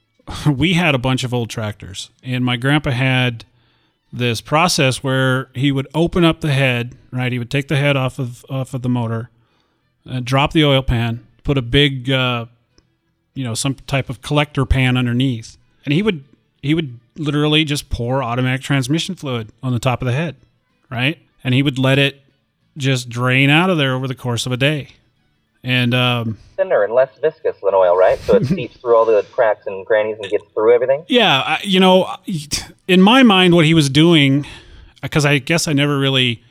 we 0.47 0.75
had 0.75 0.95
a 0.95 0.99
bunch 0.99 1.25
of 1.25 1.33
old 1.33 1.51
tractors, 1.51 2.11
and 2.23 2.45
my 2.45 2.57
grandpa 2.57 2.91
had 2.91 3.45
this 4.13 4.41
process 4.41 5.03
where 5.03 5.51
he 5.55 5.73
would 5.73 5.87
open 5.95 6.25
up 6.25 6.41
the 6.41 6.53
head, 6.53 6.97
right? 7.11 7.33
He 7.33 7.39
would 7.39 7.51
take 7.51 7.69
the 7.69 7.77
head 7.77 7.97
off 7.97 8.19
of 8.19 8.45
off 8.51 8.75
of 8.75 8.83
the 8.83 8.89
motor, 8.89 9.31
uh, 10.09 10.21
drop 10.21 10.53
the 10.53 10.65
oil 10.65 10.83
pan, 10.83 11.27
put 11.45 11.57
a 11.59 11.63
big, 11.63 12.11
uh, 12.11 12.47
you 13.35 13.45
know, 13.45 13.55
some 13.55 13.75
type 13.75 14.11
of 14.11 14.23
collector 14.23 14.67
pan 14.67 14.97
underneath, 14.97 15.57
and 15.85 15.95
he 15.95 16.03
would 16.03 16.25
he 16.63 16.75
would 16.75 16.99
literally 17.17 17.65
just 17.65 17.89
pour 17.89 18.23
automatic 18.23 18.61
transmission 18.61 19.15
fluid 19.15 19.51
on 19.63 19.73
the 19.73 19.79
top 19.79 20.03
of 20.03 20.07
the 20.07 20.13
head, 20.13 20.37
right? 20.91 21.19
And 21.45 21.55
he 21.55 21.63
would 21.63 21.79
let 21.79 21.99
it 21.99 22.23
just 22.77 23.09
drain 23.09 23.51
out 23.51 23.71
of 23.71 23.79
there 23.79 23.95
over 23.95 24.07
the 24.09 24.15
course 24.15 24.47
of 24.47 24.53
a 24.53 24.57
day. 24.57 24.89
And 25.65 25.95
um, 25.95 26.39
Thinner 26.57 26.85
and 26.85 26.93
less 26.95 27.11
viscous 27.21 27.57
than 27.63 27.75
oil, 27.75 27.97
right? 27.97 28.19
So 28.21 28.37
it 28.37 28.47
seeps 28.47 28.77
through 28.77 28.95
all 28.95 29.05
the 29.05 29.27
cracks 29.33 29.67
and 29.67 29.85
crannies 29.85 30.17
and 30.21 30.31
gets 30.31 30.45
through 30.55 30.73
everything. 30.75 31.05
Yeah, 31.09 31.41
I, 31.41 31.61
you 31.65 31.81
know, 31.81 32.15
in 32.87 33.01
my 33.03 33.23
mind, 33.25 33.55
what 33.55 33.65
he 33.65 33.75
was 33.75 33.91
doing, 33.91 34.47
because 35.03 35.25
I 35.27 35.39
guess 35.39 35.67
I 35.67 35.73
never 35.73 35.99
really, 35.99 36.43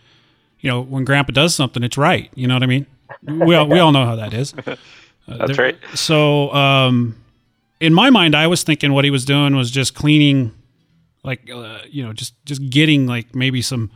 you 0.59 0.69
know, 0.69 0.81
when 0.81 1.05
Grandpa 1.05 1.31
does 1.31 1.55
something, 1.55 1.81
it's 1.83 1.97
right. 1.97 2.29
You 2.35 2.47
know 2.47 2.55
what 2.55 2.63
I 2.63 2.65
mean? 2.65 2.85
We 3.23 3.55
all, 3.55 3.67
we 3.67 3.79
all 3.79 3.91
know 3.93 4.05
how 4.05 4.15
that 4.17 4.33
is. 4.33 4.53
Uh, 5.27 5.37
That's 5.37 5.57
there- 5.57 5.65
right. 5.65 5.77
So, 5.95 6.53
um, 6.53 7.15
in 7.79 7.95
my 7.95 8.11
mind, 8.11 8.35
I 8.35 8.45
was 8.45 8.61
thinking 8.61 8.93
what 8.93 9.05
he 9.05 9.09
was 9.09 9.25
doing 9.25 9.55
was 9.55 9.71
just 9.71 9.95
cleaning, 9.95 10.51
like, 11.23 11.49
uh, 11.49 11.79
you 11.89 12.03
know, 12.05 12.13
just 12.13 12.35
just 12.45 12.69
getting 12.69 13.07
like 13.07 13.33
maybe 13.33 13.63
some 13.63 13.89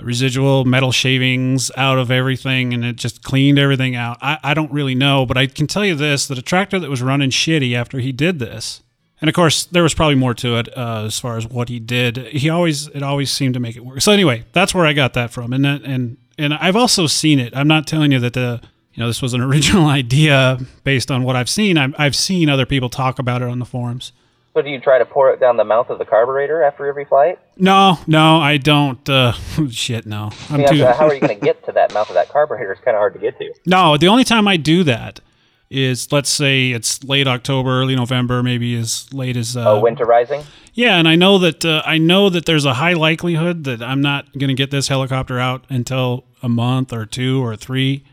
residual 0.00 0.64
metal 0.64 0.92
shavings 0.92 1.70
out 1.76 1.98
of 1.98 2.10
everything 2.10 2.74
and 2.74 2.84
it 2.84 2.96
just 2.96 3.22
cleaned 3.22 3.58
everything 3.58 3.94
out. 3.94 4.18
I, 4.20 4.38
I 4.42 4.54
don't 4.54 4.72
really 4.72 4.94
know, 4.94 5.24
but 5.24 5.36
I 5.36 5.46
can 5.46 5.66
tell 5.66 5.84
you 5.84 5.94
this 5.94 6.26
that 6.26 6.38
a 6.38 6.42
tractor 6.42 6.78
that 6.78 6.90
was 6.90 7.02
running 7.02 7.30
shitty 7.30 7.74
after 7.74 8.00
he 8.00 8.12
did 8.12 8.38
this, 8.38 8.82
and 9.20 9.28
of 9.28 9.34
course 9.34 9.64
there 9.64 9.82
was 9.82 9.94
probably 9.94 10.16
more 10.16 10.34
to 10.34 10.56
it 10.56 10.76
uh, 10.76 11.04
as 11.04 11.18
far 11.20 11.36
as 11.36 11.46
what 11.46 11.68
he 11.68 11.78
did. 11.78 12.16
He 12.16 12.48
always 12.48 12.88
it 12.88 13.02
always 13.02 13.30
seemed 13.30 13.54
to 13.54 13.60
make 13.60 13.76
it 13.76 13.84
work. 13.84 14.00
So 14.00 14.12
anyway, 14.12 14.44
that's 14.52 14.74
where 14.74 14.86
I 14.86 14.92
got 14.92 15.14
that 15.14 15.30
from, 15.30 15.52
and 15.52 15.64
that, 15.64 15.82
and 15.82 16.16
and 16.38 16.54
I've 16.54 16.76
also 16.76 17.06
seen 17.06 17.38
it. 17.38 17.56
I'm 17.56 17.68
not 17.68 17.86
telling 17.86 18.12
you 18.12 18.18
that 18.20 18.32
the 18.32 18.60
you 18.94 19.00
know 19.00 19.06
this 19.06 19.22
was 19.22 19.34
an 19.34 19.40
original 19.42 19.86
idea 19.86 20.58
based 20.82 21.10
on 21.10 21.22
what 21.22 21.36
I've 21.36 21.48
seen. 21.48 21.78
I've, 21.78 21.94
I've 21.98 22.16
seen 22.16 22.48
other 22.48 22.66
people 22.66 22.88
talk 22.88 23.18
about 23.18 23.42
it 23.42 23.48
on 23.48 23.58
the 23.58 23.64
forums. 23.64 24.12
So 24.54 24.62
do 24.62 24.70
you 24.70 24.80
try 24.80 24.98
to 24.98 25.04
pour 25.04 25.30
it 25.30 25.40
down 25.40 25.56
the 25.56 25.64
mouth 25.64 25.90
of 25.90 25.98
the 25.98 26.04
carburetor 26.04 26.62
after 26.62 26.86
every 26.86 27.04
flight? 27.04 27.40
No, 27.56 27.98
no, 28.06 28.38
I 28.38 28.56
don't. 28.56 29.06
Uh, 29.08 29.32
shit, 29.70 30.06
no. 30.06 30.30
I'm 30.48 30.60
mean, 30.60 30.68
too. 30.68 30.84
how 30.84 31.08
are 31.08 31.14
you 31.14 31.20
going 31.20 31.38
to 31.40 31.44
get 31.44 31.64
to 31.66 31.72
that 31.72 31.92
mouth 31.92 32.08
of 32.08 32.14
that 32.14 32.28
carburetor? 32.28 32.70
It's 32.70 32.80
kind 32.80 32.96
of 32.96 33.00
hard 33.00 33.14
to 33.14 33.18
get 33.18 33.36
to. 33.38 33.52
No, 33.66 33.96
the 33.96 34.06
only 34.06 34.22
time 34.22 34.46
I 34.46 34.56
do 34.56 34.84
that 34.84 35.18
is 35.70 36.12
let's 36.12 36.30
say 36.30 36.70
it's 36.70 37.02
late 37.02 37.26
October, 37.26 37.70
early 37.80 37.96
November, 37.96 38.44
maybe 38.44 38.76
as 38.76 39.12
late 39.12 39.36
as 39.36 39.56
uh, 39.56 39.72
oh, 39.72 39.80
winter 39.80 40.04
rising? 40.04 40.44
Yeah, 40.72 40.98
and 40.98 41.08
I 41.08 41.16
know 41.16 41.38
that 41.38 41.64
uh, 41.64 41.82
I 41.84 41.98
know 41.98 42.30
that 42.30 42.46
there's 42.46 42.64
a 42.64 42.74
high 42.74 42.92
likelihood 42.92 43.64
that 43.64 43.82
I'm 43.82 44.00
not 44.00 44.32
going 44.38 44.48
to 44.48 44.54
get 44.54 44.70
this 44.70 44.86
helicopter 44.86 45.40
out 45.40 45.64
until 45.68 46.24
a 46.42 46.48
month 46.48 46.92
or 46.92 47.06
two 47.06 47.44
or 47.44 47.56
three. 47.56 48.04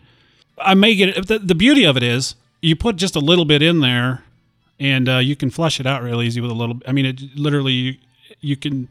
I 0.58 0.74
may 0.74 0.96
get 0.96 1.10
it. 1.10 1.28
The, 1.28 1.38
the 1.38 1.56
beauty 1.56 1.84
of 1.84 1.98
it 1.98 2.04
is 2.04 2.34
you 2.62 2.76
put 2.76 2.96
just 2.96 3.16
a 3.16 3.20
little 3.20 3.46
bit 3.46 3.62
in 3.62 3.82
there, 3.82 4.24
and 4.82 5.07
uh, 5.07 5.17
you 5.19 5.36
can 5.36 5.51
flush 5.51 5.79
it 5.79 5.86
out 5.86 6.01
real 6.01 6.21
easy 6.21 6.41
with 6.41 6.49
a 6.49 6.55
little. 6.55 6.79
I 6.88 6.91
mean, 6.91 7.05
it 7.05 7.21
literally 7.36 7.73
you, 7.73 7.95
you 8.41 8.57
can. 8.57 8.89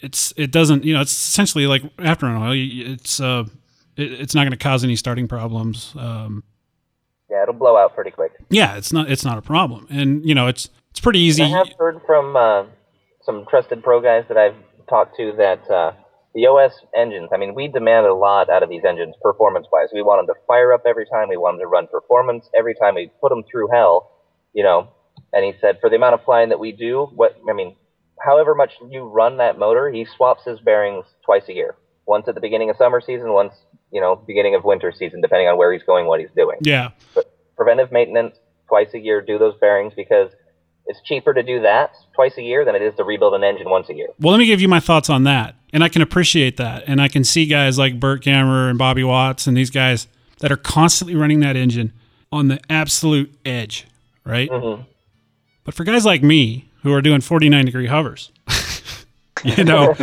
It's 0.00 0.32
it 0.36 0.52
doesn't 0.52 0.84
you 0.84 0.94
know 0.94 1.00
it's 1.00 1.12
essentially 1.12 1.66
like 1.66 1.82
after 1.98 2.26
run 2.26 2.40
oil. 2.40 2.52
It's 2.54 3.20
uh, 3.20 3.44
it, 3.96 4.12
it's 4.12 4.34
not 4.34 4.42
going 4.42 4.52
to 4.52 4.56
cause 4.56 4.84
any 4.84 4.94
starting 4.94 5.26
problems. 5.26 5.92
Um, 5.98 6.44
Yeah, 7.28 7.42
it'll 7.42 7.54
blow 7.54 7.76
out 7.76 7.94
pretty 7.96 8.12
quick. 8.12 8.32
yeah, 8.48 8.76
it's 8.76 8.92
not 8.92 9.10
it's 9.10 9.24
not 9.24 9.38
a 9.38 9.42
problem, 9.42 9.88
and 9.90 10.24
you 10.24 10.34
know 10.36 10.46
it's 10.46 10.70
it's 10.90 11.00
pretty 11.00 11.18
easy. 11.18 11.42
I 11.42 11.48
have 11.48 11.68
heard 11.78 12.00
from 12.06 12.36
uh, 12.36 12.64
some 13.22 13.44
trusted 13.50 13.82
pro 13.82 14.00
guys 14.00 14.24
that 14.28 14.36
I've 14.36 14.56
talked 14.88 15.16
to 15.16 15.32
that 15.36 15.68
uh, 15.68 15.92
the 16.34 16.46
OS 16.46 16.72
engines, 16.94 17.30
I 17.32 17.36
mean, 17.36 17.54
we 17.54 17.66
demand 17.66 18.06
a 18.06 18.14
lot 18.14 18.48
out 18.48 18.62
of 18.62 18.68
these 18.68 18.84
engines 18.84 19.16
performance 19.20 19.66
wise. 19.72 19.88
We 19.92 20.02
want 20.02 20.24
them 20.24 20.34
to 20.34 20.40
fire 20.46 20.72
up 20.72 20.82
every 20.86 21.06
time. 21.06 21.28
We 21.28 21.36
want 21.36 21.54
them 21.56 21.64
to 21.64 21.66
run 21.66 21.88
performance 21.88 22.48
every 22.56 22.74
time. 22.74 22.94
We 22.94 23.10
put 23.20 23.30
them 23.30 23.42
through 23.50 23.68
hell, 23.72 24.12
you 24.52 24.62
know. 24.62 24.88
And 25.32 25.44
he 25.44 25.52
said, 25.60 25.78
for 25.80 25.90
the 25.90 25.96
amount 25.96 26.14
of 26.14 26.24
flying 26.24 26.48
that 26.50 26.58
we 26.58 26.72
do, 26.72 27.08
what 27.14 27.36
I 27.48 27.52
mean, 27.52 27.76
however 28.20 28.54
much 28.54 28.72
you 28.90 29.04
run 29.04 29.38
that 29.38 29.58
motor, 29.58 29.90
he 29.90 30.06
swaps 30.16 30.44
his 30.44 30.58
bearings 30.60 31.04
twice 31.24 31.42
a 31.48 31.54
year. 31.54 31.76
Once 32.06 32.26
at 32.26 32.34
the 32.34 32.40
beginning 32.40 32.70
of 32.70 32.76
summer 32.76 33.00
season, 33.00 33.32
once, 33.32 33.52
you 33.92 34.00
know, 34.00 34.16
beginning 34.16 34.54
of 34.54 34.64
winter 34.64 34.92
season, 34.96 35.20
depending 35.20 35.46
on 35.46 35.58
where 35.58 35.72
he's 35.72 35.82
going, 35.82 36.06
what 36.06 36.20
he's 36.20 36.30
doing 36.34 36.56
Yeah. 36.62 36.90
preventive 37.56 37.92
maintenance 37.92 38.34
twice 38.66 38.88
a 38.94 38.98
year, 38.98 39.20
do 39.20 39.38
those 39.38 39.54
bearings 39.60 39.92
because 39.94 40.30
it's 40.86 41.00
cheaper 41.04 41.34
to 41.34 41.42
do 41.42 41.60
that 41.60 41.92
twice 42.14 42.38
a 42.38 42.42
year 42.42 42.64
than 42.64 42.74
it 42.74 42.80
is 42.80 42.94
to 42.96 43.04
rebuild 43.04 43.34
an 43.34 43.44
engine 43.44 43.68
once 43.68 43.90
a 43.90 43.94
year. 43.94 44.08
Well, 44.18 44.32
let 44.32 44.38
me 44.38 44.46
give 44.46 44.60
you 44.60 44.68
my 44.68 44.80
thoughts 44.80 45.10
on 45.10 45.24
that. 45.24 45.54
And 45.70 45.84
I 45.84 45.90
can 45.90 46.00
appreciate 46.00 46.56
that. 46.56 46.84
And 46.86 47.00
I 47.00 47.08
can 47.08 47.24
see 47.24 47.44
guys 47.44 47.78
like 47.78 48.00
Bert 48.00 48.24
Kammerer 48.24 48.70
and 48.70 48.78
Bobby 48.78 49.04
Watts 49.04 49.46
and 49.46 49.54
these 49.54 49.68
guys 49.68 50.08
that 50.38 50.50
are 50.50 50.56
constantly 50.56 51.14
running 51.14 51.40
that 51.40 51.56
engine 51.56 51.92
on 52.32 52.48
the 52.48 52.58
absolute 52.70 53.34
edge, 53.44 53.86
right? 54.24 54.48
Mm-hmm. 54.48 54.82
But 55.68 55.74
for 55.74 55.84
guys 55.84 56.06
like 56.06 56.22
me 56.22 56.66
who 56.82 56.94
are 56.94 57.02
doing 57.02 57.20
49 57.20 57.66
degree 57.66 57.88
hovers, 57.88 58.32
you 59.44 59.64
know, 59.64 59.94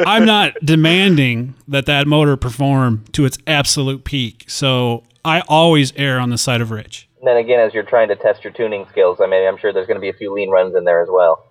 I'm 0.00 0.26
not 0.26 0.52
demanding 0.62 1.54
that 1.68 1.86
that 1.86 2.06
motor 2.06 2.36
perform 2.36 3.06
to 3.12 3.24
its 3.24 3.38
absolute 3.46 4.04
peak. 4.04 4.44
So 4.46 5.04
I 5.24 5.40
always 5.48 5.94
err 5.96 6.20
on 6.20 6.28
the 6.28 6.36
side 6.36 6.60
of 6.60 6.70
rich. 6.70 7.08
And 7.20 7.26
then 7.26 7.38
again, 7.38 7.60
as 7.60 7.72
you're 7.72 7.82
trying 7.82 8.08
to 8.08 8.14
test 8.14 8.44
your 8.44 8.52
tuning 8.52 8.84
skills, 8.90 9.22
I 9.22 9.26
mean, 9.26 9.48
I'm 9.48 9.56
sure 9.56 9.72
there's 9.72 9.86
going 9.86 9.96
to 9.96 10.02
be 10.02 10.10
a 10.10 10.12
few 10.12 10.30
lean 10.34 10.50
runs 10.50 10.74
in 10.74 10.84
there 10.84 11.00
as 11.00 11.08
well. 11.10 11.46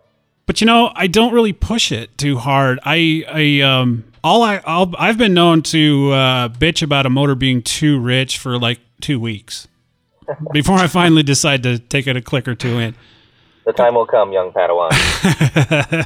But 0.45 0.61
you 0.61 0.68
know, 0.68 0.91
I 0.93 1.07
don't 1.07 1.34
really 1.34 1.53
push 1.53 1.91
it 1.91 2.15
too 2.19 2.38
hard. 2.38 2.80
I, 2.85 3.26
I, 3.27 3.61
um, 3.61 4.03
all 4.23 4.43
I, 4.43 4.61
I'll, 4.64 4.93
I've 4.99 5.18
been 5.18 5.34
known 5.34 5.64
to 5.64 6.11
uh, 6.11 6.49
bitch 6.49 6.84
about 6.84 7.07
a 7.07 7.10
motor 7.10 7.34
being 7.34 7.64
too 7.64 7.99
rich 7.99 8.38
for 8.38 8.60
like 8.60 8.80
two 9.01 9.19
weeks 9.19 9.68
before 10.53 10.77
I 10.77 10.85
finally 10.85 11.23
decide 11.23 11.64
to 11.64 11.80
take 11.80 12.05
it 12.05 12.15
a 12.15 12.22
click 12.22 12.47
or 12.47 12.53
two 12.53 12.77
in. 12.77 12.93
The 13.65 13.73
time 13.73 13.95
will 13.95 14.06
come, 14.06 14.34
young 14.34 14.52
Padawan. 14.52 14.91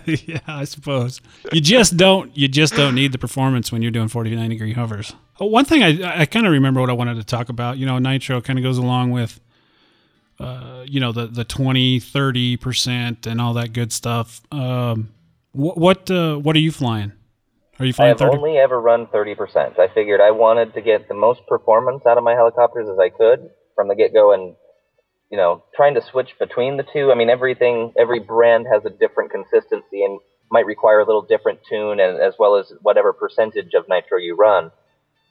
yeah, 0.27 0.39
I 0.47 0.63
suppose 0.63 1.21
you 1.51 1.59
just 1.59 1.97
don't, 1.97 2.35
you 2.37 2.47
just 2.47 2.75
don't 2.75 2.93
need 2.93 3.11
the 3.11 3.17
performance 3.17 3.71
when 3.71 3.81
you're 3.81 3.91
doing 3.91 4.07
49 4.07 4.49
degree 4.49 4.73
hovers. 4.73 5.13
Oh, 5.39 5.47
one 5.47 5.65
thing 5.65 5.81
I, 5.81 6.21
I 6.21 6.25
kind 6.25 6.45
of 6.45 6.51
remember 6.51 6.81
what 6.81 6.89
I 6.89 6.93
wanted 6.93 7.15
to 7.15 7.23
talk 7.23 7.49
about. 7.49 7.77
You 7.77 7.85
know, 7.85 7.97
nitro 7.97 8.41
kind 8.41 8.59
of 8.59 8.63
goes 8.63 8.77
along 8.77 9.11
with. 9.11 9.39
Uh, 10.39 10.85
you 10.87 10.99
know 10.99 11.11
the 11.11 11.25
the 11.25 11.43
20 11.43 11.99
30 11.99 12.57
percent 12.57 13.25
and 13.25 13.41
all 13.41 13.55
that 13.55 13.73
good 13.73 13.91
stuff 13.91 14.39
um 14.51 15.09
what 15.53 15.79
what 15.79 16.11
uh, 16.11 16.35
what 16.35 16.55
are 16.55 16.59
you 16.59 16.71
flying 16.71 17.11
are 17.79 17.85
you 17.85 17.93
flying 17.93 18.09
I 18.09 18.09
have 18.09 18.19
30 18.19 18.37
only 18.37 18.57
ever 18.57 18.79
run 18.79 19.05
30%. 19.07 19.79
I 19.79 19.87
figured 19.87 20.19
I 20.19 20.31
wanted 20.31 20.73
to 20.73 20.81
get 20.81 21.07
the 21.07 21.13
most 21.13 21.45
performance 21.47 22.05
out 22.07 22.17
of 22.17 22.23
my 22.23 22.33
helicopters 22.33 22.89
as 22.89 22.97
I 22.97 23.09
could 23.09 23.49
from 23.75 23.87
the 23.87 23.95
get 23.95 24.13
go 24.13 24.33
and, 24.33 24.55
you 25.31 25.37
know, 25.37 25.63
trying 25.75 25.95
to 25.95 26.01
switch 26.01 26.29
between 26.39 26.77
the 26.77 26.83
two. 26.83 27.11
I 27.11 27.15
mean, 27.15 27.29
everything, 27.29 27.93
every 27.97 28.19
brand 28.19 28.65
has 28.71 28.85
a 28.85 28.89
different 28.89 29.31
consistency 29.31 30.03
and 30.03 30.19
might 30.49 30.65
require 30.65 30.99
a 30.99 31.05
little 31.05 31.21
different 31.21 31.59
tune 31.69 31.99
and 31.99 32.19
as 32.19 32.33
well 32.39 32.55
as 32.55 32.71
whatever 32.81 33.11
percentage 33.11 33.73
of 33.73 33.85
nitro 33.89 34.17
you 34.17 34.35
run. 34.35 34.71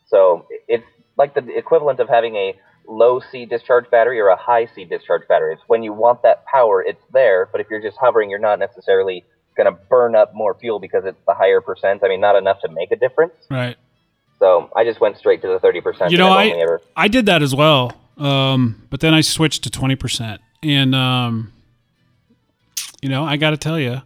So 0.09 0.47
it's 0.68 0.85
like 1.16 1.35
the 1.35 1.56
equivalent 1.56 2.01
of 2.01 2.09
having 2.09 2.36
a 2.36 2.55
low 2.86 3.20
C 3.32 3.47
discharge 3.47 3.90
battery 3.90 4.20
or 4.20 4.28
a 4.28 4.36
high 4.36 4.66
C 4.74 4.85
discharge 4.85 5.27
battery. 5.28 5.55
It's 5.55 5.62
when 5.66 5.82
you 5.82 5.93
want 5.93 6.23
that 6.23 6.44
power, 6.47 6.82
it's 6.82 7.02
there, 7.12 7.48
but 7.51 7.60
if 7.60 7.68
you're 7.70 7.82
just 7.82 7.97
hovering, 7.98 8.31
you're 8.31 8.39
not 8.39 8.59
necessarily 8.59 9.24
going 9.56 9.73
to 9.73 9.78
burn 9.89 10.14
up 10.14 10.35
more 10.35 10.55
fuel 10.55 10.78
because 10.78 11.05
it's 11.06 11.18
the 11.27 11.35
higher 11.35 11.60
percent. 11.60 12.02
I 12.05 12.09
mean, 12.09 12.20
not 12.20 12.36
enough 12.36 12.60
to 12.60 12.68
make 12.70 12.93
a 12.93 12.97
difference. 12.97 13.32
Right. 13.51 13.77
So 14.39 14.70
I 14.77 14.85
just 14.85 15.01
went 15.01 15.16
straight 15.16 15.40
to 15.43 15.48
the 15.48 15.59
30%. 15.59 16.10
You 16.10 16.18
know, 16.18 16.28
I 16.28 16.48
ever- 16.48 16.82
I 16.94 17.09
did 17.09 17.27
that 17.27 17.43
as 17.43 17.55
well, 17.55 17.93
um, 18.16 18.86
but 18.90 19.01
then 19.01 19.14
I 19.14 19.20
switched 19.20 19.64
to 19.64 19.70
twenty 19.70 19.97
percent, 19.97 20.40
and 20.62 20.94
um, 20.94 21.52
you 23.02 23.09
know, 23.09 23.24
I 23.24 23.36
got 23.36 23.51
to 23.51 23.56
tell 23.56 23.78
you, 23.78 24.01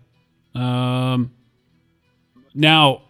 um, 0.60 1.32
now 2.54 3.02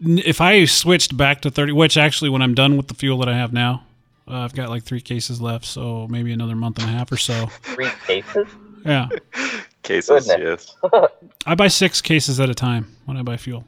if 0.00 0.40
I 0.40 0.64
switched 0.64 1.16
back 1.16 1.40
to 1.42 1.50
thirty, 1.50 1.72
which 1.72 1.96
actually, 1.96 2.30
when 2.30 2.42
I'm 2.42 2.54
done 2.54 2.76
with 2.76 2.88
the 2.88 2.94
fuel 2.94 3.18
that 3.18 3.28
I 3.28 3.34
have 3.36 3.52
now, 3.52 3.84
uh, 4.28 4.38
I've 4.38 4.54
got 4.54 4.68
like 4.68 4.82
three 4.82 5.00
cases 5.00 5.40
left, 5.40 5.64
so 5.64 6.06
maybe 6.08 6.32
another 6.32 6.56
month 6.56 6.78
and 6.80 6.88
a 6.88 6.92
half 6.92 7.12
or 7.12 7.16
so. 7.16 7.46
three 7.62 7.90
cases. 8.06 8.46
Yeah, 8.84 9.08
Cases, 9.84 10.26
Goodness. 10.26 10.76
yes. 10.92 11.06
I 11.46 11.54
buy 11.54 11.68
six 11.68 12.00
cases 12.00 12.40
at 12.40 12.48
a 12.50 12.54
time 12.54 12.96
when 13.04 13.16
I 13.16 13.22
buy 13.22 13.36
fuel. 13.36 13.64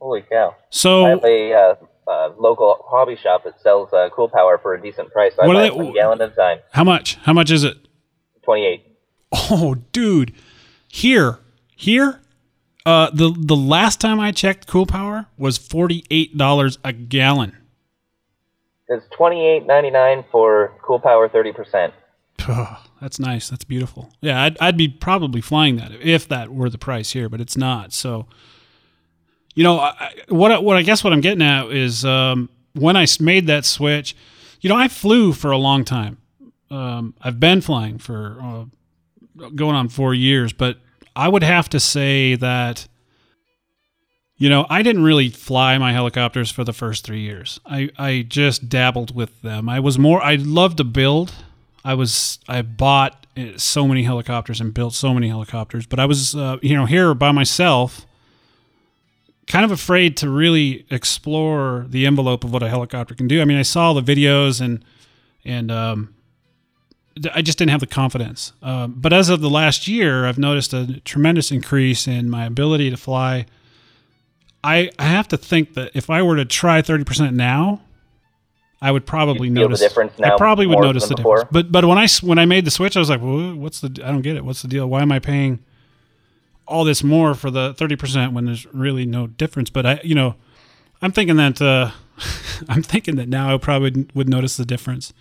Holy 0.00 0.22
cow! 0.22 0.54
I 0.58 0.62
So 0.70 1.04
have 1.04 1.24
a 1.24 1.52
uh, 1.52 1.74
uh, 2.10 2.32
local 2.38 2.84
hobby 2.88 3.16
shop 3.16 3.44
that 3.44 3.60
sells 3.62 3.92
uh, 3.92 4.08
cool 4.14 4.28
power 4.28 4.58
for 4.58 4.74
a 4.74 4.82
decent 4.82 5.12
price. 5.12 5.32
So 5.36 5.42
I 5.42 5.46
What 5.46 5.54
buy 5.54 5.68
are 5.68 5.84
they- 5.84 5.92
gallon 5.92 6.20
at 6.20 6.32
a 6.32 6.34
time. 6.34 6.58
how 6.72 6.84
much? 6.84 7.14
How 7.22 7.32
much 7.32 7.50
is 7.50 7.62
it? 7.64 7.76
28. 8.42 8.84
Oh, 9.32 9.76
dude. 9.92 10.32
Here, 10.88 11.38
here, 11.76 12.20
uh, 12.84 13.10
the 13.12 13.32
the 13.38 13.54
last 13.54 14.00
time 14.00 14.18
I 14.18 14.32
checked 14.32 14.66
Cool 14.66 14.86
Power 14.86 15.26
was 15.38 15.56
forty 15.56 16.04
eight 16.10 16.36
dollars 16.36 16.78
a 16.84 16.92
gallon. 16.92 17.56
It's 18.88 19.06
28.99 19.16 20.24
for 20.32 20.72
cool 20.82 20.98
power 20.98 21.28
30%. 21.28 21.92
That's 23.00 23.20
nice. 23.20 23.48
That's 23.48 23.62
beautiful. 23.62 24.10
Yeah, 24.20 24.42
I'd, 24.42 24.58
I'd 24.60 24.76
be 24.76 24.88
probably 24.88 25.40
flying 25.40 25.76
that 25.76 25.92
if 25.92 26.26
that 26.26 26.52
were 26.52 26.68
the 26.68 26.76
price 26.78 27.12
here, 27.12 27.28
but 27.28 27.40
it's 27.40 27.56
not. 27.56 27.92
So, 27.92 28.26
you 29.54 29.64
know, 29.64 29.78
I, 29.80 30.14
what 30.28 30.62
what 30.62 30.76
I 30.76 30.82
guess 30.82 31.02
what 31.02 31.12
I'm 31.12 31.20
getting 31.20 31.42
at 31.42 31.70
is 31.70 32.04
um, 32.04 32.48
I 32.80 33.06
made 33.20 33.46
that 33.48 33.64
switch. 33.64 34.16
You 34.60 34.68
know, 34.68 34.76
I 34.76 34.88
flew 34.88 35.32
for 35.32 35.50
a 35.50 35.58
long 35.58 35.84
time. 35.84 36.18
Um, 36.70 37.14
I've 37.20 37.40
been 37.40 37.60
flying 37.60 37.98
for 37.98 38.38
uh, 38.40 39.48
going 39.54 39.74
on 39.74 39.88
four 39.88 40.14
years, 40.14 40.52
but 40.52 40.78
I 41.16 41.28
would 41.28 41.42
have 41.42 41.68
to 41.70 41.80
say 41.80 42.34
that. 42.36 42.86
You 44.36 44.48
know, 44.48 44.64
I 44.70 44.82
didn't 44.82 45.04
really 45.04 45.28
fly 45.28 45.76
my 45.76 45.92
helicopters 45.92 46.50
for 46.50 46.64
the 46.64 46.72
first 46.72 47.04
three 47.04 47.20
years. 47.20 47.60
I, 47.66 47.90
I 47.98 48.24
just 48.26 48.70
dabbled 48.70 49.14
with 49.14 49.42
them. 49.42 49.68
I 49.68 49.80
was 49.80 49.98
more, 49.98 50.24
I 50.24 50.36
loved 50.36 50.78
to 50.78 50.84
build. 50.84 51.34
I 51.84 51.92
was, 51.92 52.38
I 52.48 52.62
bought 52.62 53.26
uh, 53.36 53.58
so 53.58 53.86
many 53.86 54.04
helicopters 54.04 54.58
and 54.58 54.72
built 54.72 54.94
so 54.94 55.12
many 55.12 55.28
helicopters, 55.28 55.84
but 55.84 56.00
I 56.00 56.06
was, 56.06 56.34
uh, 56.34 56.56
you 56.62 56.74
know, 56.74 56.86
here 56.86 57.12
by 57.12 57.32
myself, 57.32 58.06
kind 59.50 59.64
of 59.64 59.70
afraid 59.72 60.16
to 60.18 60.30
really 60.30 60.86
explore 60.90 61.84
the 61.88 62.06
envelope 62.06 62.44
of 62.44 62.52
what 62.52 62.62
a 62.62 62.68
helicopter 62.68 63.14
can 63.14 63.26
do. 63.28 63.42
I 63.42 63.44
mean, 63.44 63.58
I 63.58 63.62
saw 63.62 63.92
the 63.92 64.00
videos 64.02 64.60
and, 64.60 64.84
and, 65.44 65.70
um, 65.70 66.14
I 67.34 67.42
just 67.42 67.58
didn't 67.58 67.72
have 67.72 67.80
the 67.80 67.86
confidence. 67.86 68.52
Um, 68.62 68.94
but 68.96 69.12
as 69.12 69.28
of 69.28 69.40
the 69.40 69.50
last 69.50 69.88
year, 69.88 70.24
I've 70.24 70.38
noticed 70.38 70.72
a 70.72 71.00
tremendous 71.00 71.50
increase 71.50 72.06
in 72.06 72.30
my 72.30 72.46
ability 72.46 72.88
to 72.90 72.96
fly. 72.96 73.46
I, 74.62 74.90
I 74.98 75.04
have 75.04 75.26
to 75.28 75.36
think 75.36 75.74
that 75.74 75.90
if 75.94 76.08
I 76.08 76.22
were 76.22 76.36
to 76.36 76.44
try 76.44 76.80
30% 76.80 77.34
now, 77.34 77.82
I 78.80 78.92
would 78.92 79.04
probably 79.04 79.48
You'd 79.48 79.54
feel 79.56 79.62
the 79.64 79.68
notice 79.68 79.80
difference 79.80 80.12
I 80.20 80.36
probably 80.36 80.66
would 80.66 80.78
notice 80.78 81.08
the 81.08 81.16
before? 81.16 81.38
difference. 81.38 81.52
But 81.52 81.72
but 81.72 81.84
when 81.84 81.98
I 81.98 82.06
when 82.22 82.38
I 82.38 82.46
made 82.46 82.64
the 82.64 82.70
switch, 82.70 82.96
I 82.96 83.00
was 83.00 83.10
like, 83.10 83.20
well, 83.20 83.54
what's 83.54 83.80
the 83.80 83.88
I 84.02 84.10
don't 84.10 84.22
get 84.22 84.36
it. 84.36 84.44
What's 84.44 84.62
the 84.62 84.68
deal? 84.68 84.86
Why 84.86 85.02
am 85.02 85.12
I 85.12 85.18
paying 85.18 85.58
all 86.70 86.84
this 86.84 87.02
more 87.02 87.34
for 87.34 87.50
the 87.50 87.74
30% 87.74 88.32
when 88.32 88.46
there's 88.46 88.66
really 88.72 89.04
no 89.04 89.26
difference? 89.26 89.70
But 89.70 89.86
I 89.86 90.00
you 90.02 90.14
know, 90.14 90.36
I'm 91.02 91.12
thinking 91.12 91.36
that 91.36 91.60
uh 91.60 91.90
I'm 92.68 92.82
thinking 92.82 93.16
that 93.16 93.28
now 93.28 93.54
I 93.54 93.58
probably 93.58 94.06
would 94.14 94.28
notice 94.28 94.56
the 94.56 94.64
difference. 94.64 95.12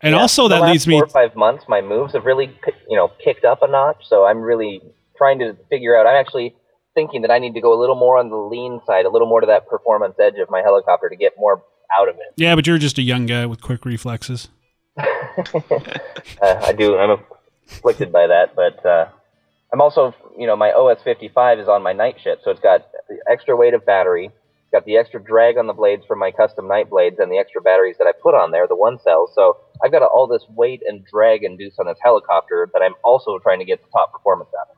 And 0.00 0.14
Yeah, 0.14 0.20
also 0.20 0.48
that 0.48 0.62
leads 0.62 0.86
me 0.86 0.94
four 0.94 1.04
or 1.04 1.08
five 1.08 1.34
months. 1.34 1.64
My 1.68 1.80
moves 1.80 2.12
have 2.12 2.24
really, 2.24 2.46
you 2.88 2.96
know, 2.96 3.10
kicked 3.24 3.44
up 3.44 3.62
a 3.62 3.68
notch. 3.68 4.04
So 4.06 4.24
I'm 4.24 4.40
really 4.40 4.82
trying 5.16 5.38
to 5.38 5.56
figure 5.70 5.96
out. 5.96 6.06
I'm 6.06 6.16
actually 6.16 6.54
thinking 6.94 7.22
that 7.22 7.30
I 7.30 7.38
need 7.38 7.54
to 7.54 7.60
go 7.60 7.72
a 7.72 7.80
little 7.80 7.96
more 7.96 8.18
on 8.18 8.28
the 8.28 8.36
lean 8.36 8.80
side, 8.86 9.06
a 9.06 9.10
little 9.10 9.28
more 9.28 9.40
to 9.40 9.46
that 9.46 9.66
performance 9.66 10.14
edge 10.20 10.38
of 10.38 10.50
my 10.50 10.60
helicopter 10.60 11.08
to 11.08 11.16
get 11.16 11.32
more 11.38 11.62
out 11.98 12.08
of 12.08 12.16
it. 12.16 12.34
Yeah, 12.36 12.54
but 12.54 12.66
you're 12.66 12.78
just 12.78 12.98
a 12.98 13.02
young 13.02 13.26
guy 13.26 13.46
with 13.46 13.62
quick 13.62 13.84
reflexes. 13.84 14.48
Uh, 16.40 16.60
I 16.62 16.72
do. 16.72 16.96
I'm 16.96 17.18
afflicted 17.68 18.12
by 18.12 18.28
that, 18.28 18.54
but 18.54 18.84
uh, 18.86 19.08
I'm 19.74 19.80
also, 19.80 20.14
you 20.38 20.46
know, 20.46 20.54
my 20.54 20.70
OS55 20.70 21.60
is 21.60 21.66
on 21.66 21.82
my 21.82 21.92
night 21.92 22.14
shift, 22.22 22.44
so 22.44 22.52
it's 22.52 22.60
got 22.60 22.86
the 23.08 23.18
extra 23.28 23.56
weight 23.56 23.74
of 23.74 23.84
battery, 23.84 24.30
got 24.70 24.84
the 24.84 24.96
extra 24.96 25.20
drag 25.20 25.58
on 25.58 25.66
the 25.66 25.72
blades 25.72 26.06
from 26.06 26.20
my 26.20 26.30
custom 26.30 26.68
night 26.68 26.88
blades, 26.88 27.18
and 27.18 27.28
the 27.28 27.38
extra 27.38 27.60
batteries 27.60 27.96
that 27.98 28.06
I 28.06 28.12
put 28.12 28.36
on 28.36 28.52
there, 28.52 28.68
the 28.68 28.76
one 28.76 29.00
cells. 29.00 29.32
So 29.34 29.56
I've 29.82 29.90
got 29.90 30.02
all 30.02 30.28
this 30.28 30.44
weight 30.50 30.84
and 30.86 31.04
drag 31.04 31.42
induced 31.42 31.80
on 31.80 31.86
this 31.86 31.98
helicopter 32.00 32.70
that 32.72 32.82
I'm 32.82 32.94
also 33.02 33.36
trying 33.40 33.58
to 33.58 33.64
get 33.64 33.82
the 33.82 33.88
top 33.90 34.12
performance 34.12 34.50
out 34.56 34.68
of. 34.70 34.76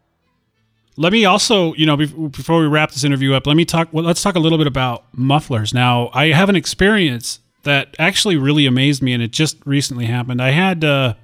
Let 0.96 1.12
me 1.12 1.26
also, 1.26 1.74
you 1.74 1.84
know, 1.84 1.98
before 1.98 2.62
we 2.62 2.66
wrap 2.66 2.90
this 2.90 3.04
interview 3.04 3.34
up, 3.34 3.46
let 3.46 3.58
me 3.58 3.66
talk. 3.66 3.88
Well, 3.92 4.02
let's 4.02 4.22
talk 4.22 4.34
a 4.34 4.40
little 4.40 4.56
bit 4.56 4.66
about 4.66 5.04
mufflers. 5.12 5.74
Now, 5.74 6.08
I 6.14 6.28
have 6.28 6.48
an 6.48 6.56
experience 6.56 7.40
that 7.64 7.94
actually 7.98 8.38
really 8.38 8.64
amazed 8.64 9.02
me, 9.02 9.12
and 9.12 9.22
it 9.22 9.30
just 9.30 9.58
recently 9.66 10.06
happened. 10.06 10.40
I 10.40 10.52
had, 10.52 10.84
uh, 10.84 11.16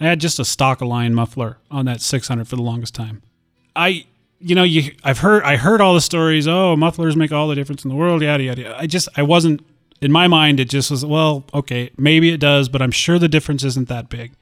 I 0.00 0.04
had 0.04 0.20
just 0.20 0.38
a 0.38 0.44
stock 0.44 0.80
Align 0.80 1.14
muffler 1.14 1.58
on 1.70 1.86
that 1.86 2.00
600 2.00 2.46
for 2.46 2.56
the 2.56 2.62
longest 2.62 2.94
time. 2.94 3.22
I, 3.74 4.06
you 4.38 4.54
know, 4.54 4.62
you, 4.62 4.92
I've 5.04 5.18
heard, 5.18 5.42
I 5.42 5.56
heard 5.56 5.80
all 5.80 5.94
the 5.94 6.00
stories. 6.00 6.46
Oh, 6.46 6.76
mufflers 6.76 7.16
make 7.16 7.32
all 7.32 7.48
the 7.48 7.54
difference 7.54 7.84
in 7.84 7.88
the 7.90 7.96
world. 7.96 8.22
Yada 8.22 8.42
yada. 8.42 8.62
yada. 8.62 8.76
I 8.78 8.86
just, 8.86 9.08
I 9.16 9.22
wasn't 9.22 9.64
in 10.00 10.12
my 10.12 10.28
mind. 10.28 10.60
It 10.60 10.68
just 10.68 10.90
was 10.90 11.04
well, 11.04 11.44
okay, 11.54 11.90
maybe 11.96 12.30
it 12.30 12.38
does, 12.40 12.68
but 12.68 12.82
I'm 12.82 12.90
sure 12.90 13.18
the 13.18 13.28
difference 13.28 13.64
isn't 13.64 13.88
that 13.88 14.08
big. 14.08 14.32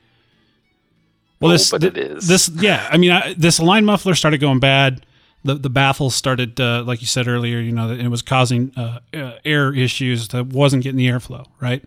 Well, 1.41 1.51
Oh, 1.51 1.55
this, 1.55 1.71
but 1.71 1.85
it 1.85 1.97
is. 1.97 2.27
This, 2.27 2.49
yeah. 2.49 2.89
I 2.91 2.97
mean, 2.97 3.11
I, 3.11 3.35
this 3.35 3.59
Align 3.59 3.85
muffler 3.85 4.15
started 4.15 4.39
going 4.39 4.61
bad. 4.61 5.05
The 5.45 5.55
the 5.55 5.69
baffles 5.69 6.15
started, 6.15 6.59
uh, 6.59 6.85
like 6.85 7.03
you 7.03 7.07
said 7.07 7.29
earlier. 7.29 7.61
You 7.61 7.73
know, 7.73 7.91
it 7.91 8.09
was 8.09 8.23
causing 8.23 8.73
uh, 8.77 9.01
uh, 9.13 9.33
air 9.45 9.75
issues 9.75 10.29
that 10.29 10.47
wasn't 10.47 10.83
getting 10.83 10.97
the 10.97 11.07
airflow. 11.09 11.45
Right. 11.61 11.85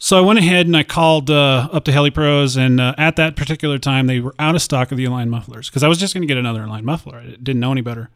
So 0.00 0.16
I 0.16 0.20
went 0.20 0.38
ahead 0.38 0.66
and 0.66 0.76
I 0.76 0.84
called 0.84 1.28
uh, 1.28 1.68
up 1.72 1.84
to 1.84 1.90
HeliPros, 1.90 2.56
and 2.56 2.80
uh, 2.80 2.94
at 2.96 3.16
that 3.16 3.34
particular 3.34 3.78
time, 3.78 4.06
they 4.06 4.20
were 4.20 4.34
out 4.38 4.54
of 4.54 4.62
stock 4.62 4.92
of 4.92 4.96
the 4.96 5.04
Align 5.04 5.28
mufflers 5.28 5.68
because 5.68 5.82
I 5.82 5.88
was 5.88 5.98
just 5.98 6.14
going 6.14 6.22
to 6.22 6.28
get 6.28 6.36
another 6.36 6.62
Align 6.62 6.84
muffler. 6.84 7.16
I 7.16 7.26
didn't 7.30 7.58
know 7.58 7.72
any 7.72 7.80
better. 7.80 8.08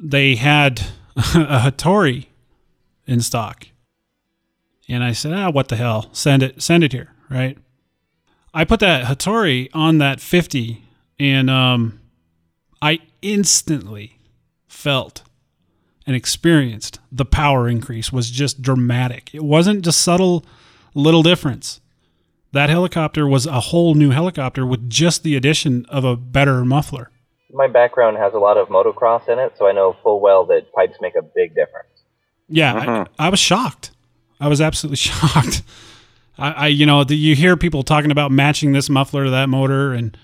They 0.00 0.34
had 0.34 0.80
a 1.16 1.60
Hattori 1.60 2.26
in 3.06 3.20
stock, 3.20 3.68
and 4.88 5.04
I 5.04 5.12
said, 5.12 5.32
"Ah, 5.32 5.50
what 5.50 5.68
the 5.68 5.76
hell? 5.76 6.08
Send 6.12 6.42
it, 6.42 6.60
send 6.60 6.82
it 6.82 6.92
here." 6.92 7.14
Right. 7.28 7.56
I 8.52 8.64
put 8.64 8.80
that 8.80 9.04
Hattori 9.04 9.68
on 9.72 9.98
that 9.98 10.20
50, 10.20 10.82
and 11.20 11.48
um, 11.48 12.00
I 12.82 12.98
instantly 13.22 14.18
felt 14.66 15.22
and 16.06 16.16
experienced 16.16 16.98
the 17.12 17.24
power 17.24 17.68
increase 17.68 18.12
was 18.12 18.32
just 18.32 18.62
dramatic. 18.62 19.32
It 19.32 19.44
wasn't 19.44 19.84
just 19.84 20.02
subtle 20.02 20.44
little 20.94 21.22
difference. 21.22 21.80
That 22.52 22.68
helicopter 22.68 23.26
was 23.26 23.46
a 23.46 23.60
whole 23.60 23.94
new 23.94 24.10
helicopter 24.10 24.66
with 24.66 24.90
just 24.90 25.22
the 25.22 25.36
addition 25.36 25.86
of 25.88 26.04
a 26.04 26.16
better 26.16 26.64
muffler. 26.64 27.10
My 27.52 27.68
background 27.68 28.16
has 28.16 28.34
a 28.34 28.38
lot 28.38 28.56
of 28.56 28.68
motocross 28.68 29.28
in 29.28 29.38
it, 29.38 29.56
so 29.56 29.66
I 29.66 29.72
know 29.72 29.96
full 30.02 30.20
well 30.20 30.44
that 30.46 30.72
pipes 30.72 30.96
make 31.00 31.14
a 31.14 31.22
big 31.22 31.54
difference. 31.54 31.88
Yeah, 32.48 32.74
I, 32.74 32.86
mm-hmm. 32.86 33.12
I 33.18 33.28
was 33.28 33.38
shocked. 33.38 33.92
I 34.40 34.48
was 34.48 34.60
absolutely 34.60 34.96
shocked. 34.96 35.62
I, 36.38 36.50
I 36.50 36.66
you 36.68 36.86
know, 36.86 37.04
the, 37.04 37.16
you 37.16 37.36
hear 37.36 37.56
people 37.56 37.82
talking 37.82 38.10
about 38.10 38.32
matching 38.32 38.72
this 38.72 38.90
muffler 38.90 39.24
to 39.24 39.30
that 39.30 39.48
motor, 39.48 39.92
and 39.92 40.16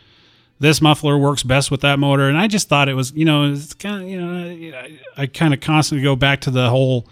this 0.59 0.81
muffler 0.81 1.17
works 1.19 1.43
best 1.43 1.71
with 1.71 1.83
that 1.83 1.99
motor, 1.99 2.29
and 2.29 2.39
I 2.39 2.49
just 2.49 2.69
thought 2.69 2.89
it 2.89 2.95
was, 2.95 3.13
you 3.13 3.25
know, 3.25 3.53
it's 3.53 3.75
kind 3.75 4.03
of, 4.03 4.09
you 4.09 4.21
know, 4.21 4.79
I, 4.79 4.99
I 5.17 5.27
kind 5.27 5.55
of 5.55 5.61
constantly 5.61 6.03
go 6.03 6.17
back 6.17 6.41
to 6.43 6.51
the 6.51 6.71
whole 6.71 7.07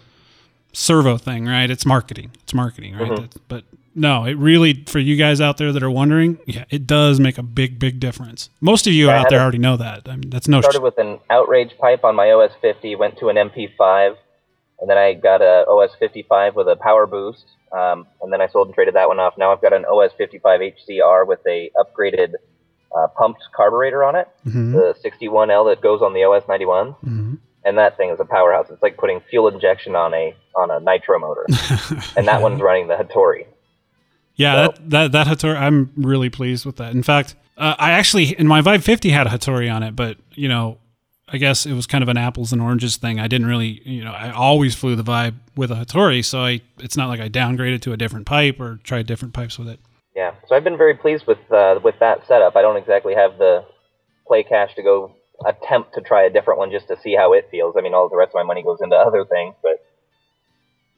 servo 0.75 1.17
thing, 1.17 1.45
right? 1.45 1.69
It's 1.69 1.85
marketing. 1.85 2.31
It's 2.43 2.53
marketing, 2.53 2.95
right? 2.95 3.11
Mhm. 3.11 3.29
But 3.47 3.63
no, 3.95 4.25
it 4.25 4.33
really 4.37 4.83
for 4.87 4.99
you 4.99 5.15
guys 5.15 5.39
out 5.39 5.57
there 5.57 5.71
that 5.71 5.81
are 5.81 5.89
wondering, 5.89 6.37
yeah, 6.45 6.65
it 6.69 6.85
does 6.85 7.19
make 7.19 7.37
a 7.37 7.43
big, 7.43 7.79
big 7.79 7.99
difference. 7.99 8.49
Most 8.61 8.85
of 8.87 8.93
you 8.93 9.07
Yeah, 9.07 9.21
out 9.21 9.29
there 9.29 9.39
a- 9.39 9.41
already 9.43 9.57
know 9.57 9.77
that. 9.77 10.01
I 10.07 10.11
mean, 10.17 10.29
that's 10.29 10.47
no. 10.47 10.59
started 10.61 10.81
with 10.81 10.97
an 10.97 11.19
outrage 11.29 11.77
pipe 11.77 12.03
on 12.03 12.15
my 12.15 12.27
OS50, 12.27 12.95
went 12.97 13.17
to 13.19 13.29
an 13.29 13.37
MP5, 13.37 14.17
and 14.81 14.89
then 14.89 14.97
I 14.97 15.13
got 15.13 15.41
a 15.41 15.65
OS55 15.67 16.55
with 16.55 16.67
a 16.67 16.75
power 16.75 17.07
boost, 17.07 17.45
um, 17.71 18.05
and 18.21 18.31
then 18.33 18.41
I 18.41 18.47
sold 18.47 18.67
and 18.67 18.75
traded 18.75 18.95
that 18.95 19.07
one 19.07 19.19
off. 19.19 19.37
Now 19.37 19.51
I've 19.53 19.61
got 19.61 19.71
an 19.73 19.85
OS55 19.85 20.59
HCR 20.61 21.25
with 21.25 21.39
a 21.47 21.71
upgraded 21.77 22.33
uh, 22.97 23.07
pumped 23.17 23.43
carburetor 23.53 24.03
on 24.05 24.15
it, 24.15 24.27
Mhm. 24.47 24.71
the 24.71 24.95
61L 25.01 25.65
that 25.65 25.81
goes 25.81 26.01
on 26.01 26.13
the 26.13 26.21
OS91, 26.23 26.95
Mhm. 27.05 27.37
And 27.65 27.77
that 27.77 27.97
thing 27.97 28.11
is 28.11 28.19
a 28.19 28.25
powerhouse. 28.25 28.67
It's 28.69 28.81
like 28.81 28.95
putting 28.95 29.19
fuel 29.19 29.47
injection 29.47 29.95
on 29.95 30.13
a 30.13 30.35
on 30.55 30.71
a 30.71 30.79
nitro 30.79 31.19
motor, 31.19 31.45
and 32.15 32.27
that 32.27 32.41
one's 32.41 32.61
running 32.61 32.87
the 32.87 32.95
Hattori. 32.95 33.47
Yeah, 34.35 34.55
that, 34.55 34.89
that 34.89 35.11
that 35.13 35.27
Hattori, 35.27 35.57
I'm 35.57 35.91
really 35.97 36.29
pleased 36.29 36.65
with 36.65 36.77
that. 36.77 36.93
In 36.93 37.03
fact, 37.03 37.35
uh, 37.57 37.75
I 37.77 37.91
actually 37.91 38.37
in 38.39 38.47
my 38.47 38.61
Vibe 38.61 38.83
50 38.83 39.09
had 39.09 39.27
a 39.27 39.31
Hattori 39.31 39.73
on 39.73 39.83
it, 39.83 39.95
but 39.95 40.17
you 40.33 40.47
know, 40.47 40.77
I 41.27 41.37
guess 41.37 41.65
it 41.65 41.73
was 41.73 41.87
kind 41.87 42.03
of 42.03 42.07
an 42.07 42.17
apples 42.17 42.53
and 42.53 42.61
oranges 42.61 42.97
thing. 42.97 43.19
I 43.19 43.27
didn't 43.27 43.47
really, 43.47 43.81
you 43.83 44.03
know, 44.03 44.11
I 44.11 44.31
always 44.31 44.75
flew 44.75 44.95
the 44.95 45.03
Vibe 45.03 45.35
with 45.55 45.71
a 45.71 45.75
Hattori, 45.75 46.23
so 46.23 46.39
I 46.41 46.61
it's 46.77 46.95
not 46.95 47.09
like 47.09 47.19
I 47.19 47.29
downgraded 47.29 47.81
to 47.81 47.93
a 47.93 47.97
different 47.97 48.25
pipe 48.25 48.59
or 48.59 48.79
tried 48.83 49.07
different 49.07 49.33
pipes 49.33 49.57
with 49.57 49.69
it. 49.69 49.79
Yeah, 50.15 50.33
so 50.47 50.55
I've 50.55 50.63
been 50.63 50.77
very 50.77 50.95
pleased 50.95 51.25
with 51.25 51.39
uh, 51.51 51.79
with 51.83 51.95
that 51.99 52.27
setup. 52.27 52.55
I 52.55 52.61
don't 52.61 52.77
exactly 52.77 53.15
have 53.15 53.37
the 53.37 53.65
play 54.27 54.43
cash 54.43 54.75
to 54.75 54.83
go 54.83 55.14
attempt 55.45 55.93
to 55.95 56.01
try 56.01 56.23
a 56.23 56.29
different 56.29 56.59
one 56.59 56.71
just 56.71 56.87
to 56.89 56.97
see 57.01 57.15
how 57.15 57.33
it 57.33 57.47
feels. 57.51 57.75
I 57.77 57.81
mean, 57.81 57.93
all 57.93 58.07
the 58.09 58.15
rest 58.15 58.29
of 58.29 58.35
my 58.35 58.43
money 58.43 58.63
goes 58.63 58.79
into 58.81 58.95
other 59.07 59.25
things, 59.25 59.55
but 59.61 59.85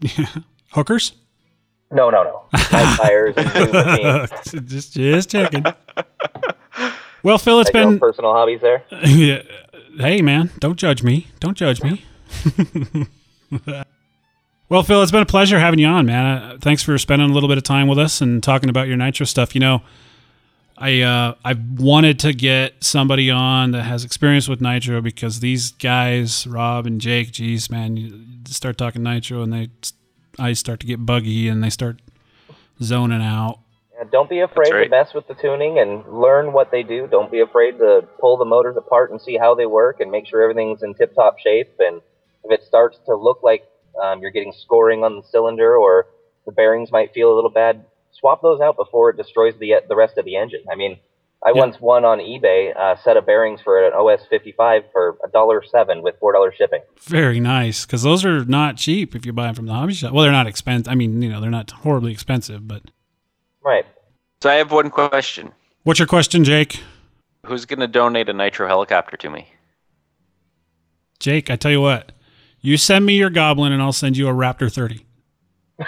Hookers? 0.71 1.13
no, 1.91 2.09
no, 2.09 2.23
no. 2.23 2.43
Tires 2.59 3.33
and 3.37 3.53
new 3.55 3.71
machines. 3.71 4.69
just 4.69 4.93
just 4.93 5.29
checking. 5.31 5.63
Well, 7.23 7.37
Phil, 7.37 7.59
it's 7.61 7.69
own 7.73 7.91
been 7.91 7.99
personal 7.99 8.33
hobbies 8.33 8.61
there. 8.61 8.83
yeah. 9.03 9.41
Hey, 9.97 10.21
man, 10.21 10.51
don't 10.59 10.77
judge 10.77 11.01
me. 11.01 11.27
Don't 11.39 11.57
judge 11.57 11.81
me. 11.81 12.05
well, 14.69 14.83
Phil, 14.83 15.01
it's 15.01 15.11
been 15.11 15.23
a 15.23 15.25
pleasure 15.25 15.59
having 15.59 15.79
you 15.79 15.87
on, 15.87 16.05
man. 16.05 16.25
Uh, 16.25 16.57
thanks 16.61 16.83
for 16.83 16.97
spending 16.97 17.29
a 17.29 17.33
little 17.33 17.49
bit 17.49 17.57
of 17.57 17.63
time 17.63 17.87
with 17.87 17.97
us 17.97 18.21
and 18.21 18.43
talking 18.43 18.69
about 18.69 18.87
your 18.87 18.97
nitro 18.97 19.25
stuff. 19.25 19.55
You 19.55 19.61
know, 19.61 19.81
I 20.77 21.01
uh, 21.01 21.33
I 21.43 21.55
wanted 21.77 22.19
to 22.19 22.33
get 22.33 22.83
somebody 22.83 23.31
on 23.31 23.71
that 23.71 23.83
has 23.83 24.05
experience 24.05 24.47
with 24.47 24.61
nitro 24.61 25.01
because 25.01 25.39
these 25.39 25.71
guys, 25.71 26.45
Rob 26.45 26.85
and 26.85 27.01
Jake, 27.01 27.31
geez, 27.31 27.71
man, 27.71 27.97
you 27.97 28.23
start 28.47 28.77
talking 28.77 29.01
nitro 29.01 29.41
and 29.41 29.51
they, 29.51 29.69
I 30.37 30.53
start 30.53 30.79
to 30.81 30.87
get 30.87 31.03
buggy 31.03 31.47
and 31.47 31.63
they 31.63 31.71
start 31.71 31.99
zoning 32.79 33.23
out. 33.23 33.59
Yeah, 33.97 34.03
don't 34.11 34.29
be 34.29 34.41
afraid 34.41 34.71
right. 34.71 34.83
to 34.83 34.89
mess 34.89 35.15
with 35.15 35.27
the 35.27 35.33
tuning 35.33 35.79
and 35.79 36.05
learn 36.07 36.53
what 36.53 36.69
they 36.69 36.83
do. 36.83 37.07
Don't 37.07 37.31
be 37.31 37.39
afraid 37.39 37.79
to 37.79 38.07
pull 38.19 38.37
the 38.37 38.45
motors 38.45 38.77
apart 38.77 39.09
and 39.09 39.19
see 39.19 39.35
how 39.35 39.55
they 39.55 39.65
work 39.65 39.99
and 39.99 40.11
make 40.11 40.27
sure 40.27 40.43
everything's 40.43 40.83
in 40.83 40.93
tip-top 40.93 41.39
shape. 41.39 41.73
And 41.79 42.01
if 42.43 42.51
it 42.51 42.63
starts 42.63 42.99
to 43.07 43.15
look 43.15 43.41
like 43.41 43.63
um, 44.01 44.21
you're 44.21 44.29
getting 44.29 44.53
scoring 44.53 45.03
on 45.03 45.15
the 45.15 45.23
cylinder 45.23 45.75
or 45.75 46.05
the 46.45 46.51
bearings 46.51 46.91
might 46.91 47.13
feel 47.13 47.33
a 47.33 47.35
little 47.35 47.49
bad, 47.49 47.83
swap 48.19 48.41
those 48.41 48.61
out 48.61 48.75
before 48.77 49.09
it 49.11 49.17
destroys 49.17 49.53
the 49.59 49.75
the 49.87 49.95
rest 49.95 50.17
of 50.17 50.25
the 50.25 50.35
engine. 50.35 50.63
I 50.71 50.75
mean, 50.75 50.97
I 51.45 51.49
Yeah. 51.51 51.59
once 51.59 51.79
won 51.79 52.03
on 52.03 52.17
eBay 52.19 52.73
a 52.75 52.97
set 53.01 53.15
of 53.17 53.25
bearings 53.25 53.61
for 53.61 53.85
an 53.85 53.93
OS 53.93 54.25
55 54.29 54.83
for 54.91 55.17
a 55.23 55.29
dollar 55.29 55.63
seven 55.63 56.01
with 56.01 56.15
four 56.19 56.33
dollars 56.33 56.55
shipping. 56.57 56.81
Very 57.01 57.39
nice 57.39 57.85
because 57.85 58.01
those 58.03 58.25
are 58.25 58.43
not 58.45 58.77
cheap 58.77 59.15
if 59.15 59.25
you 59.25 59.33
buy 59.33 59.45
them 59.45 59.55
from 59.55 59.65
the 59.67 59.73
hobby 59.73 59.93
shop. 59.93 60.13
Well, 60.13 60.23
they're 60.23 60.31
not 60.31 60.47
expensive. 60.47 60.91
I 60.91 60.95
mean, 60.95 61.21
you 61.21 61.29
know, 61.29 61.39
they're 61.39 61.49
not 61.51 61.69
horribly 61.71 62.11
expensive. 62.11 62.67
But 62.67 62.83
Right. 63.63 63.85
So 64.41 64.49
I 64.49 64.55
have 64.55 64.71
one 64.71 64.89
question. 64.89 65.51
what's 65.83 65.99
your 65.99 66.07
question, 66.07 66.43
Jake? 66.43 66.81
Who's 67.45 67.65
going 67.65 67.79
to 67.79 67.87
donate 67.87 68.27
a 68.29 68.33
nitro 68.33 68.67
helicopter 68.67 69.15
to 69.17 69.29
me? 69.29 69.47
Jake, 71.19 71.49
I 71.49 71.55
tell 71.55 71.71
you 71.71 71.81
what, 71.81 72.11
you 72.61 72.77
send 72.77 73.05
me 73.05 73.15
your 73.15 73.29
goblin 73.29 73.71
and 73.71 73.81
I'll 73.81 73.93
send 73.93 74.17
you 74.17 74.27
a 74.27 74.33
Raptor 74.33 74.71
30. 74.71 75.05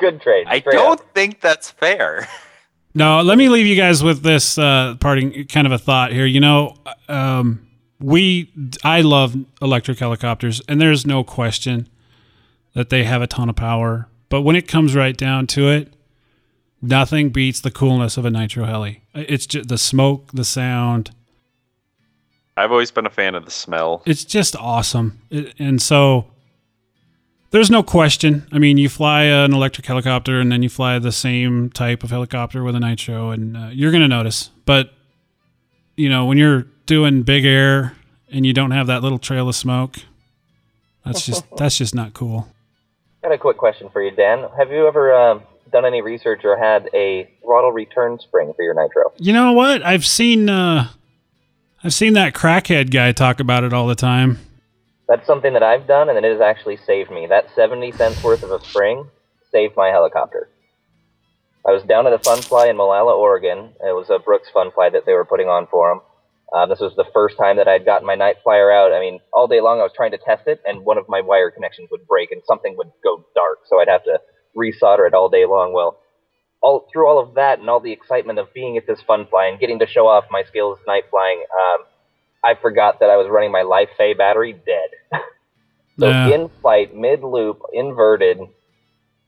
Good 0.00 0.20
trade. 0.20 0.46
I 0.48 0.60
don't 0.60 1.00
up. 1.00 1.14
think 1.14 1.40
that's 1.40 1.70
fair. 1.70 2.26
No, 2.92 3.20
let 3.22 3.38
me 3.38 3.48
leave 3.48 3.66
you 3.66 3.76
guys 3.76 4.02
with 4.02 4.22
this 4.22 4.58
uh, 4.58 4.96
parting 4.98 5.46
kind 5.46 5.64
of 5.64 5.72
a 5.72 5.78
thought 5.78 6.10
here. 6.10 6.26
You 6.26 6.40
know, 6.40 6.74
um, 7.08 7.64
we 8.00 8.50
I 8.82 9.02
love 9.02 9.36
electric 9.62 10.00
helicopters, 10.00 10.60
and 10.68 10.80
there's 10.80 11.06
no 11.06 11.22
question 11.22 11.88
that 12.74 12.90
they 12.90 13.04
have 13.04 13.22
a 13.22 13.28
ton 13.28 13.48
of 13.48 13.54
power. 13.54 14.08
But 14.28 14.42
when 14.42 14.56
it 14.56 14.66
comes 14.66 14.96
right 14.96 15.16
down 15.16 15.46
to 15.48 15.68
it, 15.68 15.92
nothing 16.82 17.30
beats 17.30 17.60
the 17.60 17.70
coolness 17.70 18.16
of 18.16 18.24
a 18.24 18.30
nitro 18.30 18.64
heli. 18.64 19.04
It's 19.14 19.46
just 19.46 19.68
the 19.68 19.78
smoke, 19.78 20.32
the 20.32 20.44
sound. 20.44 21.12
I've 22.56 22.72
always 22.72 22.90
been 22.90 23.06
a 23.06 23.10
fan 23.10 23.36
of 23.36 23.44
the 23.44 23.50
smell. 23.52 24.02
it's 24.04 24.24
just 24.24 24.56
awesome. 24.56 25.20
It, 25.30 25.54
and 25.60 25.80
so 25.80 26.26
there's 27.50 27.70
no 27.70 27.82
question. 27.82 28.46
I 28.52 28.58
mean, 28.58 28.78
you 28.78 28.88
fly 28.88 29.22
an 29.22 29.52
electric 29.52 29.86
helicopter 29.86 30.40
and 30.40 30.50
then 30.50 30.62
you 30.62 30.68
fly 30.68 30.98
the 30.98 31.12
same 31.12 31.70
type 31.70 32.04
of 32.04 32.10
helicopter 32.10 32.62
with 32.62 32.76
a 32.76 32.80
nitro, 32.80 33.30
and 33.30 33.56
uh, 33.56 33.68
you're 33.72 33.90
going 33.90 34.02
to 34.02 34.08
notice. 34.08 34.50
But, 34.64 34.92
you 35.96 36.08
know, 36.08 36.26
when 36.26 36.38
you're 36.38 36.66
doing 36.86 37.22
big 37.22 37.44
air 37.44 37.96
and 38.30 38.46
you 38.46 38.52
don't 38.52 38.70
have 38.70 38.86
that 38.86 39.02
little 39.02 39.18
trail 39.18 39.48
of 39.48 39.56
smoke, 39.56 39.96
that's 41.04 41.26
just 41.26 41.44
that's 41.56 41.76
just 41.78 41.94
not 41.94 42.14
cool. 42.14 42.48
Got 43.22 43.32
a 43.32 43.38
quick 43.38 43.56
question 43.56 43.90
for 43.90 44.02
you, 44.02 44.10
Dan. 44.10 44.48
Have 44.56 44.70
you 44.70 44.86
ever 44.86 45.12
um, 45.14 45.42
done 45.72 45.84
any 45.84 46.00
research 46.00 46.40
or 46.44 46.56
had 46.56 46.88
a 46.94 47.30
throttle 47.42 47.72
return 47.72 48.18
spring 48.18 48.52
for 48.54 48.62
your 48.62 48.74
nitro? 48.74 49.12
You 49.18 49.32
know 49.32 49.52
what? 49.52 49.84
I've 49.84 50.06
seen 50.06 50.48
uh, 50.48 50.88
I've 51.82 51.94
seen 51.94 52.12
that 52.14 52.34
crackhead 52.34 52.90
guy 52.90 53.12
talk 53.12 53.40
about 53.40 53.64
it 53.64 53.72
all 53.72 53.86
the 53.86 53.94
time. 53.94 54.38
That's 55.10 55.26
something 55.26 55.54
that 55.54 55.64
I've 55.64 55.88
done, 55.88 56.08
and 56.08 56.16
it 56.16 56.30
has 56.30 56.40
actually 56.40 56.76
saved 56.76 57.10
me. 57.10 57.26
That 57.26 57.50
70 57.56 57.90
cents 57.92 58.22
worth 58.22 58.44
of 58.44 58.52
a 58.52 58.64
spring 58.64 59.10
saved 59.50 59.74
my 59.76 59.88
helicopter. 59.88 60.48
I 61.66 61.72
was 61.72 61.82
down 61.82 62.06
at 62.06 62.12
a 62.12 62.18
fun 62.20 62.40
fly 62.42 62.68
in 62.68 62.76
Molalla, 62.76 63.16
Oregon. 63.16 63.74
It 63.80 63.92
was 63.92 64.08
a 64.08 64.20
Brooks 64.20 64.48
fun 64.54 64.70
fly 64.70 64.88
that 64.88 65.06
they 65.06 65.12
were 65.12 65.24
putting 65.24 65.48
on 65.48 65.66
for 65.66 65.90
them. 65.90 66.00
Uh, 66.54 66.66
this 66.66 66.78
was 66.78 66.94
the 66.94 67.10
first 67.12 67.36
time 67.36 67.56
that 67.56 67.66
I 67.66 67.72
had 67.72 67.84
gotten 67.84 68.06
my 68.06 68.14
night 68.14 68.36
flyer 68.44 68.70
out. 68.70 68.92
I 68.92 69.00
mean, 69.00 69.18
all 69.32 69.48
day 69.48 69.60
long 69.60 69.80
I 69.80 69.82
was 69.82 69.92
trying 69.96 70.12
to 70.12 70.18
test 70.18 70.46
it, 70.46 70.60
and 70.64 70.84
one 70.84 70.96
of 70.96 71.08
my 71.08 71.20
wire 71.20 71.50
connections 71.50 71.88
would 71.90 72.06
break, 72.06 72.30
and 72.30 72.42
something 72.46 72.76
would 72.76 72.92
go 73.02 73.26
dark, 73.34 73.66
so 73.66 73.80
I'd 73.80 73.88
have 73.88 74.04
to 74.04 74.20
resolder 74.56 75.08
it 75.08 75.14
all 75.14 75.28
day 75.28 75.44
long. 75.44 75.72
Well, 75.72 75.98
all 76.62 76.86
through 76.92 77.08
all 77.08 77.18
of 77.18 77.34
that 77.34 77.58
and 77.58 77.68
all 77.68 77.80
the 77.80 77.92
excitement 77.92 78.38
of 78.38 78.54
being 78.54 78.76
at 78.76 78.86
this 78.86 79.02
fun 79.02 79.26
fly 79.26 79.46
and 79.46 79.58
getting 79.58 79.80
to 79.80 79.88
show 79.88 80.06
off 80.06 80.26
my 80.30 80.44
skills 80.44 80.78
night 80.86 81.04
flying, 81.10 81.42
um, 81.50 81.84
I 82.44 82.54
forgot 82.54 83.00
that 83.00 83.10
I 83.10 83.16
was 83.16 83.28
running 83.28 83.52
my 83.52 83.62
Life 83.62 83.90
Fay 83.96 84.14
battery 84.14 84.52
dead. 84.52 85.20
so 85.98 86.08
Yeah. 86.08 86.28
in 86.28 86.50
flight, 86.60 86.94
mid 86.94 87.22
loop, 87.22 87.62
inverted, 87.72 88.40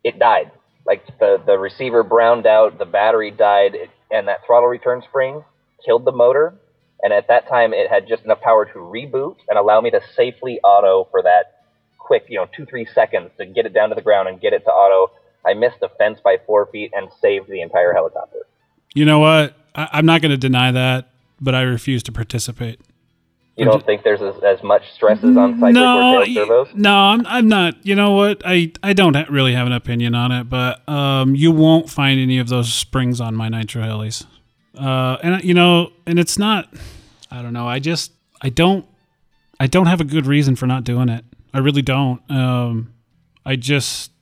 it 0.05 0.19
died. 0.19 0.51
Like 0.87 1.07
the 1.19 1.41
the 1.45 1.59
receiver 1.59 2.03
browned 2.03 2.47
out, 2.47 2.79
the 2.79 2.85
battery 2.85 3.31
died, 3.31 3.75
it, 3.75 3.91
and 4.11 4.29
that 4.29 4.45
throttle 4.47 4.69
return 4.69 5.03
spring 5.03 5.45
killed 5.85 6.05
the 6.05 6.13
motor. 6.13 6.55
And 7.03 7.13
at 7.13 7.29
that 7.29 7.49
time, 7.49 7.73
it 7.75 7.91
had 7.91 8.07
just 8.09 8.25
enough 8.25 8.41
power 8.41 8.65
to 8.65 8.79
reboot 8.79 9.37
and 9.49 9.59
allow 9.59 9.81
me 9.81 9.91
to 9.91 10.01
safely 10.15 10.61
auto 10.61 11.09
for 11.11 11.23
that 11.23 11.63
quick, 11.99 12.27
you 12.29 12.37
know, 12.37 12.47
two 12.57 12.65
three 12.67 12.87
seconds 12.95 13.31
to 13.39 13.47
get 13.47 13.67
it 13.67 13.73
down 13.73 13.89
to 13.91 13.95
the 13.95 14.03
ground 14.03 14.29
and 14.29 14.41
get 14.41 14.53
it 14.53 14.65
to 14.65 14.71
auto. 14.71 15.13
I 15.45 15.55
missed 15.55 15.81
the 15.81 15.89
fence 15.99 16.21
by 16.23 16.39
four 16.47 16.67
feet 16.67 16.93
and 16.95 17.09
saved 17.21 17.49
the 17.49 17.61
entire 17.61 17.93
helicopter. 17.93 18.47
You 18.95 19.05
know 19.05 19.19
what? 19.19 19.55
I, 19.75 19.89
I'm 19.93 20.07
not 20.07 20.21
going 20.21 20.31
to 20.31 20.37
deny 20.37 20.71
that, 20.73 21.11
but 21.41 21.55
I 21.55 21.63
refuse 21.63 22.03
to 22.05 22.13
participate. 22.13 22.81
You 23.57 23.67
don't 23.67 23.85
think 23.85 24.03
there's 24.03 24.23
as, 24.23 24.43
as 24.43 24.63
much 24.63 24.93
stresses 24.93 25.37
on 25.37 25.55
cyclic 25.55 25.75
no, 25.75 26.21
or 26.21 26.25
tail 26.25 26.35
servos? 26.35 26.69
no, 26.75 26.95
I'm, 26.95 27.27
I'm 27.27 27.49
not. 27.49 27.85
You 27.85 27.95
know 27.95 28.13
what? 28.13 28.41
I, 28.47 28.73
I 28.83 28.95
don't 28.95 29.15
ha- 29.15 29.27
really 29.29 29.53
have 29.53 29.67
an 29.67 29.75
opinion 29.75 30.15
on 30.15 30.33
it, 30.33 30.45
but 30.49 30.89
um, 30.89 31.35
you 31.35 31.53
won't 31.53 31.91
find 31.91 32.19
any 32.19 32.39
of 32.39 32.49
those 32.49 32.73
springs 32.73 33.21
on 33.21 33.35
my 33.35 33.51
nitro 33.51 33.83
helis. 33.83 34.25
Uh, 34.75 35.19
and 35.23 35.45
you 35.45 35.53
know, 35.53 35.93
and 36.07 36.19
it's 36.19 36.39
not. 36.39 36.73
I 37.31 37.43
don't 37.43 37.53
know. 37.53 37.69
I 37.69 37.79
just 37.79 38.13
I 38.41 38.49
don't 38.49 38.87
I 39.61 39.67
don't 39.67 39.87
have 39.87 40.01
a 40.01 40.05
good 40.05 40.27
reason 40.27 40.57
for 40.57 40.67
not 40.67 40.85
doing 40.85 41.09
it. 41.09 41.25
I 41.53 41.59
really 41.59 41.83
don't. 41.83 42.23
Um, 42.31 42.95
I 43.45 43.57
just 43.57 44.13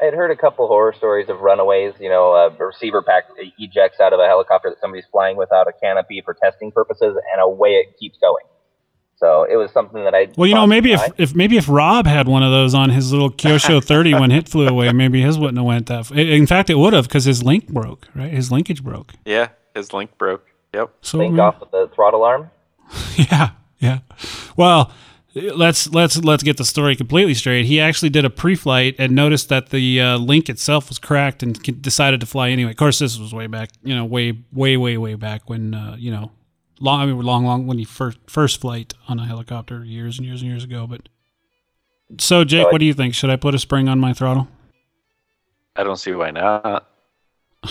I 0.00 0.04
had 0.04 0.14
heard 0.14 0.30
a 0.30 0.36
couple 0.36 0.66
horror 0.66 0.94
stories 0.96 1.28
of 1.28 1.40
runaways. 1.40 1.94
You 1.98 2.08
know, 2.08 2.32
a 2.32 2.50
receiver 2.50 3.02
pack 3.02 3.24
ejects 3.58 4.00
out 4.00 4.12
of 4.12 4.20
a 4.20 4.26
helicopter 4.26 4.70
that 4.70 4.80
somebody's 4.80 5.06
flying 5.10 5.36
without 5.36 5.68
a 5.68 5.72
canopy 5.72 6.22
for 6.24 6.34
testing 6.34 6.72
purposes, 6.72 7.16
and 7.32 7.42
away 7.42 7.70
it 7.70 7.98
keeps 7.98 8.18
going. 8.18 8.44
So 9.20 9.44
it 9.44 9.56
was 9.56 9.70
something 9.70 10.02
that 10.04 10.14
I. 10.14 10.28
well, 10.38 10.48
you 10.48 10.54
know, 10.54 10.66
maybe 10.66 10.92
if, 10.92 11.02
if 11.18 11.34
maybe 11.34 11.58
if 11.58 11.68
Rob 11.68 12.06
had 12.06 12.26
one 12.26 12.42
of 12.42 12.50
those 12.50 12.74
on 12.74 12.88
his 12.88 13.12
little 13.12 13.30
Kyosho 13.30 13.84
30 13.84 14.14
when 14.14 14.32
it 14.32 14.48
flew 14.48 14.66
away, 14.66 14.90
maybe 14.92 15.20
his 15.20 15.38
wouldn't 15.38 15.58
have 15.58 15.66
went 15.66 15.86
that. 15.88 16.10
F- 16.10 16.12
in 16.12 16.46
fact, 16.46 16.70
it 16.70 16.76
would 16.76 16.94
have 16.94 17.06
because 17.06 17.26
his 17.26 17.42
link 17.42 17.68
broke. 17.68 18.08
Right, 18.14 18.32
his 18.32 18.50
linkage 18.50 18.82
broke. 18.82 19.12
Yeah, 19.26 19.48
his 19.74 19.92
link 19.92 20.16
broke. 20.16 20.46
Yep. 20.72 20.94
So 21.02 21.18
linked 21.18 21.36
yeah. 21.36 21.44
off 21.44 21.60
with 21.60 21.70
the 21.70 21.90
throttle 21.94 22.24
arm. 22.24 22.50
Yeah, 23.16 23.50
yeah. 23.78 24.00
Well, 24.56 24.90
let's 25.34 25.88
let's 25.90 26.16
let's 26.24 26.42
get 26.42 26.56
the 26.56 26.64
story 26.64 26.96
completely 26.96 27.34
straight. 27.34 27.66
He 27.66 27.78
actually 27.78 28.10
did 28.10 28.24
a 28.24 28.30
pre-flight 28.30 28.96
and 28.98 29.14
noticed 29.14 29.48
that 29.50 29.68
the 29.68 30.00
uh, 30.00 30.16
link 30.18 30.48
itself 30.48 30.88
was 30.88 30.98
cracked 30.98 31.42
and 31.42 31.60
decided 31.82 32.20
to 32.20 32.26
fly 32.26 32.50
anyway. 32.50 32.70
Of 32.70 32.78
course, 32.78 32.98
this 32.98 33.18
was 33.18 33.32
way 33.34 33.46
back, 33.46 33.70
you 33.84 33.94
know, 33.94 34.04
way 34.04 34.38
way 34.52 34.76
way 34.76 34.96
way 34.96 35.14
back 35.14 35.48
when 35.48 35.74
uh, 35.74 35.96
you 35.98 36.10
know, 36.10 36.32
long 36.80 37.00
I 37.00 37.06
mean, 37.06 37.20
long 37.20 37.44
long 37.44 37.66
when 37.66 37.78
he 37.78 37.84
first 37.84 38.18
first 38.26 38.60
flight 38.60 38.94
on 39.08 39.18
a 39.20 39.26
helicopter 39.26 39.84
years 39.84 40.18
and 40.18 40.26
years 40.26 40.42
and 40.42 40.50
years 40.50 40.64
ago. 40.64 40.86
But 40.86 41.08
so, 42.18 42.44
Jake, 42.44 42.62
So 42.64 42.68
I- 42.68 42.72
what 42.72 42.78
do 42.78 42.84
you 42.86 42.94
think? 42.94 43.14
Should 43.14 43.30
I 43.30 43.36
put 43.36 43.54
a 43.54 43.58
spring 43.58 43.88
on 43.88 44.00
my 44.00 44.12
throttle? 44.12 44.48
I 45.76 45.84
don't 45.84 45.96
see 45.98 46.12
why 46.12 46.30
not. 46.32 46.86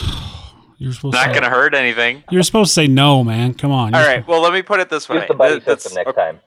You're 0.77 0.93
supposed 0.93 1.13
Not 1.15 1.25
to. 1.25 1.31
going 1.31 1.43
to 1.43 1.49
hurt 1.49 1.73
anything. 1.75 2.23
You're 2.29 2.43
supposed 2.43 2.69
to 2.69 2.73
say 2.73 2.87
no, 2.87 3.21
man. 3.23 3.53
Come 3.53 3.71
on. 3.71 3.93
All 3.93 4.01
right. 4.01 4.19
You're. 4.19 4.25
Well, 4.27 4.41
let 4.41 4.53
me 4.53 4.61
put 4.61 4.79
it 4.79 4.89
this 4.89 5.09
way. 5.09 5.17
Use 5.17 5.27
the 5.27 5.33
buddy 5.33 5.59
that's- 5.59 5.83
system 5.83 6.01
next 6.05 6.15
time. 6.15 6.39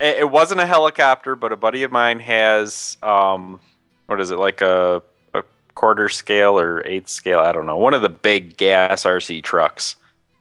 it, 0.00 0.18
it 0.20 0.30
wasn't 0.30 0.60
a 0.62 0.66
helicopter, 0.66 1.36
but 1.36 1.52
a 1.52 1.56
buddy 1.56 1.82
of 1.82 1.92
mine 1.92 2.18
has 2.20 2.96
um, 3.02 3.60
what 4.06 4.20
is 4.22 4.30
it 4.30 4.38
like 4.38 4.62
a 4.62 5.02
a 5.34 5.42
quarter 5.74 6.08
scale 6.08 6.58
or 6.58 6.82
eighth 6.86 7.10
scale? 7.10 7.40
I 7.40 7.52
don't 7.52 7.66
know. 7.66 7.76
One 7.76 7.92
of 7.92 8.00
the 8.00 8.08
big 8.08 8.56
gas 8.56 9.04
RC 9.04 9.42
trucks, 9.44 9.96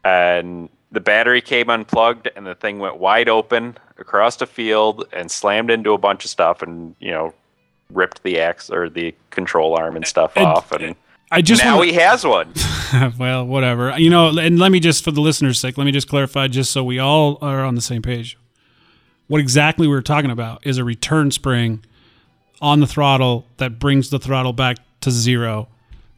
and 0.05 0.69
the 0.97 1.01
battery 1.01 1.41
came 1.41 1.69
unplugged, 1.69 2.27
and 2.35 2.43
the 2.43 2.55
thing 2.55 2.79
went 2.79 2.97
wide 2.97 3.29
open 3.29 3.77
across 3.99 4.35
the 4.37 4.47
field 4.47 5.05
and 5.13 5.29
slammed 5.29 5.69
into 5.69 5.91
a 5.93 5.97
bunch 5.99 6.25
of 6.25 6.31
stuff, 6.31 6.63
and 6.63 6.95
you 6.99 7.11
know, 7.11 7.35
ripped 7.93 8.23
the 8.23 8.39
axe 8.39 8.71
or 8.71 8.89
the 8.89 9.13
control 9.29 9.77
arm 9.77 9.95
and 9.95 10.07
stuff 10.07 10.31
And- 10.35 10.47
off, 10.47 10.71
and 10.71 10.95
I 11.29 11.43
just 11.43 11.63
now 11.63 11.75
wanna- 11.77 11.91
he 11.91 11.97
has 11.97 12.25
one. 12.25 12.51
well, 13.19 13.45
whatever. 13.45 13.93
You 13.99 14.09
know, 14.09 14.35
and 14.39 14.57
let 14.57 14.71
me 14.71 14.79
just, 14.79 15.03
for 15.03 15.11
the 15.11 15.21
listeners' 15.21 15.59
sake, 15.59 15.77
let 15.77 15.83
me 15.83 15.91
just 15.91 16.07
clarify, 16.07 16.47
just 16.47 16.71
so 16.71 16.83
we 16.83 16.97
all 16.97 17.37
are 17.43 17.63
on 17.63 17.75
the 17.75 17.81
same 17.81 18.01
page. 18.01 18.39
What 19.27 19.39
exactly 19.39 19.87
we're 19.87 20.01
talking 20.01 20.31
about 20.31 20.65
is 20.65 20.79
a 20.79 20.83
return 20.83 21.29
spring 21.29 21.85
on 22.59 22.79
the 22.79 22.87
throttle 22.87 23.45
that 23.57 23.77
brings 23.77 24.09
the 24.09 24.17
throttle 24.17 24.53
back 24.53 24.77
to 25.01 25.11
zero. 25.11 25.67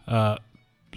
Uh, 0.07 0.37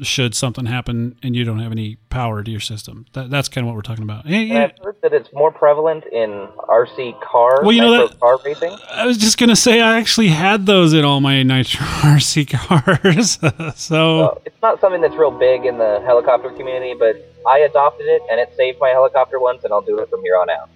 should 0.00 0.34
something 0.34 0.66
happen 0.66 1.16
and 1.22 1.36
you 1.36 1.44
don't 1.44 1.58
have 1.58 1.72
any 1.72 1.96
power 2.08 2.42
to 2.42 2.50
your 2.50 2.60
system, 2.60 3.04
that, 3.12 3.30
that's 3.30 3.48
kind 3.48 3.64
of 3.64 3.68
what 3.68 3.76
we're 3.76 3.82
talking 3.82 4.04
about. 4.04 4.26
Hey, 4.26 4.42
And 4.42 4.48
yeah, 4.50 4.64
I've 4.64 4.84
heard 4.84 4.96
that 5.02 5.12
it's 5.12 5.28
more 5.32 5.50
prevalent 5.50 6.04
in 6.06 6.30
RC 6.68 7.20
car, 7.20 7.60
Well, 7.62 7.72
you 7.72 7.82
know 7.82 8.08
that- 8.08 8.18
car 8.20 8.38
racing. 8.44 8.74
I 8.90 9.06
was 9.06 9.18
just 9.18 9.38
gonna 9.38 9.56
say 9.56 9.80
I 9.80 9.98
actually 9.98 10.28
had 10.28 10.66
those 10.66 10.92
in 10.94 11.04
all 11.04 11.20
my 11.20 11.42
Nitro 11.42 11.84
RC 11.86 12.48
cars, 12.50 13.38
so 13.80 14.18
Well, 14.18 14.42
it's 14.44 14.60
not 14.62 14.80
something 14.80 15.00
that's 15.00 15.16
real 15.16 15.30
big 15.30 15.66
in 15.66 15.78
the 15.78 16.00
helicopter 16.04 16.50
community, 16.50 16.94
but 16.98 17.16
I 17.48 17.58
adopted 17.60 18.06
it 18.06 18.22
and 18.30 18.40
it 18.40 18.52
saved 18.56 18.78
my 18.80 18.90
helicopter 18.90 19.38
once, 19.40 19.64
and 19.64 19.72
I'll 19.72 19.80
do 19.82 19.98
it 19.98 20.08
from 20.08 20.22
here 20.22 20.36
on 20.36 20.48
out. 20.50 20.68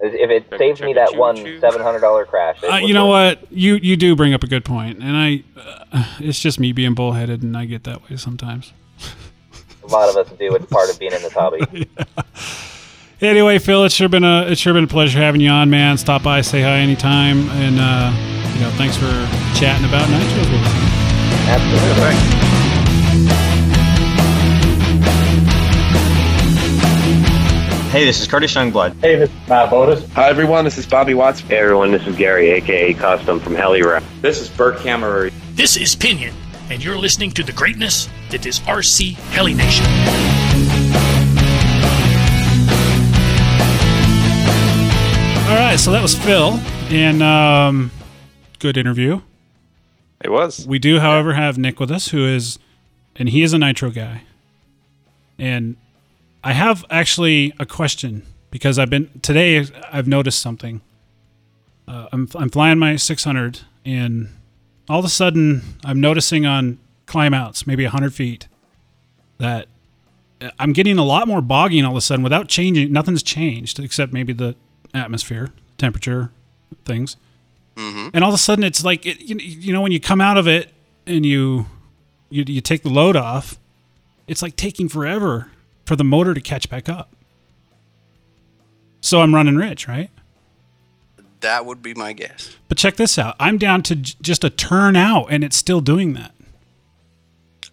If 0.00 0.30
it 0.30 0.46
saved 0.58 0.80
me 0.80 0.92
that 0.94 1.16
one 1.16 1.36
seven 1.60 1.80
hundred 1.82 2.00
dollar 2.00 2.24
crash, 2.24 2.62
Uh, 2.62 2.76
you 2.76 2.94
know 2.94 3.08
worth 3.08 3.38
what? 3.40 3.52
You 3.52 3.76
you 3.76 3.96
do 3.96 4.14
bring 4.14 4.32
up 4.32 4.44
a 4.44 4.46
good 4.46 4.64
point, 4.64 4.98
and 4.98 5.16
I, 5.16 5.42
uh, 5.92 6.04
it's 6.20 6.40
just 6.40 6.60
me 6.60 6.72
being 6.72 6.94
bullheaded, 6.94 7.42
and 7.42 7.56
I 7.56 7.64
get 7.64 7.82
that 7.84 8.08
way 8.08 8.16
sometimes. 8.16 8.72
A 9.82 9.86
lot 9.88 10.08
of 10.08 10.16
us 10.16 10.28
do. 10.38 10.54
It's 10.54 10.66
part 10.70 10.88
of 10.90 10.98
being 11.00 11.12
in 11.12 11.22
this 11.22 11.32
hobby. 11.32 11.88
Anyway, 13.20 13.58
Phil, 13.58 13.84
it's 13.84 13.94
sure 13.94 14.08
been 14.08 14.22
a 14.22 14.42
it's 14.46 14.60
sure 14.60 14.72
been 14.72 14.84
a 14.84 14.88
pleasure 14.88 15.18
having 15.18 15.40
you 15.40 15.50
on, 15.50 15.68
man. 15.68 15.98
Stop 15.98 16.22
by, 16.22 16.40
say 16.42 16.62
hi 16.62 16.76
anytime, 16.76 17.50
and 17.50 17.78
uh, 17.80 18.12
you 18.54 18.60
know, 18.60 18.70
thanks 18.76 18.96
for 18.96 19.10
chatting 19.58 19.88
about 19.88 20.06
nitros 20.08 20.50
with 20.50 20.62
us. 20.62 20.72
Absolutely. 21.48 22.47
Hey, 27.88 28.04
this 28.04 28.20
is 28.20 28.28
Curtis 28.28 28.54
Youngblood. 28.54 29.00
Hey, 29.00 29.16
this 29.16 29.30
is 29.30 29.48
Matt 29.48 29.70
Botos. 29.70 30.06
Hi, 30.10 30.28
everyone. 30.28 30.62
This 30.62 30.76
is 30.76 30.84
Bobby 30.84 31.14
Watts. 31.14 31.40
Hey 31.40 31.56
everyone, 31.56 31.90
this 31.90 32.06
is 32.06 32.14
Gary, 32.16 32.50
aka 32.50 32.92
Custom 32.92 33.40
from 33.40 33.54
Hellyrack. 33.54 34.04
This 34.20 34.42
is 34.42 34.50
Bert 34.50 34.76
Kammerer. 34.76 35.32
This 35.54 35.74
is 35.78 35.96
Pinion, 35.96 36.34
and 36.68 36.84
you're 36.84 36.98
listening 36.98 37.30
to 37.30 37.42
the 37.42 37.52
greatness 37.52 38.10
that 38.30 38.44
is 38.44 38.60
RC 38.60 39.14
Heli 39.32 39.54
Nation. 39.54 39.86
All 45.48 45.56
right, 45.56 45.80
so 45.80 45.90
that 45.90 46.02
was 46.02 46.14
Phil, 46.14 46.60
and 46.90 47.22
um, 47.22 47.90
good 48.58 48.76
interview. 48.76 49.22
It 50.20 50.30
was. 50.30 50.66
We 50.66 50.78
do, 50.78 50.98
however, 51.00 51.32
have 51.32 51.56
Nick 51.56 51.80
with 51.80 51.90
us, 51.90 52.08
who 52.08 52.26
is, 52.26 52.58
and 53.16 53.30
he 53.30 53.42
is 53.42 53.54
a 53.54 53.58
nitro 53.58 53.88
guy. 53.88 54.24
And 55.38 55.76
I 56.48 56.52
have 56.52 56.82
actually 56.88 57.52
a 57.60 57.66
question 57.66 58.22
because 58.50 58.78
I've 58.78 58.88
been 58.88 59.10
today. 59.20 59.66
I've 59.92 60.08
noticed 60.08 60.40
something. 60.40 60.80
Uh, 61.86 62.08
I'm 62.10 62.26
I'm 62.34 62.48
flying 62.48 62.78
my 62.78 62.96
600, 62.96 63.60
and 63.84 64.30
all 64.88 64.98
of 64.98 65.04
a 65.04 65.10
sudden 65.10 65.60
I'm 65.84 66.00
noticing 66.00 66.46
on 66.46 66.78
climb 67.04 67.34
outs, 67.34 67.66
maybe 67.66 67.84
100 67.84 68.14
feet, 68.14 68.48
that 69.36 69.66
I'm 70.58 70.72
getting 70.72 70.96
a 70.96 71.04
lot 71.04 71.28
more 71.28 71.42
bogging 71.42 71.84
all 71.84 71.90
of 71.90 71.98
a 71.98 72.00
sudden 72.00 72.22
without 72.22 72.48
changing. 72.48 72.90
Nothing's 72.94 73.22
changed 73.22 73.78
except 73.78 74.14
maybe 74.14 74.32
the 74.32 74.56
atmosphere, 74.94 75.52
temperature, 75.76 76.32
things. 76.86 77.18
And 78.14 78.24
all 78.24 78.30
of 78.30 78.34
a 78.34 78.38
sudden, 78.38 78.64
it's 78.64 78.82
like 78.82 79.04
it, 79.04 79.20
you, 79.20 79.36
you 79.36 79.70
know 79.74 79.82
when 79.82 79.92
you 79.92 80.00
come 80.00 80.22
out 80.22 80.38
of 80.38 80.48
it 80.48 80.72
and 81.06 81.26
you, 81.26 81.66
you 82.30 82.44
you 82.46 82.62
take 82.62 82.84
the 82.84 82.88
load 82.88 83.16
off, 83.16 83.58
it's 84.26 84.40
like 84.40 84.56
taking 84.56 84.88
forever 84.88 85.50
for 85.88 85.96
the 85.96 86.04
motor 86.04 86.34
to 86.34 86.40
catch 86.40 86.68
back 86.68 86.86
up. 86.86 87.08
So 89.00 89.22
I'm 89.22 89.34
running 89.34 89.56
rich, 89.56 89.88
right? 89.88 90.10
That 91.40 91.64
would 91.64 91.80
be 91.82 91.94
my 91.94 92.12
guess. 92.12 92.54
But 92.68 92.76
check 92.76 92.96
this 92.96 93.18
out. 93.18 93.36
I'm 93.40 93.56
down 93.56 93.82
to 93.84 93.96
j- 93.96 94.14
just 94.20 94.44
a 94.44 94.50
turn 94.50 94.96
out, 94.96 95.28
and 95.30 95.42
it's 95.42 95.56
still 95.56 95.80
doing 95.80 96.12
that 96.12 96.34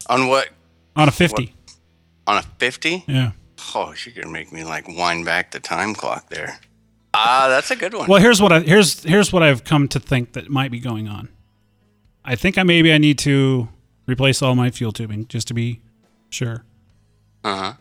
On 0.08 0.28
what? 0.28 0.50
on 0.96 1.10
a 1.10 1.12
50. 1.12 1.54
On 2.26 2.38
a 2.38 2.42
50? 2.42 3.04
Yeah. 3.08 3.32
Oh, 3.74 3.94
you're 4.06 4.14
going 4.16 4.28
to 4.28 4.32
make 4.32 4.54
me 4.54 4.64
like 4.64 4.88
wind 4.88 5.26
back 5.26 5.52
the 5.52 5.60
time 5.60 5.94
clock 5.94 6.30
there. 6.30 6.60
Ah, 7.14 7.48
that's 7.50 7.70
a 7.70 7.76
good 7.76 7.94
one. 7.94 8.08
Well, 8.08 8.22
here's 8.22 8.42
what 8.42 8.52
I 8.54 8.60
here's 8.62 9.04
here's 9.04 9.34
what 9.34 9.42
I've 9.44 9.64
come 9.64 9.88
to 9.90 10.00
think 10.00 10.34
that 10.34 10.50
might 10.50 10.70
be 10.72 10.80
going 10.80 11.08
on. 11.08 11.30
I 12.24 12.36
think 12.36 12.58
I 12.58 12.64
maybe 12.64 12.92
I 12.94 12.98
need 12.98 13.18
to 13.20 13.70
replace 14.08 14.42
all 14.42 14.54
my 14.56 14.70
fuel 14.70 14.92
tubing 14.92 15.28
just 15.28 15.48
to 15.48 15.54
be 15.54 15.82
sure. 16.30 16.64
Uh 17.44 17.56
huh. 17.58 17.74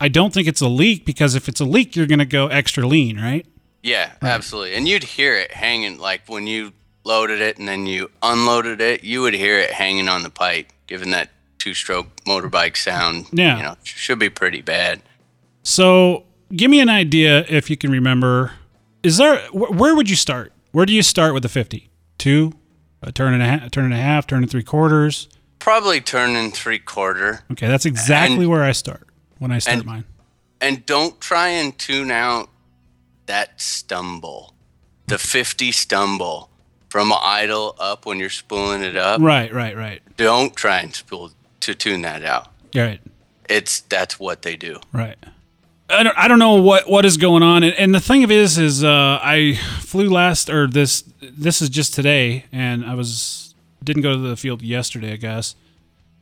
I 0.00 0.08
don't 0.08 0.32
think 0.32 0.46
it's 0.48 0.60
a 0.60 0.68
leak 0.68 1.04
because 1.04 1.34
if 1.34 1.48
it's 1.48 1.60
a 1.60 1.64
leak, 1.64 1.96
you're 1.96 2.06
going 2.06 2.18
to 2.20 2.24
go 2.24 2.46
extra 2.48 2.86
lean, 2.86 3.18
right? 3.20 3.44
Yeah, 3.82 4.12
absolutely. 4.22 4.74
And 4.74 4.86
you'd 4.86 5.02
hear 5.04 5.34
it 5.36 5.52
hanging, 5.52 5.98
like 5.98 6.22
when 6.28 6.46
you 6.46 6.72
loaded 7.04 7.40
it 7.40 7.58
and 7.58 7.66
then 7.66 7.86
you 7.86 8.10
unloaded 8.22 8.80
it, 8.80 9.02
you 9.04 9.22
would 9.22 9.34
hear 9.34 9.58
it 9.58 9.70
hanging 9.72 10.08
on 10.08 10.22
the 10.22 10.30
pipe, 10.30 10.72
giving 10.86 11.10
that 11.10 11.30
two 11.58 11.74
stroke 11.74 12.06
motorbike 12.26 12.76
sound. 12.76 13.26
Yeah. 13.32 13.56
You 13.56 13.62
know, 13.64 13.76
should 13.82 14.18
be 14.18 14.28
pretty 14.30 14.60
bad. 14.62 15.00
So, 15.62 16.24
give 16.54 16.70
me 16.70 16.80
an 16.80 16.88
idea 16.88 17.44
if 17.48 17.68
you 17.70 17.76
can 17.76 17.90
remember. 17.90 18.52
Is 19.02 19.16
there 19.16 19.38
wh- 19.48 19.70
where 19.76 19.94
would 19.94 20.08
you 20.10 20.16
start? 20.16 20.52
Where 20.72 20.86
do 20.86 20.92
you 20.92 21.02
start 21.02 21.34
with 21.34 21.42
the 21.42 21.48
50? 21.48 21.88
Two, 22.18 22.52
a 23.02 23.12
turn 23.12 23.32
and 23.34 23.42
a 23.42 23.46
half, 23.46 23.64
a 23.66 23.70
turn 23.70 23.84
and 23.86 23.94
a 23.94 23.98
half, 23.98 24.26
turn 24.26 24.42
and 24.42 24.50
three 24.50 24.62
quarters. 24.62 25.28
Probably 25.58 26.00
turning 26.00 26.50
three 26.52 26.78
quarter. 26.78 27.40
Okay, 27.52 27.66
that's 27.68 27.84
exactly 27.86 28.40
And- 28.40 28.48
where 28.48 28.62
I 28.62 28.72
start 28.72 29.06
when 29.38 29.52
I 29.52 29.58
start 29.58 29.78
and- 29.78 29.86
mine. 29.86 30.04
And 30.60 30.84
don't 30.86 31.20
try 31.20 31.48
and 31.50 31.76
tune 31.78 32.10
out 32.10 32.50
that 33.26 33.60
stumble, 33.60 34.54
the 35.06 35.16
50 35.18 35.70
stumble 35.70 36.50
from 36.88 37.12
idle 37.12 37.76
up 37.78 38.06
when 38.06 38.18
you're 38.18 38.28
spooling 38.28 38.82
it 38.82 38.96
up. 38.96 39.20
Right, 39.20 39.52
right, 39.54 39.76
right. 39.76 40.02
Don't 40.16 40.56
try 40.56 40.80
and 40.80 40.92
spool 40.92 41.30
to 41.60 41.74
tune 41.76 42.02
that 42.02 42.24
out. 42.24 42.48
Right, 42.74 43.00
It's 43.48 43.80
that's 43.82 44.18
what 44.18 44.42
they 44.42 44.56
do. 44.56 44.80
right. 44.92 45.16
I 45.90 46.02
don't, 46.02 46.18
I 46.18 46.28
don't 46.28 46.38
know 46.38 46.56
what, 46.56 46.86
what 46.90 47.06
is 47.06 47.16
going 47.16 47.42
on, 47.42 47.62
and, 47.62 47.74
and 47.76 47.94
the 47.94 48.00
thing 48.00 48.22
of 48.22 48.30
it 48.30 48.36
is, 48.36 48.58
is 48.58 48.84
uh, 48.84 49.18
I 49.22 49.54
flew 49.80 50.10
last 50.10 50.50
or 50.50 50.66
this 50.66 51.02
this 51.22 51.62
is 51.62 51.70
just 51.70 51.94
today, 51.94 52.44
and 52.52 52.84
I 52.84 52.94
was 52.94 53.54
didn't 53.82 54.02
go 54.02 54.12
to 54.12 54.18
the 54.18 54.36
field 54.36 54.60
yesterday, 54.60 55.12
I 55.12 55.16
guess. 55.16 55.54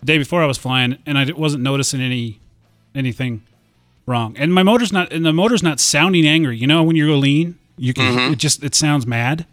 The 0.01 0.07
day 0.07 0.19
before 0.19 0.41
I 0.41 0.47
was 0.47 0.57
flying, 0.57 0.99
and 1.05 1.19
I 1.19 1.33
wasn't 1.33 1.65
noticing 1.65 2.01
any 2.01 2.39
anything 2.97 3.43
wrong. 4.07 4.37
And 4.39 4.55
my 4.55 4.63
motor's 4.63 4.93
not 4.93 5.13
and 5.13 5.25
the 5.25 5.33
motor's 5.33 5.63
not 5.63 5.81
sounding 5.81 6.27
angry. 6.27 6.57
You 6.57 6.67
know, 6.67 6.83
when 6.83 6.97
you 6.97 7.07
go 7.07 7.17
lean, 7.17 7.59
you 7.77 7.93
can 7.93 8.33
it 8.33 8.39
just 8.39 8.63
it 8.65 8.75
sounds 8.75 9.07
mad. 9.07 9.47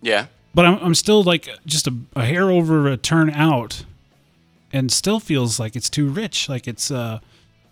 Yeah. 0.00 0.26
But 0.54 0.64
I'm 0.64 0.78
I'm 0.78 0.94
still 0.94 1.22
like 1.22 1.48
just 1.66 1.86
a, 1.86 1.94
a 2.14 2.24
hair 2.24 2.50
over 2.50 2.88
a 2.88 2.96
turn 2.96 3.30
out, 3.30 3.84
and 4.72 4.90
still 4.90 5.20
feels 5.20 5.60
like 5.60 5.76
it's 5.76 5.90
too 5.90 6.08
rich, 6.08 6.48
like 6.48 6.66
it's 6.66 6.90
uh, 6.90 7.20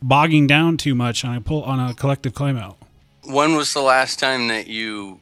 bogging 0.02 0.46
down 0.46 0.76
too 0.76 0.94
much 0.94 1.24
on 1.24 1.36
a 1.36 1.40
pull 1.40 1.62
on 1.62 1.80
a 1.80 1.94
collective 1.94 2.34
climb 2.34 2.58
out. 2.58 2.76
When 3.22 3.54
was 3.56 3.72
the 3.72 3.80
last 3.80 4.18
time 4.18 4.48
that 4.48 4.66
you 4.66 5.20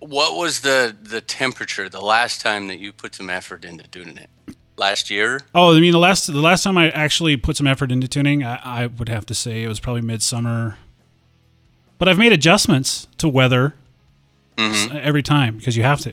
what 0.00 0.36
was 0.36 0.60
the 0.60 0.96
the 1.00 1.20
temperature 1.20 1.88
the 1.88 2.00
last 2.00 2.40
time 2.40 2.66
that 2.68 2.78
you 2.78 2.92
put 2.92 3.14
some 3.14 3.30
effort 3.30 3.64
into 3.64 3.86
doing 3.88 4.16
it? 4.18 4.28
Last 4.76 5.08
year? 5.10 5.40
Oh, 5.54 5.76
I 5.76 5.80
mean 5.80 5.92
the 5.92 5.98
last 5.98 6.26
the 6.26 6.40
last 6.40 6.64
time 6.64 6.76
I 6.76 6.90
actually 6.90 7.36
put 7.36 7.56
some 7.56 7.66
effort 7.66 7.92
into 7.92 8.08
tuning, 8.08 8.42
I, 8.42 8.82
I 8.82 8.86
would 8.86 9.08
have 9.08 9.24
to 9.26 9.34
say 9.34 9.62
it 9.62 9.68
was 9.68 9.78
probably 9.80 10.02
midsummer. 10.02 10.78
But 11.98 12.08
I've 12.08 12.18
made 12.18 12.32
adjustments 12.32 13.06
to 13.18 13.28
weather 13.28 13.74
s- 14.58 14.88
every 14.92 15.22
time 15.22 15.58
because 15.58 15.76
you 15.76 15.84
have 15.84 16.00
to. 16.00 16.12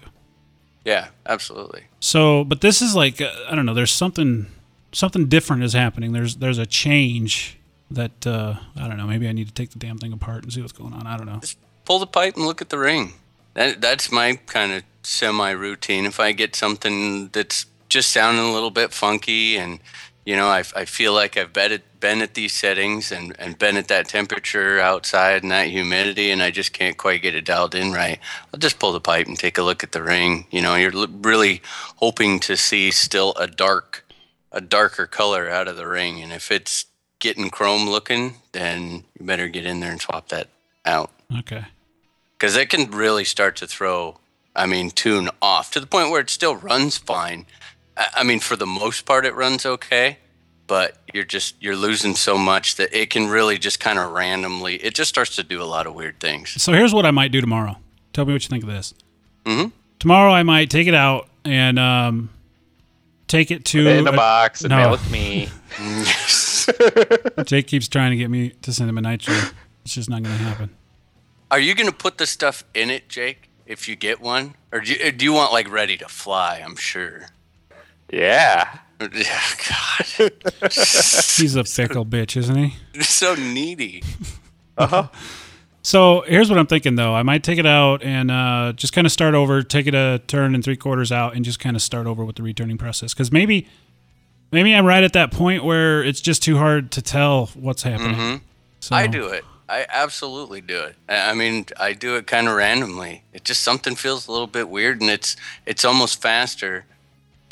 Yeah, 0.86 1.08
absolutely. 1.26 1.84
So, 2.00 2.44
but 2.44 2.62
this 2.62 2.82
is 2.82 2.96
like 2.96 3.20
uh, 3.20 3.32
I 3.50 3.56
don't 3.56 3.66
know. 3.66 3.74
There's 3.74 3.92
something 3.92 4.46
something 4.92 5.28
different 5.28 5.64
is 5.64 5.74
happening. 5.74 6.12
There's 6.12 6.36
there's 6.36 6.58
a 6.60 6.66
change 6.68 7.58
that 7.90 8.26
uh, 8.28 8.56
I 8.78 8.88
don't 8.88 8.98
know. 8.98 9.08
Maybe 9.08 9.28
I 9.28 9.32
need 9.32 9.48
to 9.48 9.54
take 9.54 9.72
the 9.72 9.80
damn 9.80 9.98
thing 9.98 10.14
apart 10.14 10.44
and 10.44 10.54
see 10.54 10.62
what's 10.62 10.72
going 10.72 10.94
on. 10.94 11.08
I 11.08 11.18
don't 11.18 11.26
know. 11.26 11.40
Just 11.40 11.58
Pull 11.84 11.98
the 11.98 12.08
pipe 12.08 12.36
and 12.36 12.46
look 12.46 12.62
at 12.62 12.70
the 12.70 12.78
ring. 12.78 13.14
That 13.56 13.82
that's 13.82 14.12
my 14.12 14.36
kind 14.46 14.72
of 14.72 14.84
semi 15.02 15.50
routine. 15.50 16.06
If 16.06 16.20
I 16.20 16.32
get 16.32 16.56
something 16.56 17.30
that's 17.30 17.66
just 17.92 18.10
sounding 18.12 18.44
a 18.44 18.52
little 18.54 18.72
bit 18.72 18.94
funky 18.94 19.58
and 19.58 19.80
you 20.24 20.36
know, 20.36 20.46
I, 20.48 20.60
I 20.76 20.86
feel 20.86 21.14
like 21.14 21.36
I've 21.36 21.52
been 21.52 21.72
at, 21.72 22.00
been 22.00 22.22
at 22.22 22.36
these 22.36 22.54
settings 22.54 23.12
and, 23.12 23.36
and 23.40 23.58
been 23.58 23.76
at 23.76 23.88
that 23.88 24.08
temperature 24.08 24.80
outside 24.80 25.42
and 25.42 25.52
that 25.52 25.66
humidity, 25.70 26.30
and 26.30 26.44
I 26.44 26.52
just 26.52 26.74
can't 26.74 26.96
quite 26.96 27.24
get 27.24 27.34
it 27.34 27.44
dialed 27.44 27.74
in 27.74 27.92
right. 27.92 28.20
I'll 28.54 28.60
just 28.60 28.78
pull 28.78 28.92
the 28.94 29.00
pipe 29.02 29.26
and 29.26 29.36
take 29.36 29.58
a 29.58 29.64
look 29.64 29.84
at 29.84 29.94
the 29.94 30.04
ring. 30.04 30.46
You 30.52 30.62
know, 30.62 30.76
you're 30.76 30.96
l- 30.96 31.08
really 31.08 31.64
hoping 31.96 32.40
to 32.42 32.56
see 32.56 32.92
still 32.92 33.34
a 33.36 33.48
dark, 33.48 34.06
a 34.52 34.62
darker 34.62 35.08
color 35.08 35.50
out 35.50 35.68
of 35.68 35.76
the 35.76 35.88
ring, 35.88 36.22
and 36.22 36.32
if 36.32 36.52
it's 36.52 36.86
getting 37.18 37.50
chrome 37.50 37.90
looking, 37.90 38.36
then 38.52 39.04
you 39.20 39.26
better 39.26 39.48
get 39.48 39.66
in 39.66 39.80
there 39.80 39.92
and 39.92 40.02
swap 40.02 40.30
that 40.30 40.50
out 40.86 41.10
Okay. 41.36 41.66
because 42.38 42.56
it 42.56 42.70
can 42.70 42.92
really 42.92 43.24
start 43.26 43.56
to 43.56 43.66
throw 43.68 44.20
i 44.56 44.66
mean 44.68 44.92
tune 44.92 45.30
off 45.42 45.72
to 45.72 45.80
the 45.80 45.88
point 45.88 46.12
where 46.12 46.22
it 46.22 46.30
still 46.30 46.56
runs 46.58 46.98
fine 46.98 47.46
I, 47.98 48.08
I 48.18 48.24
mean 48.24 48.40
for 48.40 48.56
the 48.56 48.66
most 48.68 49.06
part 49.06 49.26
it 49.26 49.36
runs 49.36 49.66
okay 49.66 50.18
but 50.68 50.98
you're 51.14 51.24
just 51.26 51.56
you're 51.62 51.76
losing 51.76 52.16
so 52.16 52.38
much 52.38 52.76
that 52.78 52.94
it 52.98 53.10
can 53.10 53.28
really 53.28 53.58
just 53.58 53.80
kind 53.80 54.00
of 54.00 54.12
randomly 54.12 54.76
it 54.78 54.94
just 54.96 55.10
starts 55.10 55.36
to 55.36 55.44
do 55.44 55.62
a 55.62 55.66
lot 55.66 55.86
of 55.88 55.94
weird 55.94 56.20
things 56.20 56.62
So 56.62 56.72
here's 56.74 56.94
what 56.94 57.06
I 57.06 57.12
might 57.12 57.32
do 57.32 57.42
tomorrow. 57.42 57.76
Tell 58.14 58.26
me 58.26 58.34
what 58.34 58.44
you 58.44 58.50
think 58.50 58.64
of 58.64 58.70
this. 58.70 58.94
mm-hmm. 59.46 59.70
Tomorrow 60.00 60.32
I 60.32 60.44
might 60.44 60.70
take 60.70 60.88
it 60.88 60.94
out 60.96 61.28
and 61.46 61.78
um, 61.80 62.30
take 63.28 63.52
it 63.52 63.66
to 63.66 63.84
Put 63.84 63.92
it 63.92 63.98
in 64.00 64.08
a 64.08 64.12
a- 64.12 64.16
box 64.16 64.62
and 64.62 64.70
no. 64.72 64.78
mail 64.78 64.94
it 64.96 65.00
to 65.00 65.12
me. 65.12 65.50
Jake 67.46 67.68
keeps 67.68 67.88
trying 67.88 68.12
to 68.12 68.18
get 68.18 68.30
me 68.30 68.50
to 68.62 68.74
send 68.74 68.90
him 68.90 68.98
a 68.98 69.02
nitro. 69.02 69.36
It's 69.84 69.96
just 69.96 70.10
not 70.10 70.24
going 70.24 70.38
to 70.38 70.44
happen. 70.44 70.70
are 71.50 71.60
you 71.60 71.74
going 71.76 71.90
to 71.90 71.96
put 71.96 72.18
the 72.18 72.26
stuff 72.28 72.64
in 72.74 72.90
it 72.90 73.10
jake 73.10 73.50
if 73.66 73.88
you 73.90 73.96
get 73.96 74.22
one 74.22 74.54
or 74.72 74.80
do 74.80 74.94
you, 74.94 75.12
do 75.12 75.26
you 75.26 75.34
want 75.34 75.52
like 75.52 75.70
ready 75.72 75.98
to 75.98 76.08
fly 76.08 76.62
i'm 76.64 76.76
sure 76.76 77.28
Yeah. 78.12 78.78
yeah 79.14 79.42
god 79.70 80.32
He's 80.72 81.56
a 81.56 81.64
fickle 81.64 82.06
bitch, 82.06 82.38
isn't 82.38 82.56
he? 82.56 83.02
So 83.02 83.34
needy 83.36 84.04
Uh 84.78 84.88
huh. 84.88 85.08
So 85.84 86.22
here's 86.28 86.48
what 86.48 86.60
I'm 86.60 86.68
thinking 86.68 86.94
though. 86.96 87.16
I 87.16 87.24
might 87.24 87.44
take 87.44 87.58
it 87.58 87.66
out 87.66 88.04
and 88.04 88.30
uh, 88.30 88.74
just 88.76 88.94
kind 88.94 89.08
of 89.08 89.12
start 89.12 89.34
over, 89.34 89.64
take 89.64 89.88
it 89.88 89.96
a 89.96 90.22
turn 90.28 90.54
and 90.54 90.64
three 90.64 90.78
quarters 90.78 91.12
out, 91.12 91.36
and 91.36 91.44
just 91.44 91.60
kind 91.60 91.76
of 91.76 91.82
start 91.82 92.06
over 92.06 92.24
with 92.24 92.36
the 92.36 92.44
returning 92.44 92.78
process. 92.78 93.16
Because 93.16 93.32
maybe, 93.32 93.68
maybe 94.52 94.76
I'm 94.76 94.86
right 94.86 95.04
at 95.04 95.14
that 95.14 95.32
point 95.32 95.64
where 95.64 96.04
it's 96.04 96.22
just 96.22 96.44
too 96.44 96.58
hard 96.58 96.92
to 96.92 97.02
tell 97.02 97.48
what's 97.56 97.82
happening. 97.82 98.14
Mhm. 98.14 98.42
So, 98.80 98.96
I 98.96 99.08
do 99.08 99.26
it. 99.30 99.44
I 99.68 99.88
absolutely 99.90 100.62
do 100.62 100.80
it. 100.82 100.96
I 101.10 101.32
I 101.32 101.34
mean, 101.34 101.66
I 101.80 101.94
do 101.94 102.16
it 102.16 102.28
kind 102.28 102.48
of 102.48 102.54
randomly. 102.56 103.24
It 103.34 103.44
just 103.44 103.64
something 103.64 103.96
feels 103.96 104.28
a 104.28 104.32
little 104.32 104.46
bit 104.46 104.70
weird, 104.70 105.02
and 105.02 105.10
it's 105.10 105.36
it's 105.66 105.84
almost 105.84 106.22
faster 106.22 106.86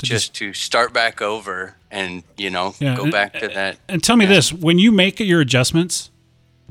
just 0.02 0.34
to 0.34 0.52
start 0.52 0.92
back 0.92 1.20
over 1.22 1.76
and 1.90 2.22
you 2.36 2.50
know 2.50 2.74
Yeah, 2.78 2.96
go 2.96 3.04
and- 3.04 3.12
back 3.12 3.32
to 3.40 3.48
that. 3.48 3.78
And 3.88 4.02
tell 4.02 4.16
me 4.16 4.26
this: 4.26 4.52
when 4.52 4.78
you 4.78 4.92
make 4.92 5.20
your 5.20 5.40
adjustments, 5.40 6.10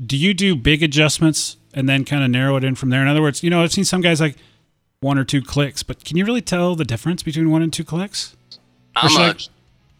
do 0.04 0.16
you 0.16 0.34
do 0.34 0.56
big 0.56 0.82
adjustments 0.82 1.56
and 1.74 1.88
then 1.88 2.04
kind 2.04 2.24
of 2.24 2.30
narrow 2.30 2.56
it 2.56 2.64
in 2.64 2.74
from 2.74 2.90
there? 2.90 3.02
In 3.02 3.08
other 3.08 3.22
words, 3.22 3.42
you 3.42 3.50
know, 3.50 3.62
I've 3.62 3.72
seen 3.72 3.84
some 3.84 4.00
guys 4.00 4.20
like 4.20 4.36
one 5.00 5.18
or 5.18 5.24
two 5.24 5.40
clicks, 5.42 5.82
but 5.82 6.04
can 6.04 6.16
you 6.16 6.24
really 6.26 6.42
tell 6.42 6.74
the 6.74 6.84
difference 6.84 7.22
between 7.22 7.50
one 7.50 7.62
and 7.62 7.72
two 7.72 7.84
clicks? 7.84 8.36
I'm 8.96 9.14
a 9.16 9.34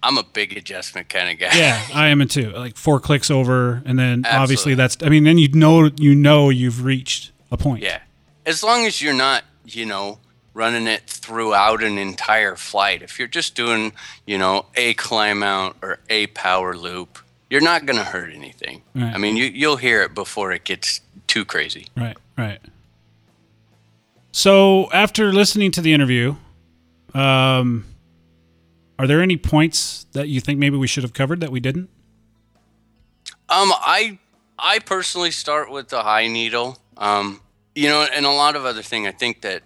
I- 0.02 0.09
am 0.09 0.19
a 0.19 0.23
big 0.23 0.57
adjustment 0.57 1.09
kind 1.09 1.31
of 1.31 1.39
guy. 1.39 1.57
Yeah, 1.57 1.81
I 1.94 2.09
am 2.09 2.27
too. 2.28 2.51
Like 2.51 2.77
four 2.77 3.01
clicks 3.01 3.31
over, 3.31 3.82
and 3.85 3.98
then 3.98 4.24
obviously 4.31 4.74
that's. 4.74 4.97
I 5.02 5.09
mean, 5.09 5.24
then 5.24 5.39
you 5.39 5.48
know 5.52 5.90
you 5.97 6.15
know 6.15 6.48
you've 6.51 6.85
reached 6.85 7.32
a 7.51 7.57
point. 7.57 7.82
Yeah. 7.82 8.01
As 8.47 8.62
long 8.62 8.86
as 8.86 9.02
you're 9.02 9.12
not, 9.15 9.44
you 9.66 9.85
know, 9.85 10.19
running 10.55 10.86
it 10.86 11.02
throughout 11.06 11.82
an 11.82 11.98
entire 11.98 12.56
flight. 12.56 13.02
If 13.02 13.18
you're 13.18 13.28
just 13.28 13.55
doing, 13.55 13.93
you 14.27 14.39
know, 14.39 14.66
a 14.74 14.94
climb 14.94 15.43
out 15.43 15.77
or 15.82 16.01
a 16.09 16.27
power 16.28 16.77
loop, 16.77 17.18
you're 17.48 17.60
not 17.60 17.86
going 17.86 17.98
to 17.98 18.05
hurt 18.05 18.32
anything. 18.32 18.82
Right. 18.94 19.14
I 19.14 19.18
mean, 19.18 19.36
you, 19.36 19.44
you'll 19.44 19.77
hear 19.77 20.02
it 20.02 20.14
before 20.14 20.52
it 20.52 20.64
gets 20.64 21.01
too 21.27 21.44
crazy. 21.44 21.86
Right. 21.97 22.16
Right. 22.36 22.60
So 24.32 24.90
after 24.93 25.32
listening 25.32 25.72
to 25.72 25.81
the 25.81 25.93
interview, 25.93 26.36
um, 27.14 27.85
are 28.98 29.06
there 29.06 29.22
any 29.22 29.36
points 29.36 30.06
that 30.12 30.28
you 30.28 30.40
think 30.40 30.59
maybe 30.59 30.77
we 30.77 30.86
should 30.86 31.02
have 31.02 31.14
covered 31.14 31.40
that 31.40 31.51
we 31.51 31.59
didn't? 31.59 31.89
Um, 33.48 33.72
I 33.72 34.18
I 34.59 34.78
personally 34.78 35.31
start 35.31 35.70
with 35.70 35.89
the 35.89 36.02
high 36.02 36.28
needle. 36.28 36.78
Um, 36.97 37.40
you 37.74 37.89
know, 37.89 38.06
and 38.12 38.27
a 38.27 38.31
lot 38.31 38.56
of 38.56 38.64
other 38.64 38.82
thing. 38.82 39.06
I 39.06 39.12
think 39.12 39.40
that 39.40 39.62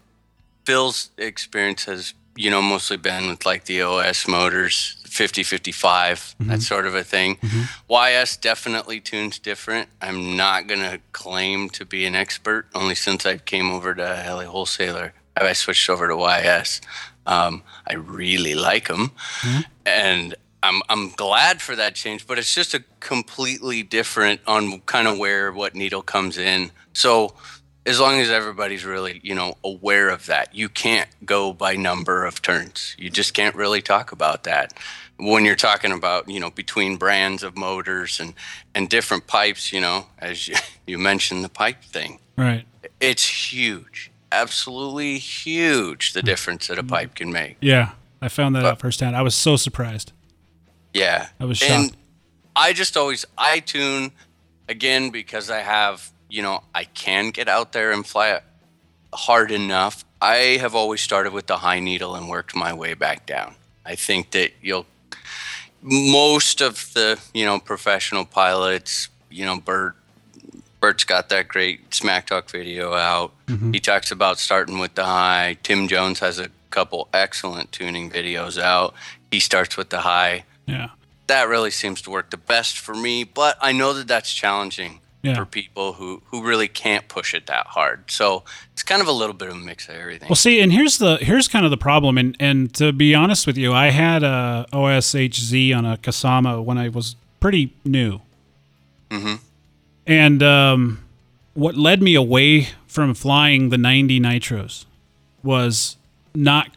Phil's 0.64 1.10
experience 1.18 1.84
has, 1.84 2.14
you 2.36 2.50
know, 2.50 2.62
mostly 2.62 2.96
been 2.96 3.28
with 3.28 3.44
like 3.46 3.64
the 3.64 3.82
OS 3.82 4.26
motors, 4.26 4.96
50, 5.06 5.42
55, 5.42 6.34
that 6.38 6.44
mm-hmm. 6.44 6.58
sort 6.60 6.86
of 6.86 6.94
a 6.94 7.04
thing. 7.04 7.36
Mm-hmm. 7.36 7.92
YS 8.22 8.36
definitely 8.36 9.00
tunes 9.00 9.38
different. 9.38 9.88
I'm 10.00 10.36
not 10.36 10.66
gonna 10.66 10.98
claim 11.12 11.68
to 11.70 11.84
be 11.84 12.06
an 12.06 12.14
expert. 12.14 12.66
Only 12.74 12.94
since 12.94 13.24
I 13.24 13.38
came 13.38 13.70
over 13.70 13.94
to 13.94 14.16
Heli 14.16 14.46
Wholesaler, 14.46 15.12
I 15.36 15.52
switched 15.52 15.88
over 15.90 16.08
to 16.08 16.16
YS. 16.16 16.80
Um, 17.26 17.62
I 17.86 17.94
really 17.94 18.54
like 18.54 18.88
them, 18.88 19.12
mm-hmm. 19.40 19.60
and 19.86 20.34
I'm 20.62 20.82
I'm 20.88 21.10
glad 21.10 21.62
for 21.62 21.76
that 21.76 21.94
change. 21.94 22.26
But 22.26 22.38
it's 22.38 22.54
just 22.54 22.74
a 22.74 22.84
completely 23.00 23.82
different 23.82 24.40
on 24.46 24.80
kind 24.80 25.08
of 25.08 25.18
where 25.18 25.52
what 25.52 25.74
needle 25.74 26.02
comes 26.02 26.38
in. 26.38 26.70
So 26.92 27.34
as 27.86 28.00
long 28.00 28.18
as 28.20 28.30
everybody's 28.30 28.84
really 28.84 29.20
you 29.22 29.34
know 29.34 29.56
aware 29.64 30.08
of 30.08 30.26
that, 30.26 30.54
you 30.54 30.68
can't 30.68 31.08
go 31.24 31.52
by 31.52 31.76
number 31.76 32.24
of 32.24 32.40
turns. 32.42 32.94
You 32.98 33.10
just 33.10 33.34
can't 33.34 33.54
really 33.54 33.82
talk 33.82 34.12
about 34.12 34.44
that 34.44 34.72
when 35.18 35.44
you're 35.44 35.54
talking 35.56 35.92
about 35.92 36.28
you 36.28 36.40
know 36.40 36.50
between 36.50 36.96
brands 36.96 37.42
of 37.42 37.56
motors 37.56 38.18
and 38.20 38.34
and 38.74 38.88
different 38.88 39.26
pipes. 39.26 39.72
You 39.72 39.80
know, 39.80 40.06
as 40.18 40.48
you, 40.48 40.54
you 40.86 40.98
mentioned 40.98 41.44
the 41.44 41.48
pipe 41.48 41.82
thing 41.82 42.18
Right. 42.36 42.64
it's 43.00 43.52
huge 43.52 44.10
absolutely 44.32 45.18
huge 45.18 46.12
the 46.12 46.22
difference 46.22 46.66
that 46.66 46.76
a 46.78 46.82
pipe 46.82 47.14
can 47.14 47.30
make 47.32 47.56
Yeah, 47.60 47.90
I 48.20 48.28
found 48.28 48.56
that 48.56 48.64
out 48.64 48.80
firsthand. 48.80 49.14
I 49.16 49.22
was 49.22 49.34
so 49.36 49.54
surprised. 49.56 50.10
yeah 50.92 51.28
I 51.38 51.44
was 51.44 51.62
and 51.62 51.90
shocked. 51.90 51.96
i 52.56 52.72
just 52.72 52.96
always 52.96 53.24
i 53.38 53.60
tune 53.60 54.10
again 54.68 55.10
because 55.10 55.48
i 55.50 55.60
have 55.60 56.10
you 56.34 56.42
know 56.42 56.56
i 56.74 56.84
can 56.84 57.30
get 57.30 57.48
out 57.48 57.68
there 57.72 57.90
and 57.92 58.04
fly 58.06 58.40
hard 59.28 59.50
enough. 59.52 60.04
I 60.20 60.58
have 60.62 60.74
always 60.74 61.00
started 61.00 61.32
with 61.32 61.46
the 61.46 61.58
high 61.58 61.78
needle 61.78 62.16
and 62.16 62.28
worked 62.28 62.56
my 62.56 62.72
way 62.72 62.94
back 62.94 63.26
down. 63.26 63.54
I 63.86 63.94
think 63.94 64.32
that 64.32 64.50
you'll 64.60 64.86
most 65.82 66.60
of 66.60 66.92
the 66.94 67.20
you 67.32 67.44
know 67.44 67.58
professional 67.60 68.24
pilots 68.24 69.08
you 69.30 69.44
know 69.44 69.58
bert 69.60 69.94
bert's 70.80 71.04
got 71.04 71.28
that 71.28 71.46
great 71.48 71.94
smack 71.94 72.26
talk 72.26 72.50
video 72.50 72.94
out. 72.94 73.30
Mhm. 73.46 73.72
he 73.74 73.80
talks 73.80 74.10
about 74.10 74.38
starting 74.38 74.78
with 74.78 74.94
the 74.96 75.04
high. 75.04 75.56
Tim 75.62 75.86
jones 75.88 76.18
has 76.20 76.38
a 76.40 76.48
couple 76.70 77.08
excellent 77.12 77.70
tuning 77.70 78.10
videos 78.10 78.60
out. 78.60 78.94
He 79.30 79.38
starts 79.40 79.76
with 79.76 79.90
the 79.90 80.00
high. 80.00 80.44
Yeah. 80.66 80.88
that 81.28 81.48
really 81.48 81.70
seems 81.70 82.02
to 82.02 82.10
work 82.10 82.30
the 82.30 82.36
best 82.36 82.78
for 82.78 82.94
me 82.94 83.22
but 83.24 83.56
i 83.60 83.70
know 83.72 83.92
that 83.94 84.06
that's 84.08 84.32
challenging 84.32 85.00
Yeah. 85.24 85.36
for 85.36 85.46
people 85.46 85.94
who 85.94 86.22
who 86.26 86.42
really 86.42 86.68
can't 86.68 87.08
push 87.08 87.32
it 87.32 87.46
that 87.46 87.66
hard 87.68 88.10
so 88.10 88.44
it's 88.72 88.82
kind 88.82 89.00
of 89.00 89.08
a 89.08 89.12
little 89.12 89.34
bit 89.34 89.48
of 89.48 89.54
a 89.54 89.58
mix 89.58 89.88
of 89.88 89.94
everything 89.94 90.28
Well, 90.28 90.36
see, 90.36 90.60
and 90.60 90.72
here's 90.72 90.98
the 90.98 91.16
here's 91.16 91.48
kind 91.48 91.64
of 91.64 91.70
the 91.70 91.78
problem, 91.78 92.18
and 92.18 92.36
and 92.38 92.74
to 92.74 92.92
be 92.92 93.14
honest 93.14 93.46
with 93.46 93.56
you, 93.56 93.72
I 93.72 93.90
had 93.90 94.22
a 94.22 94.66
OSHZ 94.72 95.74
on 95.76 95.86
a 95.86 95.96
Kasama 95.96 96.62
when 96.62 96.76
I 96.76 96.88
was 96.88 97.16
pretty 97.40 97.72
new, 97.84 98.20
mm-hmm. 99.10 99.36
and 100.06 100.42
um, 100.42 101.04
what 101.54 101.76
led 101.76 102.02
me 102.02 102.14
away 102.14 102.68
from 102.86 103.14
flying 103.14 103.70
the 103.70 103.78
90 103.78 104.20
nitros 104.20 104.84
was 105.42 105.96
not 106.34 106.70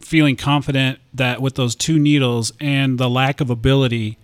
feeling 0.00 0.36
confident 0.36 0.98
that 1.12 1.40
with 1.40 1.54
those 1.54 1.74
two 1.74 1.98
needles 1.98 2.52
and 2.60 2.98
the 2.98 3.08
lack 3.08 3.40
of 3.40 3.50
ability 3.50 4.18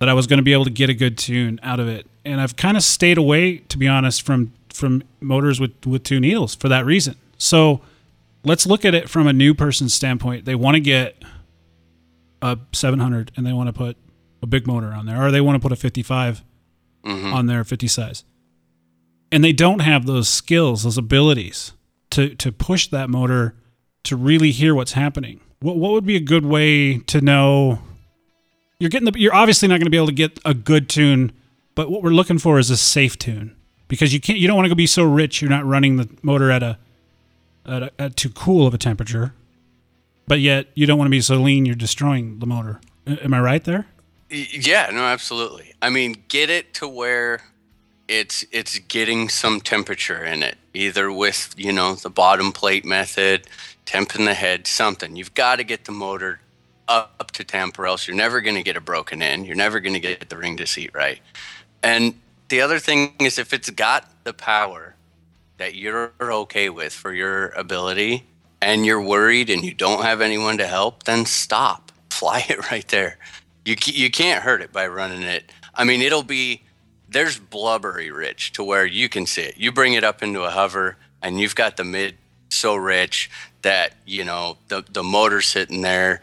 that 0.00 0.08
I 0.08 0.14
was 0.14 0.26
going 0.26 0.38
to 0.38 0.42
be 0.42 0.52
able 0.52 0.64
to 0.64 0.70
get 0.70 0.90
a 0.90 0.94
good 0.94 1.16
tune 1.16 1.60
out 1.62 1.78
of 1.78 1.86
it. 1.86 2.06
And 2.24 2.40
I've 2.40 2.56
kind 2.56 2.76
of 2.76 2.82
stayed 2.82 3.16
away, 3.18 3.58
to 3.58 3.78
be 3.78 3.86
honest, 3.86 4.22
from 4.22 4.52
from 4.72 5.02
motors 5.20 5.60
with 5.60 5.86
with 5.86 6.02
two 6.02 6.18
needles 6.20 6.54
for 6.54 6.68
that 6.68 6.84
reason. 6.84 7.14
So 7.38 7.80
let's 8.44 8.66
look 8.66 8.84
at 8.84 8.94
it 8.94 9.08
from 9.08 9.26
a 9.26 9.32
new 9.32 9.54
person's 9.54 9.94
standpoint. 9.94 10.44
They 10.46 10.54
want 10.54 10.74
to 10.74 10.80
get 10.80 11.22
a 12.42 12.58
700 12.72 13.32
and 13.36 13.46
they 13.46 13.52
want 13.52 13.68
to 13.68 13.72
put 13.72 13.96
a 14.42 14.46
big 14.46 14.66
motor 14.66 14.88
on 14.88 15.06
there, 15.06 15.22
or 15.22 15.30
they 15.30 15.40
want 15.40 15.56
to 15.56 15.60
put 15.60 15.72
a 15.72 15.76
55 15.76 16.42
Mhm. 17.04 17.32
on 17.32 17.46
their 17.46 17.62
50 17.64 17.86
size, 17.88 18.24
and 19.32 19.42
they 19.44 19.52
don't 19.52 19.80
have 19.80 20.06
those 20.06 20.28
skills, 20.28 20.82
those 20.84 20.96
abilities 20.98 21.72
to 22.10 22.34
to 22.36 22.50
push 22.52 22.88
that 22.88 23.08
motor 23.10 23.54
to 24.04 24.16
really 24.16 24.50
hear 24.50 24.74
what's 24.74 24.92
happening. 24.92 25.40
What 25.60 25.76
what 25.76 25.92
would 25.92 26.06
be 26.06 26.16
a 26.16 26.20
good 26.20 26.44
way 26.46 26.98
to 26.98 27.20
know? 27.20 27.80
You're 28.80 28.90
getting 28.90 29.10
the. 29.10 29.16
You're 29.20 29.34
obviously 29.34 29.68
not 29.68 29.74
going 29.74 29.84
to 29.84 29.90
be 29.90 29.98
able 29.98 30.06
to 30.06 30.12
get 30.12 30.40
a 30.44 30.54
good 30.54 30.88
tune, 30.88 31.32
but 31.74 31.90
what 31.90 32.02
we're 32.02 32.10
looking 32.10 32.38
for 32.38 32.58
is 32.58 32.70
a 32.70 32.76
safe 32.78 33.18
tune 33.18 33.54
because 33.88 34.12
you 34.12 34.20
can't. 34.20 34.38
You 34.38 34.48
don't 34.48 34.56
want 34.56 34.64
to 34.64 34.70
go 34.70 34.74
be 34.74 34.86
so 34.86 35.04
rich. 35.04 35.42
You're 35.42 35.50
not 35.50 35.66
running 35.66 35.96
the 35.98 36.08
motor 36.22 36.50
at 36.50 36.62
a 36.62 36.78
at, 37.66 37.82
a, 37.82 37.92
at 37.98 38.16
too 38.16 38.30
cool 38.30 38.66
of 38.66 38.72
a 38.72 38.78
temperature, 38.78 39.34
but 40.26 40.40
yet 40.40 40.68
you 40.74 40.86
don't 40.86 40.98
want 40.98 41.06
to 41.06 41.10
be 41.10 41.20
so 41.20 41.36
lean. 41.36 41.66
You're 41.66 41.74
destroying 41.74 42.38
the 42.38 42.46
motor. 42.46 42.80
Am 43.06 43.34
I 43.34 43.40
right 43.40 43.62
there? 43.62 43.86
Yeah, 44.30 44.88
no, 44.92 45.02
absolutely. 45.02 45.74
I 45.82 45.90
mean, 45.90 46.24
get 46.28 46.48
it 46.48 46.72
to 46.74 46.88
where 46.88 47.42
it's 48.08 48.46
it's 48.50 48.78
getting 48.78 49.28
some 49.28 49.60
temperature 49.60 50.24
in 50.24 50.42
it, 50.42 50.56
either 50.72 51.12
with 51.12 51.54
you 51.58 51.72
know 51.72 51.96
the 51.96 52.08
bottom 52.08 52.50
plate 52.50 52.86
method, 52.86 53.46
temp 53.84 54.14
in 54.14 54.24
the 54.24 54.34
head, 54.34 54.66
something. 54.66 55.16
You've 55.16 55.34
got 55.34 55.56
to 55.56 55.64
get 55.64 55.84
the 55.84 55.92
motor 55.92 56.40
up, 56.90 57.30
to 57.32 57.44
temp, 57.44 57.78
or 57.78 57.86
else 57.86 58.06
you're 58.06 58.16
never 58.16 58.40
going 58.40 58.56
to 58.56 58.62
get 58.62 58.76
a 58.76 58.80
broken 58.80 59.22
in. 59.22 59.44
You're 59.44 59.56
never 59.56 59.80
going 59.80 59.94
to 59.94 60.00
get 60.00 60.28
the 60.28 60.36
ring 60.36 60.56
to 60.58 60.66
seat 60.66 60.90
right. 60.92 61.20
And 61.82 62.14
the 62.48 62.60
other 62.60 62.78
thing 62.78 63.14
is, 63.20 63.38
if 63.38 63.52
it's 63.52 63.70
got 63.70 64.10
the 64.24 64.32
power 64.32 64.96
that 65.58 65.74
you're 65.74 66.12
okay 66.20 66.68
with 66.68 66.92
for 66.92 67.12
your 67.12 67.48
ability, 67.50 68.24
and 68.60 68.84
you're 68.84 69.00
worried 69.00 69.50
and 69.50 69.64
you 69.64 69.72
don't 69.72 70.02
have 70.02 70.20
anyone 70.20 70.58
to 70.58 70.66
help, 70.66 71.04
then 71.04 71.24
stop. 71.24 71.92
Fly 72.10 72.44
it 72.48 72.70
right 72.70 72.86
there. 72.88 73.16
You 73.64 73.76
you 73.84 74.10
can't 74.10 74.42
hurt 74.42 74.60
it 74.62 74.72
by 74.72 74.86
running 74.86 75.22
it. 75.22 75.52
I 75.74 75.84
mean, 75.84 76.02
it'll 76.02 76.22
be 76.22 76.62
there's 77.08 77.38
blubbery 77.38 78.10
rich 78.10 78.52
to 78.52 78.64
where 78.64 78.86
you 78.86 79.08
can 79.08 79.26
see 79.26 79.42
it. 79.42 79.56
You 79.56 79.72
bring 79.72 79.94
it 79.94 80.04
up 80.04 80.22
into 80.22 80.42
a 80.42 80.50
hover, 80.50 80.96
and 81.22 81.40
you've 81.40 81.54
got 81.54 81.76
the 81.76 81.84
mid 81.84 82.16
so 82.48 82.74
rich 82.74 83.30
that 83.62 83.94
you 84.06 84.24
know 84.24 84.58
the 84.68 84.84
the 84.90 85.02
motor 85.02 85.40
sitting 85.40 85.82
there, 85.82 86.20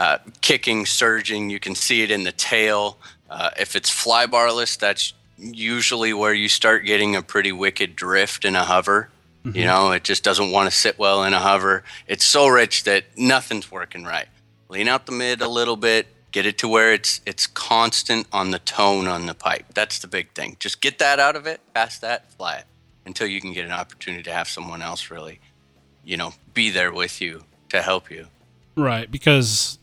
uh, 0.00 0.18
kicking, 0.40 0.86
surging. 0.86 1.50
You 1.50 1.60
can 1.60 1.74
see 1.74 2.02
it 2.02 2.10
in 2.10 2.24
the 2.24 2.32
tail. 2.32 2.98
Uh, 3.28 3.50
if 3.58 3.76
it's 3.76 3.90
fly 3.90 4.26
barless, 4.26 4.76
that's 4.76 5.12
usually 5.36 6.12
where 6.14 6.32
you 6.32 6.48
start 6.48 6.86
getting 6.86 7.14
a 7.14 7.22
pretty 7.22 7.52
wicked 7.52 7.96
drift 7.96 8.44
in 8.44 8.56
a 8.56 8.64
hover. 8.64 9.10
You 9.42 9.64
know, 9.64 9.92
it 9.92 10.04
just 10.04 10.22
doesn't 10.22 10.50
want 10.50 10.70
to 10.70 10.76
sit 10.76 10.98
well 10.98 11.24
in 11.24 11.32
a 11.32 11.38
hover. 11.38 11.82
It's 12.06 12.24
so 12.24 12.46
rich 12.48 12.84
that 12.84 13.04
nothing's 13.16 13.70
working 13.70 14.04
right. 14.04 14.26
Lean 14.68 14.86
out 14.86 15.06
the 15.06 15.12
mid 15.12 15.40
a 15.40 15.48
little 15.48 15.76
bit, 15.76 16.06
get 16.30 16.44
it 16.46 16.58
to 16.58 16.68
where 16.68 16.92
it's 16.92 17.20
it's 17.24 17.46
constant 17.46 18.26
on 18.32 18.50
the 18.50 18.58
tone 18.58 19.06
on 19.06 19.26
the 19.26 19.34
pipe. 19.34 19.66
That's 19.74 19.98
the 19.98 20.08
big 20.08 20.32
thing. 20.32 20.56
Just 20.60 20.80
get 20.80 20.98
that 20.98 21.18
out 21.18 21.36
of 21.36 21.46
it, 21.46 21.60
past 21.74 22.02
that, 22.02 22.30
fly 22.32 22.56
it 22.56 22.64
until 23.06 23.26
you 23.26 23.40
can 23.40 23.52
get 23.52 23.64
an 23.64 23.72
opportunity 23.72 24.22
to 24.22 24.32
have 24.32 24.46
someone 24.46 24.82
else 24.82 25.10
really, 25.10 25.40
you 26.04 26.16
know, 26.16 26.34
be 26.54 26.70
there 26.70 26.92
with 26.92 27.20
you 27.20 27.44
to 27.70 27.82
help 27.82 28.10
you. 28.10 28.26
Right, 28.76 29.10
because 29.10 29.78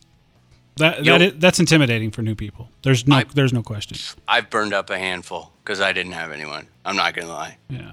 that 0.78 1.04
Yo- 1.04 1.18
that 1.18 1.22
i- 1.34 1.36
that's 1.38 1.60
intimidating 1.60 2.10
for 2.10 2.22
new 2.22 2.34
people. 2.34 2.68
There's 2.82 3.06
no 3.06 3.22
there's 3.34 3.52
no 3.52 3.62
question. 3.62 3.96
I've 4.26 4.50
burned 4.50 4.72
up 4.74 4.90
a 4.90 4.98
handful 4.98 5.52
because 5.64 5.80
I 5.80 5.92
didn't 5.92 6.12
have 6.12 6.32
anyone. 6.32 6.66
I'm 6.84 6.96
not 6.96 7.14
gonna 7.14 7.28
lie. 7.28 7.56
Yeah. 7.68 7.92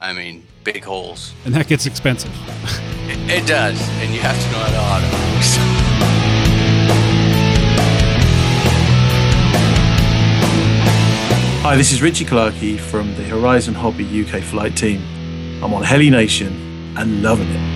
I 0.00 0.12
mean, 0.12 0.44
big 0.64 0.82
holes. 0.84 1.32
And 1.44 1.54
that 1.54 1.68
gets 1.68 1.86
expensive. 1.86 2.32
It, 3.08 3.42
it 3.42 3.46
does, 3.46 3.80
and 4.00 4.12
you 4.12 4.20
have 4.20 4.36
to 4.42 4.50
know 4.52 4.58
how 4.58 4.98
to 4.98 5.06
auto. 5.06 6.22
Hi, 11.64 11.76
this 11.76 11.92
is 11.92 12.02
Richie 12.02 12.24
Clarkey 12.24 12.78
from 12.78 13.14
the 13.14 13.22
Horizon 13.22 13.72
Hobby 13.74 14.04
UK 14.04 14.42
flight 14.42 14.76
team. 14.76 15.00
I'm 15.62 15.72
on 15.72 15.84
Heli 15.84 16.10
Nation 16.10 16.94
and 16.98 17.22
loving 17.22 17.48
it. 17.48 17.71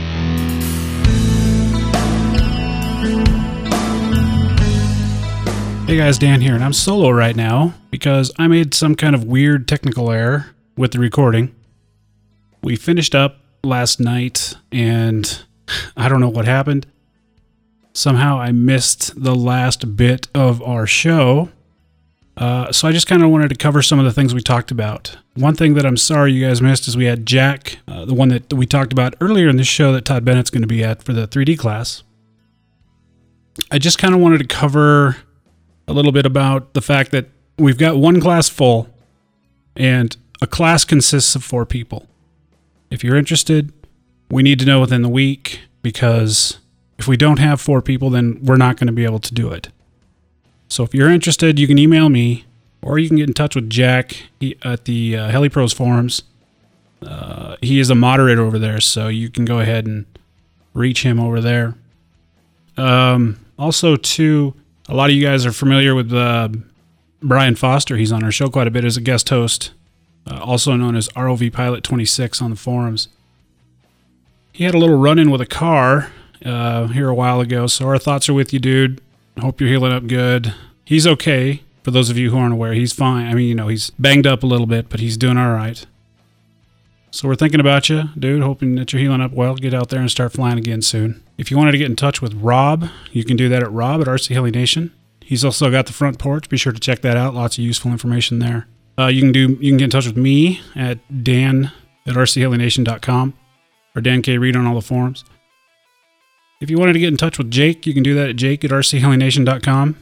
Hey 5.97 6.02
guys, 6.02 6.18
Dan 6.18 6.43
here, 6.43 6.55
and 6.55 6.62
I'm 6.62 6.74
solo 6.74 7.09
right 7.09 7.35
now 7.35 7.73
because 7.90 8.31
I 8.39 8.48
made 8.48 8.74
some 8.74 8.97
kind 8.97 9.14
of 9.14 9.24
weird 9.24 9.66
technical 9.66 10.12
error 10.12 10.55
with 10.77 10.93
the 10.93 10.98
recording. 10.98 11.55
We 12.62 12.77
finished 12.77 13.14
up 13.14 13.39
last 13.64 13.98
night, 13.98 14.56
and 14.70 15.43
I 15.97 16.10
don't 16.10 16.20
know 16.20 16.28
what 16.28 16.44
happened. 16.44 16.86
Somehow 17.94 18.39
I 18.39 18.52
missed 18.52 19.18
the 19.18 19.35
last 19.35 19.97
bit 19.97 20.28
of 20.35 20.60
our 20.60 20.86
show. 20.86 21.48
Uh, 22.36 22.70
so 22.73 22.86
I 22.86 22.93
just 22.93 23.06
kind 23.06 23.23
of 23.23 23.31
wanted 23.31 23.48
to 23.48 23.56
cover 23.56 23.81
some 23.81 23.98
of 23.98 24.05
the 24.05 24.12
things 24.12 24.35
we 24.35 24.43
talked 24.43 24.70
about. 24.70 25.16
One 25.32 25.55
thing 25.55 25.73
that 25.77 25.86
I'm 25.86 25.97
sorry 25.97 26.31
you 26.32 26.47
guys 26.47 26.60
missed 26.60 26.86
is 26.89 26.94
we 26.94 27.06
had 27.06 27.24
Jack, 27.24 27.78
uh, 27.89 28.05
the 28.05 28.12
one 28.12 28.28
that 28.28 28.52
we 28.52 28.66
talked 28.66 28.93
about 28.93 29.14
earlier 29.23 29.48
in 29.48 29.56
the 29.56 29.64
show 29.64 29.94
that 29.94 30.05
Todd 30.05 30.27
Bennett's 30.27 30.51
going 30.51 30.60
to 30.60 30.68
be 30.68 30.85
at 30.85 31.02
for 31.02 31.14
the 31.14 31.27
3D 31.27 31.59
class. 31.59 32.02
I 33.70 33.78
just 33.78 33.97
kind 33.97 34.14
of 34.14 34.20
wanted 34.20 34.40
to 34.40 34.47
cover 34.47 35.16
a 35.89 35.93
little 35.93 36.13
bit 36.13 36.27
about 36.27 36.75
the 36.75 36.81
fact 36.81 37.11
that 37.13 37.27
we've 37.59 37.79
got 37.79 37.97
one 37.97 38.21
class 38.21 38.49
full 38.49 38.89
and 39.77 40.17
a 40.41 40.47
class 40.47 40.85
consists 40.85 41.35
of 41.35 41.45
four 41.45 41.65
people. 41.65 42.07
If 42.91 43.03
you're 43.03 43.17
interested, 43.17 43.73
we 44.31 44.43
need 44.43 44.59
to 44.61 44.67
know 44.67 44.81
within 44.81 45.03
the 45.03 45.09
week 45.09 45.61
because 45.83 46.59
if 46.99 47.07
we 47.07 47.17
don't 47.17 47.39
have 47.39 47.61
four 47.61 47.83
people, 47.83 48.11
then 48.11 48.41
we're 48.43 48.57
not 48.57 48.77
going 48.77 48.87
to 48.87 48.93
be 48.93 49.05
able 49.05 49.21
to 49.21 49.35
do 49.35 49.51
it. 49.51 49.69
So 50.69 50.83
if 50.83 50.95
you're 50.95 51.11
interested, 51.11 51.59
you 51.59 51.67
can 51.67 51.79
email 51.79 52.09
me 52.09 52.45
or 52.83 52.99
you 52.99 53.09
can 53.09 53.17
get 53.17 53.29
in 53.29 53.35
touch 53.35 53.55
with 53.55 53.71
Jack 53.71 54.17
at 54.63 54.85
the 54.85 55.17
uh, 55.17 55.31
HeliPros 55.31 55.75
forums. 55.75 56.23
Uh, 57.03 57.57
he 57.61 57.79
is 57.79 57.91
a 57.91 57.95
moderator 57.95 58.43
over 58.43 58.59
there, 58.59 58.81
so 58.81 59.09
you 59.09 59.29
can 59.29 59.45
go 59.45 59.61
ahead 59.61 59.87
and 59.87 60.07
reach 60.75 61.03
him 61.03 61.21
over 61.21 61.41
there. 61.41 61.75
Um, 62.77 63.39
also, 63.59 63.97
too, 63.97 64.55
a 64.89 64.95
lot 64.95 65.11
of 65.11 65.17
you 65.17 65.25
guys 65.25 65.45
are 65.45 65.53
familiar 65.53 65.95
with 65.95 66.13
uh, 66.13 66.49
Brian 67.23 67.57
Foster. 67.57 67.97
He's 67.97 68.13
on 68.13 68.23
our 68.23 68.33
show 68.33 68.49
quite 68.49 68.67
a 68.67 68.71
bit 68.71 68.85
as 68.85 68.97
a 68.97 69.01
guest 69.01 69.29
host, 69.29 69.73
uh, 70.27 70.39
also 70.39 70.75
known 70.77 70.97
as 70.97 71.09
ROV 71.11 71.53
Pilot 71.53 71.83
26 71.83 72.41
on 72.41 72.51
the 72.51 72.57
forums. 72.57 73.09
He 74.53 74.65
had 74.65 74.75
a 74.75 74.79
little 74.79 74.99
run 74.99 75.19
in 75.19 75.31
with 75.31 75.41
a 75.41 75.47
car 75.47 76.13
uh, 76.45 76.87
here 76.89 77.09
a 77.09 77.15
while 77.15 77.41
ago, 77.41 77.67
so 77.67 77.87
our 77.87 77.99
thoughts 77.99 78.29
are 78.29 78.35
with 78.35 78.53
you, 78.53 78.59
dude. 78.59 79.01
Hope 79.39 79.61
you're 79.61 79.71
healing 79.71 79.93
up 79.93 80.07
good. 80.07 80.55
He's 80.85 81.07
okay. 81.07 81.63
For 81.83 81.91
those 81.91 82.11
of 82.11 82.19
you 82.19 82.31
who 82.31 82.39
aren't 82.39 82.55
aware, 82.55 82.73
he's 82.73 82.93
fine. 82.93 83.27
I 83.27 83.35
mean, 83.35 83.49
you 83.49 83.55
know, 83.55 83.69
he's 83.69 83.91
banged 83.91 84.27
up 84.27 84.43
a 84.43 84.47
little 84.47 84.67
bit, 84.67 84.89
but 84.89 85.01
he's 85.01 85.17
doing 85.17 85.37
all 85.37 85.53
right. 85.53 85.85
So 87.17 87.29
we're 87.29 87.35
thinking 87.35 87.61
about 87.61 87.89
you, 87.89 88.11
dude. 88.19 88.43
Hoping 88.43 88.75
that 88.75 88.93
you're 88.93 89.01
healing 89.01 89.23
up 89.23 89.33
well. 89.33 89.55
Get 89.55 89.73
out 89.73 89.89
there 89.89 90.01
and 90.01 90.11
start 90.11 90.33
flying 90.33 90.59
again 90.59 90.83
soon. 90.83 91.25
If 91.39 91.51
you 91.51 91.57
wanted 91.57 91.73
to 91.73 91.79
get 91.79 91.89
in 91.89 91.97
touch 91.97 92.21
with 92.21 92.35
Rob, 92.35 92.91
you 93.11 93.25
can 93.25 93.39
do 93.39 93.49
that 93.49 93.63
at 93.63 93.73
Rob 93.73 94.03
at 94.03 94.07
RC 94.07 94.35
Heli 94.35 94.51
Nation. 94.51 94.93
He's 95.23 95.43
also 95.43 95.71
got 95.71 95.87
the 95.87 95.95
front 95.95 96.19
porch. 96.19 96.51
Be 96.51 96.59
sure 96.59 96.75
to 96.75 96.79
check 96.79 97.01
that 97.01 97.17
out. 97.17 97.33
Lots 97.33 97.57
of 97.57 97.65
useful 97.65 97.91
information 97.91 98.39
there. 98.39 98.69
Uh, 98.99 99.07
you 99.07 99.23
can 99.23 99.33
do 99.33 99.57
you 99.63 99.71
can 99.71 99.79
get 99.79 99.85
in 99.85 99.91
touch 99.91 100.07
with 100.07 100.19
me 100.19 100.61
at 100.75 101.25
Dan 101.25 101.73
at 102.07 102.17
RCHeliNation.com 102.17 103.33
or 103.95 104.03
Dan 104.03 104.21
K. 104.21 104.37
Reed 104.37 104.55
on 104.55 104.67
all 104.67 104.75
the 104.75 104.83
forums. 104.83 105.25
If 106.61 106.69
you 106.69 106.79
wanted 106.79 106.93
to 106.93 106.99
get 106.99 107.09
in 107.09 107.17
touch 107.17 107.39
with 107.39 107.51
Jake, 107.51 107.87
you 107.87 107.95
can 107.95 108.03
do 108.03 108.15
that 108.15 108.29
at 108.29 108.37
Jake 108.37 108.63
at 108.63 108.71
RCHeliNation.com. 108.71 109.97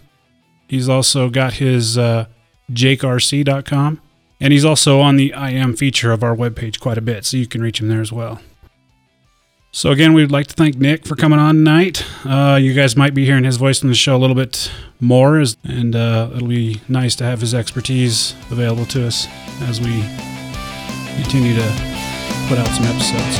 He's 0.66 0.88
also 0.88 1.30
got 1.30 1.54
his 1.54 1.96
uh, 1.96 2.26
JakeRC.com. 2.72 4.00
And 4.44 4.52
he's 4.52 4.66
also 4.66 5.00
on 5.00 5.16
the 5.16 5.32
I 5.32 5.52
am 5.52 5.74
feature 5.74 6.12
of 6.12 6.22
our 6.22 6.36
webpage 6.36 6.78
quite 6.78 6.98
a 6.98 7.00
bit, 7.00 7.24
so 7.24 7.38
you 7.38 7.46
can 7.46 7.62
reach 7.62 7.80
him 7.80 7.88
there 7.88 8.02
as 8.02 8.12
well. 8.12 8.42
So, 9.72 9.90
again, 9.90 10.12
we'd 10.12 10.30
like 10.30 10.48
to 10.48 10.54
thank 10.54 10.76
Nick 10.76 11.06
for 11.06 11.16
coming 11.16 11.38
on 11.38 11.54
tonight. 11.54 12.04
Uh, 12.26 12.58
you 12.60 12.74
guys 12.74 12.94
might 12.94 13.14
be 13.14 13.24
hearing 13.24 13.44
his 13.44 13.56
voice 13.56 13.82
in 13.82 13.88
the 13.88 13.94
show 13.94 14.14
a 14.14 14.18
little 14.18 14.36
bit 14.36 14.70
more, 15.00 15.42
and 15.64 15.96
uh, 15.96 16.28
it'll 16.36 16.46
be 16.46 16.78
nice 16.90 17.16
to 17.16 17.24
have 17.24 17.40
his 17.40 17.54
expertise 17.54 18.34
available 18.50 18.84
to 18.84 19.06
us 19.06 19.26
as 19.62 19.80
we 19.80 20.02
continue 21.22 21.54
to 21.54 21.66
put 22.46 22.58
out 22.58 22.68
some 22.68 22.84
episodes. 22.84 23.38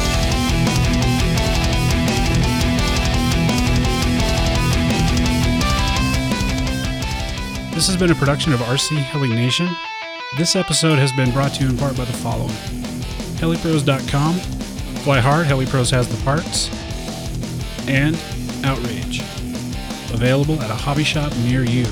This 7.74 7.88
has 7.88 7.98
been 7.98 8.10
a 8.10 8.14
production 8.14 8.54
of 8.54 8.60
RC 8.60 8.96
Heli 8.96 9.28
Nation. 9.28 9.68
This 10.36 10.56
episode 10.56 10.98
has 10.98 11.12
been 11.12 11.30
brought 11.30 11.54
to 11.54 11.62
you 11.62 11.70
in 11.70 11.76
part 11.76 11.96
by 11.96 12.04
the 12.04 12.12
following 12.12 12.48
HeliPros.com, 13.38 14.34
Fly 15.04 15.20
Hard, 15.20 15.46
HeliPros 15.46 15.92
has 15.92 16.08
the 16.08 16.20
parts, 16.24 16.68
and 17.88 18.16
Outrage. 18.64 19.20
Available 20.12 20.60
at 20.60 20.70
a 20.70 20.74
hobby 20.74 21.04
shop 21.04 21.32
near 21.44 21.62
you. 21.62 21.84